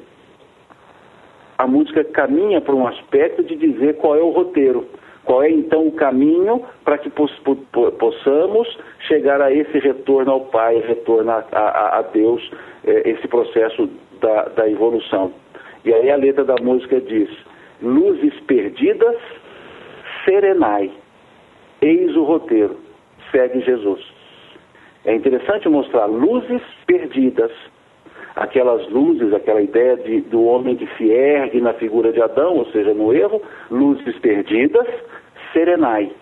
a 1.58 1.66
música 1.66 2.02
caminha 2.04 2.62
para 2.62 2.74
um 2.74 2.86
aspecto 2.86 3.44
de 3.44 3.54
dizer 3.54 3.98
qual 3.98 4.16
é 4.16 4.22
o 4.22 4.30
roteiro, 4.30 4.86
qual 5.26 5.42
é 5.42 5.50
então 5.50 5.86
o 5.86 5.92
caminho 5.92 6.62
para 6.84 6.96
que 6.98 7.10
pos- 7.10 7.36
po- 7.40 7.56
po- 7.72 7.92
possamos 7.92 8.66
chegar 9.00 9.42
a 9.42 9.52
esse 9.52 9.78
retorno 9.78 10.30
ao 10.32 10.40
Pai, 10.46 10.78
retorno 10.86 11.30
a, 11.30 11.44
a- 11.52 11.98
a 11.98 12.02
Deus, 12.02 12.48
eh, 12.86 13.02
esse 13.10 13.28
processo 13.28 13.88
da, 14.20 14.44
da 14.44 14.70
evolução. 14.70 15.32
E 15.84 15.92
aí 15.92 16.10
a 16.10 16.16
letra 16.16 16.44
da 16.44 16.54
música 16.62 17.00
diz: 17.00 17.28
Luzes 17.82 18.32
perdidas, 18.46 19.16
serenai, 20.24 20.90
eis 21.82 22.16
o 22.16 22.22
roteiro, 22.24 22.76
segue 23.30 23.60
Jesus. 23.60 24.00
É 25.04 25.14
interessante 25.14 25.68
mostrar 25.68 26.06
luzes 26.06 26.60
perdidas, 26.86 27.52
aquelas 28.34 28.88
luzes, 28.90 29.32
aquela 29.32 29.62
ideia 29.62 29.96
de, 29.96 30.20
do 30.22 30.44
homem 30.44 30.74
que 30.76 30.86
se 30.96 31.08
ergue 31.10 31.60
na 31.60 31.72
figura 31.74 32.12
de 32.12 32.20
Adão, 32.20 32.56
ou 32.56 32.66
seja, 32.66 32.92
no 32.92 33.12
erro, 33.14 33.40
luzes 33.70 34.18
perdidas, 34.18 34.86
serenai. 35.56 36.12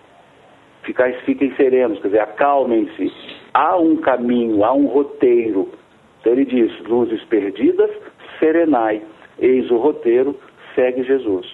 Ficais, 0.83 1.19
fiquem 1.25 1.53
serenos, 1.55 1.99
quer 1.99 2.07
dizer, 2.07 2.21
acalmem-se. 2.21 3.11
Há 3.53 3.75
um 3.75 3.97
caminho, 3.97 4.63
há 4.63 4.73
um 4.73 4.85
roteiro. 4.85 5.69
Então 6.21 6.31
ele 6.31 6.45
diz, 6.45 6.71
luzes 6.87 7.21
perdidas, 7.25 7.91
serenai. 8.39 9.01
Eis 9.37 9.69
o 9.69 9.77
roteiro, 9.77 10.39
segue 10.73 11.03
Jesus. 11.03 11.45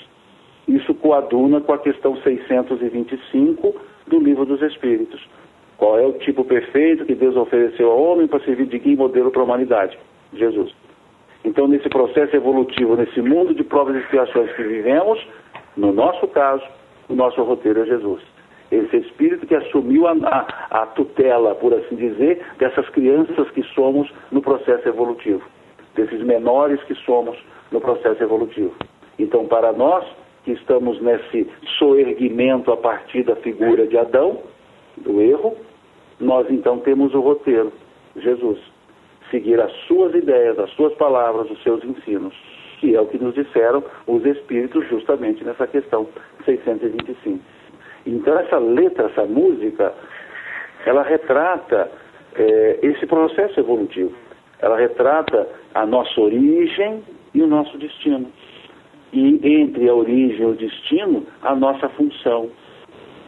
Isso 0.68 0.94
coaduna 0.94 1.60
com 1.60 1.74
a 1.74 1.80
questão 1.80 2.16
625 2.18 3.76
do 4.08 4.20
Livro 4.20 4.45
dos 4.45 4.62
Espíritos. 4.62 5.20
Qual 5.78 5.98
é 5.98 6.06
o 6.06 6.14
tipo 6.14 6.44
perfeito 6.44 7.06
que 7.06 7.16
Deus 7.16 7.36
ofereceu 7.36 7.90
ao 7.90 7.99
homem 7.99 8.28
para 8.28 8.40
servir 8.41 8.68
de 8.68 8.78
guia 8.78 8.94
e 8.94 8.98
modelo 8.98 9.32
para 9.32 9.41
a 9.41 9.45
humanidade? 9.45 9.98
Jesus. 10.34 10.72
Então, 11.44 11.68
nesse 11.68 11.90
processo 11.90 12.36
evolutivo, 12.36 12.95
nesse 12.95 13.20
mundo 13.20 13.56
de 13.56 13.64
provas 13.64 13.95
e 13.95 13.99
expiações 13.99 14.52
que 14.53 14.62
vivemos, 14.62 15.20
no 15.76 15.91
nosso 15.91 16.28
caso, 16.28 16.64
o 17.12 17.16
nosso 17.16 17.42
roteiro 17.44 17.82
é 17.82 17.86
Jesus. 17.86 18.22
Esse 18.72 18.98
espírito 18.98 19.46
que 19.46 19.56
assumiu 19.56 20.08
a, 20.08 20.14
a, 20.14 20.82
a 20.82 20.86
tutela, 20.88 21.54
por 21.56 21.74
assim 21.74 21.96
dizer, 21.96 22.42
dessas 22.58 22.88
crianças 22.90 23.50
que 23.52 23.64
somos 23.76 24.10
no 24.32 24.42
processo 24.42 24.88
evolutivo, 24.88 25.44
desses 25.94 26.22
menores 26.24 26.82
que 26.84 26.96
somos 26.96 27.38
no 27.70 27.82
processo 27.82 28.24
evolutivo. 28.24 28.74
Então, 29.20 29.46
para 29.46 29.74
nós 29.74 30.06
que 30.46 30.52
estamos 30.52 31.02
nesse 31.02 31.50
soerguimento 31.78 32.72
a 32.72 32.78
partir 32.78 33.24
da 33.24 33.36
figura 33.36 33.86
de 33.86 33.98
Adão, 33.98 34.40
do 34.98 35.22
erro, 35.22 35.56
nós 36.20 36.50
então 36.50 36.80
temos 36.80 37.14
o 37.14 37.20
roteiro, 37.20 37.74
Jesus. 38.16 38.60
Seguir 39.30 39.60
as 39.60 39.72
suas 39.88 40.16
ideias, 40.16 40.58
as 40.58 40.70
suas 40.72 40.94
palavras, 40.96 41.50
os 41.50 41.62
seus 41.62 41.84
ensinos, 41.84 42.34
que 42.82 42.95
é 42.95 42.99
o 42.99 43.06
que 43.06 43.20
nos 43.20 43.36
disseram 43.36 43.84
os 44.08 44.26
espíritos 44.26 44.88
justamente 44.90 45.44
nessa 45.44 45.68
questão 45.68 46.08
625. 46.44 47.40
Então 48.08 48.40
essa 48.40 48.58
letra, 48.58 49.06
essa 49.06 49.24
música, 49.24 49.94
ela 50.88 51.03
retrata 51.03 51.91
eh, 52.36 52.80
esse 52.82 53.06
processo 53.06 53.60
evolutivo. 53.60 54.12
Ela 54.60 54.78
retrata 54.78 55.48
a 55.76 55.86
nossa 55.86 56.20
origem 56.20 57.03
e 57.36 57.44
o 57.44 57.48
nosso 57.48 57.78
destino. 57.78 58.28
e 59.14 59.62
entre 59.62 59.88
a 59.88 59.94
origem 59.94 60.41
e 60.41 60.45
o 60.45 60.56
destino, 60.56 61.28
a 61.44 61.53
nossa 61.53 61.88
função, 61.90 62.49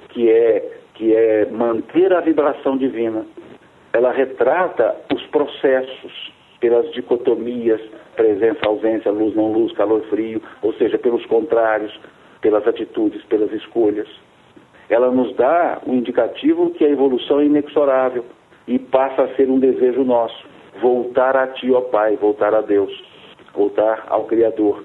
que 0.10 0.32
é, 0.32 0.80
que 0.96 1.14
é 1.14 1.46
manter 1.52 2.12
a 2.12 2.22
vibração 2.22 2.78
divina. 2.78 3.26
Ela 3.92 4.12
retrata 4.12 4.96
os 5.14 5.22
processos 5.28 6.32
pelas 6.60 6.90
dicotomias, 6.94 7.82
presença, 8.16 8.60
ausência, 8.66 9.12
luz, 9.12 9.36
não 9.36 9.52
luz, 9.52 9.72
calor, 9.74 10.02
frio, 10.10 10.42
ou 10.62 10.74
seja, 10.74 10.98
pelos 10.98 11.26
contrários, 11.26 11.98
pelas 12.42 12.68
atitudes, 12.68 13.24
pelas 13.26 13.52
escolhas. 13.52 14.08
Ela 14.90 15.10
nos 15.12 15.36
dá 15.36 15.82
um 15.88 15.96
indicativo 15.96 16.72
que 16.72 16.86
a 16.86 16.90
evolução 16.90 17.40
é 17.40 17.46
inexorável 17.46 18.26
e 18.68 18.78
passa 18.78 19.24
a 19.24 19.36
ser 19.36 19.50
um 19.50 19.60
desejo 19.60 20.04
nosso, 20.04 20.46
voltar 20.82 21.36
a 21.36 21.48
Ti, 21.48 21.72
ó 21.72 21.82
Pai, 21.82 22.16
voltar 22.16 22.54
a 22.54 22.62
Deus, 22.62 22.92
voltar 23.54 24.06
ao 24.08 24.26
Criador. 24.26 24.84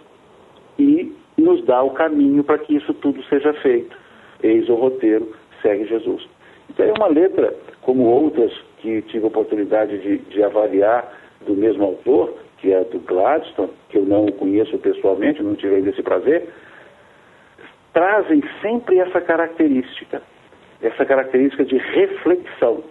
E 0.78 1.12
nos 1.36 1.64
dá 1.64 1.82
o 1.82 1.90
caminho 1.90 2.44
para 2.44 2.58
que 2.58 2.76
isso 2.76 2.94
tudo 2.94 3.22
seja 3.24 3.52
feito. 3.54 3.96
Eis 4.42 4.68
o 4.68 4.74
roteiro, 4.74 5.32
segue 5.62 5.84
Jesus. 5.86 6.26
Então 6.70 6.86
é 6.86 6.92
uma 6.92 7.08
letra, 7.08 7.54
como 7.82 8.04
outras 8.04 8.52
que 8.78 9.02
tive 9.02 9.24
a 9.24 9.28
oportunidade 9.28 9.98
de, 9.98 10.18
de 10.18 10.42
avaliar 10.42 11.12
do 11.46 11.54
mesmo 11.54 11.84
autor, 11.84 12.34
que 12.58 12.72
é 12.72 12.84
do 12.84 12.98
Gladstone, 13.00 13.70
que 13.88 13.98
eu 13.98 14.04
não 14.04 14.26
conheço 14.26 14.76
pessoalmente, 14.78 15.42
não 15.42 15.54
tive 15.54 15.76
ainda 15.76 15.90
esse 15.90 16.02
prazer, 16.02 16.48
trazem 17.92 18.42
sempre 18.60 18.98
essa 18.98 19.20
característica, 19.20 20.22
essa 20.82 21.04
característica 21.04 21.64
de 21.64 21.76
reflexão. 21.78 22.82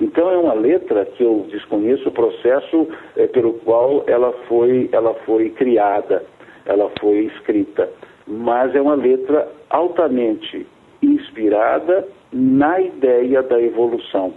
Então 0.00 0.30
é 0.30 0.36
uma 0.36 0.54
letra 0.54 1.04
que 1.04 1.22
eu 1.22 1.46
desconheço 1.50 2.08
o 2.08 2.12
processo 2.12 2.88
eh, 3.16 3.26
pelo 3.28 3.54
qual 3.60 4.04
ela 4.06 4.32
foi, 4.48 4.88
ela 4.92 5.14
foi 5.26 5.50
criada, 5.50 6.24
ela 6.66 6.90
foi 7.00 7.26
escrita, 7.26 7.88
mas 8.26 8.74
é 8.74 8.80
uma 8.80 8.94
letra 8.94 9.48
altamente 9.70 10.66
inspirada 11.00 12.06
na 12.32 12.80
ideia 12.80 13.42
da 13.42 13.60
evolução. 13.60 14.34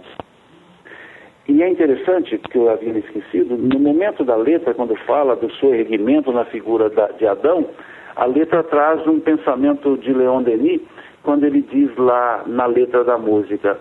E 1.48 1.62
é 1.62 1.68
interessante, 1.68 2.36
porque 2.36 2.58
eu 2.58 2.68
havia 2.68 2.92
esquecido, 2.98 3.56
no 3.56 3.80
momento 3.80 4.22
da 4.22 4.36
letra, 4.36 4.74
quando 4.74 4.94
fala 5.06 5.34
do 5.34 5.50
seu 5.54 5.74
erguimento 5.74 6.30
na 6.30 6.44
figura 6.44 6.90
da, 6.90 7.06
de 7.06 7.26
Adão, 7.26 7.66
a 8.14 8.26
letra 8.26 8.62
traz 8.64 9.06
um 9.06 9.18
pensamento 9.18 9.96
de 9.96 10.12
Leon 10.12 10.42
Denis, 10.42 10.82
quando 11.22 11.44
ele 11.44 11.62
diz 11.62 11.96
lá 11.96 12.44
na 12.46 12.66
letra 12.66 13.02
da 13.02 13.16
música, 13.16 13.78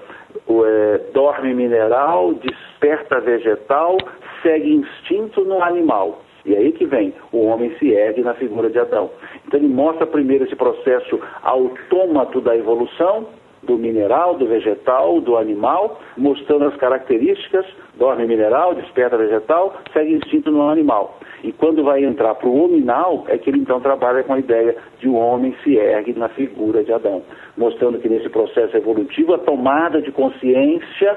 é, 0.49 1.01
dorme 1.13 1.53
mineral, 1.53 2.33
desperta 2.35 3.19
vegetal, 3.19 3.97
segue 4.41 4.73
instinto 4.73 5.43
no 5.43 5.61
animal. 5.61 6.21
E 6.45 6.55
aí 6.55 6.71
que 6.71 6.85
vem, 6.85 7.13
o 7.33 7.47
homem 7.47 7.75
se 7.77 7.91
ergue 7.91 8.21
na 8.21 8.33
figura 8.35 8.69
de 8.69 8.79
Adão. 8.79 9.09
Então 9.45 9.59
ele 9.59 9.67
mostra 9.67 10.07
primeiro 10.07 10.45
esse 10.45 10.55
processo 10.55 11.19
autômato 11.43 12.39
da 12.39 12.55
evolução, 12.55 13.27
do 13.67 13.77
mineral, 13.77 14.35
do 14.35 14.47
vegetal, 14.47 15.21
do 15.21 15.37
animal, 15.37 15.99
mostrando 16.17 16.65
as 16.65 16.75
características, 16.77 17.65
dorme 17.95 18.25
mineral, 18.25 18.73
desperta 18.73 19.17
vegetal, 19.17 19.75
segue 19.93 20.13
instinto 20.13 20.49
no 20.49 20.67
animal. 20.69 21.19
E 21.43 21.51
quando 21.51 21.83
vai 21.83 22.03
entrar 22.03 22.33
para 22.35 22.47
o 22.47 22.63
hominal, 22.63 23.25
é 23.27 23.37
que 23.37 23.49
ele 23.49 23.59
então 23.59 23.79
trabalha 23.79 24.23
com 24.23 24.33
a 24.33 24.39
ideia 24.39 24.75
de 24.99 25.07
o 25.07 25.13
homem 25.13 25.55
se 25.63 25.75
ergue 25.75 26.13
na 26.13 26.29
figura 26.29 26.83
de 26.83 26.91
Adão, 26.91 27.21
mostrando 27.55 27.99
que 27.99 28.09
nesse 28.09 28.29
processo 28.29 28.75
evolutivo 28.75 29.35
a 29.35 29.37
tomada 29.37 30.01
de 30.01 30.11
consciência 30.11 31.15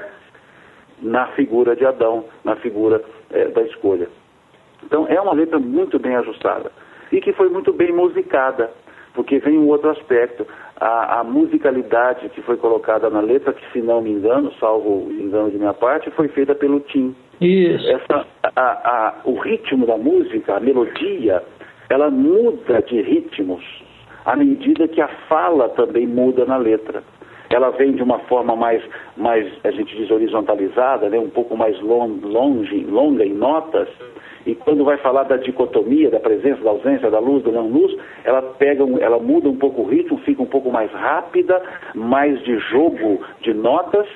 na 1.01 1.27
figura 1.29 1.75
de 1.75 1.85
Adão, 1.85 2.25
na 2.43 2.55
figura 2.57 3.01
eh, 3.31 3.45
da 3.47 3.63
escolha. 3.63 4.07
Então 4.83 5.07
é 5.07 5.19
uma 5.19 5.33
letra 5.33 5.57
muito 5.57 5.97
bem 5.97 6.15
ajustada 6.15 6.71
e 7.11 7.19
que 7.19 7.33
foi 7.33 7.49
muito 7.49 7.73
bem 7.73 7.91
musicada, 7.91 8.71
porque 9.13 9.39
vem 9.39 9.57
um 9.57 9.67
outro 9.67 9.89
aspecto. 9.89 10.45
A, 10.81 11.19
a, 11.19 11.23
musicalidade 11.23 12.27
que 12.29 12.41
foi 12.41 12.57
colocada 12.57 13.07
na 13.07 13.21
letra, 13.21 13.53
que 13.53 13.71
se 13.71 13.81
não 13.83 14.01
me 14.01 14.09
engano, 14.09 14.51
salvo 14.59 15.11
engano 15.11 15.51
de 15.51 15.57
minha 15.59 15.75
parte, 15.75 16.09
foi 16.11 16.27
feita 16.29 16.55
pelo 16.55 16.79
Tim. 16.79 17.15
Isso. 17.39 17.87
Essa, 17.87 18.25
a, 18.55 18.61
a, 18.61 19.15
o 19.23 19.39
ritmo 19.39 19.85
da 19.85 19.95
música, 19.95 20.55
a 20.55 20.59
melodia, 20.59 21.43
ela 21.87 22.09
muda 22.09 22.81
de 22.81 22.99
ritmos 22.99 23.63
à 24.25 24.35
medida 24.35 24.87
que 24.87 25.01
a 25.01 25.07
fala 25.27 25.69
também 25.69 26.07
muda 26.07 26.45
na 26.45 26.57
letra. 26.57 27.03
Ela 27.49 27.69
vem 27.71 27.93
de 27.93 28.01
uma 28.01 28.19
forma 28.19 28.55
mais, 28.55 28.81
mais 29.17 29.45
a 29.63 29.71
gente 29.71 29.95
diz 29.95 30.09
horizontalizada, 30.09 31.09
né, 31.09 31.19
um 31.19 31.29
pouco 31.29 31.57
mais 31.57 31.79
long, 31.81 32.19
longe, 32.23 32.85
longa 32.85 33.25
em 33.25 33.33
notas, 33.33 33.89
e 34.45 34.55
quando 34.55 34.83
vai 34.83 34.97
falar 34.97 35.23
da 35.23 35.37
dicotomia, 35.37 36.09
da 36.09 36.19
presença, 36.19 36.63
da 36.63 36.71
ausência, 36.71 37.11
da 37.11 37.19
luz, 37.19 37.43
da 37.43 37.51
não 37.51 37.67
luz, 37.67 37.95
ela 38.23 38.41
pega, 38.41 38.83
um, 38.83 38.97
ela 38.97 39.19
muda 39.19 39.49
um 39.49 39.57
pouco 39.57 39.81
o 39.81 39.87
ritmo, 39.87 40.17
fica 40.19 40.41
um 40.41 40.47
pouco 40.47 40.71
mais 40.71 40.91
rápida, 40.91 41.61
mais 41.93 42.41
de 42.43 42.57
jogo 42.57 43.21
de 43.41 43.53
notas, 43.53 44.07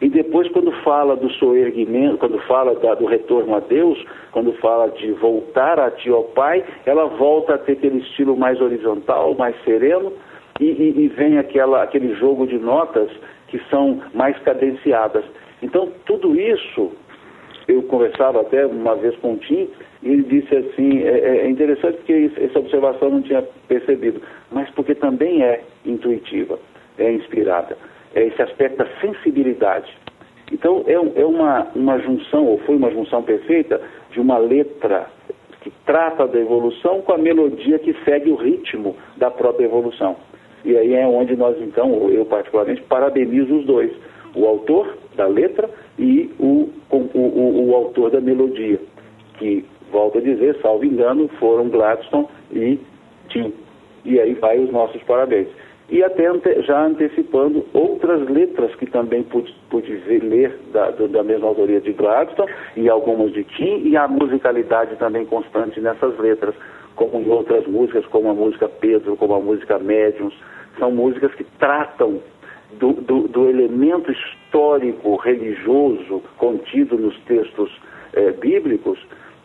e 0.00 0.08
depois 0.08 0.48
quando 0.50 0.72
fala 0.82 1.16
do 1.16 1.30
soerguimento, 1.32 2.18
quando 2.18 2.38
fala 2.40 2.74
da, 2.74 2.94
do 2.94 3.06
retorno 3.06 3.54
a 3.54 3.60
Deus, 3.60 4.02
quando 4.30 4.52
fala 4.54 4.88
de 4.90 5.12
voltar 5.12 5.78
a 5.80 5.90
ti, 5.90 6.10
ó 6.10 6.22
Pai, 6.22 6.64
ela 6.84 7.06
volta 7.06 7.54
a 7.54 7.58
ter 7.58 7.72
aquele 7.72 7.98
estilo 7.98 8.36
mais 8.36 8.60
horizontal, 8.60 9.34
mais 9.34 9.54
sereno, 9.64 10.12
e, 10.60 10.64
e, 10.64 11.04
e 11.04 11.08
vem 11.08 11.38
aquela, 11.38 11.82
aquele 11.82 12.14
jogo 12.14 12.46
de 12.46 12.58
notas 12.58 13.10
que 13.48 13.58
são 13.70 14.00
mais 14.14 14.38
cadenciadas. 14.40 15.24
Então, 15.62 15.90
tudo 16.04 16.38
isso 16.38 16.92
eu 17.68 17.82
conversava 17.84 18.40
até 18.40 18.64
uma 18.66 18.94
vez 18.94 19.16
com 19.16 19.34
o 19.34 19.36
Tim, 19.38 19.68
e 20.02 20.08
ele 20.08 20.22
disse 20.22 20.54
assim, 20.54 21.02
é, 21.02 21.38
é 21.38 21.50
interessante 21.50 21.96
porque 21.96 22.30
essa 22.40 22.58
observação 22.58 23.10
não 23.10 23.22
tinha 23.22 23.42
percebido, 23.66 24.20
mas 24.52 24.70
porque 24.70 24.94
também 24.94 25.42
é 25.42 25.62
intuitiva, 25.84 26.58
é 26.98 27.12
inspirada, 27.12 27.76
é 28.14 28.26
esse 28.26 28.40
aspecto 28.40 28.78
da 28.78 28.86
sensibilidade. 29.00 29.92
Então 30.52 30.84
é, 30.86 30.92
é 30.92 31.26
uma, 31.26 31.66
uma 31.74 31.98
junção, 31.98 32.46
ou 32.46 32.58
foi 32.58 32.76
uma 32.76 32.90
junção 32.90 33.22
perfeita, 33.22 33.80
de 34.12 34.20
uma 34.20 34.38
letra 34.38 35.06
que 35.60 35.72
trata 35.84 36.28
da 36.28 36.38
evolução 36.38 37.02
com 37.02 37.12
a 37.12 37.18
melodia 37.18 37.78
que 37.80 37.92
segue 38.04 38.30
o 38.30 38.36
ritmo 38.36 38.96
da 39.16 39.30
própria 39.30 39.64
evolução. 39.64 40.16
E 40.64 40.76
aí 40.76 40.94
é 40.94 41.06
onde 41.06 41.36
nós 41.36 41.60
então, 41.60 42.08
eu 42.10 42.24
particularmente, 42.24 42.82
parabenizo 42.82 43.56
os 43.56 43.66
dois, 43.66 43.90
o 44.34 44.46
autor 44.46 44.96
da 45.16 45.26
letra 45.26 45.68
e 45.98 46.30
o, 46.38 46.70
o, 46.90 46.96
o, 46.96 47.68
o 47.68 47.74
autor 47.74 48.10
da 48.10 48.20
melodia, 48.20 48.80
que, 49.38 49.64
volto 49.90 50.18
a 50.18 50.20
dizer, 50.20 50.56
salvo 50.62 50.84
engano, 50.84 51.28
foram 51.40 51.68
Gladstone 51.68 52.28
e 52.52 52.78
Tim. 53.28 53.52
E 54.04 54.20
aí 54.20 54.34
vai 54.34 54.58
os 54.58 54.70
nossos 54.70 55.02
parabéns. 55.02 55.48
E 55.88 56.02
até 56.02 56.26
ante, 56.26 56.62
já 56.62 56.84
antecipando 56.84 57.64
outras 57.72 58.28
letras 58.28 58.74
que 58.74 58.86
também 58.86 59.22
pude, 59.22 59.54
pude 59.70 59.94
ver, 59.98 60.22
ler 60.22 60.58
da, 60.72 60.90
da 60.90 61.22
mesma 61.22 61.46
autoria 61.46 61.80
de 61.80 61.92
Gladstone 61.92 62.50
e 62.76 62.88
algumas 62.88 63.32
de 63.32 63.44
Tim, 63.44 63.82
e 63.84 63.96
a 63.96 64.08
musicalidade 64.08 64.96
também 64.96 65.24
constante 65.24 65.80
nessas 65.80 66.18
letras, 66.18 66.54
como 66.96 67.20
em 67.20 67.28
outras 67.28 67.66
músicas, 67.66 68.04
como 68.06 68.30
a 68.30 68.34
música 68.34 68.68
Pedro, 68.68 69.16
como 69.16 69.34
a 69.34 69.40
música 69.40 69.78
Médiuns, 69.78 70.34
são 70.78 70.90
músicas 70.90 71.32
que 71.34 71.44
tratam 71.58 72.20
do, 72.74 72.92
do, 72.92 73.28
do 73.28 73.48
elemento 73.48 74.10
histórico 74.12 75.16
religioso 75.16 76.22
contido 76.36 76.96
nos 76.98 77.18
textos 77.20 77.70
eh, 78.12 78.32
bíblicos, 78.32 78.98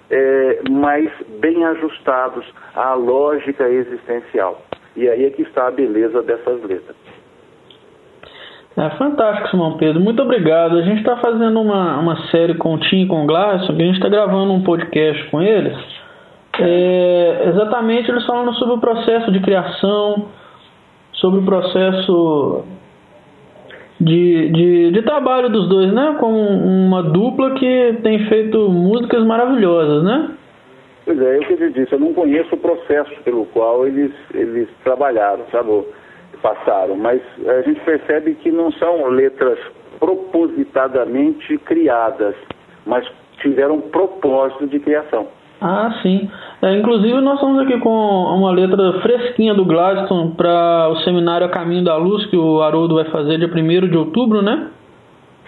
eh, 0.10 0.62
mas 0.70 1.10
bem 1.40 1.64
ajustados 1.66 2.46
à 2.76 2.94
lógica 2.94 3.68
existencial. 3.70 4.62
E 4.96 5.08
aí 5.08 5.26
é 5.26 5.30
que 5.30 5.42
está 5.42 5.68
a 5.68 5.72
beleza 5.72 6.22
dessas 6.22 6.62
letras. 6.64 6.96
É 8.78 8.90
fantástico, 8.92 9.50
Simão 9.50 9.78
Pedro. 9.78 10.00
Muito 10.00 10.22
obrigado. 10.22 10.78
A 10.78 10.82
gente 10.82 11.00
está 11.00 11.18
fazendo 11.18 11.60
uma, 11.60 12.00
uma 12.00 12.28
série 12.28 12.56
com 12.56 12.76
o 12.76 12.78
Tim 12.80 13.04
e 13.04 13.08
com 13.08 13.24
o 13.24 13.28
Glasson, 13.28 13.74
a 13.74 13.76
gente 13.76 13.96
está 13.96 14.08
gravando 14.08 14.54
um 14.54 14.64
podcast 14.64 15.30
com 15.30 15.42
eles. 15.42 15.78
É, 16.60 17.44
exatamente 17.48 18.10
eles 18.10 18.26
falando 18.26 18.54
sobre 18.56 18.76
o 18.76 18.80
processo 18.80 19.32
de 19.32 19.40
criação, 19.42 20.28
sobre 21.14 21.40
o 21.40 21.44
processo 21.44 22.66
de, 24.02 24.50
de, 24.50 24.92
de, 24.92 25.02
trabalho 25.04 25.50
dos 25.50 25.70
dois, 25.70 25.94
né? 25.94 26.18
Com 26.20 26.34
uma 26.34 27.04
dupla 27.04 27.52
que 27.52 28.00
tem 28.02 28.28
feito 28.28 28.70
músicas 28.70 29.24
maravilhosas, 29.26 30.04
né? 30.04 30.32
Pois 31.06 31.22
é, 31.22 31.38
eu 31.38 31.42
que 31.42 31.54
eu 31.54 31.72
disse, 31.72 31.94
eu 31.94 32.00
não 32.00 32.14
conheço 32.14 32.56
o 32.56 32.58
processo 32.58 33.12
pelo 33.24 33.46
qual 33.48 33.86
eles, 33.86 34.12
eles 34.34 34.68
trabalharam, 34.84 35.44
sabe? 35.52 35.84
Passaram, 36.42 36.96
mas 36.96 37.22
a 37.48 37.62
gente 37.62 37.80
percebe 37.82 38.34
que 38.34 38.52
não 38.52 38.72
são 38.72 39.08
letras 39.10 39.60
propositadamente 40.00 41.56
criadas, 41.60 42.34
mas 42.84 43.08
tiveram 43.40 43.80
propósito 43.80 44.66
de 44.66 44.80
criação. 44.80 45.28
Ah, 45.62 45.94
sim. 46.02 46.28
É, 46.64 46.76
inclusive, 46.76 47.22
nós 47.22 47.36
estamos 47.36 47.60
aqui 47.62 47.78
com 47.80 47.90
uma 47.90 48.52
letra 48.52 48.94
fresquinha 49.02 49.54
do 49.54 49.64
Gladstone 49.64 50.32
para 50.36 50.90
o 50.90 50.96
seminário 51.04 51.46
A 51.46 51.50
Caminho 51.50 51.84
da 51.84 51.96
Luz, 51.98 52.26
que 52.28 52.36
o 52.38 52.62
Haroldo 52.62 52.96
vai 52.96 53.06
fazer 53.06 53.38
dia 53.38 53.48
1 53.48 53.88
de 53.88 53.96
outubro, 53.98 54.42
né? 54.42 54.70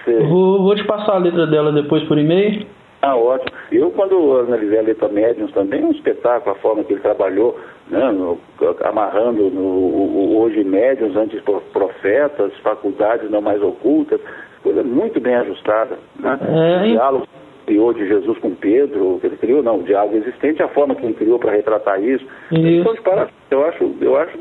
Sim. 0.05 0.19
Vou, 0.27 0.61
vou 0.61 0.75
te 0.75 0.83
passar 0.83 1.15
a 1.15 1.17
letra 1.17 1.47
dela 1.47 1.71
depois 1.71 2.03
por 2.03 2.17
e-mail. 2.17 2.65
Ah, 3.01 3.15
ótimo. 3.17 3.51
Eu, 3.71 3.89
quando 3.91 4.39
analisei 4.47 4.79
a 4.79 4.83
letra 4.83 5.09
Médiuns 5.09 5.51
também, 5.51 5.81
é 5.81 5.85
um 5.85 5.91
espetáculo, 5.91 6.55
a 6.55 6.59
forma 6.59 6.83
que 6.83 6.93
ele 6.93 7.01
trabalhou 7.01 7.59
né, 7.89 8.11
no- 8.11 8.37
amarrando 8.85 9.49
no, 9.49 9.61
o- 9.61 10.37
hoje 10.41 10.63
médios, 10.63 11.15
antiprofetas, 11.17 12.53
faculdades 12.63 13.29
não 13.31 13.41
mais 13.41 13.61
ocultas, 13.61 14.21
coisa 14.61 14.83
muito 14.83 15.19
bem 15.19 15.35
ajustada. 15.35 15.97
Né? 16.19 16.37
É, 16.47 16.83
diálogo 16.91 17.27
criou 17.65 17.93
de 17.93 18.07
Jesus 18.07 18.37
com 18.39 18.55
Pedro, 18.55 19.17
que 19.19 19.27
ele 19.27 19.37
criou, 19.37 19.63
não, 19.63 19.79
o 19.79 19.83
diálogo 19.83 20.17
existente, 20.17 20.61
a 20.61 20.67
forma 20.67 20.95
que 20.95 21.05
ele 21.05 21.13
criou 21.13 21.39
para 21.39 21.51
retratar 21.51 22.01
isso. 22.01 22.25
Então, 22.51 23.59
eu 23.59 23.65
acho, 23.65 23.95
eu 24.01 24.17
acho, 24.17 24.37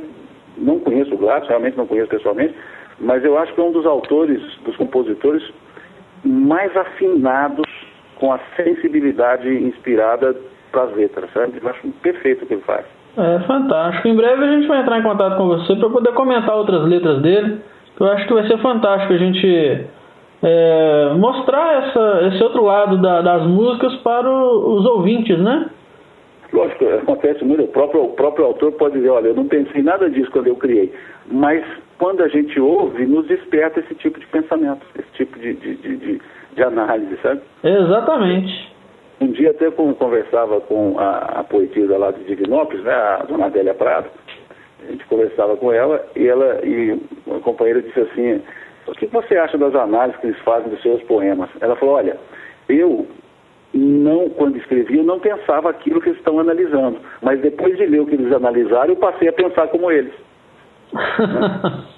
não 0.56 0.78
conheço 0.78 1.14
o 1.14 1.18
Gladys, 1.18 1.48
realmente 1.48 1.76
não 1.76 1.86
conheço 1.86 2.08
pessoalmente, 2.08 2.54
mas 3.00 3.24
eu 3.24 3.38
acho 3.38 3.52
que 3.54 3.60
é 3.60 3.64
um 3.64 3.72
dos 3.72 3.86
autores, 3.86 4.40
dos 4.64 4.76
compositores 4.76 5.42
mais 6.24 6.76
afinados 6.76 7.66
com 8.16 8.32
a 8.32 8.38
sensibilidade 8.56 9.48
inspirada 9.48 10.36
para 10.70 10.84
as 10.84 10.94
letras, 10.94 11.30
sabe? 11.32 11.54
Eu 11.60 11.68
acho 11.68 11.88
perfeito 12.02 12.44
o 12.44 12.46
que 12.46 12.54
ele 12.54 12.62
faz. 12.62 12.86
É 13.16 13.40
fantástico. 13.40 14.08
Em 14.08 14.16
breve 14.16 14.44
a 14.44 14.52
gente 14.52 14.66
vai 14.66 14.80
entrar 14.80 14.98
em 14.98 15.02
contato 15.02 15.36
com 15.36 15.48
você 15.48 15.76
para 15.76 15.90
poder 15.90 16.12
comentar 16.14 16.56
outras 16.56 16.84
letras 16.84 17.20
dele. 17.20 17.60
Eu 18.00 18.06
acho 18.06 18.26
que 18.26 18.32
vai 18.32 18.46
ser 18.46 18.58
fantástico 18.58 19.12
a 19.12 19.18
gente 19.18 19.86
é, 20.42 21.12
mostrar 21.16 21.84
essa, 21.88 22.28
esse 22.28 22.42
outro 22.42 22.64
lado 22.64 22.98
da- 23.00 23.22
das 23.22 23.46
músicas 23.46 23.94
para 23.96 24.28
o- 24.28 24.76
os 24.76 24.86
ouvintes, 24.86 25.38
né? 25.38 25.70
Lógico, 26.52 26.84
acontece 26.86 27.44
muito. 27.44 27.62
O 27.64 27.68
próprio, 27.68 28.04
o 28.04 28.08
próprio 28.10 28.44
autor 28.44 28.72
pode 28.72 28.96
dizer, 28.96 29.08
olha, 29.10 29.28
eu 29.28 29.34
não 29.34 29.46
pensei 29.46 29.80
em 29.80 29.84
nada 29.84 30.10
disso 30.10 30.30
quando 30.30 30.48
eu 30.48 30.56
criei. 30.56 30.92
Mas 31.30 31.64
quando 31.98 32.22
a 32.22 32.28
gente 32.28 32.60
ouve, 32.60 33.06
nos 33.06 33.26
desperta 33.26 33.80
esse 33.80 33.94
tipo 33.94 34.18
de 34.20 34.26
pensamento, 34.26 34.84
esse 34.98 35.08
tipo 35.12 35.38
de, 35.38 35.54
de, 35.54 35.76
de, 35.76 35.96
de- 35.96 36.20
de 36.54 36.62
análise, 36.62 37.16
sabe? 37.22 37.40
Exatamente. 37.64 38.70
Um 39.20 39.28
dia 39.28 39.50
até 39.52 39.70
como 39.70 39.94
conversava 39.94 40.60
com 40.62 40.98
a, 40.98 41.40
a 41.40 41.44
poetisa 41.44 41.96
lá 41.96 42.10
de 42.10 42.24
Divinópolis, 42.24 42.82
né, 42.84 42.92
a 42.92 43.24
dona 43.26 43.46
Adélia 43.46 43.72
Prado, 43.72 44.08
a 44.86 44.90
gente 44.90 45.04
conversava 45.06 45.56
com 45.56 45.72
ela 45.72 46.04
e 46.16 46.26
ela 46.26 46.58
e 46.66 47.00
uma 47.26 47.38
companheira 47.40 47.80
disse 47.80 48.00
assim, 48.00 48.42
o 48.86 48.92
que 48.92 49.06
você 49.06 49.36
acha 49.36 49.56
das 49.58 49.74
análises 49.74 50.20
que 50.20 50.26
eles 50.28 50.38
fazem 50.40 50.68
dos 50.70 50.82
seus 50.82 51.02
poemas? 51.04 51.48
Ela 51.60 51.76
falou, 51.76 51.96
olha, 51.96 52.16
eu 52.68 53.06
não, 53.74 54.28
quando 54.30 54.56
escrevi, 54.58 54.98
eu 54.98 55.04
não 55.04 55.18
pensava 55.20 55.70
aquilo 55.70 56.00
que 56.00 56.08
eles 56.10 56.18
estão 56.18 56.38
analisando, 56.38 56.98
mas 57.22 57.40
depois 57.40 57.76
de 57.76 57.86
ler 57.86 58.00
o 58.00 58.06
que 58.06 58.14
eles 58.14 58.32
analisaram, 58.32 58.90
eu 58.90 58.96
passei 58.96 59.28
a 59.28 59.32
pensar 59.32 59.68
como 59.68 59.90
eles. 59.90 60.12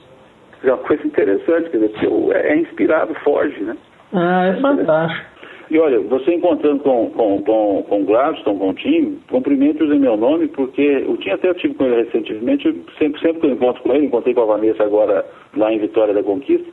É 0.62 0.68
uma 0.68 0.78
coisa 0.78 1.06
interessante, 1.06 1.68
quer 1.68 1.76
dizer, 1.76 2.08
o- 2.08 2.32
é 2.32 2.56
inspirado, 2.56 3.12
foge, 3.16 3.60
né? 3.62 3.76
Ah, 4.14 4.46
é 4.46 4.54
fantástico. 4.62 5.26
E 5.70 5.78
olha, 5.78 5.98
você 6.00 6.34
encontrando 6.34 6.80
com, 6.80 7.10
com, 7.10 7.42
com, 7.42 7.84
com 7.88 8.02
o 8.02 8.04
Gladstone, 8.04 8.58
com 8.58 8.70
o 8.70 8.74
Tim, 8.74 9.18
cumprimente-os 9.30 9.90
em 9.90 9.98
meu 9.98 10.16
nome, 10.16 10.48
porque 10.48 11.04
o 11.08 11.16
Tim 11.16 11.30
até 11.30 11.48
eu 11.48 11.54
tive 11.54 11.74
com 11.74 11.84
ele 11.84 12.02
recentemente, 12.02 12.66
eu 12.66 12.74
sempre, 12.98 13.20
sempre 13.20 13.40
que 13.40 13.46
eu 13.46 13.52
encontro 13.52 13.82
com 13.82 13.94
ele, 13.94 14.06
encontrei 14.06 14.34
com 14.34 14.42
a 14.42 14.56
Vanessa 14.56 14.84
agora 14.84 15.24
lá 15.56 15.72
em 15.72 15.78
Vitória 15.78 16.12
da 16.12 16.22
Conquista, 16.22 16.68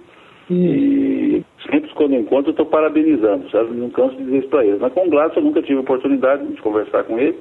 e 0.50 1.44
sempre 1.70 1.90
quando 1.94 2.14
eu 2.14 2.22
encontro 2.22 2.50
eu 2.50 2.52
estou 2.52 2.66
parabenizando, 2.66 3.50
sabe? 3.50 3.74
Não 3.74 3.90
canso 3.90 4.16
de 4.18 4.24
dizer 4.26 4.40
isso 4.40 4.50
para 4.50 4.66
eles. 4.66 4.82
Mas 4.82 4.92
com 4.92 5.08
o 5.08 5.10
Gladstone 5.10 5.46
eu 5.46 5.50
nunca 5.50 5.62
tive 5.62 5.80
oportunidade 5.80 6.46
de 6.46 6.62
conversar 6.62 7.06
com 7.06 7.18
ele, 7.18 7.38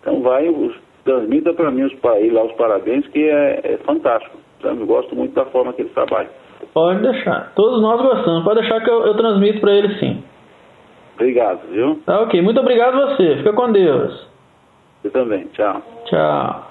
então 0.00 0.20
vai, 0.22 0.48
os, 0.48 0.74
transmita 1.04 1.52
para 1.52 1.70
mim 1.70 1.84
os, 1.84 1.92
aí 2.04 2.30
lá 2.30 2.44
os 2.44 2.52
parabéns, 2.52 3.06
que 3.08 3.28
é, 3.28 3.60
é 3.62 3.76
fantástico, 3.84 4.36
sabe? 4.60 4.80
Eu 4.80 4.86
gosto 4.86 5.14
muito 5.14 5.34
da 5.34 5.44
forma 5.46 5.72
que 5.72 5.82
eles 5.82 5.92
trabalham. 5.92 6.30
Pode 6.74 7.02
deixar. 7.02 7.52
Todos 7.54 7.80
nós 7.80 8.00
gostamos. 8.00 8.44
Pode 8.44 8.60
deixar 8.60 8.80
que 8.82 8.90
eu, 8.90 9.06
eu 9.06 9.14
transmito 9.14 9.60
para 9.60 9.72
ele 9.72 9.94
sim. 9.98 10.22
Obrigado, 11.20 11.70
viu? 11.70 11.96
Tá 12.06 12.22
ok. 12.22 12.40
Muito 12.40 12.60
obrigado 12.60 12.94
a 12.94 13.10
você. 13.14 13.36
Fica 13.36 13.52
com 13.52 13.70
Deus. 13.70 14.26
Você 15.02 15.10
também, 15.10 15.46
tchau. 15.48 15.82
Tchau. 16.06 16.70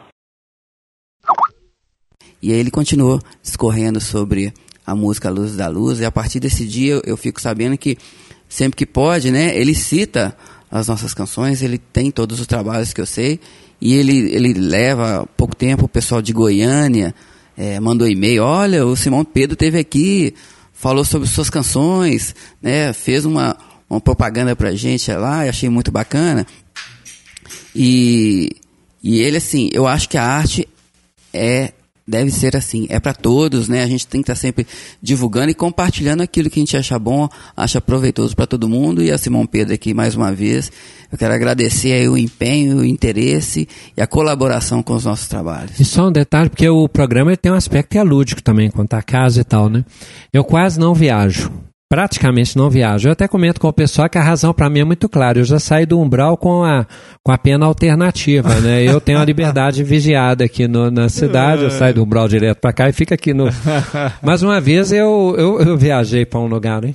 E 2.41 2.51
aí 2.51 2.59
ele 2.59 2.71
continuou 2.71 3.19
discorrendo 3.43 4.01
sobre 4.01 4.51
a 4.85 4.95
música 4.95 5.30
Luz 5.30 5.55
da 5.55 5.67
Luz, 5.67 5.99
e 5.99 6.05
a 6.05 6.11
partir 6.11 6.39
desse 6.39 6.65
dia 6.65 6.99
eu- 7.05 7.15
fico 7.17 7.39
sabendo 7.39 7.77
que 7.77 7.95
sempre 8.47 8.76
que 8.77 8.85
pode, 8.88 9.30
né, 9.30 9.55
ele 9.55 9.76
cita 9.76 10.35
as 10.71 10.88
nossas 10.88 11.13
canções, 11.13 11.61
ele 11.61 11.77
tem 11.77 12.09
todos 12.09 12.39
os 12.39 12.47
trabalhos 12.47 12.91
que 12.91 13.01
eu 13.01 13.05
sei, 13.05 13.39
e 13.80 13.93
ele, 13.93 14.34
ele 14.34 14.53
leva 14.53 15.27
pouco 15.38 15.55
tempo 15.55 15.85
o 15.85 15.89
pessoal 15.89 16.21
de 16.23 16.34
Goiânia, 16.34 17.13
eh, 17.55 17.80
mandou 17.80 18.07
e-mail, 18.07 18.43
olha, 18.43 18.84
o 18.85 18.95
Simão 18.95 19.23
Pedro 19.23 19.55
teve 19.55 19.77
aqui, 19.77 20.34
falou 20.73 21.05
sobre 21.05 21.27
suas 21.27 21.49
canções, 21.51 22.34
né, 22.61 22.91
fez 22.93 23.26
uma, 23.26 23.55
uma 23.89 23.99
propaganda 23.99 24.55
pra 24.55 24.73
gente 24.73 25.11
lá, 25.13 25.45
e 25.45 25.49
achei 25.49 25.69
muito 25.69 25.91
bacana. 25.91 26.45
E, 27.75 28.55
e 29.03 29.21
ele, 29.21 29.37
assim, 29.37 29.69
eu 29.73 29.87
acho 29.87 30.07
que 30.07 30.17
a 30.17 30.23
arte 30.23 30.67
é 31.33 31.73
deve 32.09 32.31
ser 32.31 32.57
assim, 32.57 32.87
é 32.89 32.99
para 32.99 33.13
todos, 33.13 33.69
né? 33.69 33.83
A 33.83 33.87
gente 33.87 34.07
tem 34.07 34.19
que 34.21 34.31
estar 34.31 34.35
sempre 34.35 34.65
divulgando 34.99 35.51
e 35.51 35.53
compartilhando 35.53 36.21
aquilo 36.21 36.49
que 36.49 36.59
a 36.59 36.63
gente 36.63 36.75
acha 36.75 36.97
bom, 36.97 37.29
acha 37.55 37.79
proveitoso 37.79 38.35
para 38.35 38.47
todo 38.47 38.67
mundo. 38.67 39.03
E 39.03 39.11
a 39.11 39.17
Simão 39.17 39.45
Pedro 39.45 39.75
aqui 39.75 39.93
mais 39.93 40.15
uma 40.15 40.31
vez, 40.31 40.71
eu 41.11 41.17
quero 41.17 41.33
agradecer 41.33 42.09
o 42.09 42.17
empenho, 42.17 42.77
o 42.77 42.85
interesse 42.85 43.67
e 43.95 44.01
a 44.01 44.07
colaboração 44.07 44.81
com 44.81 44.95
os 44.95 45.05
nossos 45.05 45.27
trabalhos. 45.27 45.79
E 45.79 45.85
só 45.85 46.07
um 46.07 46.11
detalhe, 46.11 46.49
porque 46.49 46.67
o 46.67 46.89
programa 46.89 47.37
tem 47.37 47.51
um 47.51 47.55
aspecto 47.55 47.91
que 47.91 47.97
é 47.99 48.03
lúdico 48.03 48.41
também, 48.41 48.71
contar 48.71 49.03
casa 49.03 49.41
e 49.41 49.43
tal, 49.43 49.69
né? 49.69 49.85
Eu 50.33 50.43
quase 50.43 50.79
não 50.79 50.95
viajo. 50.95 51.51
Praticamente 51.89 52.55
não 52.55 52.69
viajo. 52.69 53.07
Eu 53.07 53.13
até 53.13 53.27
comento 53.27 53.59
com 53.59 53.67
o 53.67 53.73
pessoal 53.73 54.07
que 54.07 54.17
a 54.19 54.21
razão 54.21 54.53
para 54.53 54.69
mim 54.69 54.81
é 54.81 54.83
muito 54.83 55.09
clara. 55.09 55.39
Eu 55.39 55.43
já 55.43 55.57
saí 55.57 55.87
do 55.87 55.99
umbral 55.99 56.37
com 56.37 56.63
a, 56.63 56.85
com 57.23 57.31
a 57.31 57.37
pena 57.37 57.65
alternativa, 57.65 58.53
né? 58.61 58.83
Eu 58.83 59.01
tenho 59.01 59.17
a 59.17 59.25
liberdade 59.25 59.83
vigiada 59.83 60.43
aqui 60.45 60.67
no, 60.67 60.91
na 60.91 61.09
cidade, 61.09 61.63
eu 61.63 61.71
saio 61.71 61.95
do 61.95 62.03
umbral 62.03 62.27
direto 62.27 62.59
para 62.59 62.71
cá 62.71 62.89
e 62.89 62.93
fico 62.93 63.11
aqui 63.11 63.33
no. 63.33 63.45
Mas 64.21 64.43
uma 64.43 64.61
vez 64.61 64.91
eu, 64.91 65.33
eu, 65.35 65.61
eu 65.61 65.75
viajei 65.75 66.27
para 66.27 66.39
um 66.39 66.45
lugar, 66.45 66.83
hein? 66.83 66.93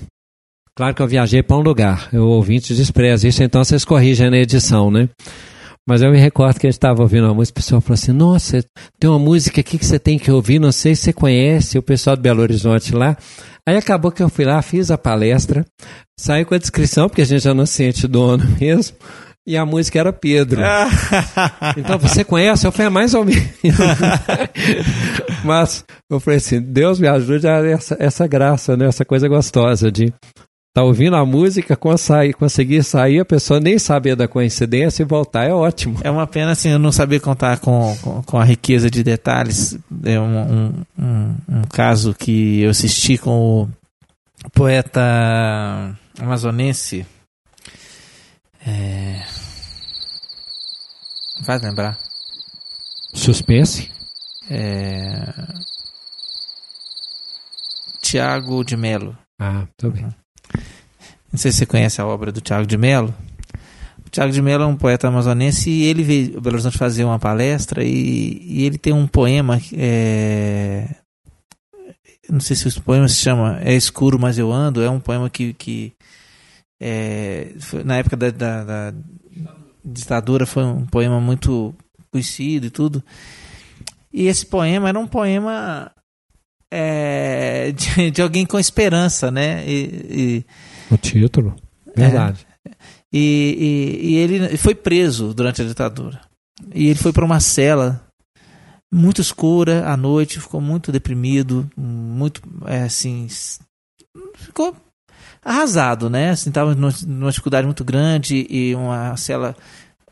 Claro 0.77 0.95
que 0.95 1.03
eu 1.03 1.09
viajei 1.09 1.43
para 1.43 1.57
um 1.57 1.61
lugar. 1.61 2.09
O 2.13 2.27
ouvinte 2.27 2.73
despreza 2.73 3.27
isso, 3.27 3.43
então 3.43 3.65
vocês 3.65 3.85
corrigem 3.85 4.31
na 4.31 4.39
edição, 4.39 4.93
né? 4.93 5.09
Mas 5.87 6.01
eu 6.01 6.11
me 6.11 6.19
recordo 6.19 6.59
que 6.59 6.67
a 6.67 6.71
gente 6.71 6.79
estava 6.79 7.03
ouvindo 7.03 7.25
uma 7.25 7.35
música, 7.35 7.59
o 7.59 7.63
pessoal 7.63 7.81
falou 7.81 7.95
assim: 7.95 8.13
Nossa, 8.13 8.65
tem 8.99 9.11
uma 9.11 9.19
música 9.19 9.61
aqui 9.61 9.77
que 9.77 9.85
você 9.85 9.99
tem 9.99 10.19
que 10.19 10.31
ouvir, 10.31 10.59
não 10.59 10.73
sei 10.73 10.95
se 10.95 11.03
você 11.03 11.13
conhece, 11.13 11.77
o 11.79 11.83
pessoal 11.83 12.17
do 12.17 12.23
Belo 12.23 12.41
Horizonte 12.41 12.95
lá. 12.95 13.17
Aí 13.67 13.77
acabou 13.77 14.11
que 14.11 14.23
eu 14.23 14.29
fui 14.29 14.45
lá, 14.45 14.61
fiz 14.63 14.91
a 14.91 14.99
palestra, 14.99 15.65
saí 16.19 16.45
com 16.45 16.55
a 16.55 16.59
descrição, 16.59 17.09
porque 17.09 17.23
a 17.23 17.27
gente 17.27 17.43
já 17.43 17.55
não 17.55 17.67
se 17.67 17.75
sente 17.75 18.07
dono 18.07 18.45
mesmo, 18.61 18.97
e 19.47 19.59
a 19.59 19.67
música 19.67 19.99
era 19.99 20.13
Pedro. 20.13 20.63
então 21.77 21.99
você 21.99 22.25
conhece? 22.25 22.67
Eu 22.67 22.73
falei, 22.73 22.87
"É 22.87 22.91
mais 22.91 23.13
ou 23.13 23.25
menos. 23.25 23.45
Mas 25.45 25.85
eu 26.11 26.19
falei 26.19 26.39
assim: 26.39 26.63
Deus 26.63 26.99
me 26.99 27.09
ajude 27.09 27.47
a 27.47 27.59
essa, 27.67 27.97
essa 28.01 28.27
graça, 28.27 28.75
né? 28.75 28.87
essa 28.87 29.05
coisa 29.05 29.29
gostosa 29.29 29.93
de 29.93 30.13
tá 30.75 30.83
ouvindo 30.83 31.15
a 31.15 31.25
música, 31.25 31.77
conseguir, 31.77 32.83
sair, 32.83 33.21
a 33.21 33.25
pessoa 33.25 33.61
nem 33.61 33.79
saber 33.79 34.17
da 34.17 34.27
coincidência 34.27 35.05
e 35.05 35.07
voltar, 35.07 35.45
é 35.45 35.53
ótimo. 35.53 36.01
É 36.03 36.11
uma 36.11 36.27
pena 36.27 36.51
assim 36.51 36.71
eu 36.71 36.81
não 36.81 36.91
saber 36.91 37.21
contar 37.21 37.61
com, 37.61 37.97
com, 38.03 38.23
com 38.25 38.39
a 38.39 38.45
riqueza 38.45 38.91
de 38.91 39.05
detalhes. 39.05 39.79
É 40.03 40.19
um, 40.19 40.41
um, 40.41 40.85
um, 40.99 41.37
um 41.49 41.63
caso 41.63 42.13
que 42.13 42.61
eu 42.61 42.71
assisti 42.71 43.17
com 43.17 43.63
o 43.63 44.51
poeta 44.51 45.97
amazonense. 46.19 47.07
É... 48.67 49.23
Vai 51.47 51.59
lembrar? 51.61 51.97
Suspense? 53.15 53.93
É... 54.51 55.33
Tiago 58.03 58.65
de 58.65 58.77
Melo. 58.77 59.17
Ah, 59.39 59.69
tô 59.77 59.91
bem. 59.91 60.24
Não 61.35 61.39
sei 61.39 61.51
se 61.51 61.59
você 61.59 61.67
conhece 61.67 62.01
a 62.01 62.07
obra 62.07 62.31
do 62.31 62.41
Tiago 62.41 62.65
de 62.65 62.77
Melo. 62.79 63.13
O 64.07 64.09
Tiago 64.09 64.33
de 64.33 64.41
Melo 64.41 64.63
é 64.63 64.67
um 64.69 64.77
poeta 64.77 65.09
amazonense 65.09 65.69
e 65.69 65.83
ele 65.83 66.05
veio 66.05 66.39
a 66.39 66.41
Belo 66.41 66.55
Horizonte 66.55 66.79
fazer 66.79 67.03
uma 67.03 67.19
palestra 67.19 67.83
e, 67.83 68.39
e 68.41 68.63
ele 68.65 68.79
tem 68.79 68.93
um 68.93 69.05
poema. 69.05 69.61
É, 69.73 70.87
não 72.31 72.39
sei 72.39 72.55
se 72.55 72.69
o 72.69 72.83
poema 72.83 73.09
se 73.09 73.17
chama 73.17 73.59
É 73.65 73.75
Escuro, 73.75 74.17
Mas 74.17 74.39
Eu 74.39 74.53
Ando. 74.53 74.81
É 74.81 74.89
um 74.89 75.01
poema 75.01 75.29
que, 75.29 75.53
que 75.55 75.93
é, 76.81 77.49
na 77.85 77.97
época 77.97 78.17
da, 78.17 78.31
da- 78.31 78.65
da 78.65 78.95
ditadura 79.85 80.47
foi 80.47 80.63
um 80.63 80.87
poema 80.87 81.21
muito 81.21 81.75
conhecido 82.13 82.67
e 82.67 82.71
tudo. 82.71 83.03
E 84.13 84.29
esse 84.29 84.47
poema 84.47 84.89
era 84.89 85.01
um 85.01 85.07
poema 85.09 85.91
é, 86.71 87.73
de, 87.73 88.13
de 88.13 88.23
alguém 88.23 88.47
com 88.47 88.57
esperança, 88.57 89.33
né? 89.33 89.65
E, 89.67 89.75
e- 90.09 90.47
O 90.91 90.97
título? 90.97 91.55
Verdade. 91.97 92.47
e, 93.13 93.99
e- 94.03 94.09
e 94.11 94.17
ele 94.17 94.57
foi 94.57 94.75
preso 94.75 95.33
durante 95.33 95.63
a 95.63 95.65
ditadura. 95.65 96.21
E 96.75 96.87
ele 96.89 96.99
foi 96.99 97.13
para 97.13 97.25
uma 97.25 97.41
cela 97.41 98.03
muito 98.93 99.21
escura 99.21 99.89
à 99.89 99.97
noite, 99.97 100.41
ficou 100.41 100.61
muito 100.61 100.93
deprimido, 100.93 101.69
muito 101.77 102.41
é, 102.67 102.83
assim, 102.83 103.27
ficou 104.37 104.77
arrasado, 105.45 106.09
né? 106.09 106.31
Assim, 106.31 106.51
numa, 107.07 107.31
dificuldade 107.31 107.67
muito 107.67 107.85
grande 107.85 108.47
e 108.49 108.75
uma 108.75 109.17
cela 109.17 109.57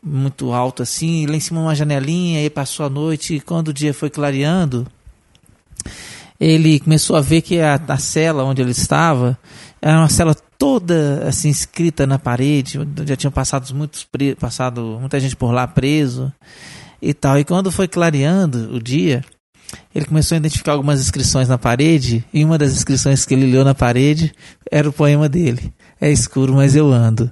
muito 0.01 0.51
alto 0.51 0.83
assim, 0.83 1.25
lá 1.25 1.35
em 1.35 1.39
cima 1.39 1.61
uma 1.61 1.73
janelinha, 1.75 2.43
e 2.43 2.49
passou 2.49 2.85
a 2.85 2.89
noite, 2.89 3.35
e 3.35 3.39
quando 3.39 3.69
o 3.69 3.73
dia 3.73 3.93
foi 3.93 4.09
clareando, 4.09 4.85
ele 6.37 6.79
começou 6.81 7.15
a 7.15 7.21
ver 7.21 7.41
que 7.41 7.59
a, 7.59 7.75
a 7.87 7.97
cela 7.97 8.43
onde 8.43 8.61
ele 8.61 8.71
estava 8.71 9.37
era 9.81 9.97
uma 9.97 10.09
cela 10.09 10.35
toda 10.63 11.25
assim 11.27 11.49
escrita 11.49 12.07
na 12.07 12.17
parede, 12.17 12.79
já 13.05 13.17
tinham 13.17 13.33
passado 13.33 13.75
muitos 13.75 14.07
passado 14.39 14.97
muita 14.97 15.19
gente 15.19 15.35
por 15.35 15.51
lá 15.51 15.67
preso 15.67 16.31
e 17.01 17.13
tal. 17.13 17.37
E 17.37 17.43
quando 17.43 17.69
foi 17.69 17.85
clareando 17.85 18.73
o 18.73 18.81
dia, 18.81 19.25
ele 19.93 20.05
começou 20.05 20.37
a 20.37 20.39
identificar 20.39 20.71
algumas 20.71 21.01
inscrições 21.01 21.49
na 21.49 21.57
parede, 21.57 22.23
e 22.33 22.45
uma 22.45 22.57
das 22.57 22.71
inscrições 22.71 23.25
que 23.25 23.33
ele 23.33 23.45
leu 23.51 23.65
na 23.65 23.75
parede 23.75 24.33
era 24.71 24.87
o 24.87 24.93
poema 24.93 25.27
dele. 25.27 25.73
É 25.99 26.09
escuro, 26.09 26.53
mas 26.53 26.77
eu 26.77 26.93
ando. 26.93 27.29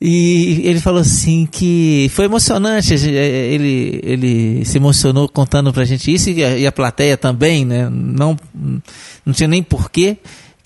E 0.00 0.62
ele 0.64 0.80
falou 0.80 1.02
assim 1.02 1.44
que 1.44 2.10
foi 2.14 2.24
emocionante, 2.24 2.96
gente- 2.96 3.14
eh, 3.14 3.52
ele, 3.52 4.00
ele 4.02 4.64
se 4.64 4.78
emocionou 4.78 5.28
contando 5.28 5.74
pra 5.74 5.84
gente 5.84 6.10
isso 6.10 6.30
e 6.30 6.42
a, 6.42 6.56
e 6.56 6.66
a 6.66 6.72
plateia 6.72 7.18
também, 7.18 7.66
né? 7.66 7.90
Não, 7.90 8.34
não 9.26 9.34
tinha 9.34 9.48
nem 9.48 9.62
porquê, 9.62 10.16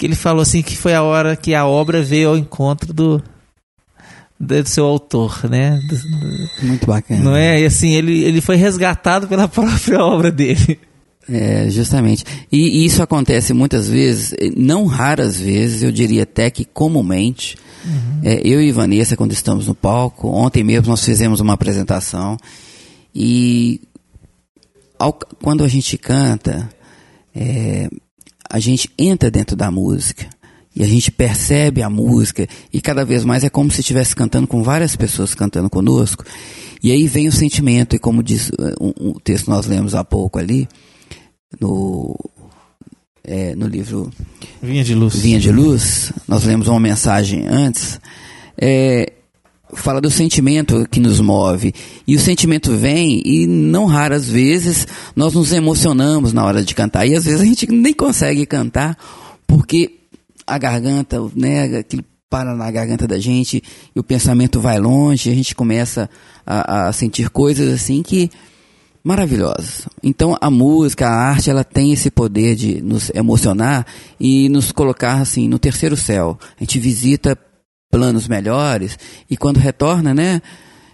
que 0.01 0.07
ele 0.07 0.15
falou 0.15 0.41
assim 0.41 0.63
que 0.63 0.75
foi 0.79 0.95
a 0.95 1.03
hora 1.03 1.37
que 1.37 1.55
a 1.55 1.67
obra 1.67 2.03
veio 2.03 2.31
ao 2.31 2.39
encontro 2.39 2.91
do, 2.95 3.23
do 4.41 4.67
seu 4.67 4.87
autor, 4.87 5.47
né? 5.47 5.79
Muito 6.63 6.87
bacana. 6.87 7.21
não 7.23 7.37
é? 7.37 7.61
E 7.61 7.67
assim, 7.67 7.91
ele, 7.91 8.19
ele 8.25 8.41
foi 8.41 8.57
resgatado 8.57 9.29
pela 9.29 9.47
própria 9.49 10.03
obra 10.03 10.31
dele. 10.33 10.81
É, 11.29 11.69
justamente. 11.69 12.25
E, 12.51 12.81
e 12.81 12.87
isso 12.87 13.03
acontece 13.03 13.53
muitas 13.53 13.89
vezes, 13.91 14.33
eh, 14.41 14.51
não 14.57 14.87
raras 14.87 15.39
vezes, 15.39 15.83
eu 15.83 15.93
diria 15.93 16.23
até 16.23 16.51
que 16.51 16.65
comumente. 16.65 17.59
É, 18.23 18.41
eu 18.43 18.63
e 18.63 18.73
Vanessa, 18.73 19.19
quando 19.19 19.33
estamos 19.33 19.67
no 19.67 19.75
palco, 19.75 20.29
ontem 20.29 20.65
mesmo 20.65 20.89
nós 20.89 21.05
fizemos 21.05 21.41
uma 21.41 21.53
apresentação 21.53 22.39
e 23.15 23.83
ao- 24.99 25.13
quando 25.43 25.63
a 25.63 25.69
gente 25.69 25.99
canta, 25.99 26.71
é, 27.35 27.89
a 28.51 28.59
gente 28.59 28.91
entra 28.99 29.31
dentro 29.31 29.55
da 29.55 29.71
música 29.71 30.29
e 30.75 30.83
a 30.83 30.87
gente 30.87 31.11
percebe 31.11 31.83
a 31.83 31.89
música 31.89 32.49
e 32.73 32.81
cada 32.81 33.05
vez 33.05 33.25
mais 33.25 33.45
é 33.45 33.49
como 33.49 33.71
se 33.71 33.81
estivesse 33.81 34.15
cantando 34.15 34.47
com 34.47 34.63
várias 34.63 34.97
pessoas 34.97 35.35
cantando 35.35 35.71
conosco. 35.71 36.25
E 36.83 36.91
aí 36.91 37.07
vem 37.07 37.29
o 37.29 37.33
sentimento, 37.33 37.95
e 37.95 37.99
como 37.99 38.23
diz 38.23 38.51
eh, 38.51 38.75
um, 38.81 39.11
um 39.11 39.13
texto 39.13 39.45
que 39.45 39.51
nós 39.51 39.67
lemos 39.67 39.95
há 39.95 40.03
pouco 40.03 40.39
ali, 40.39 40.67
no, 41.61 42.17
é, 43.23 43.55
no 43.55 43.67
livro 43.67 44.11
Vinha 44.63 44.83
de 44.83 44.95
Luz. 44.95 45.17
Vinha 45.17 45.39
de 45.39 45.53
Luz, 45.53 46.13
nós 46.27 46.45
lemos 46.45 46.69
uma 46.69 46.81
mensagem 46.81 47.47
antes, 47.47 48.01
é, 48.57 49.13
fala 49.75 50.01
do 50.01 50.11
sentimento 50.11 50.87
que 50.91 51.01
nos 51.01 51.21
move. 51.21 51.75
E 52.07 52.17
o 52.17 52.21
sentimento 52.21 52.77
vem 52.77 53.23
e 53.25 53.47
não 53.47 53.87
raras 53.87 54.29
vezes 54.29 54.87
nós 55.15 55.35
nos 55.35 55.53
emocionamos 55.53 56.33
na 56.33 56.45
hora 56.45 56.63
de 56.63 56.75
cantar. 56.75 57.07
E 57.07 57.15
às 57.15 57.25
vezes 57.25 57.41
a 57.41 57.45
gente 57.45 57.71
nem 57.71 57.93
consegue 57.93 58.47
cantar 58.47 58.97
porque 59.47 60.01
a 60.47 60.59
garganta, 60.59 61.19
né, 61.35 61.79
aquilo 61.79 62.05
para 62.29 62.55
na 62.55 62.71
garganta 62.71 63.09
da 63.09 63.19
gente 63.19 63.63
e 63.95 63.99
o 63.99 64.05
pensamento 64.05 64.61
vai 64.61 64.79
longe, 64.79 65.31
a 65.31 65.35
gente 65.35 65.55
começa 65.55 66.09
a, 66.47 66.89
a 66.89 66.93
sentir 66.93 67.29
coisas 67.29 67.75
assim 67.75 68.03
que 68.03 68.31
maravilhosas. 69.03 69.89
Então 70.03 70.37
a 70.41 70.51
música, 70.51 71.09
a 71.09 71.31
arte, 71.31 71.51
ela 71.51 71.65
tem 71.65 71.93
esse 71.93 72.11
poder 72.11 72.55
de 72.55 72.81
nos 72.81 73.11
emocionar 73.15 73.87
e 74.19 74.49
nos 74.49 74.71
colocar 74.71 75.21
assim 75.21 75.49
no 75.49 75.59
terceiro 75.59 75.97
céu. 75.97 76.39
A 76.57 76.63
gente 76.63 76.79
visita 76.79 77.37
planos 77.91 78.29
melhores 78.29 78.99
e 79.29 79.37
quando 79.37 79.59
retorna, 79.59 80.15
né, 80.15 80.41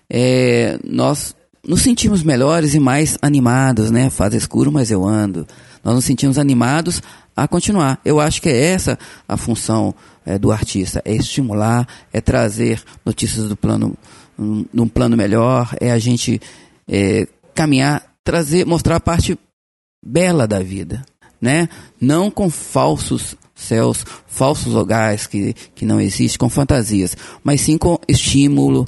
é, 0.09 0.79
nós 0.85 1.35
nos 1.67 1.83
sentimos 1.83 2.23
melhores 2.23 2.75
e 2.75 2.81
mais 2.81 3.19
animados, 3.21 3.91
né? 3.91 4.09
Faz 4.09 4.33
escuro, 4.35 4.71
mas 4.71 4.91
eu 4.91 5.05
ando. 5.05 5.47
Nós 5.83 5.97
nos 5.97 6.05
sentimos 6.05 6.39
animados 6.39 7.03
a 7.37 7.49
continuar. 7.49 8.01
Eu 8.05 8.21
acho 8.21 8.41
que 8.41 8.49
é 8.49 8.57
essa 8.57 8.99
a 9.29 9.37
função 9.37 9.95
é, 10.25 10.39
do 10.39 10.53
artista, 10.53 11.03
é 11.05 11.13
estimular, 11.15 11.87
é 12.13 12.21
trazer 12.21 12.83
notícias 13.05 13.49
do 13.49 13.57
plano, 13.57 13.97
um, 14.39 14.65
num 14.73 14.89
plano 14.89 15.17
melhor, 15.17 15.77
é 15.81 15.91
a 15.91 15.99
gente 15.99 16.41
é, 16.89 17.27
caminhar, 17.55 18.03
trazer, 18.23 18.65
mostrar 18.65 18.97
a 18.97 19.01
parte 19.01 19.39
bela 20.05 20.47
da 20.47 20.61
vida, 20.61 21.05
né? 21.41 21.69
Não 22.01 22.31
com 22.31 22.49
falsos 22.49 23.37
céus, 23.57 24.05
falsos 24.27 24.73
lugares 24.73 25.27
que, 25.27 25.55
que 25.75 25.85
não 25.85 26.01
existem, 26.01 26.39
com 26.39 26.49
fantasias, 26.49 27.17
mas 27.43 27.63
sim 27.63 27.77
com 27.77 27.99
estímulo, 28.07 28.87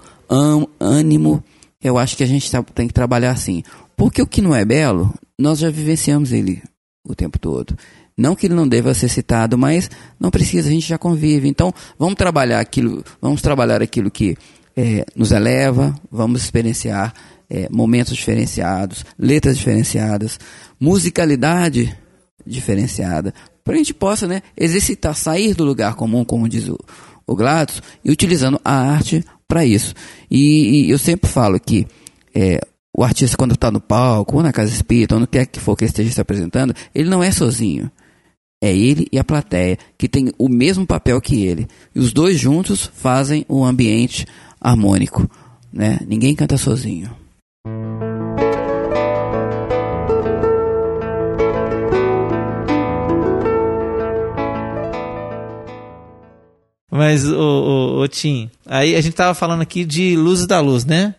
ânimo. 0.78 1.42
Eu 1.82 1.96
acho 1.98 2.16
que 2.16 2.22
a 2.22 2.26
gente 2.26 2.50
tá- 2.50 2.62
tem 2.62 2.86
que 2.86 2.94
trabalhar 2.94 3.30
assim. 3.32 3.62
Porque 3.96 4.22
o 4.22 4.26
que 4.26 4.42
não 4.42 4.54
é 4.54 4.64
belo, 4.64 5.12
nós 5.38 5.58
já 5.58 5.70
vivenciamos 5.70 6.32
ele 6.32 6.62
o 7.04 7.14
tempo 7.14 7.38
todo. 7.38 7.76
Não 8.16 8.34
que 8.34 8.46
ele 8.46 8.54
não 8.54 8.66
deva 8.68 8.92
ser 8.94 9.08
citado, 9.08 9.56
mas 9.56 9.88
não 10.20 10.30
precisa, 10.30 10.68
a 10.68 10.72
gente 10.72 10.86
já 10.88 10.98
convive. 10.98 11.48
Então, 11.48 11.72
vamos 11.98 12.16
trabalhar 12.16 12.60
aquilo, 12.60 13.04
vamos 13.22 13.40
trabalhar 13.40 13.80
aquilo 13.80 14.10
que 14.10 14.36
eh, 14.76 15.04
nos 15.16 15.30
eleva, 15.32 15.94
vamos 16.10 16.42
experienciar 16.42 17.14
eh, 17.48 17.68
momentos 17.70 18.16
diferenciados, 18.16 19.04
letras 19.18 19.56
diferenciadas, 19.56 20.38
musicalidade 20.80 21.96
diferenciada, 22.44 23.32
para 23.68 23.74
a 23.74 23.78
gente 23.78 23.92
possa 23.92 24.26
né, 24.26 24.40
exercitar, 24.56 25.14
sair 25.14 25.52
do 25.52 25.62
lugar 25.62 25.94
comum, 25.94 26.24
como 26.24 26.48
diz 26.48 26.66
o, 26.68 26.78
o 27.26 27.36
Gladys, 27.36 27.82
e 28.02 28.10
utilizando 28.10 28.58
a 28.64 28.72
arte 28.72 29.22
para 29.46 29.62
isso. 29.62 29.94
E, 30.30 30.86
e 30.86 30.90
eu 30.90 30.98
sempre 30.98 31.28
falo 31.28 31.60
que 31.60 31.86
eh, 32.34 32.62
o 32.96 33.04
artista, 33.04 33.36
quando 33.36 33.52
está 33.52 33.70
no 33.70 33.78
palco, 33.78 34.38
ou 34.38 34.42
na 34.42 34.54
casa 34.54 34.72
espírita, 34.72 35.16
ou 35.16 35.20
no 35.20 35.26
que 35.26 35.36
é 35.36 35.44
que 35.44 35.60
for 35.60 35.76
que 35.76 35.84
esteja 35.84 36.10
se 36.10 36.18
apresentando, 36.18 36.74
ele 36.94 37.10
não 37.10 37.22
é 37.22 37.30
sozinho. 37.30 37.90
É 38.58 38.74
ele 38.74 39.06
e 39.12 39.18
a 39.18 39.24
plateia, 39.24 39.76
que 39.98 40.08
tem 40.08 40.32
o 40.38 40.48
mesmo 40.48 40.86
papel 40.86 41.20
que 41.20 41.44
ele. 41.44 41.68
E 41.94 42.00
os 42.00 42.10
dois 42.10 42.38
juntos 42.38 42.90
fazem 42.94 43.44
um 43.50 43.66
ambiente 43.66 44.26
harmônico. 44.58 45.30
Né? 45.70 45.98
Ninguém 46.08 46.34
canta 46.34 46.56
sozinho. 46.56 47.10
Mas, 56.98 57.24
ô, 57.30 57.38
ô, 57.38 58.00
ô, 58.02 58.08
Tim, 58.08 58.50
aí 58.66 58.96
a 58.96 59.00
gente 59.00 59.14
tava 59.14 59.32
falando 59.34 59.62
aqui 59.62 59.84
de 59.84 60.16
Luzes 60.16 60.46
da 60.46 60.60
Luz, 60.60 60.84
né? 60.84 61.14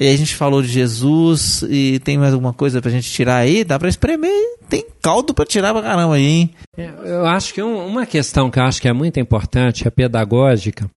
E 0.00 0.08
a 0.08 0.16
gente 0.16 0.34
falou 0.34 0.60
de 0.62 0.68
Jesus 0.68 1.62
e 1.68 2.00
tem 2.00 2.18
mais 2.18 2.32
alguma 2.32 2.52
coisa 2.52 2.80
pra 2.82 2.90
gente 2.90 3.08
tirar 3.10 3.36
aí? 3.36 3.62
Dá 3.62 3.78
pra 3.78 3.88
espremer, 3.88 4.32
tem 4.68 4.84
caldo 5.00 5.32
pra 5.32 5.44
tirar 5.44 5.72
pra 5.72 5.82
caramba 5.82 6.14
aí, 6.16 6.24
hein? 6.24 6.50
É, 6.76 6.90
Eu 7.04 7.26
acho 7.26 7.54
que 7.54 7.62
um- 7.62 7.86
uma 7.86 8.04
questão 8.04 8.50
que 8.50 8.58
eu 8.58 8.64
acho 8.64 8.80
que 8.82 8.88
é 8.88 8.92
muito 8.92 9.20
importante, 9.20 9.86
é 9.86 9.90
pedagógica, 9.90 10.90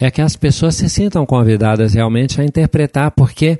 é 0.00 0.10
que 0.10 0.20
as 0.20 0.34
pessoas 0.34 0.74
se 0.74 0.88
sintam 0.88 1.24
convidadas 1.24 1.94
realmente 1.94 2.40
a 2.40 2.44
interpretar, 2.44 3.12
porque 3.12 3.56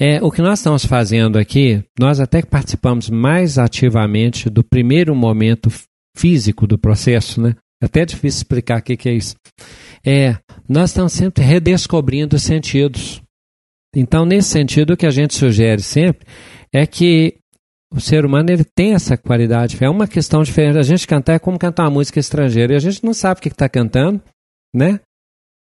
é, 0.00 0.18
o 0.22 0.30
que 0.30 0.42
nós 0.42 0.58
estamos 0.58 0.84
fazendo 0.84 1.38
aqui, 1.38 1.82
nós 1.98 2.20
até 2.20 2.42
que 2.42 2.48
participamos 2.48 3.08
mais 3.08 3.58
ativamente 3.58 4.50
do 4.50 4.62
primeiro 4.62 5.14
momento 5.14 5.70
físico 6.16 6.66
do 6.66 6.76
processo, 6.78 7.40
né? 7.40 7.54
É 7.82 7.86
até 7.86 8.04
difícil 8.04 8.38
explicar 8.38 8.80
o 8.80 8.82
que, 8.82 9.08
é 9.08 9.12
isso. 9.12 9.34
É, 10.04 10.36
nós 10.68 10.90
estamos 10.90 11.12
sempre 11.12 11.42
redescobrindo 11.44 12.38
sentidos. 12.38 13.22
Então, 13.94 14.24
nesse 14.24 14.48
sentido, 14.48 14.92
o 14.92 14.96
que 14.96 15.06
a 15.06 15.10
gente 15.10 15.34
sugere 15.34 15.82
sempre 15.82 16.26
é 16.72 16.86
que 16.86 17.38
o 17.92 18.00
ser 18.00 18.24
humano 18.24 18.50
ele 18.50 18.64
tem 18.64 18.92
essa 18.94 19.16
qualidade. 19.16 19.78
É 19.80 19.88
uma 19.88 20.08
questão 20.08 20.42
diferente. 20.42 20.78
A 20.78 20.82
gente 20.82 21.06
cantar 21.06 21.34
é 21.34 21.38
como 21.38 21.58
cantar 21.58 21.84
uma 21.84 21.90
música 21.90 22.18
estrangeira 22.18 22.72
e 22.72 22.76
a 22.76 22.80
gente 22.80 23.04
não 23.04 23.14
sabe 23.14 23.38
o 23.38 23.42
que 23.42 23.48
está 23.48 23.68
cantando, 23.68 24.20
né? 24.74 24.98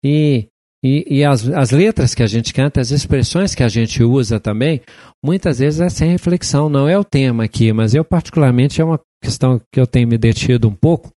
E, 0.03 0.47
e, 0.83 1.19
e 1.19 1.23
as, 1.23 1.47
as 1.47 1.69
letras 1.69 2.15
que 2.15 2.23
a 2.23 2.27
gente 2.27 2.51
canta, 2.51 2.81
as 2.81 2.89
expressões 2.89 3.53
que 3.53 3.61
a 3.61 3.67
gente 3.67 4.03
usa 4.03 4.39
também, 4.39 4.81
muitas 5.23 5.59
vezes 5.59 5.79
é 5.79 5.89
sem 5.89 6.09
reflexão. 6.09 6.69
Não 6.69 6.89
é 6.89 6.97
o 6.97 7.03
tema 7.03 7.43
aqui, 7.43 7.71
mas 7.71 7.93
eu, 7.93 8.03
particularmente, 8.03 8.81
é 8.81 8.83
uma 8.83 8.99
questão 9.23 9.59
que 9.71 9.79
eu 9.79 9.87
tenho 9.87 10.07
me 10.07 10.17
detido 10.17 10.67
um 10.67 10.75
pouco 10.75 11.09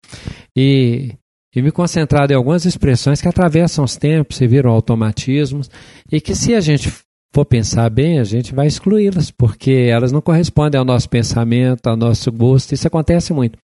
e, 0.56 1.14
e 1.54 1.62
me 1.62 1.72
concentrado 1.72 2.32
em 2.32 2.36
algumas 2.36 2.64
expressões 2.64 3.20
que 3.20 3.28
atravessam 3.28 3.84
os 3.84 3.96
tempos 3.96 4.40
e 4.40 4.46
viram 4.46 4.70
automatismos 4.70 5.70
e 6.12 6.20
que, 6.20 6.34
se 6.34 6.54
a 6.54 6.60
gente 6.60 6.92
for 7.34 7.44
pensar 7.44 7.90
bem, 7.90 8.20
a 8.20 8.24
gente 8.24 8.54
vai 8.54 8.66
excluí-las, 8.66 9.30
porque 9.30 9.88
elas 9.90 10.12
não 10.12 10.20
correspondem 10.20 10.78
ao 10.78 10.84
nosso 10.84 11.08
pensamento, 11.08 11.86
ao 11.88 11.96
nosso 11.96 12.30
gosto. 12.30 12.72
Isso 12.72 12.86
acontece 12.86 13.32
muito. 13.32 13.58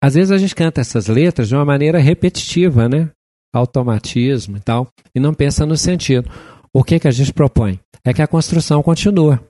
Às 0.00 0.14
vezes 0.14 0.30
a 0.30 0.38
gente 0.38 0.54
canta 0.54 0.80
essas 0.80 1.08
letras 1.08 1.48
de 1.48 1.54
uma 1.54 1.64
maneira 1.64 1.98
repetitiva, 1.98 2.88
né? 2.88 3.08
Automatismo 3.52 4.56
e 4.56 4.60
tal, 4.60 4.88
e 5.14 5.20
não 5.20 5.34
pensa 5.34 5.66
no 5.66 5.76
sentido. 5.76 6.30
O 6.72 6.84
que, 6.84 6.98
que 7.00 7.08
a 7.08 7.10
gente 7.10 7.32
propõe? 7.32 7.78
É 8.04 8.12
que 8.12 8.22
a 8.22 8.26
construção 8.26 8.82
continua. 8.82 9.40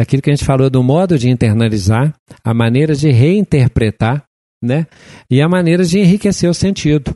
Aquilo 0.00 0.22
que 0.22 0.30
a 0.30 0.34
gente 0.34 0.46
falou 0.46 0.70
do 0.70 0.82
modo 0.82 1.18
de 1.18 1.28
internalizar, 1.28 2.14
a 2.42 2.54
maneira 2.54 2.94
de 2.94 3.10
reinterpretar, 3.10 4.24
né? 4.62 4.86
E 5.30 5.42
a 5.42 5.48
maneira 5.48 5.84
de 5.84 5.98
enriquecer 5.98 6.48
o 6.48 6.54
sentido. 6.54 7.14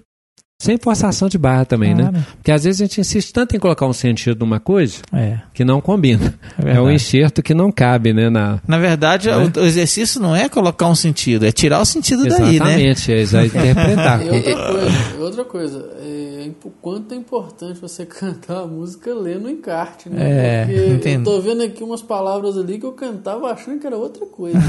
Sem 0.65 0.79
forçação 0.79 1.29
de 1.29 1.37
barra 1.39 1.65
também, 1.65 1.95
Claro. 1.95 2.13
né? 2.13 2.25
Porque 2.37 2.51
às 2.53 2.65
vezes 2.65 2.81
a 2.81 2.85
gente 2.85 3.01
insiste 3.01 3.33
tanto 3.33 3.55
em 3.55 3.59
colocar 3.59 3.87
um 3.87 3.93
sentido 3.93 4.39
numa 4.41 4.59
coisa 4.61 4.97
É. 5.13 5.39
que 5.53 5.65
não 5.65 5.81
combina. 5.81 6.35
É, 6.59 6.63
verdade. 6.65 6.87
um 6.87 6.91
enxerto 6.91 7.43
que 7.43 7.53
não 7.55 7.71
cabe, 7.71 8.13
né? 8.13 8.31
Na... 8.31 8.61
Na 8.67 8.79
verdade, 8.79 9.29
Né? 9.29 9.51
o, 9.57 9.61
exercício 9.65 10.21
não 10.21 10.35
é 10.35 10.49
colocar 10.49 10.87
um 10.89 10.95
sentido, 10.95 11.45
é 11.47 11.53
tirar 11.53 11.81
o 11.81 11.85
sentido 11.85 12.25
daí, 12.27 12.39
né? 12.41 12.55
Exatamente, 12.55 13.13
é 13.13 13.19
exa- 13.21 13.45
interpretar. 13.47 14.21
E 14.25 14.31
outra 14.31 14.55
coisa, 14.55 15.21
outra 15.21 15.45
coisa 15.45 15.91
é, 16.03 16.49
o 16.65 16.71
quanto 16.71 17.13
é 17.15 17.17
importante 17.17 17.79
você 17.81 18.05
cantar 18.07 18.61
a 18.61 18.67
música 18.67 19.13
lendo 19.15 19.47
o 19.47 19.51
encarte, 19.51 20.09
né? 20.09 20.17
É, 20.21 20.65
Porque 20.65 20.79
eu 20.81 20.95
entendo. 20.95 21.25
tô 21.25 21.41
vendo 21.41 21.63
aqui 21.63 21.83
umas 21.85 22.03
palavras 22.03 22.57
ali 22.57 22.79
que 22.79 22.87
eu 22.87 22.93
cantava 22.93 23.51
achando 23.53 23.79
que 23.81 23.87
era 23.87 23.97
outra 23.97 24.25
coisa. 24.27 24.59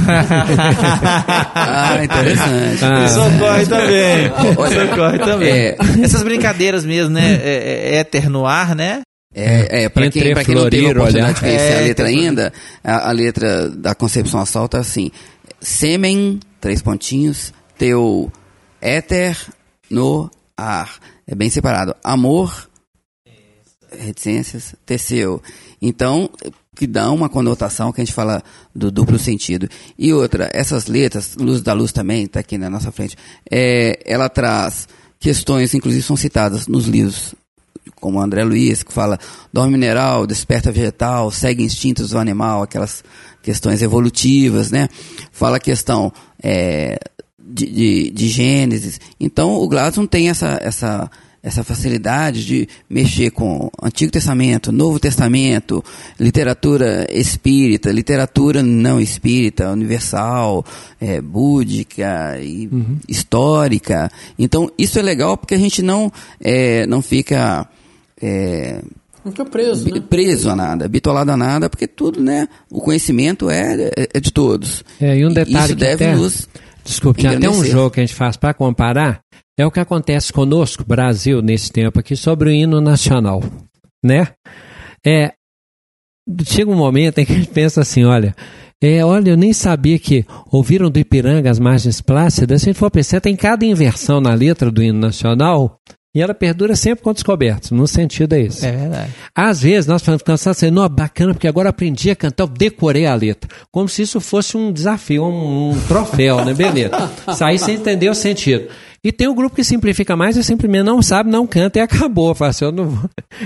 Ah, 1.56 2.04
interessante. 2.04 2.84
Ah. 2.86 3.06
Isso 3.06 3.20
ocorre 3.20 3.66
também. 3.66 4.26
Isso 4.26 4.94
ocorre 4.94 5.20
também. 5.20 5.50
é. 5.50 5.78
Essas 6.04 6.24
brincadeiras 6.24 6.86
mesmo, 6.86 7.14
né? 7.14 7.36
É, 7.44 7.96
é 7.96 7.96
éter 7.98 8.30
no 8.30 8.46
ar, 8.46 8.76
né? 8.76 9.02
É, 9.34 9.84
é 9.84 9.90
para 9.90 10.10
quem, 10.10 10.34
pra 10.34 10.46
quem 10.46 10.56
não 10.56 10.70
teve 10.70 10.86
a 10.86 10.92
oportunidade 10.92 11.18
olhar. 11.18 11.34
de 11.34 11.40
conhecer 11.42 11.74
É, 11.74 11.78
a 11.78 11.82
letra 11.82 12.12
entre 12.12 12.26
ainda, 12.26 12.54
a, 12.82 13.10
a 13.10 13.12
letra 13.12 13.70
da 13.70 13.94
Concepção 13.94 14.40
Assalto 14.40 14.78
é 14.78 14.80
assim: 14.80 15.12
Sêmen, 15.60 16.40
três 16.62 16.82
pontinhos, 16.82 17.54
teu 17.78 18.32
éter 18.80 19.38
no 19.90 20.32
ar. 20.56 21.00
É 21.28 21.36
bem 21.36 21.50
separado. 21.50 21.96
Amor, 22.02 22.70
reticências, 23.92 24.74
teceu. 24.86 25.42
Então, 25.82 26.30
que 26.76 26.86
dá 26.86 27.12
uma 27.12 27.30
conotação 27.30 27.92
que 27.92 28.02
a 28.02 28.06
gente 28.06 28.14
fala 28.14 28.44
do 28.74 28.92
duplo 28.92 29.18
sentido. 29.18 29.68
E 29.98 30.14
outra, 30.14 30.50
essas 30.54 30.88
letras, 30.88 31.36
Luz 31.36 31.62
da 31.62 31.74
Luz 31.74 31.92
também, 31.92 32.24
está 32.26 32.40
aqui 32.40 32.58
na 32.58 32.70
nossa 32.70 32.92
frente, 32.92 33.18
é, 33.50 34.00
ela 34.06 34.30
traz 34.30 34.88
questões, 35.26 35.74
inclusive 35.74 36.04
são 36.04 36.16
citadas 36.16 36.68
nos 36.68 36.86
livros 36.86 37.34
como 37.96 38.22
André 38.22 38.44
Luiz, 38.44 38.84
que 38.84 38.94
fala 38.94 39.20
dorme 39.52 39.72
mineral, 39.72 40.28
desperta 40.28 40.72
vegetal, 40.72 41.32
segue 41.32 41.64
instintos 41.64 42.12
do 42.12 42.20
animal, 42.20 42.62
aquelas 42.62 43.04
questões 43.42 43.82
evolutivas, 43.82 44.70
né? 44.70 44.88
Fala 45.32 45.58
a 45.58 45.60
questão 45.60 46.14
é, 46.44 47.00
de, 47.40 47.66
de, 47.66 48.12
de 48.12 48.28
Gênesis. 48.28 49.02
Então, 49.20 49.56
o 49.56 49.68
Gladson 49.68 50.06
tem 50.06 50.30
essa, 50.30 50.60
essa, 50.62 51.10
essa 51.46 51.64
facilidade 51.64 52.44
de 52.44 52.68
mexer 52.90 53.30
com 53.30 53.70
Antigo 53.80 54.12
Testamento, 54.12 54.72
Novo 54.72 55.00
Testamento, 55.00 55.84
literatura 56.20 57.08
espírita, 57.12 57.92
literatura 57.92 58.64
não 58.64 59.00
espírita, 59.00 59.72
universal, 59.72 60.66
é, 61.00 61.22
búdica 61.22 62.40
e 62.42 62.68
histórica. 63.08 64.10
Então, 64.40 64.72
isso 64.76 64.98
é 64.98 65.04
legal 65.04 65.38
porque 65.38 65.54
a 65.54 65.60
gente 65.60 65.84
não, 65.84 66.12
é, 66.42 66.88
não 66.88 67.00
fica 67.00 67.70
é, 68.20 68.82
Não 69.24 69.32
fica 69.32 69.46
preso, 69.46 69.88
né? 69.88 70.02
preso 70.10 70.50
a 70.50 70.56
nada, 70.56 70.88
bitolado 70.88 71.32
a 71.32 71.38
nada, 71.38 71.70
porque 71.70 71.86
tudo, 71.86 72.24
né? 72.24 72.48
O 72.72 72.82
conhecimento 72.82 73.52
é, 73.52 73.92
é- 73.96 74.10
é 74.16 74.20
de 74.20 74.32
todos. 74.32 74.84
É, 75.00 75.16
e 75.16 75.24
um 75.24 75.32
detalhe 75.32 75.66
Isso 75.66 75.76
deve 75.76 76.06
até, 76.06 76.16
nos 76.16 76.50
Desculpe, 76.84 77.22
tem 77.22 77.36
até 77.36 77.50
um 77.50 77.64
jogo 77.64 77.92
que 77.92 78.00
a 78.00 78.04
gente 78.04 78.16
faz 78.16 78.36
para 78.36 78.54
comparar. 78.54 79.20
É 79.58 79.66
o 79.66 79.72
que 79.72 79.80
acontece 79.80 80.34
conosco, 80.34 80.84
Brasil, 80.86 81.42
nesse 81.42 81.72
tempo 81.72 82.00
aqui, 82.00 82.16
sobre 82.16 82.50
o 82.50 82.52
hino 82.52 82.82
nacional. 82.82 83.42
Né? 84.04 84.28
É, 85.06 85.34
chega 86.46 86.70
um 86.70 86.76
momento 86.76 87.20
em 87.20 87.26
que 87.26 87.32
a 87.32 87.36
gente 87.38 87.50
pensa 87.50 87.82
assim, 87.82 88.04
olha, 88.04 88.36
é, 88.84 89.04
olha, 89.06 89.30
eu 89.30 89.38
nem 89.38 89.54
sabia 89.54 89.98
que 89.98 90.26
ouviram 90.52 90.90
do 90.90 91.00
Ipiranga 91.00 91.50
as 91.50 91.60
margens 91.60 92.02
plácidas. 92.02 92.62
Se 92.62 92.70
a 92.70 92.72
gente 92.72 92.80
for 92.80 92.92
pensar, 92.92 93.22
tem 93.22 93.36
cada 93.36 93.66
inversão 93.66 94.20
na 94.20 94.34
letra 94.34 94.70
do 94.70 94.84
hino 94.84 95.00
nacional 95.00 95.80
e 96.14 96.22
ela 96.22 96.34
perdura 96.34 96.76
sempre 96.76 97.04
com 97.04 97.12
descobertos, 97.12 97.72
no 97.72 97.88
sentido 97.88 98.34
é 98.34 98.42
esse. 98.42 98.66
É 98.66 98.72
verdade. 98.72 99.12
Às 99.36 99.62
vezes 99.62 99.86
nós 99.86 100.02
ficamos 100.02 100.22
cansados 100.22 100.64
assim, 100.64 100.72
não, 100.72 100.88
bacana, 100.88 101.34
porque 101.34 101.48
agora 101.48 101.70
aprendi 101.70 102.10
a 102.10 102.16
cantar, 102.16 102.44
eu 102.44 102.48
decorei 102.48 103.06
a 103.06 103.14
letra. 103.16 103.50
Como 103.72 103.90
se 103.90 104.02
isso 104.02 104.22
fosse 104.22 104.56
um 104.56 104.72
desafio, 104.72 105.26
um, 105.26 105.72
um 105.72 105.82
troféu, 105.88 106.44
né? 106.46 106.54
Beleza. 106.54 107.12
Sair 107.36 107.60
sem 107.60 107.76
entender 107.76 108.10
o 108.10 108.16
sentido. 108.16 108.70
E 109.06 109.12
tem 109.12 109.28
o 109.28 109.36
grupo 109.36 109.56
que 109.56 109.64
simplifica 109.64 110.16
mais 110.16 110.36
e 110.36 110.44
simplesmente 110.44 110.84
não 110.84 111.00
sabe, 111.00 111.30
não 111.30 111.46
canta 111.46 111.78
e 111.78 111.82
acabou. 111.82 112.34
Fala 112.36 112.50
assim. 112.50 112.66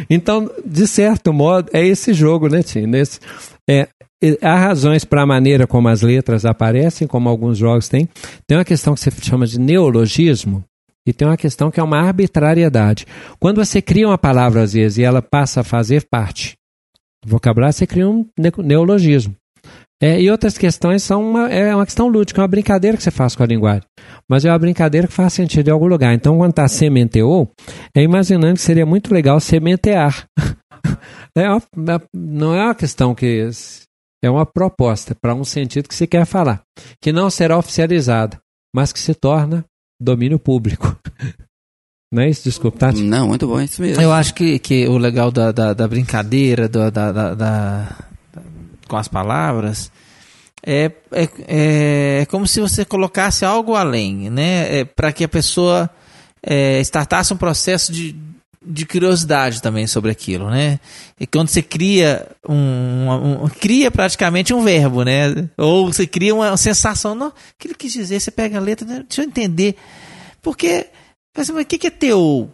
Então, 0.09 0.49
de 0.65 0.87
certo 0.87 1.33
modo, 1.33 1.69
é 1.73 1.85
esse 1.85 2.13
jogo, 2.13 2.47
né, 2.47 2.63
Tim? 2.63 2.85
Nesse, 2.85 3.19
é, 3.69 3.89
há 4.41 4.55
razões 4.55 5.03
para 5.03 5.21
a 5.21 5.25
maneira 5.25 5.67
como 5.67 5.89
as 5.89 6.01
letras 6.01 6.45
aparecem, 6.45 7.05
como 7.05 7.27
alguns 7.27 7.57
jogos 7.57 7.89
têm. 7.89 8.07
Tem 8.47 8.57
uma 8.57 8.63
questão 8.63 8.93
que 8.93 9.01
você 9.01 9.11
chama 9.21 9.45
de 9.45 9.59
neologismo, 9.59 10.63
e 11.05 11.11
tem 11.11 11.27
uma 11.27 11.35
questão 11.35 11.71
que 11.71 11.79
é 11.79 11.83
uma 11.83 11.99
arbitrariedade. 11.99 13.05
Quando 13.39 13.63
você 13.63 13.81
cria 13.81 14.07
uma 14.07 14.17
palavra, 14.17 14.61
às 14.61 14.73
vezes, 14.73 14.97
e 14.97 15.03
ela 15.03 15.21
passa 15.21 15.59
a 15.59 15.63
fazer 15.63 16.07
parte 16.09 16.55
do 17.21 17.31
vocabulário, 17.31 17.73
você 17.73 17.85
cria 17.85 18.07
um 18.07 18.25
ne- 18.37 18.51
neologismo. 18.63 19.35
É, 20.01 20.21
e 20.21 20.31
outras 20.31 20.57
questões 20.57 21.03
são 21.03 21.21
uma, 21.31 21.49
é 21.49 21.75
uma 21.75 21.85
questão 21.85 22.07
lúdica, 22.07 22.39
é 22.39 22.43
uma 22.43 22.47
brincadeira 22.47 22.95
que 22.95 23.03
você 23.03 23.11
faz 23.11 23.35
com 23.35 23.43
a 23.43 23.45
linguagem. 23.45 23.83
Mas 24.29 24.45
é 24.45 24.49
uma 24.51 24.57
brincadeira 24.59 25.07
que 25.07 25.13
faz 25.13 25.33
sentido 25.33 25.67
em 25.67 25.71
algum 25.71 25.87
lugar. 25.87 26.13
Então, 26.13 26.37
quando 26.37 26.51
está 26.51 26.67
sementeou, 26.67 27.51
é 27.95 28.01
imaginando 28.01 28.53
que 28.55 28.61
seria 28.61 28.85
muito 28.85 29.13
legal 29.13 29.39
sementear. 29.39 30.25
É 31.37 31.47
uma- 31.49 32.01
não 32.13 32.55
é 32.55 32.63
uma 32.65 32.75
questão 32.75 33.13
que. 33.13 33.47
É 34.23 34.29
uma 34.29 34.45
proposta 34.45 35.15
para 35.21 35.35
um 35.35 35.43
sentido 35.43 35.87
que 35.87 35.93
se 35.95 36.07
quer 36.07 36.25
falar, 36.25 36.61
que 37.01 37.11
não 37.13 37.29
será 37.29 37.57
oficializada, 37.57 38.37
mas 38.75 38.91
que 38.91 38.99
se 38.99 39.13
torna 39.13 39.63
domínio 40.01 40.39
público. 40.39 40.97
Não 42.11 42.23
é 42.23 42.29
isso? 42.29 42.43
Desculpa, 42.45 42.79
Tati? 42.79 43.03
Não, 43.03 43.27
muito 43.27 43.47
bom, 43.47 43.59
é 43.59 43.65
isso 43.65 43.79
mesmo. 43.81 44.01
Eu 44.01 44.11
acho 44.11 44.33
que, 44.33 44.57
que 44.57 44.87
o 44.87 44.97
legal 44.97 45.29
da, 45.31 45.51
da, 45.51 45.73
da 45.75 45.87
brincadeira, 45.87 46.67
da, 46.67 46.89
da, 46.89 47.11
da- 47.11 47.35
da- 47.35 48.08
com 48.89 48.97
as 48.97 49.07
palavras, 49.07 49.89
é, 50.65 50.91
é, 51.13 51.23
é, 51.47 52.19
é 52.21 52.25
como 52.25 52.45
se 52.45 52.59
você 52.59 52.83
colocasse 52.83 53.45
algo 53.45 53.75
além, 53.75 54.29
né? 54.29 54.79
É, 54.79 54.83
para 54.85 55.13
que 55.13 55.23
a 55.23 55.29
pessoa 55.29 55.89
é, 56.43 56.81
startasse 56.81 57.33
um 57.33 57.37
processo 57.37 57.93
de, 57.93 58.13
de 58.65 58.85
curiosidade 58.85 59.61
também 59.61 59.87
sobre 59.87 60.11
aquilo, 60.11 60.49
né? 60.49 60.79
E 61.17 61.25
quando 61.25 61.47
você 61.47 61.61
cria 61.61 62.27
um, 62.47 63.43
um- 63.45 63.47
cria 63.49 63.89
praticamente 63.89 64.53
um 64.53 64.61
verbo, 64.63 65.03
né? 65.03 65.49
Ou 65.57 65.93
você 65.93 66.05
cria 66.05 66.35
uma 66.35 66.57
sensação, 66.57 67.15
não, 67.15 67.29
o 67.29 67.33
que 67.57 67.67
ele 67.67 67.75
quis 67.75 67.93
dizer? 67.93 68.19
Você 68.19 68.31
pega 68.31 68.57
a 68.57 68.61
letra, 68.61 68.85
né? 68.85 69.05
deixa 69.07 69.21
eu 69.21 69.25
entender, 69.25 69.77
porque 70.41 70.87
mas 71.37 71.47
o 71.47 71.63
que 71.63 71.77
que 71.77 71.87
é 71.87 71.91
teu? 71.91 72.51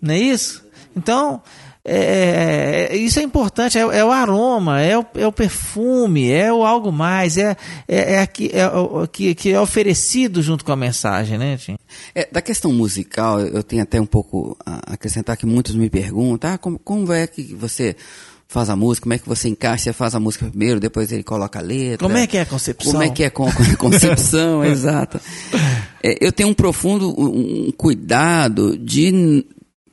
Não 0.00 0.12
é 0.14 0.18
isso? 0.18 0.64
Então, 0.96 1.40
é, 1.84 2.88
é- 2.90 2.96
isso 2.96 3.18
é 3.18 3.22
importante, 3.22 3.76
é, 3.76 3.80
é 3.80 4.04
o 4.04 4.12
aroma, 4.12 4.80
é 4.80 4.96
o, 4.96 5.04
é 5.14 5.26
o 5.26 5.32
perfume, 5.32 6.30
é 6.30 6.52
o 6.52 6.64
algo 6.64 6.92
mais, 6.92 7.36
é, 7.36 7.56
é, 7.88 8.14
é, 8.14 8.18
aqui, 8.20 8.50
é 8.52 8.66
o 8.68 9.06
que, 9.08 9.34
que 9.34 9.50
é 9.50 9.60
oferecido 9.60 10.42
junto 10.42 10.64
com 10.64 10.70
a 10.70 10.76
mensagem, 10.76 11.36
né, 11.36 11.56
Tim? 11.56 11.76
É, 12.14 12.28
da 12.30 12.40
questão 12.40 12.72
musical, 12.72 13.40
eu 13.40 13.62
tenho 13.64 13.82
até 13.82 14.00
um 14.00 14.06
pouco 14.06 14.56
a 14.64 14.94
acrescentar 14.94 15.36
que 15.36 15.44
muitos 15.44 15.74
me 15.74 15.90
perguntam, 15.90 16.52
ah, 16.52 16.58
como, 16.58 16.78
como 16.78 17.12
é 17.12 17.26
que 17.26 17.54
você 17.54 17.96
faz 18.46 18.68
a 18.68 18.76
música, 18.76 19.04
como 19.04 19.14
é 19.14 19.18
que 19.18 19.28
você 19.28 19.48
encaixa, 19.48 19.84
você 19.84 19.92
faz 19.92 20.14
a 20.14 20.20
música 20.20 20.46
primeiro, 20.46 20.78
depois 20.78 21.10
ele 21.10 21.22
coloca 21.22 21.58
a 21.58 21.62
letra. 21.62 22.06
Como 22.06 22.18
é 22.18 22.26
que 22.26 22.36
é 22.36 22.42
a 22.42 22.46
concepção? 22.46 22.92
Como 22.92 23.02
é 23.02 23.08
que 23.08 23.24
é 23.24 23.26
a 23.26 23.76
concepção, 23.76 24.62
exato. 24.64 25.18
É, 26.02 26.24
eu 26.24 26.30
tenho 26.30 26.50
um 26.50 26.54
profundo 26.54 27.10
um 27.18 27.72
cuidado 27.72 28.76
de 28.78 29.44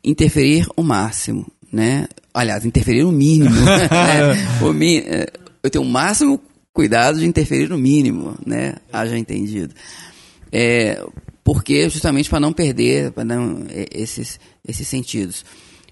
interferir 0.04 0.68
o 0.76 0.84
máximo, 0.84 1.48
né? 1.72 2.08
Aliás, 2.34 2.66
interferir 2.66 3.04
o 3.04 3.12
mínimo. 3.12 3.50
né? 3.56 3.88
O 4.62 4.74
mi- 4.74 5.00
é, 5.00 5.28
eu 5.64 5.70
tenho 5.70 5.84
o 5.84 5.88
máximo 5.88 6.40
cuidado 6.74 7.20
de 7.20 7.26
interferir 7.26 7.70
no 7.70 7.78
mínimo, 7.78 8.36
né? 8.46 8.76
Haja 8.92 9.18
entendido. 9.18 9.74
É, 10.52 11.04
porque 11.44 11.90
justamente 11.90 12.30
para 12.30 12.40
não 12.40 12.54
perder 12.54 13.12
para 13.12 13.24
não, 13.24 13.66
é, 13.70 13.86
esses, 13.92 14.40
esses 14.68 14.88
sentidos. 14.88 15.44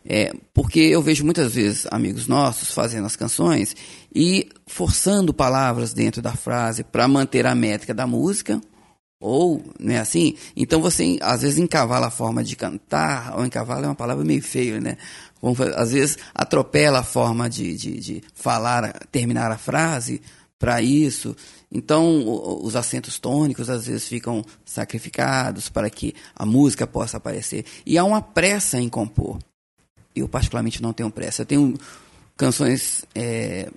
É, 0.09 0.31
porque 0.53 0.79
eu 0.79 1.01
vejo 1.01 1.25
muitas 1.25 1.53
vezes 1.53 1.85
amigos 1.91 2.27
nossos 2.27 2.71
fazendo 2.71 3.05
as 3.05 3.17
canções 3.17 3.75
e 4.15 4.47
forçando 4.65 5.33
palavras 5.33 5.93
dentro 5.93 6.21
da 6.21 6.31
frase 6.33 6.81
para 6.83 7.07
manter 7.09 7.45
a 7.45 7.53
métrica 7.53 7.93
da 7.93 8.07
música, 8.07 8.61
ou, 9.19 9.61
né, 9.79 9.99
assim? 9.99 10.35
Então 10.55 10.79
você, 10.79 11.17
às 11.21 11.41
vezes, 11.41 11.57
encavala 11.57 12.07
a 12.07 12.11
forma 12.11 12.41
de 12.43 12.55
cantar, 12.55 13.35
ou 13.37 13.45
encavala 13.45 13.85
é 13.85 13.89
uma 13.89 13.95
palavra 13.95 14.23
meio 14.23 14.41
feia, 14.41 14.79
né? 14.79 14.95
Vamos 15.41 15.59
Às 15.61 15.91
vezes 15.91 16.17
atropela 16.33 16.99
a 16.99 17.03
forma 17.03 17.49
de, 17.49 17.75
de, 17.75 17.99
de 17.99 18.23
falar, 18.33 18.93
terminar 19.11 19.51
a 19.51 19.57
frase 19.57 20.21
para 20.59 20.81
isso. 20.81 21.35
Então, 21.71 22.23
os 22.63 22.75
acentos 22.75 23.19
tônicos 23.19 23.69
às 23.69 23.87
vezes 23.87 24.07
ficam 24.07 24.43
sacrificados 24.65 25.69
para 25.69 25.89
que 25.89 26.15
a 26.35 26.45
música 26.45 26.87
possa 26.87 27.17
aparecer. 27.17 27.65
E 27.85 27.97
há 27.97 28.03
uma 28.03 28.21
pressa 28.21 28.79
em 28.79 28.89
compor. 28.89 29.37
Eu, 30.15 30.27
particularmente, 30.27 30.81
não 30.81 30.93
tenho 30.93 31.11
pressa. 31.11 31.41
Eu 31.41 31.45
tenho 31.45 31.77
canções 32.35 33.05
é, 33.13 33.69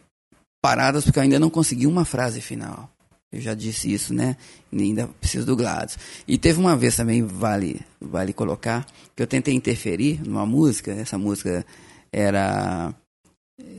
paradas 0.62 1.04
porque 1.04 1.18
eu 1.18 1.22
ainda 1.22 1.40
não 1.40 1.50
consegui 1.50 1.86
uma 1.86 2.04
frase 2.04 2.40
final. 2.40 2.90
Eu 3.32 3.40
já 3.40 3.54
disse 3.54 3.92
isso, 3.92 4.12
né? 4.12 4.36
E 4.72 4.82
ainda 4.82 5.06
preciso 5.20 5.46
do 5.46 5.56
Gladys. 5.56 5.96
E 6.26 6.36
teve 6.36 6.58
uma 6.58 6.76
vez 6.76 6.96
também, 6.96 7.22
vale, 7.22 7.80
vale 8.00 8.32
colocar, 8.32 8.86
que 9.14 9.22
eu 9.22 9.26
tentei 9.26 9.54
interferir 9.54 10.20
numa 10.26 10.44
música. 10.44 10.90
Essa 10.92 11.16
música 11.16 11.64
era, 12.12 12.92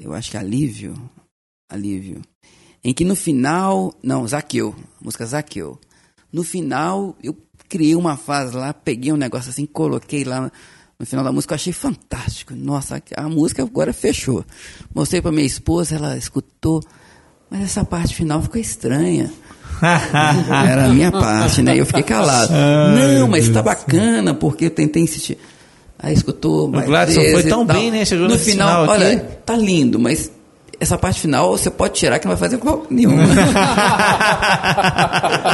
eu 0.02 0.14
acho 0.14 0.32
que 0.32 0.38
Alívio. 0.38 0.96
Alívio. 1.70 2.22
Em 2.84 2.94
que 2.94 3.04
no 3.04 3.16
final. 3.16 3.94
Não, 4.02 4.28
Zaqueu. 4.28 4.74
Música 5.02 5.26
Zaqueu. 5.26 5.80
No 6.32 6.44
final, 6.44 7.18
eu 7.22 7.36
criei 7.68 7.96
uma 7.96 8.18
fase 8.18 8.56
lá, 8.56 8.74
peguei 8.74 9.12
um 9.12 9.18
negócio 9.18 9.50
assim, 9.50 9.66
coloquei 9.66 10.24
lá 10.24 10.52
no 11.00 11.06
final 11.06 11.26
da 11.26 11.32
música, 11.32 11.54
eu 11.54 11.56
achei 11.56 11.74
fantástico. 11.74 12.54
Nossa, 12.54 13.02
a 13.18 13.28
música 13.28 13.64
agora 13.64 13.92
fechou. 13.92 14.46
Mostrei 14.94 15.22
para 15.22 15.32
minha 15.32 15.46
esposa, 15.46 15.96
ela 15.96 16.18
escutou, 16.18 16.82
mas 17.52 17.62
essa 17.64 17.84
parte 17.84 18.16
final 18.16 18.42
ficou 18.42 18.60
estranha. 18.60 19.30
Era 19.82 20.86
a 20.86 20.90
minha 20.90 21.12
parte, 21.12 21.62
né? 21.62 21.78
Eu 21.80 21.86
fiquei 21.86 22.04
calado. 22.04 22.54
Ai, 22.54 23.18
Não, 23.20 23.28
mas 23.28 23.50
tá 23.50 23.62
bacana, 23.62 24.34
porque 24.34 24.66
eu 24.66 24.70
tentei 24.70 25.04
insistir. 25.04 25.38
Aí 26.00 26.14
escutou. 26.14 26.68
mais 26.68 26.88
Gladson 26.88 27.22
foi 27.22 27.42
e 27.42 27.44
tão 27.50 27.66
bem, 27.66 27.92
né? 27.92 28.06
Chegou 28.06 28.28
no 28.28 28.34
nesse 28.34 28.52
final, 28.52 28.84
final 28.86 28.96
aqui. 28.96 29.04
olha, 29.06 29.20
tá 29.46 29.56
lindo, 29.56 30.00
mas 30.00 30.32
essa 30.82 30.98
parte 30.98 31.22
final 31.22 31.52
você 31.52 31.70
pode 31.70 31.94
tirar 31.94 32.18
que 32.18 32.26
não 32.26 32.36
vai 32.36 32.50
fazer 32.50 32.60
mal 32.64 32.88
nenhum. 32.90 33.14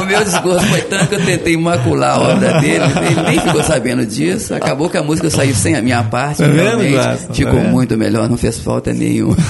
o 0.00 0.06
meu 0.06 0.24
desgosto 0.24 0.66
foi 0.68 0.80
tanto 0.80 1.08
que 1.08 1.16
eu 1.16 1.24
tentei 1.24 1.54
macular 1.54 2.16
a 2.16 2.20
obra 2.32 2.58
dele, 2.62 2.84
ele 3.10 3.22
nem 3.28 3.38
ficou 3.38 3.62
sabendo 3.62 4.06
disso. 4.06 4.54
Acabou 4.54 4.88
que 4.88 4.96
a 4.96 5.02
música 5.02 5.28
saiu 5.28 5.54
sem 5.54 5.76
a 5.76 5.82
minha 5.82 6.02
parte, 6.02 6.42
vendo, 6.42 6.54
realmente 6.54 6.92
Gladson? 6.92 7.26
Tá 7.26 7.34
ficou 7.34 7.52
vendo? 7.52 7.68
muito 7.68 7.94
melhor, 7.98 8.26
não 8.26 8.38
fez 8.38 8.58
falta 8.58 8.94
nenhuma. 8.94 9.36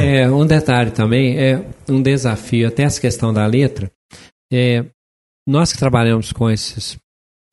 É, 0.00 0.28
um 0.28 0.46
detalhe 0.46 0.90
também, 0.90 1.38
é 1.38 1.62
um 1.88 2.02
desafio, 2.02 2.66
até 2.66 2.82
essa 2.82 3.00
questão 3.00 3.32
da 3.32 3.46
letra. 3.46 3.90
É, 4.52 4.84
nós 5.46 5.72
que 5.72 5.78
trabalhamos 5.78 6.32
com 6.32 6.50
esses, 6.50 6.96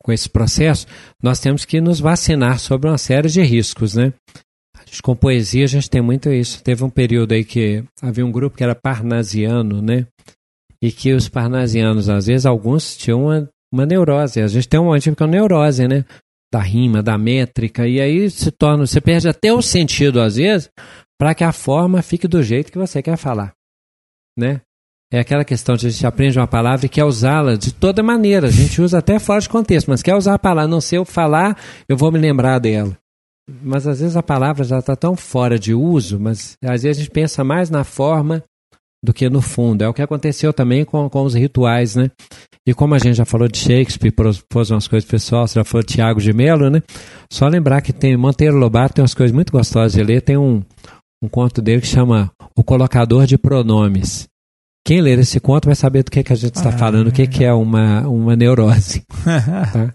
com 0.02 0.10
esse 0.12 0.28
processo, 0.28 0.86
nós 1.22 1.38
temos 1.38 1.64
que 1.64 1.80
nos 1.80 2.00
vacinar 2.00 2.58
sobre 2.58 2.88
uma 2.88 2.98
série 2.98 3.28
de 3.28 3.40
riscos, 3.42 3.94
né? 3.94 4.12
A 4.92 4.94
gente, 4.94 5.02
Com 5.02 5.16
poesia 5.16 5.64
a 5.64 5.68
gente 5.68 5.88
tem 5.88 6.02
muito 6.02 6.30
isso. 6.30 6.62
Teve 6.62 6.84
um 6.84 6.90
período 6.90 7.32
aí 7.32 7.44
que 7.44 7.82
havia 8.02 8.26
um 8.26 8.30
grupo 8.30 8.54
que 8.54 8.62
era 8.62 8.74
parnasiano, 8.74 9.80
né? 9.80 10.06
E 10.82 10.92
que 10.92 11.14
os 11.14 11.30
parnasianos, 11.30 12.10
às 12.10 12.26
vezes, 12.26 12.44
alguns 12.44 12.94
tinham 12.94 13.24
uma, 13.24 13.48
uma 13.72 13.86
neurose. 13.86 14.42
A 14.42 14.46
gente 14.46 14.68
tem 14.68 14.78
uma 14.78 15.00
típica 15.00 15.26
neurose, 15.26 15.88
né? 15.88 16.04
Da 16.52 16.60
rima, 16.60 17.02
da 17.02 17.16
métrica, 17.16 17.88
e 17.88 17.98
aí 17.98 18.28
se 18.28 18.50
torna, 18.50 18.86
você 18.86 19.00
perde 19.00 19.26
até 19.26 19.50
o 19.50 19.62
sentido, 19.62 20.20
às 20.20 20.36
vezes, 20.36 20.68
para 21.18 21.34
que 21.34 21.42
a 21.42 21.52
forma 21.52 22.02
fique 22.02 22.28
do 22.28 22.42
jeito 22.42 22.70
que 22.70 22.76
você 22.76 23.00
quer 23.02 23.16
falar, 23.16 23.54
né? 24.38 24.60
É 25.10 25.20
aquela 25.20 25.44
questão 25.44 25.74
de 25.74 25.86
a 25.86 25.90
gente 25.90 26.06
aprende 26.06 26.38
uma 26.38 26.46
palavra 26.46 26.84
e 26.84 26.90
quer 26.90 27.04
usá-la 27.04 27.54
de 27.54 27.72
toda 27.72 28.02
maneira. 28.02 28.48
A 28.48 28.50
gente 28.50 28.82
usa 28.82 28.98
até 28.98 29.18
fora 29.18 29.40
de 29.40 29.48
contexto, 29.48 29.88
mas 29.88 30.02
quer 30.02 30.14
usar 30.14 30.34
a 30.34 30.38
palavra. 30.38 30.70
Não 30.70 30.80
sei 30.80 30.98
eu 30.98 31.04
falar, 31.06 31.56
eu 31.88 31.96
vou 31.96 32.12
me 32.12 32.18
lembrar 32.18 32.58
dela. 32.58 33.01
Mas 33.62 33.86
às 33.86 34.00
vezes 34.00 34.16
a 34.16 34.22
palavra 34.22 34.64
já 34.64 34.78
está 34.78 34.94
tão 34.94 35.16
fora 35.16 35.58
de 35.58 35.74
uso, 35.74 36.18
mas 36.18 36.56
às 36.64 36.82
vezes 36.82 36.98
a 36.98 37.00
gente 37.02 37.10
pensa 37.10 37.42
mais 37.42 37.70
na 37.70 37.84
forma 37.84 38.42
do 39.04 39.12
que 39.12 39.28
no 39.28 39.40
fundo. 39.42 39.82
É 39.82 39.88
o 39.88 39.94
que 39.94 40.02
aconteceu 40.02 40.52
também 40.52 40.84
com, 40.84 41.08
com 41.10 41.22
os 41.24 41.34
rituais, 41.34 41.96
né? 41.96 42.10
E 42.66 42.72
como 42.72 42.94
a 42.94 42.98
gente 42.98 43.16
já 43.16 43.24
falou 43.24 43.48
de 43.48 43.58
Shakespeare, 43.58 44.12
pôs 44.48 44.70
umas 44.70 44.86
coisas 44.86 45.08
pessoal, 45.08 45.48
você 45.48 45.58
já 45.58 45.64
falou 45.64 45.84
de 45.84 45.94
Tiago 45.94 46.20
de 46.20 46.32
Mello, 46.32 46.70
né? 46.70 46.80
Só 47.30 47.48
lembrar 47.48 47.80
que 47.82 47.92
tem 47.92 48.16
Monteiro 48.16 48.56
Lobato 48.56 48.94
tem 48.94 49.02
umas 49.02 49.14
coisas 49.14 49.34
muito 49.34 49.50
gostosas 49.50 49.92
de 49.94 50.02
ler. 50.04 50.22
Tem 50.22 50.36
um, 50.36 50.62
um 51.20 51.28
conto 51.28 51.60
dele 51.60 51.80
que 51.80 51.88
chama 51.88 52.30
O 52.54 52.62
Colocador 52.62 53.26
de 53.26 53.36
Pronomes. 53.36 54.28
Quem 54.86 55.00
ler 55.00 55.18
esse 55.18 55.40
conto 55.40 55.66
vai 55.66 55.74
saber 55.74 56.04
do 56.04 56.10
que, 56.10 56.22
que 56.22 56.32
a 56.32 56.36
gente 56.36 56.54
está 56.54 56.68
Ah, 56.68 56.78
falando, 56.78 57.08
o 57.08 57.12
que, 57.12 57.26
que 57.26 57.44
é 57.44 57.52
uma, 57.52 58.06
uma 58.06 58.36
neurose. 58.36 59.02
tá? 59.72 59.92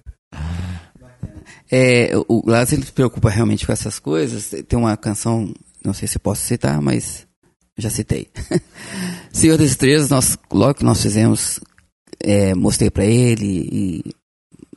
É, 1.72 2.12
o 2.28 2.42
Gladys 2.42 2.74
ele 2.74 2.86
se 2.86 2.92
preocupa 2.92 3.30
realmente 3.30 3.66
com 3.66 3.72
essas 3.72 4.00
coisas. 4.00 4.54
Tem 4.68 4.78
uma 4.78 4.96
canção, 4.96 5.54
não 5.84 5.94
sei 5.94 6.08
se 6.08 6.20
posso 6.20 6.42
citar, 6.42 6.82
mas 6.82 7.28
já 7.78 7.90
citei. 7.90 8.28
Senhor 9.32 9.58
das 9.58 9.72
Estrelas, 9.72 10.10
nós, 10.10 10.38
logo 10.52 10.76
que 10.76 10.84
nós 10.84 11.02
fizemos, 11.02 11.60
é, 12.20 12.54
mostrei 12.56 12.90
para 12.90 13.06
ele 13.06 13.70
e 13.72 14.04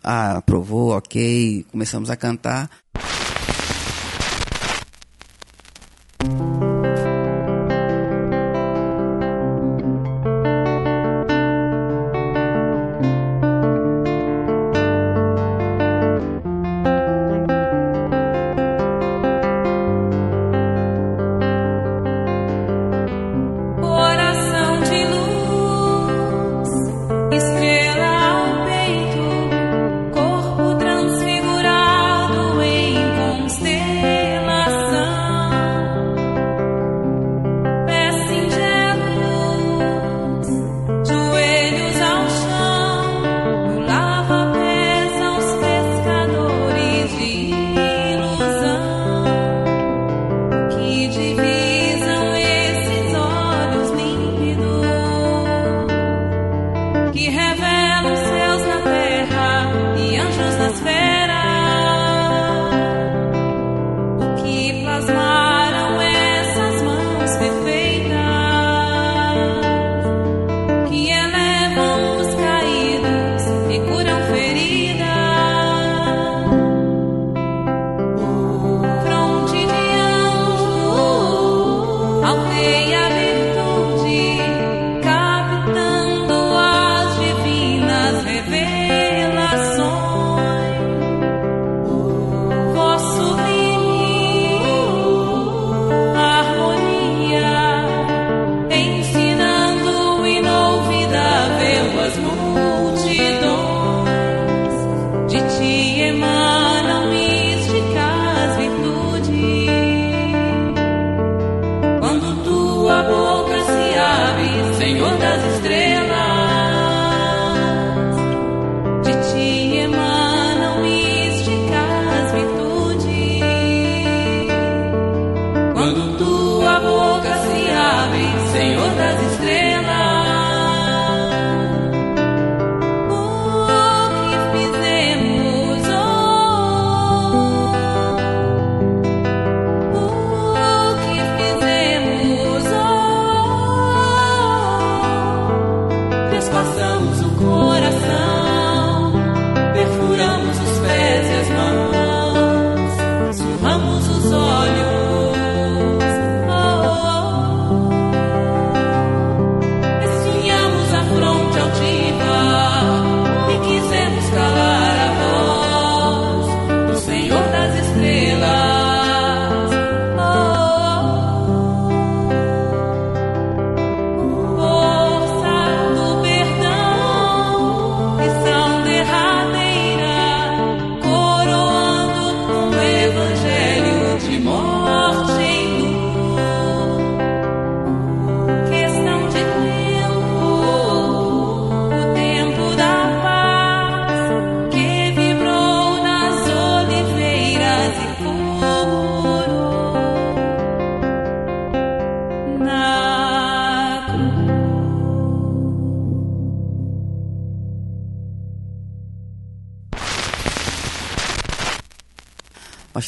ah, 0.03 0.39
aprovou, 0.39 0.91
ok, 0.97 1.65
começamos 1.71 2.11
a 2.11 2.17
cantar. 2.17 2.71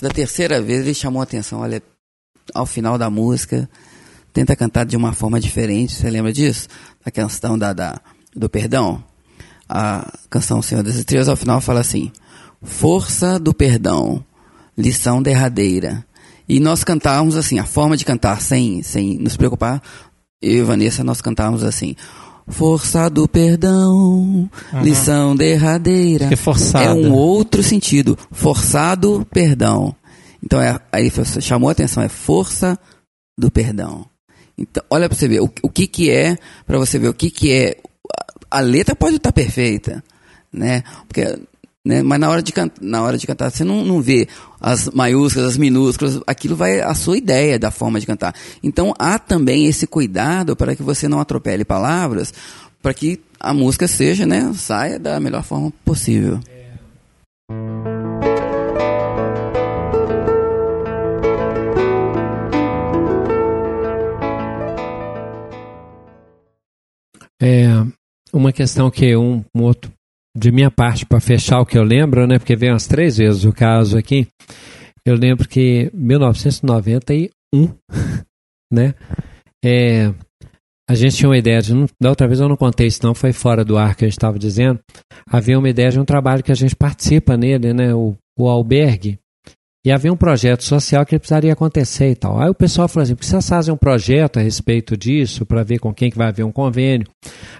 Da 0.02 0.10
terceira 0.10 0.60
vez 0.60 0.80
ele 0.80 0.94
chamou 0.94 1.20
a 1.20 1.22
atenção, 1.22 1.60
olha, 1.60 1.80
ao 2.52 2.66
final 2.66 2.98
da 2.98 3.08
música, 3.08 3.70
tenta 4.32 4.56
cantar 4.56 4.84
de 4.84 4.96
uma 4.96 5.12
forma 5.12 5.38
diferente. 5.38 5.94
Você 5.94 6.10
lembra 6.10 6.32
disso? 6.32 6.66
Da 7.04 7.10
questão 7.10 7.56
da, 7.56 7.72
da- 7.72 8.00
do 8.34 8.50
perdão? 8.50 9.02
A 9.68 10.12
canção 10.28 10.60
Senhor 10.60 10.82
das 10.82 10.96
Estrelas, 10.96 11.28
ao 11.28 11.36
final, 11.36 11.60
fala 11.60 11.78
assim: 11.80 12.10
Força 12.60 13.38
do 13.38 13.54
perdão, 13.54 14.24
lição 14.76 15.22
derradeira. 15.22 16.04
E 16.48 16.58
nós 16.58 16.82
cantávamos 16.82 17.36
assim, 17.36 17.60
a 17.60 17.64
forma 17.64 17.96
de 17.96 18.04
cantar 18.04 18.40
sem, 18.40 18.82
sem 18.82 19.16
nos 19.18 19.36
preocupar, 19.36 19.80
eu 20.42 20.58
e 20.58 20.62
Vanessa, 20.62 21.04
nós 21.04 21.20
cantávamos 21.20 21.62
assim. 21.62 21.94
Força 22.48 23.08
do 23.08 23.28
perdão, 23.28 24.50
lição 24.82 25.34
derradeira. 25.36 26.28
Que 26.28 26.36
forçada. 26.36 26.84
É 26.84 26.92
um 26.92 27.12
outro 27.12 27.62
sentido. 27.62 28.18
Forçado 28.30 29.26
perdão. 29.30 29.94
Então, 30.42 30.60
é, 30.60 30.78
aí 30.90 31.10
chamou 31.40 31.68
a 31.68 31.72
atenção, 31.72 32.02
é 32.02 32.08
força 32.08 32.78
do 33.38 33.50
perdão. 33.50 34.04
Então, 34.58 34.82
olha 34.90 35.08
para 35.08 35.16
você 35.16 35.28
ver 35.28 35.40
o, 35.40 35.50
o 35.62 35.70
que 35.70 35.86
que 35.86 36.10
é, 36.10 36.36
para 36.66 36.78
você 36.78 36.98
ver 36.98 37.08
o 37.08 37.14
que 37.14 37.30
que 37.30 37.52
é. 37.52 37.76
A, 38.50 38.58
a 38.58 38.60
letra 38.60 38.94
pode 38.94 39.16
estar 39.16 39.32
perfeita, 39.32 40.02
né? 40.52 40.82
Porque, 41.06 41.38
né? 41.84 42.02
Mas 42.02 42.20
na 42.20 42.30
hora 42.30 42.42
de, 42.42 42.52
can, 42.52 42.70
na 42.80 43.02
hora 43.02 43.18
de 43.18 43.26
cantar, 43.26 43.50
você 43.50 43.64
não, 43.64 43.84
não 43.84 44.00
vê 44.00 44.28
as 44.60 44.88
maiúsculas, 44.90 45.48
as 45.48 45.56
minúsculas, 45.56 46.20
aquilo 46.26 46.54
vai 46.54 46.80
a 46.80 46.94
sua 46.94 47.18
ideia 47.18 47.58
da 47.58 47.70
forma 47.70 47.98
de 47.98 48.06
cantar. 48.06 48.34
Então, 48.62 48.94
há 48.98 49.18
também 49.18 49.66
esse 49.66 49.86
cuidado 49.86 50.54
para 50.54 50.76
que 50.76 50.82
você 50.82 51.08
não 51.08 51.20
atropele 51.20 51.64
palavras, 51.64 52.32
para 52.80 52.94
que 52.94 53.20
a 53.38 53.52
música 53.52 53.88
seja, 53.88 54.26
né? 54.26 54.52
Saia 54.54 54.98
da 54.98 55.18
melhor 55.18 55.42
forma 55.42 55.72
possível. 55.84 56.40
É 67.44 67.66
uma 68.32 68.52
questão 68.52 68.88
que 68.88 69.16
um, 69.16 69.44
um 69.52 69.62
outro, 69.62 69.90
de 70.36 70.50
minha 70.50 70.70
parte, 70.70 71.04
para 71.04 71.20
fechar 71.20 71.60
o 71.60 71.66
que 71.66 71.76
eu 71.78 71.82
lembro, 71.82 72.26
né? 72.26 72.38
Porque 72.38 72.56
veio 72.56 72.72
umas 72.72 72.86
três 72.86 73.18
vezes 73.18 73.44
o 73.44 73.52
caso 73.52 73.98
aqui. 73.98 74.26
Eu 75.04 75.14
lembro 75.14 75.48
que 75.48 75.90
1991, 75.92 77.30
né? 78.72 78.94
É, 79.64 80.12
a 80.88 80.94
gente 80.94 81.16
tinha 81.16 81.28
uma 81.28 81.38
ideia 81.38 81.60
de. 81.60 81.72
Da 82.00 82.10
outra 82.10 82.26
vez 82.26 82.40
eu 82.40 82.48
não 82.48 82.56
contei 82.56 82.86
isso, 82.86 83.00
não, 83.02 83.14
foi 83.14 83.32
fora 83.32 83.64
do 83.64 83.78
ar 83.78 83.94
que 83.94 84.04
a 84.04 84.08
gente 84.08 84.18
estava 84.18 84.38
dizendo. 84.38 84.80
Havia 85.26 85.58
uma 85.58 85.68
ideia 85.68 85.90
de 85.90 86.00
um 86.00 86.04
trabalho 86.04 86.42
que 86.42 86.52
a 86.52 86.56
gente 86.56 86.74
participa 86.76 87.36
nele, 87.36 87.72
né? 87.72 87.94
O, 87.94 88.16
o 88.38 88.48
albergue. 88.48 89.18
E 89.84 89.90
havia 89.90 90.12
um 90.12 90.16
projeto 90.16 90.62
social 90.62 91.04
que 91.04 91.18
precisaria 91.18 91.52
acontecer 91.52 92.10
e 92.10 92.14
tal. 92.14 92.40
Aí 92.40 92.48
o 92.48 92.54
pessoal 92.54 92.86
falou 92.86 93.02
assim: 93.02 93.16
precisa 93.16 93.42
fazer 93.42 93.72
um 93.72 93.76
projeto 93.76 94.38
a 94.38 94.40
respeito 94.40 94.96
disso 94.96 95.44
para 95.44 95.64
ver 95.64 95.80
com 95.80 95.92
quem 95.92 96.08
que 96.08 96.16
vai 96.16 96.28
haver 96.28 96.44
um 96.44 96.52
convênio. 96.52 97.08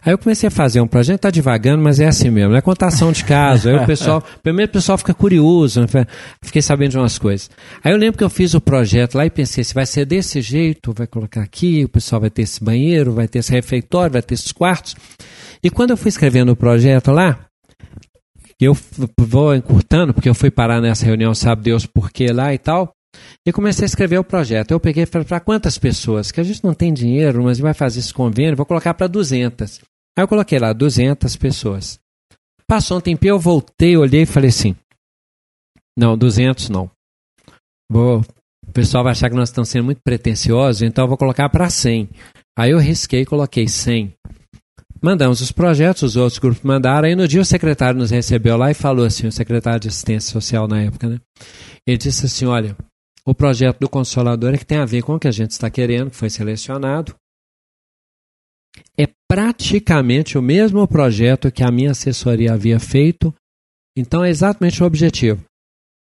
Aí 0.04 0.12
eu 0.12 0.18
comecei 0.18 0.46
a 0.46 0.50
fazer 0.50 0.80
um 0.80 0.86
projeto, 0.86 1.22
tá 1.22 1.30
devagando, 1.30 1.82
mas 1.82 1.98
é 1.98 2.06
assim 2.06 2.30
mesmo, 2.30 2.54
é 2.54 2.60
contação 2.60 3.10
de 3.10 3.24
caso. 3.24 3.68
Aí 3.68 3.74
o 3.74 3.86
pessoal, 3.86 4.22
primeiro 4.40 4.70
o 4.70 4.72
pessoal 4.72 4.96
fica 4.96 5.12
curioso, 5.12 5.80
né? 5.80 6.06
fiquei 6.44 6.62
sabendo 6.62 6.92
de 6.92 6.98
umas 6.98 7.18
coisas. 7.18 7.50
Aí 7.82 7.92
eu 7.92 7.98
lembro 7.98 8.18
que 8.18 8.24
eu 8.24 8.30
fiz 8.30 8.54
o 8.54 8.60
projeto 8.60 9.16
lá 9.16 9.26
e 9.26 9.30
pensei, 9.30 9.64
se 9.64 9.74
vai 9.74 9.84
ser 9.84 10.04
desse 10.04 10.40
jeito, 10.40 10.92
vai 10.96 11.08
colocar 11.08 11.42
aqui, 11.42 11.84
o 11.84 11.88
pessoal 11.88 12.20
vai 12.20 12.30
ter 12.30 12.42
esse 12.42 12.62
banheiro, 12.62 13.12
vai 13.12 13.26
ter 13.26 13.40
esse 13.40 13.50
refeitório, 13.50 14.12
vai 14.12 14.22
ter 14.22 14.34
esses 14.34 14.52
quartos. 14.52 14.94
E 15.60 15.68
quando 15.70 15.90
eu 15.90 15.96
fui 15.96 16.08
escrevendo 16.08 16.52
o 16.52 16.56
projeto 16.56 17.10
lá, 17.10 17.36
eu 18.64 18.76
vou 19.18 19.54
encurtando, 19.54 20.12
porque 20.12 20.28
eu 20.28 20.34
fui 20.34 20.50
parar 20.50 20.80
nessa 20.80 21.04
reunião, 21.04 21.34
sabe 21.34 21.62
Deus 21.62 21.86
por 21.86 22.10
quê 22.10 22.32
lá 22.32 22.52
e 22.52 22.58
tal, 22.58 22.92
e 23.46 23.52
comecei 23.52 23.84
a 23.84 23.86
escrever 23.86 24.18
o 24.18 24.24
projeto. 24.24 24.70
Eu 24.70 24.80
peguei 24.80 25.06
para 25.06 25.40
quantas 25.40 25.78
pessoas? 25.78 26.30
Que 26.30 26.40
a 26.40 26.44
gente 26.44 26.64
não 26.64 26.74
tem 26.74 26.92
dinheiro, 26.92 27.42
mas 27.42 27.58
vai 27.58 27.74
fazer 27.74 28.00
esse 28.00 28.12
convênio, 28.12 28.56
vou 28.56 28.66
colocar 28.66 28.94
para 28.94 29.06
200. 29.06 29.80
Aí 30.16 30.22
eu 30.22 30.28
coloquei 30.28 30.58
lá, 30.58 30.72
200 30.72 31.36
pessoas. 31.36 31.98
Passou 32.66 32.98
um 32.98 33.00
tempinho, 33.00 33.32
eu 33.32 33.38
voltei, 33.38 33.96
olhei 33.96 34.22
e 34.22 34.26
falei 34.26 34.50
assim, 34.50 34.74
não, 35.96 36.16
200 36.16 36.68
não. 36.68 36.90
Vou, 37.90 38.20
o 38.66 38.72
pessoal 38.72 39.04
vai 39.04 39.12
achar 39.12 39.28
que 39.28 39.36
nós 39.36 39.48
estamos 39.48 39.68
sendo 39.68 39.84
muito 39.84 40.00
pretensiosos, 40.02 40.82
então 40.82 41.04
eu 41.04 41.08
vou 41.08 41.18
colocar 41.18 41.48
para 41.48 41.68
100. 41.68 42.08
Aí 42.58 42.70
eu 42.70 42.78
risquei 42.78 43.22
e 43.22 43.26
coloquei 43.26 43.68
100. 43.68 44.14
Mandamos 45.02 45.40
os 45.40 45.50
projetos, 45.50 46.02
os 46.02 46.16
outros 46.16 46.38
grupos 46.38 46.62
mandaram. 46.62 47.08
Aí 47.08 47.16
no 47.16 47.26
dia 47.26 47.40
o 47.40 47.44
secretário 47.44 47.98
nos 47.98 48.12
recebeu 48.12 48.56
lá 48.56 48.70
e 48.70 48.74
falou 48.74 49.04
assim, 49.04 49.26
o 49.26 49.32
secretário 49.32 49.80
de 49.80 49.88
assistência 49.88 50.32
social 50.32 50.68
na 50.68 50.80
época, 50.80 51.08
né? 51.08 51.20
Ele 51.84 51.98
disse 51.98 52.26
assim, 52.26 52.46
olha, 52.46 52.76
o 53.26 53.34
projeto 53.34 53.80
do 53.80 53.88
Consolador 53.88 54.54
é 54.54 54.58
que 54.58 54.64
tem 54.64 54.78
a 54.78 54.84
ver 54.84 55.02
com 55.02 55.16
o 55.16 55.18
que 55.18 55.26
a 55.26 55.32
gente 55.32 55.50
está 55.50 55.68
querendo, 55.68 56.10
que 56.10 56.16
foi 56.16 56.30
selecionado. 56.30 57.16
É 58.96 59.08
praticamente 59.28 60.38
o 60.38 60.42
mesmo 60.42 60.86
projeto 60.86 61.50
que 61.50 61.64
a 61.64 61.70
minha 61.70 61.90
assessoria 61.90 62.52
havia 62.52 62.78
feito, 62.78 63.34
então 63.96 64.24
é 64.24 64.30
exatamente 64.30 64.82
o 64.82 64.86
objetivo. 64.86 65.44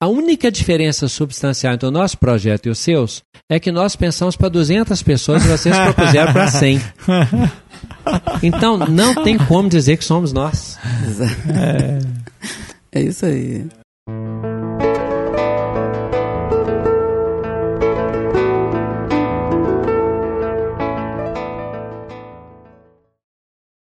A 0.01 0.07
única 0.07 0.49
diferença 0.49 1.09
substancial 1.09 1.75
entre 1.75 1.89
o 1.89 1.91
nosso 1.91 2.19
projeto 2.19 2.67
e 2.67 2.71
os 2.71 2.79
seus 2.79 3.21
é 3.51 3.59
que 3.59 3.73
nós 3.73 3.97
pensamos 3.97 4.37
para 4.37 4.49
200 4.49 5.03
pessoas 5.03 5.45
e 5.45 5.49
vocês 5.49 5.77
propuseram 5.77 6.33
para 6.33 6.49
100. 6.49 6.79
Então 8.43 8.79
não 8.79 9.23
tem 9.23 9.37
como 9.37 9.69
dizer 9.69 9.99
que 9.99 10.05
somos 10.05 10.33
nós. 10.33 10.79
É 12.91 13.03
isso 13.03 13.27
aí. 13.27 13.69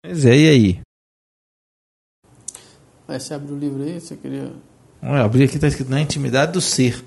Pois 0.04 0.26
é, 0.26 0.36
e 0.36 0.50
aí? 0.50 0.80
Aí 3.08 3.20
você 3.20 3.34
abre 3.34 3.54
o 3.54 3.58
livro 3.58 3.84
aí, 3.84 4.00
você 4.00 4.18
queria. 4.18 4.52
Olha, 5.02 5.24
abri 5.24 5.44
aqui, 5.44 5.58
tá 5.60 5.68
escrito 5.68 5.90
na 5.90 6.00
intimidade 6.02 6.54
do 6.54 6.62
ser. 6.62 7.04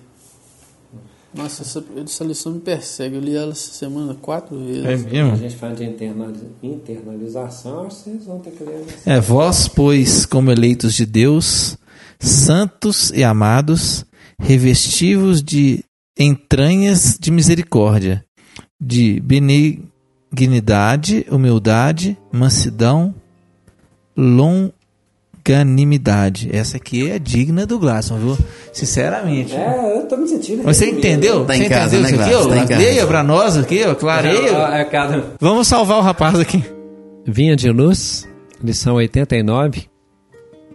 Nossa, 1.33 1.62
essa, 1.62 1.83
essa 2.05 2.25
lição 2.25 2.53
me 2.53 2.61
persegue. 2.61 3.16
Eu 3.16 3.21
li 3.21 3.35
ela 3.35 3.53
essa 3.53 3.73
semana 3.73 4.15
quatro 4.15 4.57
vezes. 4.59 4.85
É 4.85 4.97
mesmo? 4.97 5.33
A 5.33 5.37
gente 5.37 5.57
fala 5.57 5.75
de 5.75 5.85
internaliza- 5.85 6.47
internalização, 6.62 7.91
vocês 7.91 8.25
vão 8.25 8.39
ter 8.39 8.53
que 8.53 8.62
ler. 8.62 8.85
essa. 8.89 9.11
É, 9.11 9.21
vós, 9.21 9.66
pois, 9.66 10.25
como 10.27 10.53
eleitos 10.53 10.95
de 10.95 11.05
Deus, 11.05 11.77
santos 12.21 13.11
e 13.11 13.25
amados, 13.25 14.05
revestivos 14.39 15.43
de 15.43 15.85
entranhas 16.16 17.19
de 17.21 17.33
misericórdia, 17.33 18.25
de 18.81 19.19
benignidade, 19.21 21.27
humildade, 21.29 22.16
mansidão, 22.33 23.12
longanimidade. 25.47 26.49
Essa 26.53 26.79
aqui 26.79 27.11
é 27.11 27.19
digna 27.19 27.66
do 27.66 27.79
Glasson, 27.79 28.16
viu? 28.19 28.39
Sinceramente. 28.73 29.55
É, 29.55 29.99
eu 29.99 30.09
tô 30.09 30.16
me 30.16 30.27
sentindo. 30.27 30.62
Você 30.62 30.91
entendeu? 30.91 31.45
Tá 31.45 31.57
em 31.57 31.62
você 31.62 31.69
casa, 31.69 31.97
entendeu 31.97 32.49
né, 32.49 32.57
isso 32.57 32.65
aqui? 32.65 32.69
Tá. 32.69 32.79
Leia 32.79 33.07
pra 33.07 33.23
nós 33.23 33.57
aqui, 33.57 33.85
ó, 33.87 33.95
clareia. 33.95 34.51
É 34.73 34.85
cada... 34.85 35.35
Vamos 35.39 35.69
salvar 35.69 35.99
o 35.99 36.03
rapaz 36.03 36.41
aqui. 36.41 36.65
Vinha 37.27 37.55
de 37.55 37.71
luz, 37.71 38.27
lição 38.62 38.95
89, 38.95 39.85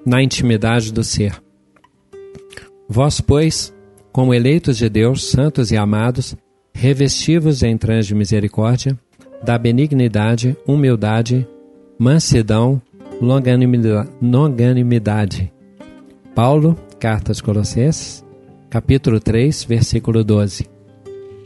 na 0.05 0.21
intimidade 0.21 0.93
do 0.93 1.03
ser. 1.03 1.33
Vós, 2.87 3.21
pois, 3.21 3.73
como 4.11 4.33
eleitos 4.33 4.77
de 4.77 4.89
Deus, 4.89 5.29
santos 5.29 5.71
e 5.71 5.77
amados, 5.77 6.35
revestivos 6.73 7.61
em 7.61 7.77
trans 7.77 8.07
de 8.07 8.15
misericórdia, 8.15 8.97
da 9.43 9.57
benignidade, 9.57 10.57
humildade, 10.65 11.47
mansidão, 11.99 12.81
longanimida- 13.21 14.07
longanimidade. 14.21 15.51
Paulo, 16.33 16.77
Carta 16.99 17.31
aos 17.31 17.41
Colossenses, 17.41 18.25
capítulo 18.69 19.19
3, 19.19 19.63
versículo 19.63 20.23
12. 20.23 20.67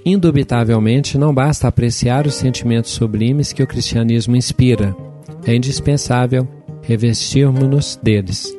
Indubitavelmente, 0.06 1.18
não 1.18 1.34
basta 1.34 1.68
apreciar 1.68 2.28
os 2.28 2.36
sentimentos 2.36 2.92
sublimes 2.92 3.54
que 3.54 3.64
o 3.64 3.68
cristianismo 3.68 4.36
inspira. 4.36 4.96
É 5.46 5.56
indispensável 5.56 6.48
revestirmos-nos 6.82 7.98
deles. 8.02 8.54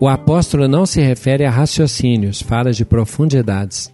O 0.00 0.08
apóstolo 0.08 0.66
não 0.66 0.84
se 0.84 1.00
refere 1.00 1.44
a 1.44 1.50
raciocínios, 1.50 2.42
fala 2.42 2.72
de 2.72 2.84
profundidades. 2.84 3.92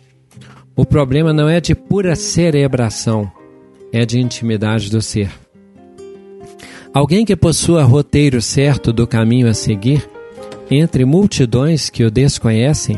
O 0.74 0.86
problema 0.86 1.32
não 1.32 1.48
é 1.48 1.60
de 1.60 1.74
pura 1.74 2.16
cerebração, 2.16 3.30
é 3.93 4.06
de 4.06 4.18
intimidade 4.18 4.90
do 4.90 5.02
ser. 5.02 5.30
Alguém 6.93 7.24
que 7.24 7.36
possua 7.36 7.85
roteiro 7.85 8.40
certo 8.40 8.93
do 8.93 9.06
caminho 9.06 9.48
a 9.48 9.55
seguir, 9.55 10.09
entre 10.70 11.05
multidões 11.05 11.90
que 11.90 12.05
o 12.05 12.10
desconhecem, 12.10 12.97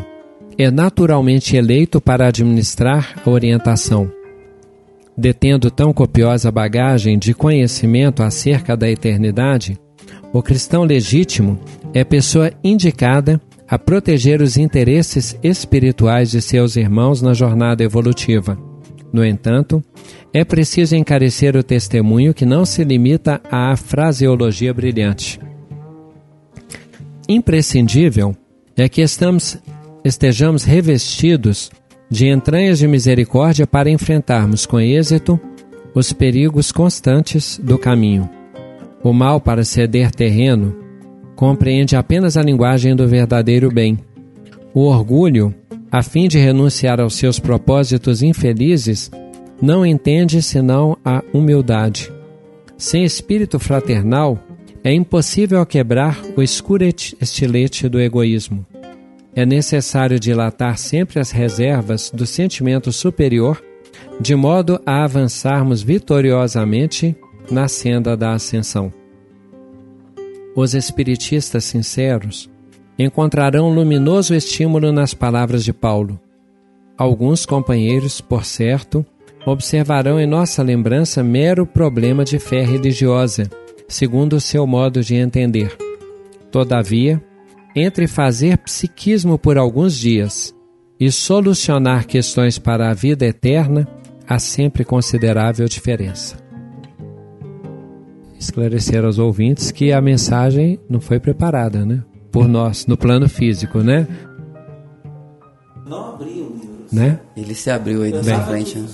é 0.57 0.71
naturalmente 0.71 1.57
eleito 1.57 2.01
para 2.01 2.29
administrar 2.29 3.21
a 3.25 3.31
orientação. 3.31 4.11
Detendo 5.17 5.71
tão 5.71 5.93
copiosa 5.93 6.51
bagagem 6.51 7.19
de 7.19 7.35
conhecimento 7.35 8.23
acerca 8.23 8.77
da 8.77 8.89
eternidade, 8.89 9.79
o 10.33 10.43
cristão 10.43 10.85
legítimo 10.85 11.59
é 11.93 12.05
pessoa 12.05 12.53
indicada 12.62 13.41
a 13.69 13.79
proteger 13.79 14.41
os 14.41 14.57
interesses 14.57 15.39
espirituais 15.43 16.31
de 16.31 16.41
seus 16.41 16.77
irmãos 16.77 17.21
na 17.21 17.35
jornada 17.35 17.83
evolutiva. 17.83 18.70
No 19.12 19.24
entanto, 19.24 19.82
é 20.32 20.45
preciso 20.45 20.95
encarecer 20.95 21.57
o 21.57 21.62
testemunho 21.62 22.32
que 22.32 22.47
não 22.47 22.65
se 22.65 22.85
limita 22.85 23.41
à 23.51 23.77
fraseologia 23.77 24.73
brilhante. 24.73 25.41
Imprescindível 27.28 28.37
é 28.77 28.89
que 28.89 29.03
estamos, 29.03 29.59
estejamos 30.05 30.65
revestidos 30.65 31.70
de 32.09 32.28
entranhas 32.28 32.78
de 32.78 32.89
misericórdia 32.89 33.66
para 33.66 33.91
enfrentarmos 33.91 34.66
com 34.66 34.81
êxito 34.81 35.41
os 35.95 36.12
perigos 36.12 36.73
constantes 36.73 37.61
do 37.62 37.78
caminho. 37.78 38.28
O 39.03 39.12
mal, 39.12 39.41
para 39.41 39.65
ceder 39.65 40.11
terreno, 40.11 40.77
compreende 41.35 41.97
apenas 41.97 42.37
a 42.37 42.43
linguagem 42.43 42.95
do 42.95 43.09
verdadeiro 43.09 43.70
bem. 43.70 43.99
O 44.74 44.82
orgulho, 44.82 45.55
a 45.91 46.03
fim 46.03 46.29
de 46.29 46.39
renunciar 46.39 47.01
aos 47.01 47.15
seus 47.15 47.39
propósitos 47.39 48.23
infelizes, 48.23 49.11
não 49.61 49.85
entende 49.85 50.41
senão 50.43 50.97
a 51.05 51.23
humildade. 51.33 52.12
Sem 52.79 53.05
espírito 53.05 53.59
fraternal, 53.59 54.39
é 54.83 54.93
impossível 54.93 55.65
quebrar 55.67 56.19
o 56.37 56.43
escuro 56.43 56.85
estilete 56.85 57.89
do 57.89 58.01
egoísmo. 58.01 58.65
É 59.35 59.45
necessário 59.45 60.19
dilatar 60.19 60.79
sempre 60.79 61.21
as 61.21 61.31
reservas 61.31 62.11
do 62.11 62.25
sentimento 62.25 62.91
superior, 62.91 63.62
de 64.21 64.35
modo 64.35 64.81
a 64.87 65.05
avançarmos 65.05 65.83
vitoriosamente 65.83 67.15
na 67.51 67.69
senda 67.69 68.17
da 68.17 68.33
ascensão. 68.33 68.93
Os 70.55 70.75
espiritistas 70.75 71.65
sinceros 71.65 72.51
encontrarão 73.02 73.72
luminoso 73.72 74.35
estímulo 74.35 74.93
nas 74.93 75.14
palavras 75.14 75.64
de 75.64 75.72
Paulo. 75.72 76.20
Alguns 76.98 77.47
companheiros, 77.47 78.20
por 78.20 78.44
certo, 78.44 79.05
observarão 79.47 80.20
em 80.20 80.27
nossa 80.27 80.62
lembrança 80.62 81.22
mero 81.22 81.66
problema 81.66 82.24
de 82.24 82.39
fé 82.39 82.62
religiosa, 82.62 83.48
segundo 83.89 84.35
o 84.35 84.40
seu 84.40 84.66
modo 84.66 85.02
de 85.02 85.14
entender. 85.14 85.74
Todavia, 86.51 87.22
entre 87.74 88.06
fazer 88.06 88.59
psiquismo 88.59 89.39
por 89.39 89.56
alguns 89.56 89.97
dias 89.97 90.55
e 90.98 91.10
solucionar 91.10 92.06
questões 92.06 92.59
para 92.59 92.90
a 92.90 92.94
vida 92.94 93.24
eterna, 93.24 93.89
há 94.28 94.39
sempre 94.39 94.85
considerável 94.85 95.66
diferença. 95.66 96.36
Esclarecer 98.39 99.05
aos 99.05 99.18
ouvintes 99.18 99.70
que 99.70 99.90
a 99.90 100.01
mensagem 100.02 100.78
não 100.89 101.01
foi 101.01 101.18
preparada, 101.18 101.85
né? 101.86 102.02
Por 102.32 102.47
nós, 102.48 102.86
no 102.86 102.97
plano 102.97 103.28
físico, 103.28 103.78
né? 103.81 104.07
Não 105.86 106.15
abri 106.15 106.31
o 106.31 106.52
livro. 106.55 106.70
né? 106.93 107.20
Ele 107.36 107.55
se 107.55 107.70
abriu 107.70 108.02
aí 108.02 108.11
na 108.12 108.23
Bem. 108.23 108.35
sua 108.35 108.44
frente. 108.44 108.78
né? 108.78 108.89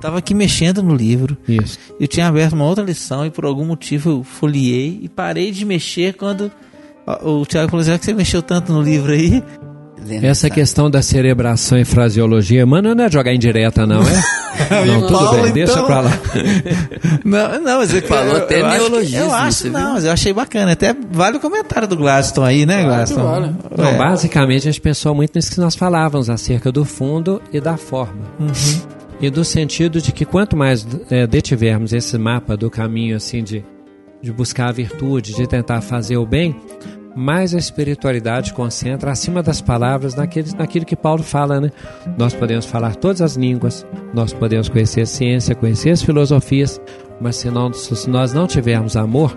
Tava 0.00 0.18
aqui 0.18 0.34
mexendo 0.34 0.82
no 0.82 0.94
livro. 0.94 1.36
Isso. 1.48 1.78
Eu 1.98 2.06
tinha 2.06 2.26
aberto 2.28 2.52
uma 2.52 2.64
outra 2.64 2.84
lição 2.84 3.24
e 3.24 3.30
por 3.30 3.44
algum 3.44 3.64
motivo 3.64 4.10
eu 4.10 4.22
folhei 4.24 4.98
e 5.02 5.08
parei 5.08 5.50
de 5.50 5.64
mexer 5.64 6.14
quando 6.14 6.50
o 7.22 7.40
o 7.40 7.46
Tiago 7.46 7.70
falou 7.70 7.80
assim, 7.82 7.92
"Já 7.92 7.98
que 7.98 8.04
você 8.04 8.12
mexeu 8.12 8.42
tanto 8.42 8.72
no 8.72 8.82
livro 8.82 9.12
aí. 9.12 9.42
Essa 10.22 10.48
questão 10.50 10.90
da 10.90 11.02
cerebração 11.02 11.78
e 11.78 11.84
fraseologia, 11.84 12.64
mano, 12.66 12.94
não 12.94 13.04
é 13.04 13.10
jogar 13.10 13.34
indireta, 13.34 13.86
não, 13.86 14.00
é? 14.02 14.22
não, 14.86 15.00
tudo 15.02 15.12
Paulo, 15.18 15.42
bem, 15.42 15.52
deixa 15.52 15.72
então- 15.72 15.86
pra 15.86 16.00
lá. 16.00 16.10
Não, 17.24 17.60
não, 17.60 17.78
mas 17.78 17.92
eu, 17.92 18.02
Falou 18.02 18.36
até 18.36 18.60
eu 18.60 18.66
acho, 18.66 18.76
que- 18.76 18.88
neologismo, 18.90 19.18
eu 19.20 19.34
acho 19.34 19.58
você 19.58 19.70
não, 19.70 19.80
viu? 19.80 19.92
mas 19.94 20.04
eu 20.04 20.12
achei 20.12 20.32
bacana. 20.32 20.72
Até 20.72 20.94
vale 21.10 21.38
o 21.38 21.40
comentário 21.40 21.88
do 21.88 21.96
Gladstone 21.96 22.46
aí, 22.48 22.64
né, 22.66 22.84
Gladstone? 22.84 23.22
vale. 23.24 23.54
Não, 23.76 23.88
É. 23.88 23.96
basicamente 23.98 24.68
a 24.68 24.70
gente 24.70 24.80
pensou 24.80 25.12
muito 25.14 25.34
nisso 25.34 25.50
que 25.50 25.58
nós 25.60 25.74
falávamos 25.74 26.30
acerca 26.30 26.70
do 26.70 26.84
fundo 26.84 27.42
e 27.52 27.60
da 27.60 27.76
forma. 27.76 28.22
E 29.20 29.28
do 29.28 29.44
sentido 29.44 30.00
de 30.00 30.12
que 30.12 30.24
quanto 30.24 30.56
mais 30.56 30.86
é, 31.10 31.26
detivermos 31.26 31.92
esse 31.92 32.16
mapa 32.16 32.56
do 32.56 32.70
caminho 32.70 33.16
assim 33.16 33.42
de, 33.42 33.64
de 34.22 34.32
buscar 34.32 34.68
a 34.68 34.72
virtude, 34.72 35.34
de 35.34 35.46
tentar 35.48 35.80
fazer 35.80 36.16
o 36.16 36.24
bem, 36.26 36.54
mais 37.16 37.54
a 37.54 37.58
espiritualidade 37.58 38.52
concentra 38.52 39.10
acima 39.10 39.42
das 39.42 39.62
palavras 39.62 40.14
naquele, 40.14 40.52
naquilo 40.52 40.84
que 40.84 40.94
Paulo 40.94 41.22
fala, 41.22 41.58
né? 41.58 41.70
Nós 42.18 42.34
podemos 42.34 42.66
falar 42.66 42.94
todas 42.94 43.22
as 43.22 43.36
línguas, 43.36 43.86
nós 44.12 44.34
podemos 44.34 44.68
conhecer 44.68 45.00
a 45.00 45.06
ciência, 45.06 45.54
conhecer 45.54 45.90
as 45.90 46.02
filosofias, 46.02 46.78
mas 47.18 47.36
se, 47.36 47.50
não, 47.50 47.72
se 47.72 48.10
nós 48.10 48.34
não 48.34 48.46
tivermos 48.46 48.96
amor, 48.96 49.34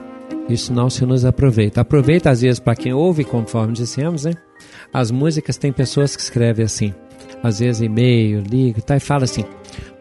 isso 0.50 0.74
não 0.74 0.90
se 0.90 1.06
nos 1.06 1.24
aproveita. 1.24 1.80
Aproveita 1.80 2.30
às 2.30 2.42
vezes 2.42 2.60
para 2.60 2.76
quem 2.76 2.92
ouve, 2.92 3.24
conforme 3.24 3.72
dissemos, 3.72 4.26
né? 4.26 4.34
As 4.92 5.10
músicas 5.10 5.58
tem 5.58 5.72
pessoas 5.72 6.18
que 6.18 6.22
escrevem 6.22 6.66
assim, 6.66 6.94
às 7.42 7.60
vezes 7.60 7.82
e-mail, 7.82 8.42
liga, 8.42 8.82
tá, 8.82 8.98
e 8.98 9.00
fala 9.00 9.24
assim: 9.24 9.46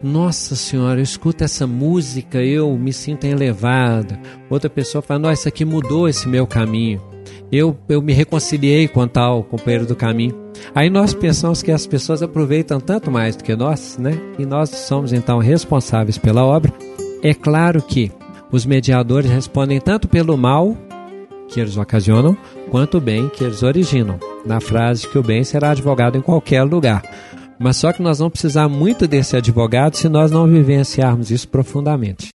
Nossa 0.03 0.53
senhora, 0.53 0.99
eu 0.99 1.03
escuto 1.03 1.45
essa 1.45 1.65
música, 1.65 2.43
eu 2.43 2.77
me 2.77 2.91
sinto 2.91 3.23
elevada. 3.23 4.19
Outra 4.49 4.69
pessoa 4.69 5.01
fala: 5.01 5.21
Nossa, 5.21 5.33
isso 5.33 5.47
aqui 5.47 5.63
mudou 5.63 6.09
esse 6.09 6.27
meu 6.27 6.45
caminho. 6.45 7.18
Eu, 7.51 7.77
eu 7.87 8.01
me 8.01 8.13
reconciliei 8.13 8.87
com 8.87 9.07
tal 9.07 9.43
companheiro 9.43 9.85
do 9.85 9.95
caminho. 9.95 10.35
Aí 10.75 10.89
nós 10.89 11.13
pensamos 11.13 11.63
que 11.63 11.71
as 11.71 11.87
pessoas 11.87 12.21
aproveitam 12.21 12.79
tanto 12.79 13.09
mais 13.09 13.35
do 13.35 13.43
que 13.43 13.55
nós, 13.55 13.97
né? 13.97 14.19
E 14.37 14.45
nós 14.45 14.69
somos 14.69 15.13
então 15.13 15.39
responsáveis 15.39 16.17
pela 16.17 16.45
obra. 16.45 16.73
É 17.23 17.33
claro 17.33 17.81
que 17.81 18.11
os 18.51 18.65
mediadores 18.65 19.29
respondem 19.29 19.79
tanto 19.79 20.07
pelo 20.07 20.37
mal 20.37 20.77
que 21.47 21.59
eles 21.59 21.77
ocasionam, 21.77 22.37
quanto 22.69 22.97
o 22.97 23.01
bem 23.01 23.27
que 23.29 23.43
eles 23.43 23.63
originam. 23.63 24.19
Na 24.45 24.59
frase 24.59 25.07
que 25.07 25.17
o 25.17 25.23
bem 25.23 25.43
será 25.43 25.71
advogado 25.71 26.17
em 26.17 26.21
qualquer 26.21 26.63
lugar. 26.63 27.01
Mas 27.59 27.77
só 27.77 27.91
que 27.91 28.01
nós 28.01 28.19
vamos 28.19 28.33
precisar 28.33 28.69
muito 28.69 29.07
desse 29.07 29.35
advogado 29.35 29.95
se 29.95 30.07
nós 30.07 30.31
não 30.31 30.47
vivenciarmos 30.47 31.31
isso 31.31 31.47
profundamente. 31.47 32.29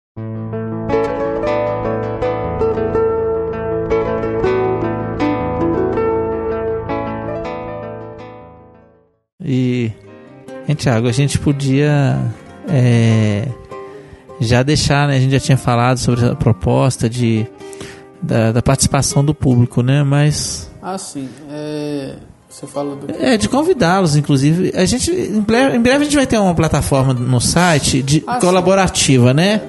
E, 9.45 9.91
hein, 10.69 10.75
Tiago, 10.75 11.09
a 11.09 11.13
gente 11.13 11.39
podia 11.39 12.19
é, 12.69 13.47
já 14.41 14.63
deixar, 14.63 15.09
né? 15.09 15.17
A 15.17 15.21
gente 15.21 15.33
já 15.33 15.41
tinha 15.41 15.57
falado 15.57 15.99
sobre 15.99 16.27
a 16.27 16.35
proposta 16.35 17.09
de, 17.09 17.47
da, 18.23 18.53
da 18.53 18.63
participação 18.63 19.25
do 19.25 19.35
público, 19.35 19.83
né? 19.83 20.03
Mas 20.03 20.71
Ah, 20.83 20.99
sim. 20.99 21.29
É, 21.51 22.15
você 22.49 22.67
fala 22.67 22.97
do. 22.97 23.11
é 23.13 23.37
de 23.37 23.49
convidá-los, 23.49 24.17
inclusive. 24.17 24.73
A 24.75 24.85
gente 24.85 25.11
em 25.11 25.41
breve, 25.41 25.77
em 25.77 25.81
breve 25.81 26.03
a 26.03 26.05
gente 26.05 26.17
vai 26.17 26.27
ter 26.27 26.39
uma 26.39 26.55
plataforma 26.55 27.15
no 27.15 27.41
site 27.41 28.03
de 28.03 28.23
Ah, 28.27 28.35
sim. 28.35 28.47
colaborativa, 28.47 29.33
né? 29.33 29.63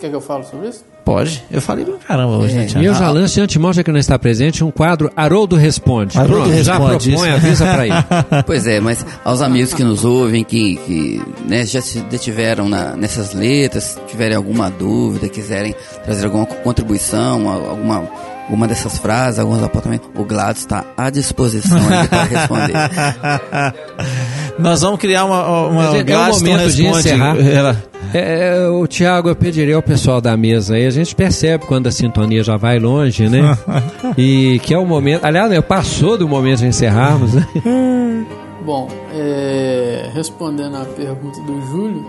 Quer 0.00 0.10
que 0.10 0.16
eu 0.16 0.20
fale 0.20 0.44
sobre 0.44 0.68
isso? 0.68 0.84
Pode. 1.08 1.42
Eu 1.50 1.62
falei 1.62 1.86
pra 1.86 1.94
caramba 2.06 2.36
hoje, 2.36 2.54
né, 2.54 2.64
E 2.64 2.66
Tiago? 2.66 2.84
eu 2.86 2.94
já 2.94 3.08
antemão, 3.42 3.72
já 3.72 3.82
que 3.82 3.90
não 3.90 3.98
está 3.98 4.18
presente, 4.18 4.62
um 4.62 4.70
quadro 4.70 5.10
Haroldo 5.16 5.56
Responde. 5.56 6.18
Haroldo 6.18 6.44
Pronto, 6.50 6.62
já 6.62 6.72
Responde, 6.76 7.08
propõe, 7.10 7.28
isso. 7.28 7.36
avisa 7.36 7.64
para 7.64 7.86
ele. 7.86 7.94
Pois 8.44 8.66
é, 8.66 8.78
mas 8.80 9.06
aos 9.24 9.40
amigos 9.40 9.72
que 9.72 9.82
nos 9.82 10.04
ouvem, 10.04 10.44
que, 10.44 10.76
que 10.86 11.22
né, 11.46 11.64
já 11.64 11.80
se 11.80 12.00
detiveram 12.00 12.68
na- 12.68 12.94
nessas 12.94 13.32
letras, 13.32 13.98
tiverem 14.06 14.36
alguma 14.36 14.70
dúvida, 14.70 15.28
quiserem 15.30 15.74
trazer 16.04 16.26
alguma 16.26 16.44
contribuição, 16.44 17.48
alguma, 17.48 18.08
alguma 18.44 18.68
dessas 18.68 18.98
frases, 18.98 19.38
alguns 19.40 19.62
apontamentos, 19.62 20.08
o 20.14 20.24
Gladys 20.24 20.60
está 20.62 20.84
à 20.96 21.08
disposição 21.08 21.78
para 22.10 22.24
responder. 22.24 22.74
Nós 24.58 24.80
vamos 24.80 24.98
criar 24.98 25.24
uma, 25.24 25.66
uma 25.68 25.84
é- 25.96 26.00
é 26.10 26.18
o 26.18 26.32
momento 26.32 26.70
de 26.70 26.86
encerrar. 26.86 27.36
Ela- 27.38 27.82
É, 28.14 28.66
o 28.68 28.86
Tiago, 28.86 29.28
eu 29.28 29.36
pediria 29.36 29.76
ao 29.76 29.82
pessoal 29.82 30.20
da 30.20 30.36
mesa 30.36 30.74
aí, 30.74 30.86
a 30.86 30.90
gente 30.90 31.14
percebe 31.14 31.66
quando 31.66 31.86
a 31.86 31.90
sintonia 31.90 32.42
já 32.42 32.56
vai 32.56 32.78
longe, 32.78 33.28
né? 33.28 33.40
e 34.16 34.58
que 34.62 34.72
é 34.74 34.78
o 34.78 34.86
momento. 34.86 35.24
Aliás, 35.24 35.50
né, 35.50 35.60
passou 35.60 36.16
do 36.16 36.26
momento 36.28 36.58
de 36.60 36.66
encerrarmos, 36.66 37.34
né? 37.34 37.46
Bom, 38.64 38.88
é, 39.14 40.10
respondendo 40.14 40.76
à 40.76 40.84
pergunta 40.84 41.40
do 41.42 41.60
Júlio, 41.66 42.06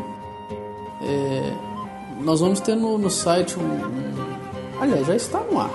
é, 1.02 1.52
nós 2.22 2.40
vamos 2.42 2.60
ter 2.60 2.76
no, 2.76 2.98
no 2.98 3.10
site 3.10 3.58
um, 3.58 3.64
um- 3.64 4.30
Aliás, 4.82 5.08
já 5.08 5.16
está 5.16 5.40
no 5.52 5.60
ar. 5.60 5.72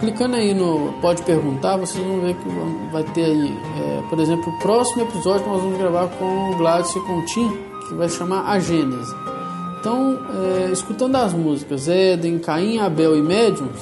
Clicando 0.00 0.34
aí 0.36 0.54
no 0.54 0.94
Pode 1.00 1.22
Perguntar, 1.22 1.76
vocês 1.76 2.02
vão 2.04 2.20
ver 2.20 2.34
que 2.34 2.48
vai 2.90 3.02
ter 3.02 3.24
aí, 3.26 3.52
é, 3.80 4.00
por 4.08 4.18
exemplo, 4.18 4.50
o 4.52 4.58
próximo 4.60 5.02
episódio 5.02 5.42
que 5.44 5.50
nós 5.50 5.62
vamos 5.62 5.78
gravar 5.78 6.08
com 6.18 6.50
o 6.50 6.56
Gladys 6.56 6.90
e 6.96 7.00
com 7.00 7.18
o 7.18 7.24
Tim, 7.26 7.52
que 7.88 7.94
vai 7.94 8.08
chamar 8.08 8.50
A 8.50 8.58
Gênese. 8.58 9.14
Então, 9.80 10.18
é, 10.68 10.72
escutando 10.72 11.16
as 11.16 11.32
músicas 11.32 11.88
Éden, 11.88 12.38
Caim, 12.38 12.78
Abel 12.78 13.16
e 13.16 13.22
Médiums, 13.22 13.80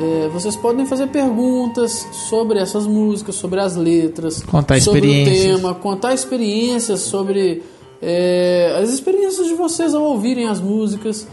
é, 0.00 0.28
vocês 0.28 0.56
podem 0.56 0.86
fazer 0.86 1.08
perguntas 1.08 2.06
sobre 2.12 2.58
essas 2.58 2.86
músicas, 2.86 3.34
sobre 3.34 3.60
as 3.60 3.76
letras, 3.76 4.42
Contar 4.42 4.80
sobre 4.80 5.00
o 5.00 5.24
tema, 5.24 5.74
contar 5.74 6.14
experiências 6.14 7.00
sobre 7.00 7.62
é, 8.00 8.78
as 8.80 8.90
experiências 8.90 9.46
de 9.46 9.54
vocês 9.54 9.94
ao 9.94 10.02
ouvirem 10.02 10.48
as 10.48 10.60
músicas 10.60 11.26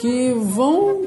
que 0.00 0.32
vão 0.34 1.02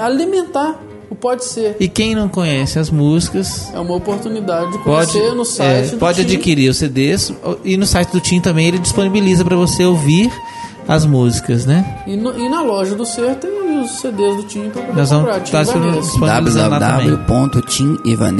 alimentar 0.00 0.80
o 1.10 1.14
pode 1.14 1.44
ser. 1.44 1.76
E 1.80 1.88
quem 1.88 2.14
não 2.14 2.28
conhece 2.28 2.78
as 2.78 2.90
músicas 2.90 3.72
É 3.74 3.78
uma 3.78 3.94
oportunidade 3.96 4.72
de 4.72 4.78
pode, 4.84 5.10
conhecer 5.12 5.34
no 5.34 5.44
site 5.44 5.88
é, 5.88 5.90
do 5.92 5.98
pode 5.98 6.18
Tim. 6.24 6.34
adquirir 6.34 6.68
os 6.70 6.76
CDs 6.76 7.32
e 7.64 7.76
no 7.76 7.86
site 7.86 8.10
do 8.12 8.20
Tim 8.20 8.40
também 8.40 8.66
ele 8.68 8.78
disponibiliza 8.78 9.44
para 9.44 9.56
você 9.56 9.84
ouvir 9.84 10.30
as 10.86 11.04
músicas, 11.04 11.66
né? 11.66 12.02
E, 12.06 12.16
no- 12.16 12.38
e 12.38 12.48
na 12.48 12.62
loja 12.62 12.94
do 12.94 13.04
Ser 13.04 13.34
tem 13.36 13.82
os 13.82 13.90
CDs 14.00 14.36
do 14.36 14.42
Tim 14.44 14.70
pra 14.70 14.80
poder 14.82 14.96
Nós 14.98 15.10
vamos 15.10 15.24
comprar. 15.26 15.40
Tim 15.40 15.52
tá 15.52 15.62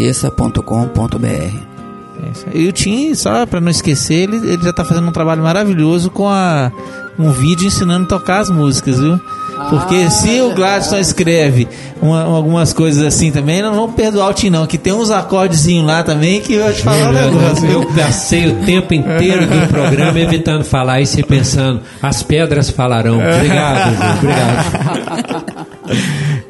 www.timivanessa.com.br 0.02 1.28
É. 1.28 2.58
E 2.58 2.66
o 2.68 2.72
Tim, 2.72 3.14
só 3.14 3.46
pra 3.46 3.60
não 3.60 3.70
esquecer, 3.70 4.14
ele, 4.28 4.36
ele 4.52 4.62
já 4.62 4.72
tá 4.72 4.84
fazendo 4.84 5.06
um 5.08 5.12
trabalho 5.12 5.42
maravilhoso 5.42 6.10
com 6.10 6.28
a, 6.28 6.72
um 7.18 7.30
vídeo 7.30 7.66
ensinando 7.66 8.04
a 8.06 8.08
tocar 8.08 8.40
as 8.40 8.50
músicas, 8.50 8.98
viu? 8.98 9.20
Porque 9.70 9.96
Ah, 10.06 10.10
se 10.10 10.40
o 10.40 10.54
Gladstone 10.54 11.00
escreve 11.00 11.68
uma- 12.00 12.22
algumas 12.22 12.72
coisas 12.72 13.02
assim 13.02 13.30
também, 13.32 13.60
não 13.60 13.74
vamos 13.74 13.94
perdoar 13.94 14.30
o 14.30 14.32
Tim 14.34 14.50
não, 14.50 14.66
que 14.66 14.78
tem 14.78 14.92
uns 14.92 15.10
acordezinhos 15.10 15.86
lá 15.86 16.02
também 16.02 16.40
que 16.40 16.54
eu 16.54 16.64
vou 16.64 16.72
te 16.72 16.82
falar 16.82 17.08
um 17.08 17.12
negócio. 17.12 17.66
Eu 17.70 17.86
passei 17.92 18.46
o 18.48 18.54
tempo 18.64 18.94
inteiro 18.94 19.46
do 19.46 19.68
programa 19.68 20.18
evitando 20.20 20.64
falar 20.64 21.00
isso 21.00 21.18
e 21.20 21.22
pensando, 21.22 21.80
as 22.02 22.22
pedras 22.22 22.70
falarão. 22.70 23.16
Obrigado, 23.18 23.94
obrigado. 24.18 25.68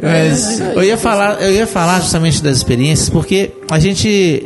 Mas 0.00 0.60
eu 0.60 0.82
ia 0.84 0.96
falar, 0.96 1.40
eu 1.42 1.52
ia 1.52 1.66
falar 1.66 2.00
justamente 2.00 2.42
das 2.42 2.56
experiências, 2.56 3.08
porque 3.08 3.50
a 3.70 3.78
gente 3.78 4.44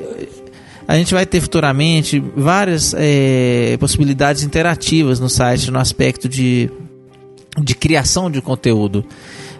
a 0.88 0.96
gente 0.96 1.14
vai 1.14 1.24
ter 1.24 1.40
futuramente 1.40 2.22
várias 2.36 2.94
eh, 2.98 3.76
possibilidades 3.78 4.42
interativas 4.42 5.20
no 5.20 5.28
site 5.28 5.70
no 5.70 5.78
aspecto 5.78 6.28
de, 6.28 6.68
de 7.60 7.74
criação 7.74 8.30
de 8.30 8.40
conteúdo. 8.40 9.04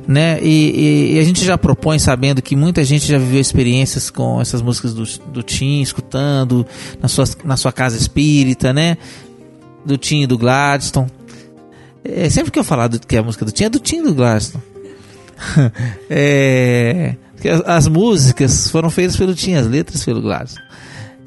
Né? 0.06 0.40
E, 0.42 0.48
e- 0.48 1.14
e 1.14 1.18
a 1.20 1.22
gente 1.22 1.44
já 1.44 1.56
propõe 1.56 1.98
sabendo 1.98 2.42
que 2.42 2.56
muita 2.56 2.82
gente 2.84 3.06
já 3.06 3.18
viveu 3.18 3.40
experiências 3.40 4.10
com 4.10 4.40
essas 4.40 4.60
músicas 4.60 4.92
do, 4.94 5.04
do 5.30 5.42
Tim, 5.44 5.80
escutando 5.80 6.66
na 7.00 7.06
sua, 7.08 7.24
na 7.44 7.56
sua 7.56 7.70
casa 7.72 7.96
espírita, 7.96 8.72
né? 8.72 8.96
Do 9.86 9.96
Tim 9.96 10.22
e 10.22 10.26
do 10.26 10.36
Gladstone. 10.36 11.08
É, 12.04 12.28
sempre 12.28 12.50
que 12.50 12.58
eu 12.58 12.64
falar 12.64 12.88
do, 12.88 12.98
que 12.98 13.14
é 13.14 13.20
a 13.20 13.22
música 13.22 13.44
do 13.44 13.52
Tim, 13.52 13.64
é 13.64 13.68
do 13.68 13.78
Tim 13.78 13.98
e 13.98 14.02
do 14.02 14.14
Gladstone. 14.14 14.64
É, 16.10 17.14
as, 17.44 17.60
as 17.66 17.88
músicas 17.88 18.70
foram 18.70 18.90
feitas 18.90 19.16
pelo 19.16 19.34
Tim, 19.34 19.54
as 19.54 19.66
letras 19.66 20.04
pelo 20.04 20.20
Gladstone. 20.20 20.64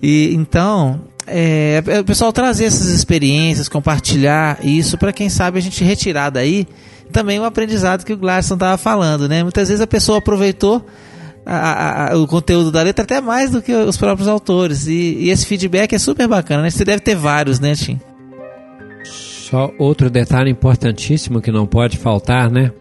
E 0.02 0.34
então, 0.34 1.02
é, 1.28 1.82
é 1.88 2.00
o 2.00 2.04
pessoal 2.06 2.32
trazer 2.34 2.66
essas 2.66 2.88
experiências, 2.88 3.68
compartilhar 3.70 4.60
isso 4.64 4.98
para 4.98 5.12
quem 5.14 5.30
sabe 5.30 5.58
a 5.58 5.62
gente 5.62 5.84
retirar 5.84 6.30
daí 6.30 6.68
também 7.12 7.40
o 7.40 7.44
aprendizado 7.46 8.04
que 8.04 8.14
o 8.14 8.18
Gladstone 8.18 8.58
estava 8.58 8.78
falando, 8.78 9.28
né? 9.30 9.44
Muitas 9.44 9.70
vezes 9.70 9.82
a 9.82 9.88
pessoa 9.88 10.18
aproveitou 10.18 10.86
a- 11.46 11.56
a- 11.56 12.12
a- 12.14 12.18
o 12.18 12.26
conteúdo 12.28 12.72
da 12.72 12.82
letra 12.82 13.04
até 13.04 13.22
mais 13.22 13.52
do 13.52 13.62
que 13.62 13.72
os 13.74 13.96
próprios 13.98 14.28
autores 14.28 14.88
e, 14.88 14.94
e 15.20 15.30
esse 15.30 15.46
feedback 15.46 15.94
é 15.94 16.00
super 16.00 16.28
bacana, 16.28 16.64
né? 16.64 16.70
Você 16.70 16.84
deve 16.84 17.00
ter 17.02 17.16
vários, 17.16 17.60
né, 17.60 17.74
Tim? 17.76 18.00
Só 19.04 19.72
outro 19.78 20.10
detalhe 20.10 20.50
importantíssimo 20.50 21.40
que 21.42 21.52
não 21.52 21.66
pode 21.68 21.98
faltar, 21.98 22.50
né? 22.50 22.72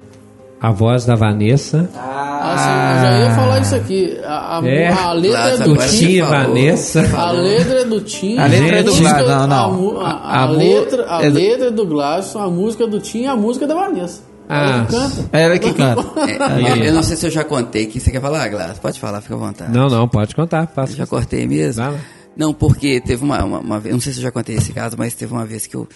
A 0.65 0.71
voz 0.71 1.05
da 1.05 1.15
Vanessa. 1.15 1.91
Ah, 1.95 2.57
sim, 2.59 2.71
eu 2.97 3.03
já 3.05 3.19
ia 3.21 3.35
falar 3.35 3.61
isso 3.61 3.75
aqui. 3.75 4.19
A, 4.25 4.59
a, 4.59 4.67
É, 4.67 4.89
a 4.93 5.13
letra 5.13 5.41
é 5.51 5.59
do 5.59 5.77
Tim 5.77 6.23
Vanessa. 6.23 7.17
A 7.19 7.31
letra 7.33 7.81
é 7.81 7.85
do 7.85 8.01
Tim. 8.01 8.39
A 8.39 8.47
letra 8.47 8.79
é 8.79 8.83
do 8.83 8.95
Gladstone, 8.95 9.29
não, 9.29 9.47
não. 9.47 10.01
A, 10.01 10.11
a- 10.11 10.41
a 10.43 10.47
letra, 10.47 11.07
a 11.07 11.23
é 11.23 11.31
do- 11.31 11.37
letra 11.37 11.67
é 11.67 11.71
do 11.71 12.01
a 12.01 12.49
música 12.51 12.87
do 12.87 12.99
Tim 12.99 13.25
e 13.25 13.27
a 13.27 13.37
música 13.37 13.67
da 13.67 13.75
Vanessa. 13.75 14.23
Ah. 14.49 14.87
Ela 15.33 15.59
que 15.59 15.71
canta. 15.75 16.03
É, 16.31 16.71
eu, 16.73 16.77
eu 16.89 16.95
não 16.95 17.03
sei 17.03 17.17
se 17.19 17.27
eu 17.27 17.31
já 17.31 17.45
contei 17.45 17.85
que 17.85 18.01
você 18.01 18.11
quer 18.11 18.23
falar, 18.23 18.49
Glass. 18.49 18.79
Pode 18.79 18.99
falar, 18.99 19.21
fica 19.21 19.35
à 19.35 19.39
vontade. 19.39 19.71
Não, 19.71 19.89
não, 19.89 20.09
pode 20.09 20.35
contar. 20.35 20.67
Faça. 20.67 20.95
Já 20.97 21.07
cortei 21.07 21.47
mesmo? 21.47 21.83
Vai 21.83 21.93
lá. 21.93 21.99
Não, 22.35 22.55
porque 22.55 23.03
teve 23.03 23.23
uma, 23.23 23.45
uma, 23.45 23.59
uma 23.59 23.81
não 23.81 24.01
sei 24.01 24.15
se 24.15 24.19
eu 24.19 24.23
já 24.23 24.33
contei 24.33 24.57
esse 24.57 24.73
caso, 24.73 24.97
mas 24.99 25.15
teve 25.15 25.31
uma 25.33 25.45
vez 25.45 25.67
que 25.67 25.75
eu, 25.77 25.87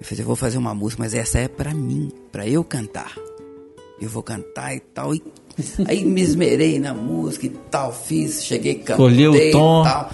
eu 0.00 0.06
falei, 0.06 0.22
eu 0.22 0.26
vou 0.26 0.36
fazer 0.36 0.58
uma 0.58 0.72
música, 0.74 1.02
mas 1.02 1.12
essa 1.12 1.38
é 1.40 1.48
pra 1.48 1.74
mim, 1.74 2.08
pra 2.30 2.46
eu 2.46 2.62
cantar. 2.64 3.10
Eu 4.02 4.08
vou 4.10 4.22
cantar 4.22 4.74
e 4.74 4.80
tal. 4.80 5.14
E, 5.14 5.22
aí 5.86 6.04
me 6.04 6.20
esmerei 6.20 6.78
na 6.78 6.92
música 6.94 7.46
e 7.46 7.50
tal, 7.70 7.92
fiz, 7.92 8.44
cheguei, 8.44 8.74
cantei 8.76 8.96
Colheu 8.96 9.32
o 9.32 9.50
tom. 9.52 9.80
e 9.82 9.84
tal. 9.84 10.10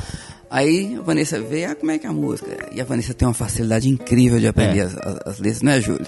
Aí 0.51 0.97
a 0.99 1.03
Vanessa 1.03 1.41
veio, 1.41 1.71
ah, 1.71 1.75
como 1.75 1.91
é 1.93 1.99
que 1.99 2.07
é 2.07 2.11
a 2.11 2.13
música? 2.13 2.69
E 2.73 2.81
a 2.81 2.85
Vanessa 2.85 3.13
tem 3.15 3.27
uma 3.29 3.35
facilidade 3.35 3.89
incrível 3.89 4.39
de 4.41 4.47
aprender 4.47 4.79
É. 4.81 4.83
as, 4.83 4.97
as- 4.97 5.19
as 5.27 5.39
letras, 5.39 5.63
não 5.63 5.73
é, 5.73 5.81
Júlio? 5.81 6.07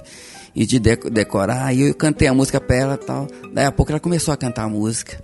E 0.56 0.66
de 0.66 0.78
deco- 0.78 1.08
decorar, 1.10 1.64
aí 1.66 1.82
eu 1.82 1.94
cantei 1.94 2.26
a 2.26 2.34
música 2.34 2.60
pra 2.60 2.76
ela 2.76 2.94
e 3.00 3.04
tal. 3.06 3.26
Daí 3.52 3.66
a 3.66 3.72
pouco 3.72 3.92
ela 3.92 4.00
começou 4.00 4.32
a 4.34 4.36
cantar 4.36 4.64
a 4.64 4.68
música. 4.68 5.20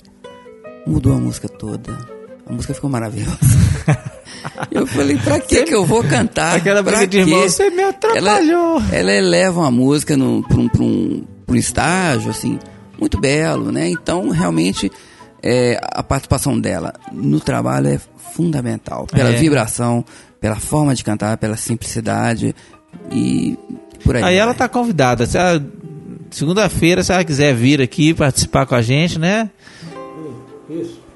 Mudou 0.87 1.13
a 1.15 1.19
música 1.19 1.49
toda. 1.49 1.99
A 2.47 2.53
música 2.53 2.73
ficou 2.75 2.89
maravilhosa. 2.89 3.37
Eu 4.71 4.87
falei, 4.87 5.17
pra 5.19 5.41
que 5.41 5.65
que 5.65 5.75
eu 5.75 5.85
vou 5.85 6.05
cantar? 6.05 6.57
Aquela 6.57 6.81
Pra 6.83 6.99
briga 6.99 7.07
de 7.09 7.19
irmão, 7.19 7.41
você 7.43 7.69
me 7.71 7.83
atrapalhou. 7.83 8.79
Ela, 8.81 8.95
ela 8.95 9.13
eleva 9.13 9.61
uma 9.61 9.71
música 9.73 10.17
no, 10.17 10.47
pra, 10.47 10.57
um, 10.59 10.69
pra, 10.69 10.83
um, 10.83 11.25
pra 11.47 11.55
um 11.55 11.59
estágio, 11.59 12.31
assim, 12.31 12.59
muito 12.99 13.21
belo, 13.21 13.71
né? 13.71 13.89
Então, 13.89 14.29
realmente, 14.31 14.91
é, 15.43 15.79
a 15.83 16.03
participação 16.03 16.59
dela 16.61 16.93
no 17.13 17.39
trabalho 17.41 17.89
é 17.89 18.01
fundamental. 18.35 19.07
Pela 19.07 19.31
É. 19.31 19.37
vibração, 19.37 20.05
pela 20.41 20.57
forma 20.57 20.95
de 20.95 21.05
cantar, 21.05 21.37
pela 21.39 21.57
simplicidade 21.57 22.55
e 23.13 23.57
por 24.05 24.17
aí. 24.17 24.23
Aí 24.23 24.37
ela 24.37 24.53
vai. 24.53 24.59
tá 24.59 24.69
convidada. 24.69 25.25
Se 25.27 25.39
ela- 25.39 25.65
Segunda-feira, 26.29 27.05
se 27.05 27.13
ela 27.13 27.25
quiser 27.25 27.55
vir 27.55 27.81
aqui 27.81 28.13
participar 28.13 28.67
com 28.67 28.75
a 28.75 28.83
gente, 28.83 29.17
né? 29.19 29.49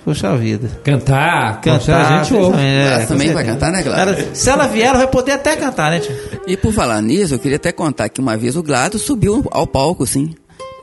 Puxa 0.04 0.34
vida. 0.36 0.68
Cantar, 0.82 1.60
Cantar, 1.60 2.20
a 2.20 2.22
gente 2.24 2.34
ouve. 2.34 2.56
é, 2.58 3.04
também 3.06 3.32
vai 3.32 3.44
cantar, 3.44 3.70
né, 3.70 3.82
Gladys? 3.82 4.18
Ela- 4.24 4.34
se 4.34 4.50
ela 4.50 4.66
vier, 4.66 4.88
ela 4.88 4.98
vai 4.98 5.06
poder 5.08 5.32
até 5.32 5.56
cantar, 5.56 5.90
né, 5.90 6.00
tio? 6.00 6.14
E 6.46 6.56
por 6.56 6.72
falar 6.72 7.02
nisso, 7.02 7.34
eu 7.34 7.38
queria 7.38 7.56
até 7.56 7.70
contar 7.70 8.08
que 8.08 8.20
uma 8.20 8.36
vez 8.36 8.56
o 8.56 8.62
Glado 8.62 8.98
subiu 8.98 9.44
ao 9.50 9.66
palco, 9.66 10.06
sim. 10.06 10.34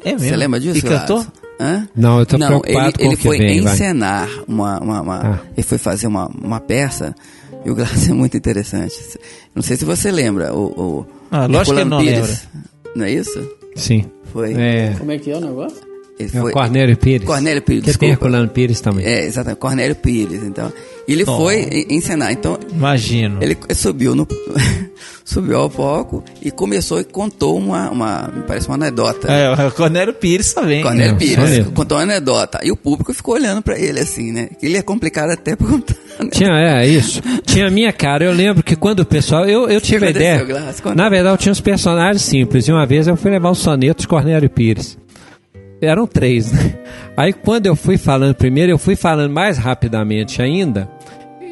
É 0.06 0.12
mesmo? 0.12 0.28
Você 0.30 0.36
lembra 0.36 0.60
disso, 0.60 0.78
E 0.78 0.82
Gladys? 0.82 1.00
cantou? 1.02 1.26
Hã? 1.60 1.88
Não, 1.96 2.20
eu 2.20 2.26
tô 2.28 2.38
Não, 2.38 2.48
preocupado 2.48 2.80
ele, 2.86 2.94
com 2.94 3.02
ele 3.04 3.14
o 3.16 3.18
que 3.18 3.24
foi 3.28 3.38
vem, 3.40 3.62
vai. 3.62 3.74
encenar 3.74 4.30
uma, 4.48 4.80
uma, 4.80 5.02
uma- 5.02 5.20
Ah. 5.26 5.40
ele 5.58 5.64
foi 5.66 5.80
fazer 5.80 6.06
uma, 6.06 6.28
uma 6.40 6.60
peça 6.60 7.16
e 7.66 7.72
o 7.72 7.76
Glass 7.76 8.08
é 8.08 8.14
muito 8.14 8.38
interessante. 8.38 8.94
Não 9.56 9.64
sei 9.64 9.76
se 9.76 9.84
você 9.84 10.12
lembra 10.12 10.54
o, 10.54 10.66
o 10.68 11.06
Ah, 11.32 11.48
lógico 11.48 11.76
que 11.76 11.84
não 11.84 12.00
Pires. 12.00 12.48
Não 12.96 13.04
é 13.06 13.12
isso? 13.12 13.50
Sim. 13.76 14.06
Foi. 14.32 14.54
É, 14.54 14.94
Como 15.00 15.12
é 15.12 15.18
que 15.18 15.32
é 15.32 15.36
o 15.38 15.42
negócio? 15.42 15.87
É 16.20 16.26
o 16.26 16.30
foi 16.42 16.52
Cornélio 16.52 16.98
Pires. 16.98 17.26
Cornélio 17.28 17.62
Pires, 17.62 17.82
Que 17.82 17.86
tem 17.86 17.92
desculpa. 18.10 18.14
Herculano 18.14 18.50
Pires 18.50 18.82
também. 18.82 19.06
É, 19.06 19.26
exatamente, 19.26 19.60
Cornélio 19.60 19.96
Pires, 19.96 20.44
então. 20.44 20.72
Ele 21.08 21.24
Oh. 21.28 21.38
foi 21.38 21.62
en- 21.62 21.96
encenar, 21.96 22.32
então 22.34 22.58
Imagino. 22.72 23.38
ele 23.42 23.56
subiu 23.74 24.14
no 24.16 24.28
subiu 25.24 25.58
ao 25.58 25.70
palco 25.70 26.24
e 26.42 26.52
começou 26.52 27.00
e 27.00 27.04
contou 27.04 27.58
uma, 27.58 27.90
uma 27.92 28.32
me 28.36 28.44
parece 28.44 28.68
uma 28.68 28.76
anedota. 28.76 29.32
É, 29.32 29.50
o 29.68 29.72
Cornélio 29.72 30.14
Pires 30.14 30.54
também. 30.54 30.82
Cornélio 30.82 31.16
É, 31.16 31.18
Pires 31.18 31.36
soneto. 31.36 31.72
contou 31.72 31.98
uma 31.98 32.04
anedota. 32.04 32.60
E 32.64 32.72
o 32.72 32.76
público 32.76 33.14
ficou 33.14 33.36
olhando 33.36 33.62
pra 33.62 33.78
ele 33.80 34.00
assim, 34.00 34.32
né? 34.32 34.50
Ele 34.62 34.78
é 34.78 34.82
complicado 34.82 35.30
até 35.32 35.56
pra 35.56 35.68
contar. 35.68 35.96
né? 36.20 36.30
Tinha, 36.32 36.50
é, 36.50 36.88
isso. 36.88 37.22
Tinha 37.46 37.68
a 37.68 37.72
minha 37.72 37.94
cara. 37.94 38.26
Eu 38.26 38.32
lembro 38.34 38.64
que 38.64 38.76
quando 38.76 39.02
o 39.02 39.06
pessoal. 39.06 39.46
Eu, 39.46 39.70
eu 39.70 39.80
tive 39.80 40.08
a 40.08 40.10
ideia. 40.10 40.44
Glass? 40.44 40.82
Na 40.96 41.08
verdade, 41.10 41.36
eu 41.36 41.38
tinha 41.38 41.52
uns 41.52 41.62
personagens 41.62 42.22
simples. 42.24 42.68
E 42.68 42.72
uma 42.72 42.86
vez 42.86 43.08
eu 43.08 43.16
fui 43.16 43.32
levar 43.32 43.52
os 43.52 43.60
sonetos 43.60 44.06
Cornélio 44.06 44.50
Pires. 44.50 44.98
Eram 45.82 46.08
três, 46.08 46.52
né? 46.52 46.74
Aí 47.16 47.32
quando 47.34 47.66
eu 47.68 47.76
fui 47.76 47.98
falando 47.98 48.36
primeiro, 48.36 48.72
eu 48.72 48.78
fui 48.78 48.96
falando 48.96 49.32
mais 49.32 49.58
rapidamente 49.58 50.42
ainda. 50.42 50.90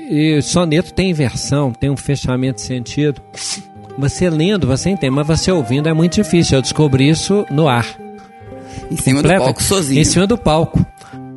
E 0.09 0.41
soneto 0.41 0.93
tem 0.93 1.09
inversão, 1.11 1.71
tem 1.71 1.89
um 1.89 1.97
fechamento 1.97 2.55
de 2.55 2.61
sentido. 2.61 3.21
Você 3.97 4.29
lendo, 4.29 4.67
você 4.67 4.89
entende, 4.89 5.11
mas 5.11 5.25
você 5.25 5.51
ouvindo 5.51 5.87
é 5.89 5.93
muito 5.93 6.15
difícil. 6.15 6.57
Eu 6.57 6.61
descobri 6.61 7.09
isso 7.09 7.45
no 7.49 7.67
ar. 7.67 7.85
Em 8.91 8.97
cima 8.97 9.21
Completa- 9.21 9.39
do 9.39 9.45
palco 9.45 9.63
sozinho. 9.63 10.01
Em 10.01 10.03
cima 10.03 10.27
do 10.27 10.37
palco. 10.37 10.85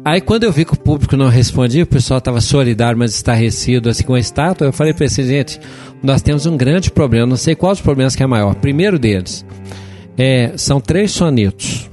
Aí 0.04 0.20
quando 0.20 0.44
eu 0.44 0.52
vi 0.52 0.64
que 0.64 0.72
o 0.74 0.78
público 0.78 1.16
não 1.16 1.28
respondia, 1.28 1.82
o 1.82 1.86
pessoal 1.86 2.18
estava 2.18 2.40
solidário, 2.40 2.98
mas 2.98 3.14
estarrecido, 3.14 3.90
assim, 3.90 4.04
com 4.04 4.14
a 4.14 4.20
estátua, 4.20 4.66
eu 4.66 4.72
falei 4.72 4.94
para 4.94 5.04
eles, 5.04 5.14
gente, 5.14 5.60
nós 6.02 6.22
temos 6.22 6.46
um 6.46 6.56
grande 6.56 6.90
problema, 6.90 7.26
não 7.26 7.36
sei 7.36 7.54
qual 7.54 7.72
dos 7.72 7.82
problemas 7.82 8.16
que 8.16 8.22
é 8.22 8.26
maior. 8.26 8.54
Primeiro 8.54 8.98
deles, 8.98 9.44
é, 10.16 10.52
são 10.56 10.80
três 10.80 11.10
sonetos. 11.12 11.87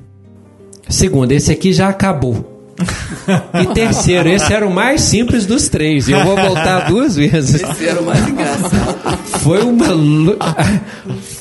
Segundo, 0.87 1.31
esse 1.31 1.51
aqui 1.51 1.73
já 1.73 1.89
acabou. 1.89 2.53
E 3.53 3.65
terceiro, 3.73 4.29
esse 4.29 4.51
era 4.51 4.67
o 4.67 4.71
mais 4.71 5.01
simples 5.01 5.45
dos 5.45 5.69
três. 5.69 6.07
E 6.07 6.11
eu 6.11 6.23
vou 6.23 6.35
voltar 6.35 6.89
duas 6.89 7.15
vezes. 7.15 7.61
Esse 7.61 7.87
era 7.87 8.01
o 8.01 8.05
mais 8.05 8.27
engraçado. 8.27 9.17
Foi 9.39 9.61
uma. 9.61 9.85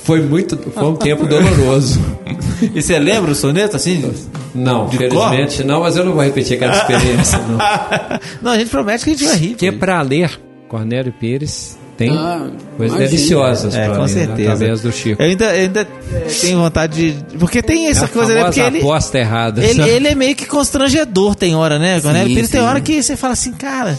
Foi 0.04 0.20
muito. 0.22 0.56
Foi 0.70 0.84
um 0.84 0.96
tempo 0.96 1.26
doloroso. 1.26 2.00
E 2.74 2.80
você 2.80 2.98
lembra 2.98 3.32
o 3.32 3.34
soneto 3.34 3.76
assim? 3.76 4.12
Não, 4.54 4.86
De 4.86 4.96
felizmente 4.96 5.64
não, 5.64 5.80
mas 5.80 5.96
eu 5.96 6.04
não 6.04 6.12
vou 6.12 6.22
repetir 6.22 6.56
aquela 6.56 6.76
experiência, 6.76 7.38
não. 7.38 7.58
não, 8.40 8.52
a 8.52 8.58
gente 8.58 8.70
promete 8.70 9.04
que 9.04 9.10
a 9.10 9.14
gente 9.14 9.26
vai 9.26 9.36
rir. 9.36 9.48
Porque 9.48 9.72
para 9.72 10.00
ler 10.02 10.40
Cornélio 10.68 11.12
Pires 11.12 11.76
Tem 11.96 12.10
Ah, 12.10 12.48
coisas 12.76 12.96
imagina. 12.98 13.16
deliciosas 13.16 13.74
É, 13.74 13.86
pra 13.86 13.94
com 13.96 14.02
mim, 14.02 14.08
certeza. 14.08 14.52
através 14.52 14.80
do 14.82 14.90
Chico. 14.92 15.22
Eu 15.22 15.26
ainda, 15.28 15.44
eu 15.54 15.60
ainda 15.62 15.80
eh, 16.12 16.26
tenho 16.40 16.58
vontade 16.58 17.12
de. 17.12 17.36
Porque 17.38 17.62
tem 17.62 17.86
essa 17.88 18.06
É 18.06 18.08
coisa, 18.08 18.34
né? 18.34 18.44
Porque 18.44 18.60
ele. 18.60 18.78
aposta 18.78 19.18
errada. 19.18 19.64
Ele, 19.64 19.82
ele 19.88 20.08
é 20.08 20.14
meio 20.14 20.34
que 20.34 20.44
constrangedor, 20.44 21.34
tem 21.36 21.54
hora, 21.54 21.78
né? 21.78 22.00
Cornélio 22.00 22.28
Sim, 22.28 22.34
Pires 22.34 22.50
tem 22.50 22.60
sim. 22.60 22.66
hora 22.66 22.80
que 22.80 23.00
você 23.02 23.16
fala 23.16 23.32
assim, 23.34 23.52
cara, 23.52 23.96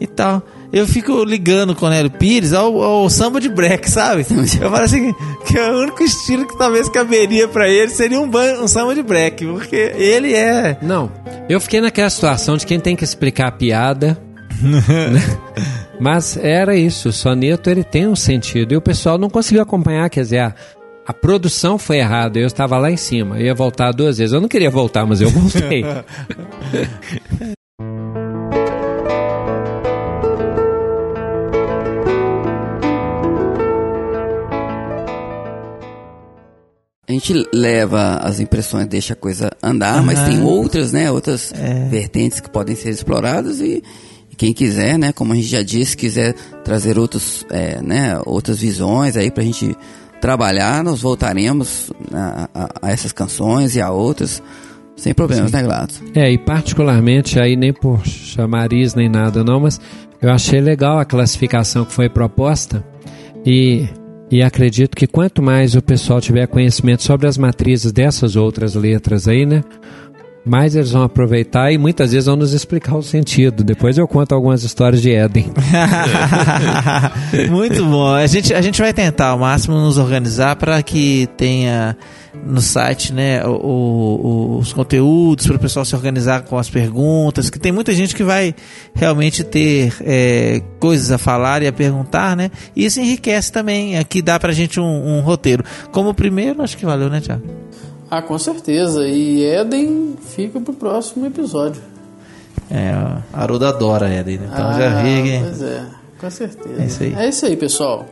e 0.00 0.06
tal. 0.06 0.42
Eu 0.72 0.86
fico 0.88 1.22
ligando 1.22 1.70
o 1.70 1.76
Cornélio 1.76 2.10
Pires 2.10 2.54
ao, 2.54 2.82
ao 2.82 3.10
samba 3.10 3.38
de 3.38 3.50
break, 3.50 3.90
sabe? 3.90 4.24
Eu 4.30 4.70
falo 4.70 4.76
assim, 4.82 5.14
que 5.46 5.58
é 5.58 5.70
o 5.70 5.82
único 5.82 6.02
estilo 6.02 6.46
que 6.46 6.56
talvez 6.56 6.88
caberia 6.88 7.46
pra 7.46 7.68
ele 7.68 7.90
seria 7.90 8.18
um, 8.18 8.26
ban- 8.26 8.58
um 8.60 8.66
samba 8.66 8.94
de 8.94 9.02
break, 9.02 9.44
porque 9.44 9.76
ele 9.94 10.32
é. 10.34 10.78
Não, 10.80 11.12
eu 11.46 11.60
fiquei 11.60 11.78
naquela 11.82 12.08
situação 12.08 12.56
de 12.56 12.64
quem 12.66 12.80
tem 12.80 12.96
que 12.96 13.04
explicar 13.04 13.48
a 13.48 13.52
piada. 13.52 14.18
Mas 16.00 16.36
era 16.36 16.74
isso, 16.76 17.08
o 17.10 17.12
soneto 17.12 17.70
ele 17.70 17.84
tem 17.84 18.06
um 18.08 18.16
sentido 18.16 18.72
e 18.72 18.76
o 18.76 18.80
pessoal 18.82 19.18
não 19.18 19.30
conseguiu 19.30 19.62
acompanhar, 19.62 20.08
quer 20.10 20.22
dizer, 20.22 20.38
a, 20.40 20.54
a 21.06 21.12
produção 21.12 21.78
foi 21.78 21.98
errada, 21.98 22.38
eu 22.38 22.46
estava 22.46 22.78
lá 22.78 22.90
em 22.90 22.96
cima, 22.96 23.38
eu 23.38 23.46
ia 23.46 23.54
voltar 23.54 23.92
duas 23.92 24.18
vezes. 24.18 24.32
Eu 24.32 24.40
não 24.40 24.48
queria 24.48 24.70
voltar, 24.70 25.06
mas 25.06 25.20
eu 25.20 25.30
voltei. 25.30 25.84
A 37.08 37.12
gente 37.12 37.46
leva 37.52 38.16
as 38.22 38.38
impressões, 38.40 38.86
deixa 38.86 39.12
a 39.12 39.16
coisa 39.16 39.50
andar, 39.62 40.02
mas 40.02 40.20
Aham. 40.20 40.28
tem 40.30 40.42
outras, 40.42 40.92
né? 40.92 41.10
Outras 41.10 41.52
É. 41.52 41.88
vertentes 41.88 42.40
que 42.40 42.48
podem 42.48 42.76
ser 42.76 42.90
exploradas 42.90 43.60
e 43.60 43.82
quem 44.42 44.52
quiser, 44.52 44.98
né? 44.98 45.12
Como 45.12 45.32
a 45.32 45.36
gente 45.36 45.46
já 45.46 45.62
disse, 45.62 45.96
quiser 45.96 46.34
trazer 46.64 46.98
outros, 46.98 47.46
é, 47.48 47.80
né? 47.80 48.18
Outras 48.26 48.58
visões 48.58 49.16
aí 49.16 49.30
pra 49.30 49.44
gente 49.44 49.76
trabalhar, 50.20 50.82
nós 50.82 51.00
voltaremos 51.00 51.92
a, 52.12 52.48
a- 52.52 52.68
a 52.82 52.90
essas 52.90 53.12
canções 53.12 53.76
e 53.76 53.80
a 53.80 53.92
outras 53.92 54.42
sem 54.96 55.14
problemas, 55.14 55.52
né, 55.52 55.62
Glados? 55.62 56.02
É, 56.12 56.28
e 56.28 56.38
particularmente 56.38 57.38
aí 57.38 57.54
nem 57.54 57.72
por 57.72 58.04
chamariz 58.04 58.96
nem 58.96 59.08
nada 59.08 59.44
não, 59.44 59.60
mas 59.60 59.80
eu 60.20 60.28
achei 60.32 60.60
legal 60.60 60.98
a 60.98 61.04
classificação 61.04 61.84
que 61.84 61.92
foi 61.92 62.08
proposta 62.08 62.84
e, 63.46 63.86
e 64.28 64.42
acredito 64.42 64.96
que 64.96 65.06
quanto 65.06 65.40
mais 65.40 65.76
o 65.76 65.82
pessoal 65.82 66.20
tiver 66.20 66.48
conhecimento 66.48 67.04
sobre 67.04 67.28
as 67.28 67.38
matrizes 67.38 67.92
dessas 67.92 68.34
outras 68.34 68.74
letras 68.74 69.28
aí, 69.28 69.46
né, 69.46 69.62
mais 70.44 70.74
eles 70.74 70.90
vão 70.90 71.02
aproveitar 71.02 71.70
e 71.72 71.78
muitas 71.78 72.10
vezes 72.12 72.26
vão 72.26 72.34
nos 72.36 72.52
explicar 72.52 72.96
o 72.96 73.02
sentido. 73.02 73.62
Depois 73.62 73.96
eu 73.96 74.08
conto 74.08 74.34
algumas 74.34 74.62
histórias 74.64 75.00
de 75.00 75.12
Éden. 75.12 75.50
Muito 77.50 77.84
bom. 77.84 78.12
A 78.14 78.26
gente, 78.26 78.52
a 78.54 78.60
gente 78.60 78.80
vai 78.80 78.92
tentar 78.92 79.28
ao 79.28 79.38
máximo 79.38 79.76
nos 79.76 79.98
organizar 79.98 80.56
para 80.56 80.82
que 80.82 81.28
tenha 81.36 81.96
no 82.46 82.60
site 82.60 83.12
né, 83.12 83.44
o- 83.46 83.50
o- 84.56 84.58
os 84.58 84.72
conteúdos 84.72 85.46
para 85.46 85.56
o 85.56 85.58
pessoal 85.58 85.84
se 85.84 85.94
organizar 85.94 86.42
com 86.42 86.56
as 86.58 86.68
perguntas, 86.70 87.50
que 87.50 87.58
tem 87.58 87.70
muita 87.70 87.92
gente 87.92 88.14
que 88.16 88.24
vai 88.24 88.54
realmente 88.94 89.44
ter 89.44 89.94
é, 90.00 90.62
coisas 90.80 91.10
a 91.12 91.18
falar 91.18 91.62
e 91.62 91.66
a 91.66 91.72
perguntar, 91.72 92.34
né? 92.36 92.50
E 92.74 92.84
isso 92.86 93.00
enriquece 93.00 93.52
também. 93.52 93.98
Aqui 93.98 94.22
dá 94.22 94.40
pra 94.40 94.50
gente 94.52 94.80
um, 94.80 95.18
um 95.18 95.20
roteiro. 95.20 95.62
Como 95.92 96.08
o 96.08 96.14
primeiro, 96.14 96.62
acho 96.62 96.76
que 96.76 96.86
valeu, 96.86 97.08
né, 97.10 97.20
Tiago? 97.20 97.42
Ah, 98.12 98.20
com 98.20 98.38
certeza. 98.38 99.08
E 99.08 99.42
Éden 99.42 100.18
fica 100.20 100.60
pro 100.60 100.74
próximo 100.74 101.24
episódio. 101.24 101.80
É, 102.70 102.90
a 102.90 103.22
Aruda 103.32 103.70
adora 103.70 104.06
Éden, 104.06 104.36
né? 104.36 104.50
então 104.52 104.68
ah, 104.68 104.72
já 104.74 105.02
vi. 105.02 105.40
Pois 105.40 105.62
é, 105.62 105.86
com 106.20 106.30
certeza. 106.30 106.82
É 106.82 106.84
isso 106.84 107.02
aí. 107.02 107.14
É 107.14 107.28
isso 107.30 107.46
aí, 107.46 107.56
pessoal. 107.56 108.06